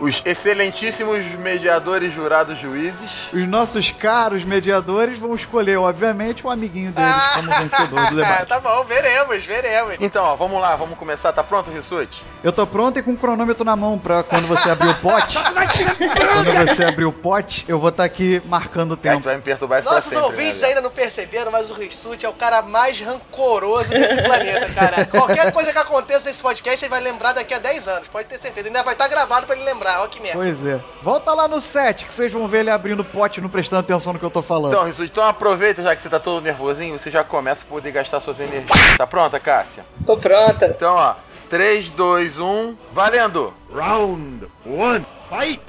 Os 0.00 0.22
excelentíssimos 0.24 1.24
mediadores 1.36 2.12
jurados 2.12 2.58
juízes. 2.58 3.10
Os 3.32 3.46
nossos 3.46 3.90
caros 3.90 4.44
mediadores 4.44 5.18
vão 5.18 5.34
escolher, 5.34 5.76
obviamente, 5.76 6.46
o 6.46 6.50
amiguinho 6.50 6.92
deles 6.92 7.14
como 7.34 7.52
vencedor 7.54 8.06
do 8.10 8.14
debate. 8.16 8.48
tá 8.48 8.60
bom, 8.60 8.84
veremos, 8.84 9.44
veremos. 9.44 9.96
Então, 10.00 10.24
ó, 10.24 10.36
vamos 10.36 10.60
lá, 10.60 10.76
vamos 10.76 10.96
começar. 10.98 11.32
Tá 11.32 11.42
pronto, 11.42 11.70
Rissuti? 11.70 12.22
Eu 12.44 12.52
tô 12.52 12.66
pronto 12.66 12.98
e 12.98 13.02
com 13.02 13.12
o 13.12 13.16
cronômetro 13.16 13.64
na 13.64 13.74
mão 13.74 13.98
pra 13.98 14.22
quando 14.22 14.46
você 14.46 14.70
abrir 14.70 14.88
o 14.88 14.94
pote. 14.96 15.36
quando 15.98 16.66
você 16.66 16.84
abrir 16.84 17.04
o 17.04 17.12
pote, 17.12 17.64
eu 17.66 17.78
vou 17.78 17.88
estar 17.90 18.04
aqui 18.04 18.40
marcando 18.46 18.92
o 18.92 18.96
Cara, 18.96 19.14
tempo. 19.16 19.22
tu 19.22 19.26
vai 19.26 19.36
me 19.36 19.42
perturbar 19.42 19.82
Nossos 19.82 20.04
sempre, 20.04 20.18
ouvintes 20.18 20.60
né, 20.60 20.68
ainda 20.68 20.80
não 20.80 20.90
perceberam, 20.90 21.50
mas 21.50 21.70
o 21.70 21.74
Rissuti 21.74 22.24
é 22.24 22.28
o 22.28 22.32
cara 22.32 22.62
mais 22.62 23.00
rancoroso 23.00 23.90
desse 23.90 24.14
planeta, 24.22 24.68
cara. 24.74 25.06
Qualquer 25.06 25.52
coisa 25.52 25.72
que 25.72 25.78
aconteça 25.78 26.24
nesse 26.24 26.42
podcast, 26.42 26.84
ele 26.84 26.90
vai 26.90 27.00
lembrar 27.00 27.32
daqui 27.32 27.52
a 27.54 27.58
10 27.58 27.88
anos, 27.88 28.08
pode 28.08 28.28
ter 28.28 28.38
certeza. 28.38 28.68
Ainda 28.68 28.82
vai 28.82 28.94
estar 28.94 29.08
gravado 29.08 29.46
pra 29.46 29.56
ele 29.56 29.64
lembrar, 29.64 29.87
olha 29.96 30.08
que 30.08 30.20
merda. 30.20 30.38
Pois 30.38 30.64
é. 30.64 30.80
Volta 31.02 31.32
lá 31.32 31.48
no 31.48 31.60
set 31.60 32.04
que 32.06 32.14
vocês 32.14 32.32
vão 32.32 32.46
ver 32.46 32.60
ele 32.60 32.70
abrindo 32.70 33.00
o 33.00 33.04
pote 33.04 33.40
e 33.40 33.42
não 33.42 33.48
prestando 33.48 33.80
atenção 33.80 34.12
no 34.12 34.18
que 34.18 34.24
eu 34.24 34.30
tô 34.30 34.42
falando. 34.42 34.72
Então, 34.72 34.84
Rissuti, 34.84 35.10
então 35.10 35.24
aproveita 35.24 35.82
já 35.82 35.94
que 35.94 36.02
você 36.02 36.08
tá 36.08 36.20
todo 36.20 36.42
nervosinho, 36.42 36.98
você 36.98 37.10
já 37.10 37.24
começa 37.24 37.62
a 37.64 37.68
poder 37.68 37.92
gastar 37.92 38.20
suas 38.20 38.40
energias. 38.40 38.96
Tá 38.96 39.06
pronta, 39.06 39.38
Cássia? 39.38 39.84
Tô 40.04 40.16
pronta. 40.16 40.66
Então, 40.66 40.94
ó, 40.94 41.14
3, 41.48 41.90
2, 41.90 42.38
1, 42.38 42.76
valendo! 42.92 43.54
Round 43.72 44.46
1, 44.66 45.04
fight! 45.30 45.62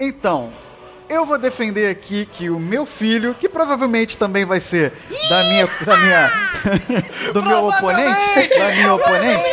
Então, 0.00 0.52
eu 1.08 1.24
vou 1.24 1.38
defender 1.38 1.90
aqui 1.90 2.26
que 2.26 2.50
o 2.50 2.58
meu 2.58 2.84
filho, 2.84 3.34
que 3.34 3.48
provavelmente 3.48 4.16
também 4.16 4.44
vai 4.44 4.60
ser 4.60 4.92
da 5.28 5.42
minha. 5.44 5.68
da 5.84 5.96
minha. 5.96 6.32
do 7.32 7.42
meu 7.42 7.66
oponente. 7.66 8.58
Da 8.58 8.68
minha 8.72 8.94
oponente. 8.94 9.50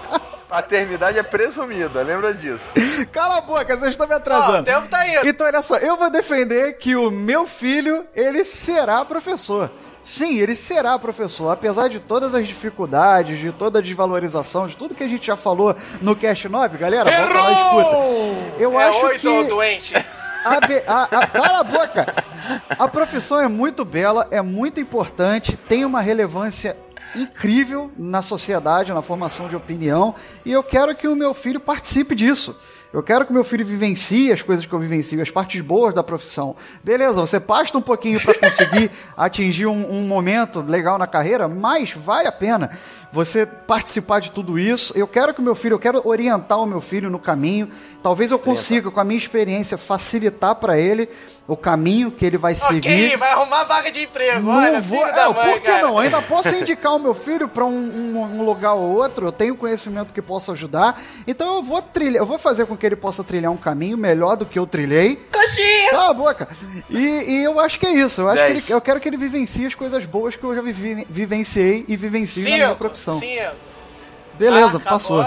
Paternidade 0.50 1.16
é 1.16 1.22
presumida, 1.22 2.02
lembra 2.02 2.34
disso. 2.34 2.64
Cala 3.12 3.38
a 3.38 3.40
boca, 3.40 3.76
vocês 3.78 3.90
estão 3.92 4.08
me 4.08 4.14
atrasando. 4.14 4.58
Ó, 4.58 4.60
o 4.60 4.64
tempo 4.64 4.88
tá 4.88 5.06
indo. 5.08 5.28
Então, 5.28 5.46
olha 5.46 5.62
só, 5.62 5.76
eu 5.76 5.96
vou 5.96 6.10
defender 6.10 6.72
que 6.76 6.96
o 6.96 7.08
meu 7.08 7.46
filho, 7.46 8.04
ele 8.16 8.44
será 8.44 9.04
professor. 9.04 9.70
Sim, 10.02 10.38
ele 10.38 10.56
será 10.56 10.98
professor, 10.98 11.50
apesar 11.50 11.88
de 11.88 12.00
todas 12.00 12.34
as 12.34 12.48
dificuldades, 12.48 13.38
de 13.38 13.52
toda 13.52 13.78
a 13.78 13.82
desvalorização, 13.82 14.66
de 14.66 14.76
tudo 14.76 14.92
que 14.94 15.04
a 15.04 15.08
gente 15.08 15.24
já 15.26 15.36
falou 15.36 15.76
no 16.02 16.16
Cast 16.16 16.48
9, 16.48 16.78
galera, 16.78 17.08
volta 17.10 17.34
lá 17.40 17.50
e 17.50 17.54
escuta. 17.54 18.62
Eu 18.62 18.80
é 18.80 18.88
acho 18.88 19.06
oito, 19.06 19.20
que 19.20 19.28
ô 19.28 19.42
doente. 19.44 19.94
a, 20.44 20.60
be- 20.66 20.82
a, 20.86 21.02
a- 21.04 21.26
cala 21.28 21.60
a 21.60 21.64
boca! 21.64 22.06
A 22.76 22.88
profissão 22.88 23.38
é 23.40 23.46
muito 23.46 23.84
bela, 23.84 24.26
é 24.32 24.42
muito 24.42 24.80
importante, 24.80 25.56
tem 25.56 25.84
uma 25.84 26.00
relevância 26.00 26.76
incrível 27.14 27.90
na 27.96 28.22
sociedade, 28.22 28.92
na 28.92 29.02
formação 29.02 29.48
de 29.48 29.56
opinião, 29.56 30.14
e 30.44 30.52
eu 30.52 30.62
quero 30.62 30.94
que 30.94 31.08
o 31.08 31.16
meu 31.16 31.34
filho 31.34 31.60
participe 31.60 32.14
disso. 32.14 32.56
Eu 32.92 33.04
quero 33.04 33.24
que 33.24 33.32
meu 33.32 33.44
filho 33.44 33.64
vivencie 33.64 34.32
as 34.32 34.42
coisas 34.42 34.66
que 34.66 34.72
eu 34.72 34.78
vivencio, 34.78 35.22
as 35.22 35.30
partes 35.30 35.60
boas 35.60 35.94
da 35.94 36.02
profissão. 36.02 36.56
Beleza, 36.82 37.20
você 37.20 37.38
pasta 37.38 37.78
um 37.78 37.80
pouquinho 37.80 38.20
para 38.20 38.34
conseguir 38.34 38.90
atingir 39.16 39.66
um, 39.66 39.92
um 39.92 40.08
momento 40.08 40.60
legal 40.60 40.98
na 40.98 41.06
carreira, 41.06 41.46
mas 41.46 41.92
vale 41.92 42.26
a 42.26 42.32
pena 42.32 42.76
você 43.12 43.44
participar 43.46 44.20
de 44.20 44.30
tudo 44.30 44.58
isso. 44.58 44.92
Eu 44.96 45.06
quero 45.06 45.34
que 45.34 45.40
o 45.40 45.42
meu 45.42 45.54
filho, 45.54 45.74
eu 45.74 45.78
quero 45.78 46.00
orientar 46.06 46.58
o 46.58 46.66
meu 46.66 46.80
filho 46.80 47.10
no 47.10 47.18
caminho. 47.18 47.68
Talvez 48.02 48.30
eu 48.30 48.38
consiga, 48.38 48.90
com 48.90 48.98
a 48.98 49.04
minha 49.04 49.18
experiência, 49.18 49.76
facilitar 49.76 50.54
para 50.54 50.78
ele 50.78 51.06
o 51.46 51.54
caminho 51.56 52.10
que 52.10 52.24
ele 52.24 52.38
vai 52.38 52.54
seguir. 52.54 52.88
Ok, 53.08 53.16
vai 53.18 53.30
arrumar 53.32 53.64
vaga 53.64 53.90
de 53.92 54.04
emprego, 54.04 54.40
Não 54.46 54.56
olha, 54.56 54.80
vou, 54.80 54.98
filho 55.00 55.10
é, 55.10 55.14
da 55.14 55.26
por 55.26 55.34
mãe, 55.44 55.60
que 55.60 55.66
cara. 55.66 55.82
não? 55.82 55.98
Ainda 55.98 56.22
posso 56.22 56.54
indicar 56.56 56.94
o 56.94 56.98
meu 56.98 57.12
filho 57.12 57.46
para 57.48 57.64
um, 57.66 57.70
um- 57.76 58.22
um 58.40 58.44
lugar 58.44 58.72
ou 58.74 58.96
outro. 58.96 59.26
Eu 59.26 59.32
tenho 59.32 59.54
conhecimento 59.56 60.14
que 60.14 60.22
possa 60.22 60.52
ajudar. 60.52 61.02
Então 61.26 61.56
eu 61.56 61.62
vou 61.62 61.82
trilhar, 61.82 62.22
eu 62.22 62.26
vou 62.26 62.38
fazer 62.38 62.64
com 62.66 62.74
que 62.76 62.86
ele 62.86 62.96
possa 62.96 63.22
trilhar 63.22 63.50
um 63.52 63.56
caminho 63.56 63.98
melhor 63.98 64.34
do 64.36 64.46
que 64.46 64.58
eu 64.58 64.66
trilhei. 64.66 65.16
Coxinha! 65.30 65.90
Cala 65.90 66.10
a 66.10 66.14
boca! 66.14 66.48
E, 66.88 66.96
e 67.40 67.44
eu 67.44 67.60
acho 67.60 67.78
que 67.78 67.86
é 67.86 67.92
isso. 67.96 68.22
Eu, 68.22 68.28
acho 68.30 68.44
que 68.46 68.50
ele- 68.50 68.64
eu 68.68 68.80
quero 68.80 68.98
que 69.00 69.08
ele 69.08 69.16
vivencie 69.18 69.66
as 69.66 69.74
coisas 69.74 70.06
boas 70.06 70.36
que 70.36 70.44
eu 70.44 70.54
já 70.54 70.62
vivi- 70.62 71.06
vivenciei 71.10 71.84
e 71.86 71.96
vivencio 71.96 72.42
na 72.44 72.48
minha 72.48 72.68
Cinco, 72.68 72.78
profissão. 73.04 73.18
cinco. 73.18 73.54
Beleza, 74.34 74.78
Ah, 74.84 74.88
passou. 74.90 75.26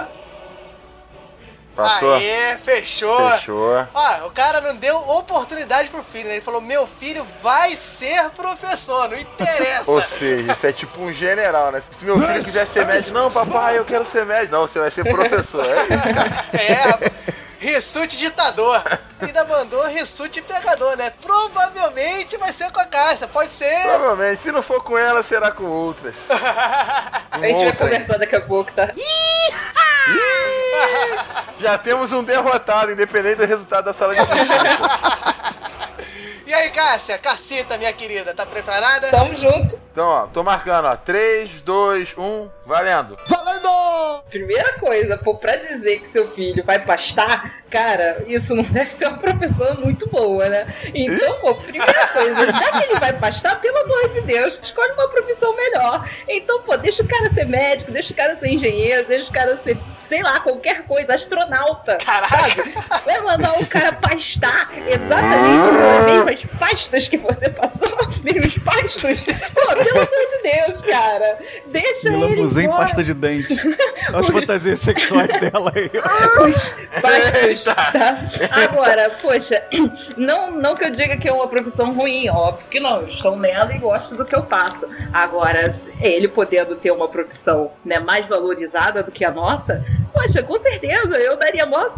Passou? 1.75 2.13
Aê, 2.13 2.55
fechou. 2.63 3.29
Fechou. 3.31 3.87
Ó, 3.95 4.27
o 4.27 4.31
cara 4.31 4.61
não 4.61 4.75
deu 4.75 4.95
oportunidade 4.95 5.89
pro 5.89 6.03
filho, 6.03 6.27
né? 6.27 6.35
Ele 6.35 6.41
falou, 6.41 6.61
meu 6.61 6.85
filho 6.99 7.25
vai 7.41 7.75
ser 7.75 8.29
professor, 8.31 9.09
não 9.09 9.17
interessa. 9.17 9.89
Ou 9.89 9.99
seja, 10.03 10.51
isso 10.53 10.67
é 10.67 10.71
tipo 10.71 11.01
um 11.01 11.11
general, 11.11 11.71
né? 11.71 11.81
Se 11.81 12.05
meu 12.05 12.19
filho 12.19 12.43
quiser 12.43 12.67
ser 12.67 12.85
médico, 12.85 13.13
não, 13.15 13.31
papai, 13.31 13.79
eu 13.79 13.85
quero 13.85 14.05
ser 14.05 14.23
médico. 14.23 14.51
Não, 14.53 14.67
você 14.67 14.77
vai 14.79 14.91
ser 14.91 15.03
professor. 15.09 15.65
É 15.65 15.95
isso, 15.95 16.13
cara. 16.13 16.45
É, 16.53 17.11
rapaz. 17.63 17.75
Rissute 17.75 18.17
ditador. 18.17 18.83
Ainda 19.21 19.45
mandou 19.45 19.87
Rissute 19.87 20.41
pegador, 20.41 20.97
né? 20.97 21.11
Provavelmente 21.21 22.37
vai 22.37 22.51
ser 22.51 22.71
com 22.71 22.79
a 22.79 22.85
Cássia, 22.85 23.27
pode 23.27 23.53
ser. 23.53 23.81
Provavelmente, 23.83 24.41
se 24.41 24.51
não 24.51 24.61
for 24.61 24.83
com 24.83 24.97
ela, 24.97 25.23
será 25.23 25.49
com 25.51 25.63
outras. 25.63 26.27
A 27.31 27.39
gente 27.39 27.55
vai 27.55 27.65
outra, 27.67 27.69
hein? 27.69 27.73
conversar 27.75 28.17
daqui 28.19 28.35
a 28.35 28.41
pouco, 28.41 28.71
tá? 28.73 28.89
Já 31.59 31.77
temos 31.77 32.11
um 32.11 32.23
derrotado, 32.23 32.91
independente 32.91 33.37
do 33.37 33.45
resultado 33.45 33.85
da 33.85 33.93
sala 33.93 34.13
de 34.13 34.19
justiça. 34.19 35.42
E 36.53 36.55
aí, 36.55 36.69
Cássia? 36.69 37.17
Cacita, 37.17 37.79
minha 37.79 37.91
querida, 37.91 38.31
tá 38.31 38.45
preparada? 38.45 39.09
Tamo 39.09 39.35
junto. 39.35 39.75
Então, 39.91 40.07
ó, 40.07 40.27
tô 40.27 40.43
marcando, 40.43 40.85
ó. 40.85 40.95
3, 40.95 41.63
2, 41.63 42.13
1, 42.15 42.49
valendo. 42.63 43.17
Valendo! 43.27 44.21
Primeira 44.29 44.73
coisa, 44.73 45.17
pô, 45.17 45.33
pra 45.33 45.55
dizer 45.55 45.99
que 45.99 46.07
seu 46.07 46.29
filho 46.29 46.63
vai 46.63 46.77
pastar, 46.77 47.63
cara, 47.71 48.23
isso 48.27 48.53
não 48.53 48.63
deve 48.69 48.91
ser 48.91 49.07
uma 49.07 49.17
profissão 49.17 49.75
muito 49.77 50.07
boa, 50.09 50.47
né? 50.47 50.71
Então, 50.93 51.33
pô, 51.39 51.55
primeira 51.55 52.07
coisa, 52.09 52.51
já 52.51 52.71
que 52.71 52.83
ele 52.83 52.99
vai 52.99 53.13
pastar, 53.13 53.59
pelo 53.59 53.79
amor 53.79 54.09
de 54.09 54.21
Deus, 54.21 54.59
escolhe 54.61 54.91
uma 54.93 55.07
profissão 55.09 55.55
melhor. 55.55 56.07
Então, 56.27 56.61
pô, 56.61 56.77
deixa 56.77 57.01
o 57.01 57.07
cara 57.07 57.33
ser 57.33 57.45
médico, 57.47 57.91
deixa 57.91 58.13
o 58.13 58.15
cara 58.15 58.35
ser 58.35 58.49
engenheiro, 58.49 59.07
deixa 59.07 59.27
o 59.27 59.33
cara 59.33 59.57
ser, 59.57 59.75
sei 60.05 60.21
lá, 60.21 60.39
qualquer 60.39 60.83
coisa, 60.83 61.13
astronauta. 61.13 61.97
Caraca! 61.97 62.63
Sabe? 62.63 62.73
Vai 63.05 63.21
mandar 63.21 63.59
o 63.59 63.65
cara 63.65 63.93
pastar 63.93 64.69
exatamente 64.87 65.67
pelas 65.67 66.05
mesmas 66.05 66.45
pastas 66.59 67.07
que 67.07 67.17
você 67.17 67.49
passou, 67.49 67.89
mesmos 68.23 68.57
pastos. 68.59 69.25
Pô, 69.53 69.75
pelo 69.75 69.99
amor 69.99 70.07
de 70.07 70.51
Deus, 70.51 70.81
cara. 70.81 71.39
Deixa 71.67 72.09
Me 72.09 72.15
ele 72.15 72.25
lambuzei 72.25 72.67
pasta 72.67 73.03
de 73.03 73.13
dente. 73.13 73.55
As 74.13 74.27
fantasias 74.27 74.79
sexuais 74.79 75.29
dela 75.39 75.71
aí. 75.73 75.89
Os 76.47 76.73
pastos, 77.01 77.63
tá? 77.63 77.93
Agora, 78.51 79.09
poxa, 79.21 79.63
não, 80.17 80.51
não 80.51 80.75
que 80.75 80.85
eu 80.85 80.91
diga 80.91 81.17
que 81.17 81.27
é 81.27 81.33
uma 81.33 81.47
profissão 81.47 81.93
ruim, 81.93 82.29
óbvio 82.29 82.65
que 82.69 82.79
não. 82.79 83.01
Eu 83.01 83.07
estou 83.07 83.37
nela 83.37 83.73
e 83.73 83.79
gosto 83.79 84.15
do 84.15 84.25
que 84.25 84.35
eu 84.35 84.45
faço. 84.45 84.87
Agora, 85.11 85.73
ele 85.99 86.27
podendo 86.27 86.75
ter 86.75 86.91
uma 86.91 87.07
profissão 87.07 87.71
né, 87.83 87.99
mais 87.99 88.27
valorizada 88.27 89.03
do 89.03 89.11
que 89.11 89.23
a 89.23 89.31
nossa, 89.31 89.83
Poxa, 90.11 90.41
com 90.43 90.59
certeza, 90.59 91.15
eu 91.17 91.37
daria 91.37 91.65
maior, 91.65 91.93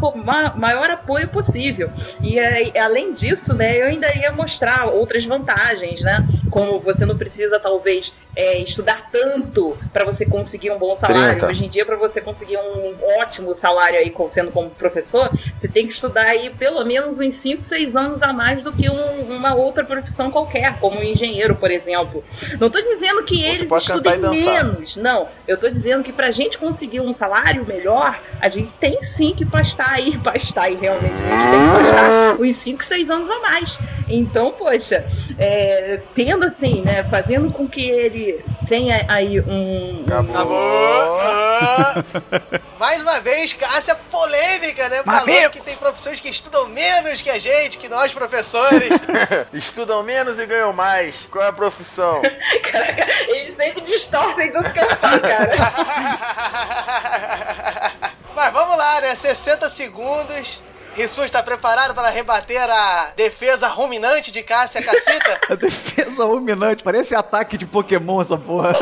maior 0.58 0.89
apoio 0.91 1.28
possível. 1.28 1.89
E 2.22 2.39
aí, 2.39 2.72
além 2.78 3.14
disso, 3.14 3.53
né, 3.53 3.82
eu 3.82 3.88
ainda 3.88 4.08
ia 4.18 4.32
mostrar 4.32 4.86
outras 4.88 5.26
vantagens, 5.26 6.01
né? 6.01 6.26
Como 6.49 6.80
você 6.80 7.06
não 7.06 7.18
precisa, 7.18 7.60
talvez, 7.60 8.14
é, 8.36 8.58
estudar 8.60 9.10
tanto 9.12 9.78
para 9.93 10.06
você 10.06 10.26
conseguir 10.26 10.72
um 10.72 10.78
bom 10.78 10.95
salário. 10.95 11.22
30. 11.32 11.47
Hoje 11.47 11.66
em 11.66 11.70
dia, 11.70 11.86
para 11.86 11.95
você 11.95 12.20
conseguir 12.22 12.58
um 12.58 12.95
ótimo 13.20 13.53
salário 13.56 13.97
aí, 13.99 14.14
sendo 14.28 14.51
como 14.51 14.70
professor, 14.70 15.30
você 15.58 15.68
tem 15.68 15.88
que 15.88 15.93
estudar 15.93 16.26
aí 16.26 16.49
pelo 16.49 16.84
menos 16.86 17.20
uns 17.20 17.36
5, 17.36 17.62
6 17.62 17.95
anos 17.95 18.22
a 18.24 18.34
mais 18.34 18.64
do 18.64 18.72
que 18.74 18.89
um- 18.89 19.36
uma 19.36 19.53
outra 19.56 19.84
profissão 19.84 20.32
qualquer, 20.32 20.80
como 20.80 20.99
um 20.99 21.03
engenheiro, 21.03 21.56
por 21.56 21.72
exemplo. 21.72 22.24
Não 22.60 22.70
tô 22.70 22.82
dizendo 22.82 23.24
que 23.24 23.43
eles 23.43 23.70
pode 23.70 23.88
cantar 23.88 24.16
estudem 24.16 24.39
e 24.41 24.45
menos, 24.45 24.95
não. 24.97 25.28
Eu 25.47 25.58
tô 25.58 25.70
dizendo 25.70 26.03
que 26.03 26.12
pra 26.12 26.32
gente 26.32 26.58
conseguir 26.58 26.99
um 26.99 27.14
salário 27.14 27.66
melhor, 27.66 27.84
a 27.93 28.49
gente 28.49 28.73
tem 28.75 29.03
sim 29.03 29.33
que 29.33 29.45
pastar 29.45 29.93
aí, 29.93 30.17
pastar 30.23 30.65
aí 30.65 30.75
realmente, 30.75 31.21
a 31.23 31.41
gente 31.41 31.49
tem 31.49 31.59
que 31.59 31.83
pastar 31.83 32.41
uns 32.41 32.55
5, 32.55 32.86
6 32.86 33.09
anos 33.09 33.29
a 33.29 33.39
mais. 33.39 33.77
Então, 34.07 34.51
poxa, 34.51 35.05
é, 35.38 35.99
tendo 36.13 36.45
assim, 36.45 36.82
né, 36.82 37.03
fazendo 37.03 37.51
com 37.51 37.67
que 37.67 37.89
ele 37.89 38.43
tenha 38.67 39.05
aí 39.07 39.39
um... 39.41 40.03
Acabou. 40.07 40.55
Mais 42.78 43.01
uma 43.01 43.20
vez, 43.21 43.53
Cássia 43.53 43.95
polêmica, 44.12 44.89
né? 44.89 45.01
Falando 45.03 45.28
Mavico. 45.28 45.49
que 45.51 45.62
tem 45.62 45.78
profissões 45.78 46.20
que 46.20 46.29
estudam 46.29 46.67
menos 46.67 47.21
que 47.21 47.29
a 47.29 47.39
gente, 47.39 47.78
que 47.78 47.87
nós 47.87 48.13
professores. 48.13 48.89
Estudam 49.53 50.03
menos 50.03 50.37
e 50.39 50.45
ganham 50.45 50.74
mais. 50.74 51.25
Qual 51.32 51.43
é 51.43 51.47
a 51.47 51.53
profissão? 51.53 52.21
Caraca, 52.71 53.07
eles 53.29 53.55
sempre 53.55 53.82
distorcem 53.82 54.51
tudo 54.51 54.71
que 54.71 54.79
eu 54.79 54.89
falo, 54.97 55.21
cara. 55.21 55.55
Mas 58.36 58.54
vamos 58.54 58.78
lá, 58.78 59.02
né? 59.02 59.16
60 59.16 59.70
segundos. 59.70 60.62
Rissus 60.96 61.26
está 61.26 61.43
preparado 61.43 61.93
para 61.93 62.10
rebater 62.10 62.70
a 62.70 63.12
defesa 63.18 63.68
ruminante 63.68 64.32
de 64.32 64.42
Cássia 64.42 64.82
Cacita? 64.82 65.42
A 65.52 65.56
defesa 65.56 66.24
ruminante, 66.24 66.84
parece 66.84 67.14
ataque 67.14 67.58
de 67.58 67.66
Pokémon 67.66 68.22
essa 68.22 68.38
porra. 68.38 68.74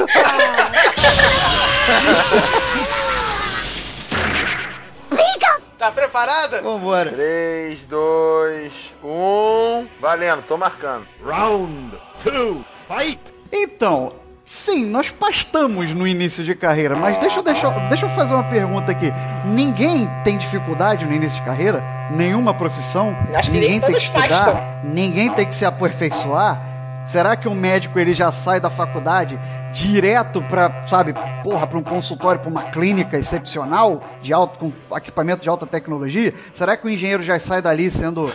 Tá 5.78 5.92
preparado? 5.92 6.62
Vambora. 6.62 7.12
3, 7.12 7.82
2, 7.86 8.74
1. 9.04 9.88
Valendo, 10.00 10.44
tô 10.44 10.56
marcando. 10.56 11.08
Round 11.26 11.98
2, 12.24 12.58
fight! 12.88 13.20
Então, 13.52 14.14
sim, 14.46 14.86
nós 14.86 15.10
pastamos 15.10 15.94
no 15.94 16.08
início 16.08 16.44
de 16.44 16.54
carreira, 16.56 16.96
mas 16.96 17.18
deixa 17.18 17.40
eu, 17.40 17.44
deixa, 17.44 17.68
eu- 17.68 17.90
deixa 17.90 18.06
eu 18.06 18.10
fazer 18.10 18.34
uma 18.34 18.44
pergunta 18.44 18.92
aqui. 18.92 19.12
Ninguém 19.46 20.10
tem 20.24 20.38
dificuldade 20.38 21.06
no 21.06 21.14
início 21.14 21.40
de 21.40 21.46
carreira? 21.46 21.84
Nenhuma 22.12 22.54
profissão? 22.54 23.16
Ninguém 23.52 23.80
tem 23.80 23.92
que 23.94 23.98
estudar? 24.04 24.28
pastam. 24.28 24.62
Ninguém 24.84 25.32
tem 25.32 25.46
que 25.46 25.56
se 25.56 25.66
aperfeiçoar? 25.66 26.72
Será 27.06 27.36
que 27.36 27.50
um 27.50 27.56
médico 27.56 28.00
ele 28.00 28.14
já 28.14 28.32
sai 28.32 28.62
da 28.62 28.70
faculdade 28.70 29.38
direto 29.74 30.42
pra, 30.44 30.84
sabe, 30.88 31.14
porra, 31.44 31.68
pra 31.68 31.78
um 31.78 31.84
consultório, 31.84 32.40
pra 32.40 32.50
uma 32.50 32.64
clínica 32.64 33.18
excepcional 33.18 34.02
de 34.22 34.32
alto 34.34 34.58
com 34.58 34.72
equipamento 34.96 35.44
de 35.44 35.50
alta 35.50 35.66
tecnologia? 35.66 36.34
Será 36.54 36.78
que 36.78 36.86
o 36.88 36.90
engenheiro 36.90 37.22
já 37.22 37.38
sai 37.40 37.62
dali 37.62 37.92
sendo 37.92 38.32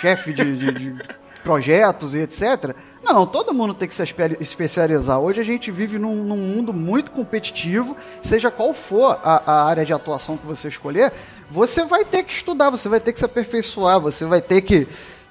chefe 0.00 0.32
de- 0.32 0.56
de- 0.56 0.72
de 0.72 0.96
projetos 1.42 2.14
e 2.14 2.18
etc. 2.18 2.76
Não, 3.02 3.26
todo 3.26 3.52
mundo 3.52 3.74
tem 3.74 3.88
que 3.88 3.94
se 3.94 4.02
espe- 4.02 4.36
especializar. 4.40 5.18
Hoje 5.18 5.40
a 5.40 5.44
gente 5.44 5.70
vive 5.70 5.98
num, 5.98 6.22
num 6.24 6.36
mundo 6.36 6.72
muito 6.72 7.10
competitivo, 7.10 7.96
seja 8.22 8.50
qual 8.50 8.72
for 8.72 9.18
a, 9.24 9.42
a 9.52 9.64
área 9.64 9.84
de 9.84 9.92
atuação 9.92 10.36
que 10.36 10.46
você 10.46 10.68
escolher, 10.68 11.12
você 11.50 11.84
vai 11.84 12.04
ter 12.04 12.22
que 12.22 12.32
estudar, 12.32 12.70
você 12.70 12.88
vai 12.88 13.00
ter 13.00 13.12
que 13.12 13.18
se 13.18 13.24
aperfeiçoar, 13.24 14.00
você 14.00 14.24
vai 14.24 14.40
ter 14.40 14.62
que 14.62 14.86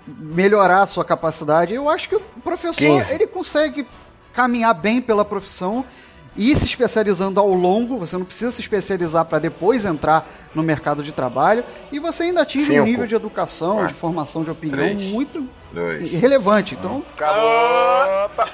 melhorar 0.05 0.81
a 0.81 0.87
sua 0.87 1.05
capacidade. 1.05 1.73
Eu 1.73 1.89
acho 1.89 2.09
que 2.09 2.15
o 2.15 2.21
professor 2.43 2.75
15. 3.03 3.13
ele 3.13 3.25
consegue 3.27 3.87
caminhar 4.33 4.73
bem 4.73 4.99
pela 5.01 5.23
profissão 5.23 5.85
e 6.35 6.51
ir 6.51 6.55
se 6.57 6.65
especializando 6.65 7.39
ao 7.39 7.53
longo. 7.53 7.97
Você 7.99 8.17
não 8.17 8.25
precisa 8.25 8.51
se 8.51 8.61
especializar 8.61 9.25
para 9.25 9.39
depois 9.39 9.85
entrar 9.85 10.27
no 10.53 10.61
mercado 10.63 11.03
de 11.03 11.11
trabalho 11.11 11.63
e 11.91 11.99
você 11.99 12.23
ainda 12.23 12.41
atinge 12.41 12.71
um 12.71 12.75
Cinco. 12.75 12.85
nível 12.85 13.07
de 13.07 13.15
educação, 13.15 13.75
Quatro. 13.75 13.87
de 13.89 13.93
formação 13.93 14.43
de 14.43 14.51
opinião 14.51 14.77
Três. 14.77 15.03
muito 15.05 15.47
Dois. 15.73 16.11
relevante. 16.19 16.75
Então, 16.75 17.03
Acabou. 17.15 18.25
Opa. 18.25 18.47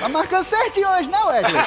Tá 0.00 0.08
marcando 0.08 0.44
certinho 0.44 0.88
hoje, 0.90 1.08
não, 1.10 1.28
Wesley? 1.28 1.62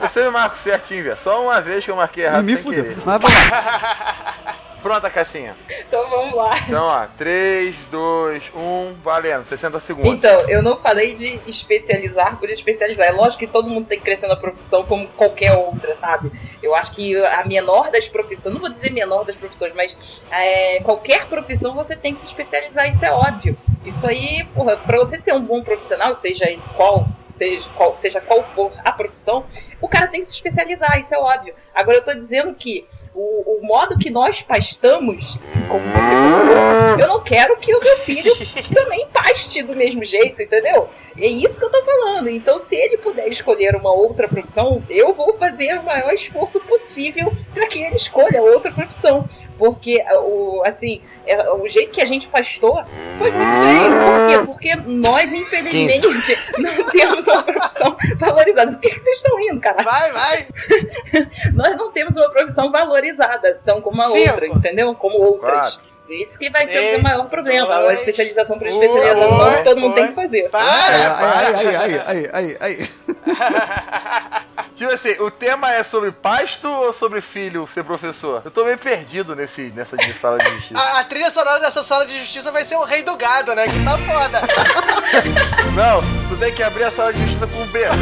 Você 0.00 0.24
me 0.24 0.30
marca 0.30 0.56
certinho, 0.56 1.04
velho. 1.04 1.16
Só 1.18 1.42
uma 1.42 1.60
vez 1.60 1.84
que 1.84 1.90
eu 1.90 1.96
marquei 1.96 2.24
errado 2.24 2.44
me 2.44 2.54
sem 2.54 2.62
fudeu. 2.62 2.84
querer. 2.84 2.96
Mas 3.04 3.22
vamos 3.22 3.36
lá. 3.50 4.54
Pronta, 4.82 5.10
Cassinha. 5.10 5.56
Então 5.86 6.08
vamos 6.08 6.34
lá. 6.34 6.50
Então, 6.66 6.84
ó, 6.84 7.06
3, 7.16 7.86
2, 7.86 8.42
1, 8.54 8.94
valendo, 9.02 9.44
60 9.44 9.80
segundos. 9.80 10.12
Então, 10.12 10.48
eu 10.48 10.62
não 10.62 10.76
falei 10.76 11.14
de 11.14 11.40
especializar 11.46 12.38
por 12.38 12.48
especializar. 12.48 13.06
É 13.06 13.12
lógico 13.12 13.38
que 13.38 13.46
todo 13.46 13.68
mundo 13.68 13.86
tem 13.86 13.98
que 13.98 14.04
crescer 14.04 14.26
na 14.26 14.36
profissão 14.36 14.84
como 14.84 15.06
qualquer 15.08 15.52
outra, 15.52 15.94
sabe? 15.94 16.30
Eu 16.62 16.74
acho 16.74 16.92
que 16.92 17.16
a 17.16 17.44
menor 17.44 17.90
das 17.90 18.08
profissões, 18.08 18.54
não 18.54 18.60
vou 18.60 18.70
dizer 18.70 18.92
menor 18.92 19.24
das 19.24 19.36
profissões, 19.36 19.72
mas 19.74 20.24
é, 20.30 20.80
qualquer 20.80 21.26
profissão 21.26 21.74
você 21.74 21.96
tem 21.96 22.14
que 22.14 22.20
se 22.20 22.26
especializar, 22.26 22.88
isso 22.90 23.04
é 23.04 23.12
óbvio. 23.12 23.56
Isso 23.84 24.06
aí, 24.06 24.44
porra, 24.54 24.76
pra 24.76 24.98
você 24.98 25.16
ser 25.16 25.32
um 25.32 25.40
bom 25.40 25.62
profissional, 25.62 26.14
seja 26.14 26.44
qual, 26.76 27.06
seja 27.24 27.68
qual, 27.74 27.94
seja 27.94 28.20
qual 28.20 28.42
for 28.42 28.72
a 28.84 28.92
profissão, 28.92 29.44
o 29.80 29.88
cara 29.88 30.06
tem 30.06 30.20
que 30.20 30.26
se 30.26 30.34
especializar, 30.34 30.98
isso 31.00 31.14
é 31.14 31.18
óbvio. 31.18 31.54
Agora 31.74 31.98
eu 31.98 32.04
tô 32.04 32.14
dizendo 32.14 32.54
que 32.54 32.86
o, 33.14 33.58
o 33.58 33.66
modo 33.66 33.98
que 33.98 34.10
nós 34.10 34.42
pastamos, 34.42 35.38
como 35.68 35.84
você 35.84 36.08
falou, 36.08 36.98
eu 36.98 37.08
não 37.08 37.20
quero 37.20 37.56
que 37.56 37.74
o 37.74 37.80
meu 37.80 37.96
filho 37.98 38.32
também 38.74 39.06
paste 39.12 39.62
do 39.62 39.74
mesmo 39.74 40.04
jeito, 40.04 40.42
entendeu? 40.42 40.88
É 41.16 41.26
isso 41.26 41.58
que 41.58 41.64
eu 41.64 41.70
tô 41.70 41.82
falando. 41.82 42.28
Então, 42.28 42.58
se 42.58 42.76
ele 42.76 42.96
puder 42.98 43.28
escolher 43.28 43.74
uma 43.76 43.92
outra 43.92 44.28
profissão, 44.28 44.82
eu 44.88 45.12
vou 45.12 45.34
fazer 45.34 45.78
o 45.78 45.82
maior 45.82 46.12
esforço 46.12 46.60
possível 46.60 47.32
para 47.52 47.66
que 47.66 47.80
ele 47.80 47.96
escolha 47.96 48.42
outra 48.42 48.70
profissão. 48.70 49.28
Porque 49.58 50.02
o, 50.22 50.62
assim, 50.64 51.02
é, 51.26 51.50
o 51.50 51.68
jeito 51.68 51.92
que 51.92 52.00
a 52.00 52.06
gente 52.06 52.28
pastou 52.28 52.82
foi 53.18 53.30
muito 53.30 53.52
feio. 53.52 53.90
Por 54.00 54.28
quê? 54.28 54.46
Porque 54.46 54.76
nós, 54.90 55.32
infelizmente, 55.32 56.06
não 56.58 56.90
temos 56.90 57.26
uma 57.26 57.42
profissão 57.42 57.96
valorizada. 58.16 58.72
Por 58.72 58.80
que, 58.80 58.88
que 58.88 58.98
vocês 58.98 59.18
estão 59.18 59.36
rindo, 59.38 59.60
cara? 59.60 59.82
Vai, 59.82 60.12
vai! 60.12 60.46
nós 61.52 61.76
não 61.76 61.92
temos 61.92 62.16
uma 62.16 62.30
profissão 62.30 62.70
valorizada, 62.72 63.60
tão 63.64 63.82
como 63.82 64.00
a 64.00 64.08
Cinco. 64.08 64.30
outra, 64.30 64.46
entendeu? 64.46 64.94
Como 64.94 65.18
outras. 65.18 65.74
Quatro. 65.74 65.89
Esse 66.10 66.38
que 66.38 66.50
vai 66.50 66.66
ser 66.66 66.98
o 66.98 67.02
maior 67.02 67.28
problema. 67.28 67.74
a 67.88 67.94
especialização 67.94 68.58
por 68.58 68.66
especialização 68.66 69.64
todo 69.64 69.80
mundo 69.80 69.94
tem 69.94 70.08
que 70.08 70.14
fazer. 70.14 70.48
Para! 70.50 71.38
Aí, 71.38 71.54
aí, 71.54 71.76
aí, 71.76 72.00
aí, 72.06 72.30
aí, 72.32 72.56
aí. 72.60 72.88
Tipo 74.80 74.92
assim, 74.94 75.10
o 75.20 75.30
tema 75.30 75.70
é 75.74 75.82
sobre 75.82 76.10
pasto 76.10 76.66
ou 76.66 76.90
sobre 76.90 77.20
filho 77.20 77.68
ser 77.70 77.84
professor? 77.84 78.40
Eu 78.42 78.50
tô 78.50 78.64
meio 78.64 78.78
perdido 78.78 79.36
nesse, 79.36 79.70
nessa 79.76 79.94
de 79.94 80.10
sala 80.14 80.38
de 80.38 80.50
justiça. 80.52 80.80
A, 80.80 81.00
a 81.00 81.04
trilha 81.04 81.30
sonora 81.30 81.60
dessa 81.60 81.82
sala 81.82 82.06
de 82.06 82.18
justiça 82.20 82.50
vai 82.50 82.64
ser 82.64 82.76
o 82.76 82.84
rei 82.84 83.02
do 83.02 83.14
gado, 83.14 83.54
né? 83.54 83.66
Que 83.66 83.84
tá 83.84 83.98
foda. 83.98 84.40
Não, 85.76 86.00
tu 86.30 86.36
tem 86.38 86.54
que 86.54 86.62
abrir 86.62 86.84
a 86.84 86.90
sala 86.90 87.12
de 87.12 87.20
justiça 87.20 87.46
com 87.46 87.60
um 87.60 87.66
berrante. 87.66 88.00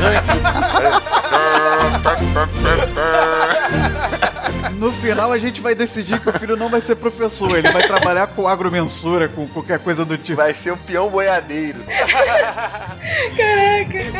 No 4.72 4.92
final 4.92 5.32
a 5.32 5.38
gente 5.38 5.60
vai 5.60 5.74
decidir 5.74 6.20
que 6.20 6.28
o 6.28 6.32
filho 6.32 6.56
não 6.56 6.68
vai 6.68 6.80
ser 6.80 6.96
professor, 6.96 7.56
ele 7.56 7.70
vai 7.70 7.86
trabalhar 7.86 8.26
com 8.28 8.48
agromensura, 8.48 9.28
com 9.28 9.46
qualquer 9.48 9.78
coisa 9.78 10.04
do 10.04 10.18
tipo. 10.18 10.36
Vai 10.36 10.54
ser 10.54 10.72
um 10.72 10.76
peão 10.76 11.08
boiadeiro. 11.08 11.78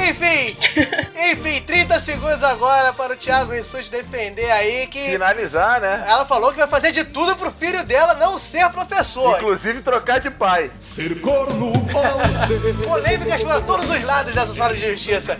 Enfim, 0.08 0.56
enfim, 1.30 1.60
30 1.62 2.00
segundos 2.00 2.42
agora 2.42 2.92
para 2.92 3.14
o 3.14 3.16
Thiago 3.16 3.52
Rissus 3.52 3.88
defender 3.88 4.50
aí 4.50 4.86
que. 4.86 5.10
Finalizar, 5.10 5.80
né? 5.80 6.04
Ela 6.06 6.24
falou 6.24 6.50
que 6.52 6.58
vai 6.58 6.68
fazer 6.68 6.92
de 6.92 7.04
tudo 7.04 7.36
pro 7.36 7.50
filho 7.50 7.84
dela 7.84 8.14
não 8.14 8.38
ser 8.38 8.68
professor. 8.70 9.36
Inclusive 9.38 9.82
trocar 9.82 10.20
de 10.20 10.30
pai. 10.30 10.70
Ser 10.78 11.20
corno 11.20 11.72
ou 11.72 12.28
ser. 12.46 12.58
Polêmicas 12.86 13.42
para 13.42 13.60
todos 13.60 13.90
os 13.90 14.02
lados 14.04 14.34
dessa 14.34 14.54
sala 14.54 14.74
de 14.74 14.90
justiça. 14.92 15.36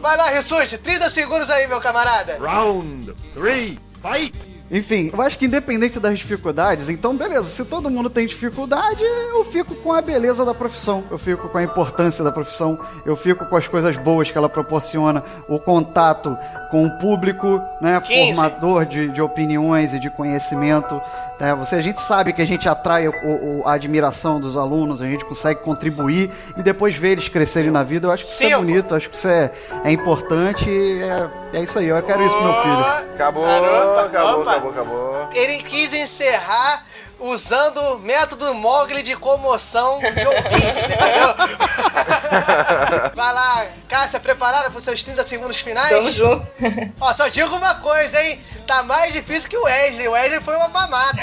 Vai 0.00 0.16
lá, 0.16 0.30
Rissus, 0.30 0.72
30 0.72 1.10
segundos 1.10 1.50
aí, 1.50 1.66
meu 1.66 1.80
camarada. 1.80 2.38
Round 2.40 3.14
3, 3.34 3.78
fight! 4.06 4.32
Enfim, 4.70 5.10
eu 5.12 5.22
acho 5.22 5.38
que 5.38 5.46
independente 5.46 6.00
das 6.00 6.18
dificuldades, 6.18 6.88
então 6.88 7.16
beleza, 7.16 7.44
se 7.44 7.64
todo 7.64 7.88
mundo 7.88 8.10
tem 8.10 8.26
dificuldade, 8.26 9.00
eu 9.04 9.44
fico 9.44 9.76
com 9.76 9.92
a 9.92 10.02
beleza 10.02 10.44
da 10.44 10.52
profissão, 10.52 11.04
eu 11.08 11.16
fico 11.16 11.48
com 11.48 11.58
a 11.58 11.62
importância 11.62 12.24
da 12.24 12.32
profissão, 12.32 12.76
eu 13.04 13.14
fico 13.14 13.46
com 13.46 13.56
as 13.56 13.68
coisas 13.68 13.96
boas 13.96 14.28
que 14.28 14.36
ela 14.36 14.48
proporciona, 14.48 15.22
o 15.48 15.60
contato 15.60 16.36
com 16.70 16.84
o 16.86 16.90
público, 16.98 17.60
né? 17.80 18.00
15. 18.00 18.34
Formador 18.34 18.84
de, 18.84 19.08
de 19.08 19.22
opiniões 19.22 19.94
e 19.94 19.98
de 19.98 20.10
conhecimento. 20.10 21.00
né? 21.38 21.54
Você, 21.54 21.76
a 21.76 21.80
gente 21.80 22.00
sabe 22.00 22.32
que 22.32 22.40
a 22.42 22.46
gente 22.46 22.68
atrai 22.68 23.06
o- 23.08 23.12
o- 23.12 23.62
a 23.66 23.72
admiração 23.74 24.40
dos 24.40 24.56
alunos, 24.56 25.00
a 25.02 25.04
gente 25.06 25.24
consegue 25.24 25.60
contribuir 25.60 26.30
e 26.56 26.62
depois 26.62 26.94
ver 26.96 27.10
eles 27.12 27.28
crescerem 27.28 27.70
na 27.70 27.82
vida. 27.82 28.06
Eu 28.08 28.10
acho 28.12 28.24
que 28.24 28.30
isso 28.30 28.42
é 28.44 28.46
Cinco. 28.48 28.58
bonito, 28.60 28.94
acho 28.94 29.10
que 29.10 29.16
isso 29.16 29.28
é, 29.28 29.50
é 29.84 29.92
importante. 29.92 30.68
e 30.68 31.02
É, 31.02 31.28
é 31.58 31.62
isso 31.62 31.78
aí, 31.78 31.86
eu 31.88 32.02
quero 32.02 32.24
isso 32.26 32.34
pro 32.36 32.44
meu 32.44 32.54
filho. 32.62 32.78
Acabou, 33.14 33.44
Caramba, 33.44 34.00
acabou, 34.06 34.40
opa. 34.40 34.50
acabou, 34.52 34.70
acabou. 34.70 35.28
Ele 35.34 35.58
quis 35.62 35.92
encerrar 35.94 36.84
usando 37.28 37.78
o 37.78 37.98
método 37.98 38.52
Mogli 38.54 39.02
de 39.02 39.14
comoção 39.16 39.98
de 39.98 40.26
ouvintes, 40.26 40.84
entendeu? 40.84 41.34
Vai 43.14 43.32
lá, 43.34 43.66
Cássia, 43.88 44.20
preparada 44.20 44.70
para 44.70 44.78
os 44.78 44.84
seus 44.84 45.02
30 45.02 45.26
segundos 45.26 45.58
finais? 45.60 45.90
Tamo 45.90 46.10
junto. 46.10 46.46
Ó, 47.00 47.12
só 47.12 47.28
digo 47.28 47.54
uma 47.56 47.74
coisa, 47.76 48.20
hein? 48.22 48.40
Tá 48.66 48.82
mais 48.82 49.12
difícil 49.12 49.48
que 49.48 49.56
o 49.56 49.64
Wesley. 49.64 50.08
O 50.08 50.12
Wesley 50.12 50.40
foi 50.40 50.56
uma 50.56 50.68
mamata. 50.68 51.22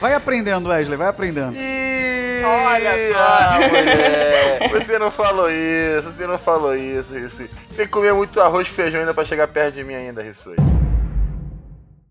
Vai 0.00 0.14
aprendendo, 0.14 0.68
Wesley, 0.68 0.96
vai 0.96 1.08
aprendendo. 1.08 1.56
Olha 2.46 2.90
Ah, 3.16 3.58
só. 3.58 3.68
mulher, 3.68 4.68
você 4.70 4.98
não 4.98 5.10
falou 5.10 5.50
isso, 5.50 6.10
você 6.12 6.26
não 6.26 6.38
falou 6.38 6.76
isso, 6.76 7.14
Rissuti. 7.14 7.50
Tem 7.74 7.86
que 7.86 7.92
comer 7.92 8.12
muito 8.12 8.38
arroz 8.40 8.68
e 8.68 8.70
feijão 8.70 9.00
ainda 9.00 9.14
pra 9.14 9.24
chegar 9.24 9.48
perto 9.48 9.74
de 9.76 9.84
mim 9.84 9.94
ainda, 9.94 10.22
Rissuti. 10.22 10.60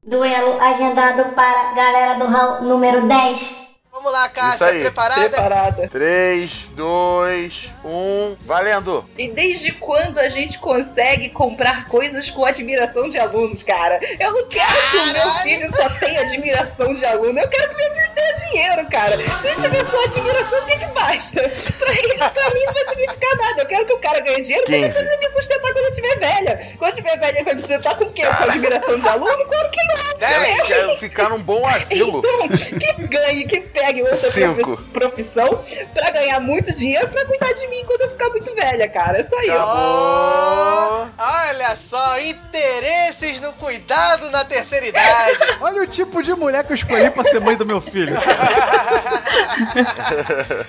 Duelo 0.06 0.60
agendado 0.60 1.34
para 1.34 1.74
galera 1.74 2.16
do 2.16 2.26
hall 2.26 2.62
número 2.62 3.08
10. 3.08 3.73
Vamos 3.94 4.12
lá, 4.12 4.28
Cássia, 4.28 4.80
preparada? 4.80 5.30
Preparada. 5.30 5.88
3, 5.88 6.70
2, 6.70 7.72
1, 7.86 8.38
valendo! 8.42 9.06
E 9.16 9.28
desde 9.28 9.72
quando 9.74 10.18
a 10.18 10.30
gente 10.30 10.58
consegue 10.58 11.30
comprar 11.30 11.86
coisas 11.86 12.32
com 12.32 12.44
admiração 12.44 13.08
de 13.08 13.20
alunos, 13.20 13.62
cara? 13.62 14.00
Eu 14.20 14.32
não 14.32 14.48
quero 14.48 14.90
que 14.90 14.98
o 14.98 15.06
meu 15.06 15.14
Caralho. 15.14 15.42
filho 15.44 15.76
só 15.76 15.88
tenha 16.00 16.22
admiração 16.22 16.96
de 16.96 17.06
aluno, 17.06 17.40
eu 17.40 17.48
quero 17.48 17.70
que 17.70 17.76
meu 17.76 17.94
filho 17.94 18.12
tenha 18.16 18.34
dinheiro, 18.34 18.90
cara. 18.90 19.16
Se 19.16 19.48
ele 19.48 19.56
tiver 19.62 19.86
só 19.86 20.04
admiração, 20.06 20.60
o 20.60 20.66
que 20.66 20.78
que 20.80 20.86
basta? 20.88 21.42
Pra, 21.78 21.92
ele, 21.92 22.16
pra 22.18 22.50
mim 22.50 22.64
não 22.66 22.74
vai 22.74 22.88
significar 22.90 23.38
nada. 23.38 23.62
Eu 23.62 23.66
quero 23.68 23.86
que 23.86 23.94
o 23.94 24.00
cara 24.00 24.20
ganhe 24.22 24.42
dinheiro 24.42 24.66
pra 24.66 24.76
ele 24.76 24.88
15. 24.88 24.98
precisa 24.98 25.18
me 25.20 25.30
sustentar 25.30 25.62
quando 25.62 25.78
eu 25.78 25.90
estiver 25.90 26.20
velha. 26.20 26.76
Quando 26.80 26.90
eu 26.90 26.90
estiver 27.04 27.20
velha, 27.20 27.36
ele 27.36 27.44
vai 27.44 27.54
me 27.54 27.62
sustentar 27.62 27.96
com 27.96 28.06
o 28.06 28.12
quê? 28.12 28.26
Com 28.26 28.44
admiração 28.44 29.00
de 29.00 29.08
aluno? 29.08 29.46
Claro 29.46 29.70
que 29.70 29.84
não. 29.84 30.04
Quero, 30.18 30.64
quero 30.66 30.83
ficar 31.04 31.30
num 31.30 31.42
bom 31.42 31.66
asilo. 31.68 32.20
Então, 32.26 32.48
que 32.50 33.08
ganhe, 33.08 33.46
que 33.46 33.60
pegue 33.62 34.02
outra 34.02 34.32
Cinco. 34.32 34.56
profi- 34.64 34.84
profissão 34.90 35.64
pra 35.94 36.12
ganhar 36.12 36.40
muito 36.40 36.72
dinheiro 36.74 37.08
pra 37.10 37.26
cuidar 37.26 37.54
de 37.54 37.68
mim 37.68 37.84
quando 37.86 38.02
eu 38.02 38.10
ficar 38.12 38.30
muito 38.30 38.54
velha, 38.56 38.88
cara. 38.90 39.20
É 39.20 39.24
só 39.24 39.40
isso. 39.42 39.54
Oh, 39.56 41.06
olha 41.18 41.76
só, 41.76 42.20
interesses 42.20 43.40
no 43.42 43.52
cuidado 43.54 44.30
na 44.30 44.44
terceira 44.46 44.86
idade. 44.88 45.38
Olha 45.62 45.82
o 45.84 45.88
tipo 45.88 46.22
de 46.22 46.34
mulher 46.34 46.64
que 46.64 46.72
eu 46.72 46.76
escolhi 46.76 47.10
pra 47.10 47.24
ser 47.24 47.40
mãe 47.40 47.56
do 47.56 47.66
meu 47.66 47.80
filho. 47.82 48.16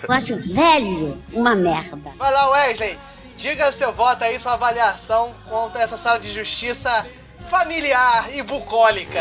Eu 0.09 0.15
acho 0.15 0.37
velho 0.37 1.17
uma 1.33 1.55
merda. 1.55 1.97
Vai 2.17 2.33
lá, 2.33 2.51
Wesley. 2.51 2.99
Diga 3.37 3.73
seu 3.73 3.93
voto 3.93 4.23
aí, 4.23 4.39
sua 4.39 4.53
avaliação 4.53 5.35
contra 5.49 5.83
essa 5.83 5.97
sala 5.99 6.19
de 6.21 6.33
justiça 6.33 7.05
familiar 7.55 8.35
e 8.35 8.43
bucólica. 8.43 9.21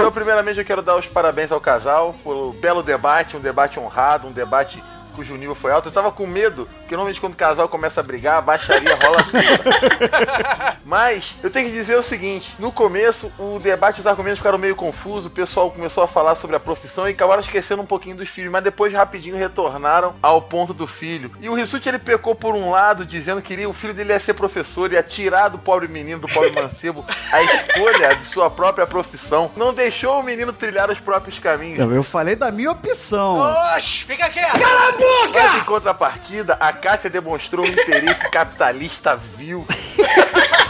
Então, 0.00 0.10
primeiramente, 0.10 0.58
eu 0.58 0.64
quero 0.64 0.82
dar 0.82 0.96
os 0.96 1.06
parabéns 1.06 1.52
ao 1.52 1.60
casal 1.60 2.12
pelo 2.24 2.52
belo 2.54 2.82
debate, 2.82 3.36
um 3.36 3.40
debate 3.40 3.78
honrado, 3.78 4.26
um 4.26 4.32
debate 4.32 4.82
cujo 5.18 5.34
nível 5.36 5.54
foi 5.56 5.72
alto. 5.72 5.88
Eu 5.88 5.92
tava 5.92 6.12
com 6.12 6.26
medo, 6.26 6.66
porque 6.80 6.94
normalmente 6.94 7.20
quando 7.20 7.32
o 7.32 7.36
casal 7.36 7.68
começa 7.68 7.98
a 7.98 8.02
brigar, 8.04 8.38
a 8.38 8.40
baixaria 8.40 8.94
rola 8.94 9.24
solta. 9.24 10.76
Mas 10.84 11.34
eu 11.42 11.50
tenho 11.50 11.66
que 11.68 11.72
dizer 11.74 11.96
o 11.96 12.02
seguinte: 12.02 12.54
no 12.58 12.70
começo, 12.70 13.32
o 13.38 13.58
debate, 13.58 14.00
os 14.00 14.06
argumentos 14.06 14.38
ficaram 14.38 14.58
meio 14.58 14.76
confusos, 14.76 15.26
o 15.26 15.30
pessoal 15.30 15.70
começou 15.70 16.04
a 16.04 16.08
falar 16.08 16.34
sobre 16.36 16.54
a 16.56 16.60
profissão 16.60 17.08
e 17.08 17.12
acabaram 17.12 17.40
esquecendo 17.40 17.82
um 17.82 17.86
pouquinho 17.86 18.16
dos 18.16 18.28
filhos, 18.28 18.50
mas 18.50 18.62
depois 18.62 18.92
rapidinho 18.92 19.36
retornaram 19.36 20.14
ao 20.22 20.40
ponto 20.40 20.72
do 20.72 20.86
filho. 20.86 21.32
E 21.40 21.48
o 21.48 21.54
Rissuti 21.54 21.88
ele 21.88 21.98
pecou 21.98 22.34
por 22.34 22.54
um 22.54 22.70
lado, 22.70 23.04
dizendo 23.04 23.42
que 23.42 23.52
iria- 23.52 23.68
o 23.68 23.72
filho 23.72 23.92
dele 23.94 24.12
ia 24.12 24.20
ser 24.20 24.34
professor, 24.34 24.92
ia 24.92 25.02
tirar 25.02 25.48
do 25.48 25.58
pobre 25.58 25.88
menino, 25.88 26.20
do 26.20 26.28
pobre 26.28 26.50
mancebo, 26.52 27.04
a 27.32 27.42
escolha 27.42 28.14
de 28.16 28.26
sua 28.26 28.48
própria 28.48 28.86
profissão. 28.86 29.50
Não 29.56 29.74
deixou 29.74 30.20
o 30.20 30.22
menino 30.22 30.52
trilhar 30.52 30.90
os 30.90 31.00
próprios 31.00 31.38
caminhos. 31.38 31.78
Eu, 31.80 31.92
eu 31.92 32.02
falei 32.02 32.36
da 32.36 32.50
minha 32.52 32.70
opção. 32.70 33.38
Oxi, 33.74 34.04
fica 34.04 34.28
quieto. 34.30 34.58
Cala 34.58 34.88
a 34.88 34.92
boca! 35.08 35.42
Mas 35.42 35.58
em 35.58 35.64
contrapartida, 35.64 36.56
a 36.60 36.72
Cássia 36.72 37.10
demonstrou 37.10 37.64
um 37.64 37.68
interesse 37.68 38.26
capitalista 38.30 39.16
vil. 39.16 39.66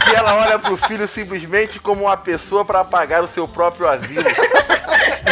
Que 0.05 0.15
ela 0.15 0.35
olha 0.37 0.59
pro 0.59 0.77
filho 0.77 1.07
simplesmente 1.07 1.79
como 1.79 2.05
uma 2.05 2.17
pessoa 2.17 2.65
para 2.65 2.85
pagar 2.85 3.23
o 3.23 3.29
seu 3.29 3.47
próprio 3.47 3.89
asilo. 3.89 4.29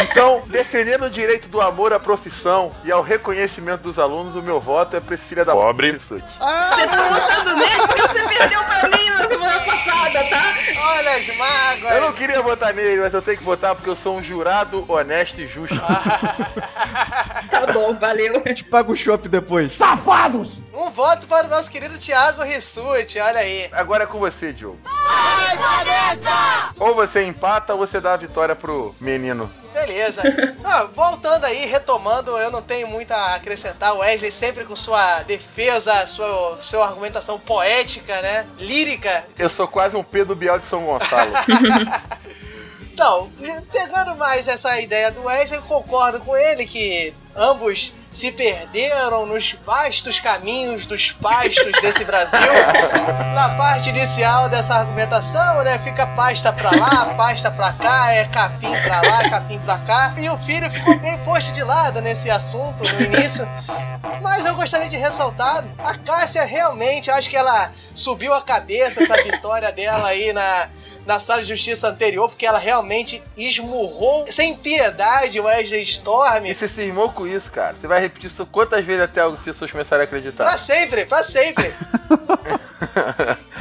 Então, 0.01 0.43
defendendo 0.47 1.05
o 1.05 1.09
direito 1.09 1.47
do 1.47 1.59
amor 1.59 1.91
à 1.93 1.99
profissão 1.99 2.71
e 2.83 2.91
ao 2.91 3.01
reconhecimento 3.01 3.81
dos 3.81 3.97
alunos, 3.97 4.35
o 4.35 4.41
meu 4.41 4.59
voto 4.59 4.95
é 4.95 4.99
pra 4.99 5.15
esse 5.15 5.25
filho 5.25 5.43
da 5.43 5.53
Pobre. 5.53 5.93
Você 5.93 6.19
tá 6.19 7.09
votando 7.09 7.55
nele 7.55 7.87
porque 7.87 8.01
você 8.01 8.27
perdeu 8.27 8.63
pra 8.63 8.89
mim 8.89 9.16
semana 9.27 9.59
passada, 9.59 10.23
tá? 10.25 10.55
Olha 10.79 11.15
as 11.15 11.35
mágoas. 11.35 11.95
Eu 11.95 12.01
não 12.01 12.13
queria 12.13 12.41
votar 12.41 12.73
nele, 12.73 13.01
mas 13.01 13.13
eu 13.13 13.21
tenho 13.21 13.37
que 13.37 13.43
votar 13.43 13.75
porque 13.75 13.89
eu 13.89 13.95
sou 13.95 14.17
um 14.17 14.23
jurado 14.23 14.85
honesto 14.87 15.39
e 15.41 15.47
justo. 15.47 15.75
Tá 17.49 17.65
bom, 17.73 17.93
valeu. 17.95 18.41
Te 18.53 18.63
pago 18.63 18.93
o 18.93 18.95
chopp 18.95 19.27
depois. 19.27 19.71
Safados! 19.71 20.59
Um 20.73 20.91
voto 20.91 21.27
para 21.27 21.47
o 21.47 21.49
nosso 21.49 21.71
querido 21.71 21.97
Thiago 21.97 22.43
Rissuti, 22.43 23.19
olha 23.19 23.39
aí. 23.39 23.67
Agora 23.71 24.03
é 24.03 24.07
com 24.07 24.19
você, 24.19 24.53
Diogo. 24.53 24.77
Ou 26.79 26.93
você 26.93 27.23
empata 27.23 27.73
ou 27.73 27.79
você 27.79 27.99
dá 27.99 28.13
a 28.13 28.17
vitória 28.17 28.55
pro 28.55 28.95
menino. 29.01 29.49
Beleza. 29.73 30.21
Ah, 30.63 30.87
voltando 30.93 31.45
aí, 31.45 31.65
retomando, 31.65 32.37
eu 32.37 32.49
não 32.49 32.61
tenho 32.61 32.87
muito 32.87 33.11
a 33.11 33.35
acrescentar. 33.35 33.93
O 33.93 33.99
Wesley 33.99 34.31
sempre 34.31 34.65
com 34.65 34.75
sua 34.75 35.21
defesa, 35.23 36.05
sua, 36.07 36.57
sua 36.61 36.85
argumentação 36.87 37.39
poética, 37.39 38.19
né? 38.21 38.45
Lírica. 38.57 39.16
Eu 39.37 39.49
sou 39.49 39.67
quase 39.67 39.95
um 39.95 40.03
Pedro 40.03 40.35
Bial 40.35 40.59
de 40.59 40.65
São 40.65 40.85
Gonçalo. 40.85 41.31
Então, 42.97 43.29
pegando 43.71 44.15
mais 44.15 44.47
essa 44.47 44.81
ideia 44.81 45.11
do 45.11 45.25
Wesley, 45.25 45.59
eu 45.59 45.65
concordo 45.65 46.19
com 46.19 46.35
ele 46.35 46.65
que 46.65 47.13
ambos 47.35 47.93
se 48.17 48.31
perderam 48.31 49.27
nos 49.27 49.55
vastos 49.63 50.19
caminhos 50.19 50.87
dos 50.87 51.11
pastos 51.11 51.71
desse 51.83 52.03
Brasil. 52.03 52.51
Na 53.35 53.49
parte 53.49 53.89
inicial 53.89 54.49
dessa 54.49 54.73
argumentação, 54.73 55.63
né? 55.63 55.77
Fica 55.77 56.07
pasta 56.07 56.51
pra 56.51 56.71
lá, 56.71 57.13
pasta 57.15 57.51
pra 57.51 57.73
cá, 57.73 58.11
é 58.11 58.25
capim 58.25 58.71
pra 58.81 59.01
lá, 59.07 59.29
capim 59.29 59.59
pra 59.59 59.77
cá. 59.77 60.15
E 60.17 60.27
o 60.31 60.37
filho 60.39 60.67
ficou 60.71 60.97
bem 60.97 61.15
posto 61.19 61.51
de 61.51 61.61
lado 61.61 62.01
nesse 62.01 62.27
assunto 62.27 62.83
no 62.83 63.01
início. 63.01 63.47
Mas 64.23 64.47
eu 64.47 64.55
gostaria 64.55 64.89
de 64.89 64.97
ressaltar, 64.97 65.63
a 65.77 65.93
Cássia 65.93 66.43
realmente, 66.43 67.11
acho 67.11 67.29
que 67.29 67.37
ela 67.37 67.71
subiu 67.93 68.33
a 68.33 68.41
cabeça 68.41 69.03
essa 69.03 69.21
vitória 69.21 69.71
dela 69.71 70.07
aí 70.07 70.33
na, 70.33 70.69
na 71.07 71.19
sala 71.19 71.41
de 71.41 71.47
justiça 71.47 71.87
anterior, 71.87 72.27
porque 72.29 72.45
ela 72.45 72.59
realmente 72.59 73.23
esmurrou 73.37 74.25
sem 74.31 74.55
piedade 74.55 75.39
o 75.39 75.45
Wesley 75.45 75.81
Storm. 75.83 76.45
E 76.45 76.53
você 76.53 76.67
cismou 76.67 77.09
com 77.11 77.25
isso, 77.25 77.49
cara. 77.51 77.73
Você 77.79 77.87
vai 77.87 78.01
repetir 78.01 78.29
isso 78.29 78.45
quantas 78.45 78.83
vezes 78.85 79.01
até 79.01 79.21
as 79.21 79.39
pessoas 79.39 79.71
começarem 79.71 80.01
a 80.01 80.03
acreditar? 80.03 80.43
Pra 80.43 80.57
sempre, 80.57 81.05
pra 81.05 81.23
sempre. 81.23 81.73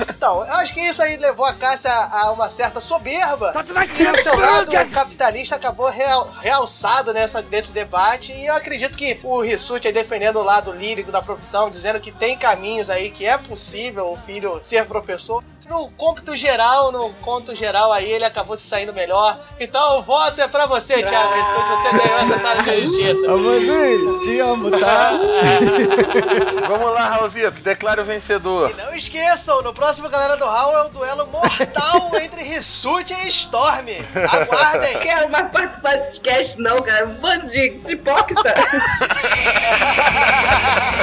Então, 0.09 0.45
eu 0.45 0.53
acho 0.55 0.75
que 0.75 0.81
isso 0.81 1.01
aí 1.03 1.17
levou 1.17 1.45
a 1.45 1.55
Cássia 1.55 1.91
a 1.91 2.31
uma 2.33 2.51
certa 2.51 2.81
soberba. 2.81 3.53
E 3.99 4.07
o 4.07 4.23
seu 4.23 4.37
lado 4.39 4.73
capitalista 4.93 5.57
acabou 5.57 5.89
real- 5.89 6.31
realçado 6.41 7.13
nessa, 7.13 7.43
nesse 7.43 7.71
debate. 7.71 8.33
E 8.33 8.47
eu 8.47 8.55
acredito 8.55 8.97
que 8.97 9.19
o 9.23 9.41
Rissuti 9.41 9.87
aí 9.87 9.93
defendendo 9.93 10.37
o 10.37 10.43
lado 10.43 10.73
lírico 10.73 11.13
da 11.13 11.23
profissão, 11.23 11.71
dizendo 11.71 12.01
que 12.01 12.11
tem 12.11 12.37
caminhos 12.37 12.91
aí, 12.91 13.11
que 13.11 13.25
é 13.25 13.39
possível 13.39 14.11
o 14.13 14.17
filho 14.17 14.61
ser 14.63 14.85
professor. 14.87 15.43
No 15.69 15.91
cômputo 15.97 16.37
geral, 16.37 16.93
no 16.93 17.11
conto 17.15 17.53
geral 17.53 17.93
aí, 17.93 18.09
ele 18.09 18.25
acabou 18.25 18.57
se 18.57 18.63
saindo 18.63 18.93
melhor. 18.93 19.37
Então 19.59 19.99
o 19.99 20.03
voto 20.03 20.41
é 20.41 20.47
pra 20.47 20.65
você, 20.67 21.03
Thiago 21.03 21.35
Rissuti. 21.35 21.69
Você 21.69 21.91
ganhou 21.99 22.19
essa 22.21 22.39
sala 22.39 22.63
de 22.63 22.83
justiça. 22.83 23.27
Amandei, 23.33 23.99
te 24.23 24.39
amo, 24.39 24.71
tá? 24.71 25.13
Vamos 26.69 26.93
lá, 26.93 27.09
Raulzito, 27.09 27.61
declare 27.63 28.01
o 28.01 28.05
vencedor. 28.05 28.73
Não 28.77 28.95
esqueçam, 28.95 29.61
no 29.63 29.75
próximo 29.75 30.09
Galera 30.09 30.37
do 30.37 30.45
Hall 30.45 30.79
é 30.79 30.85
um 30.85 30.91
duelo 30.91 31.27
mortal 31.27 32.11
entre 32.23 32.45
Rissuti 32.45 33.13
e 33.13 33.29
Storm. 33.29 33.87
Aguardem. 34.31 35.01
Quero 35.01 35.29
mais 35.31 35.51
participar 35.51 35.97
desse 35.97 36.21
cast, 36.21 36.61
não, 36.61 36.77
cara. 36.79 37.07
Um 37.07 37.15
bando 37.15 37.47
de, 37.47 37.81
hipócrita. 37.89 38.55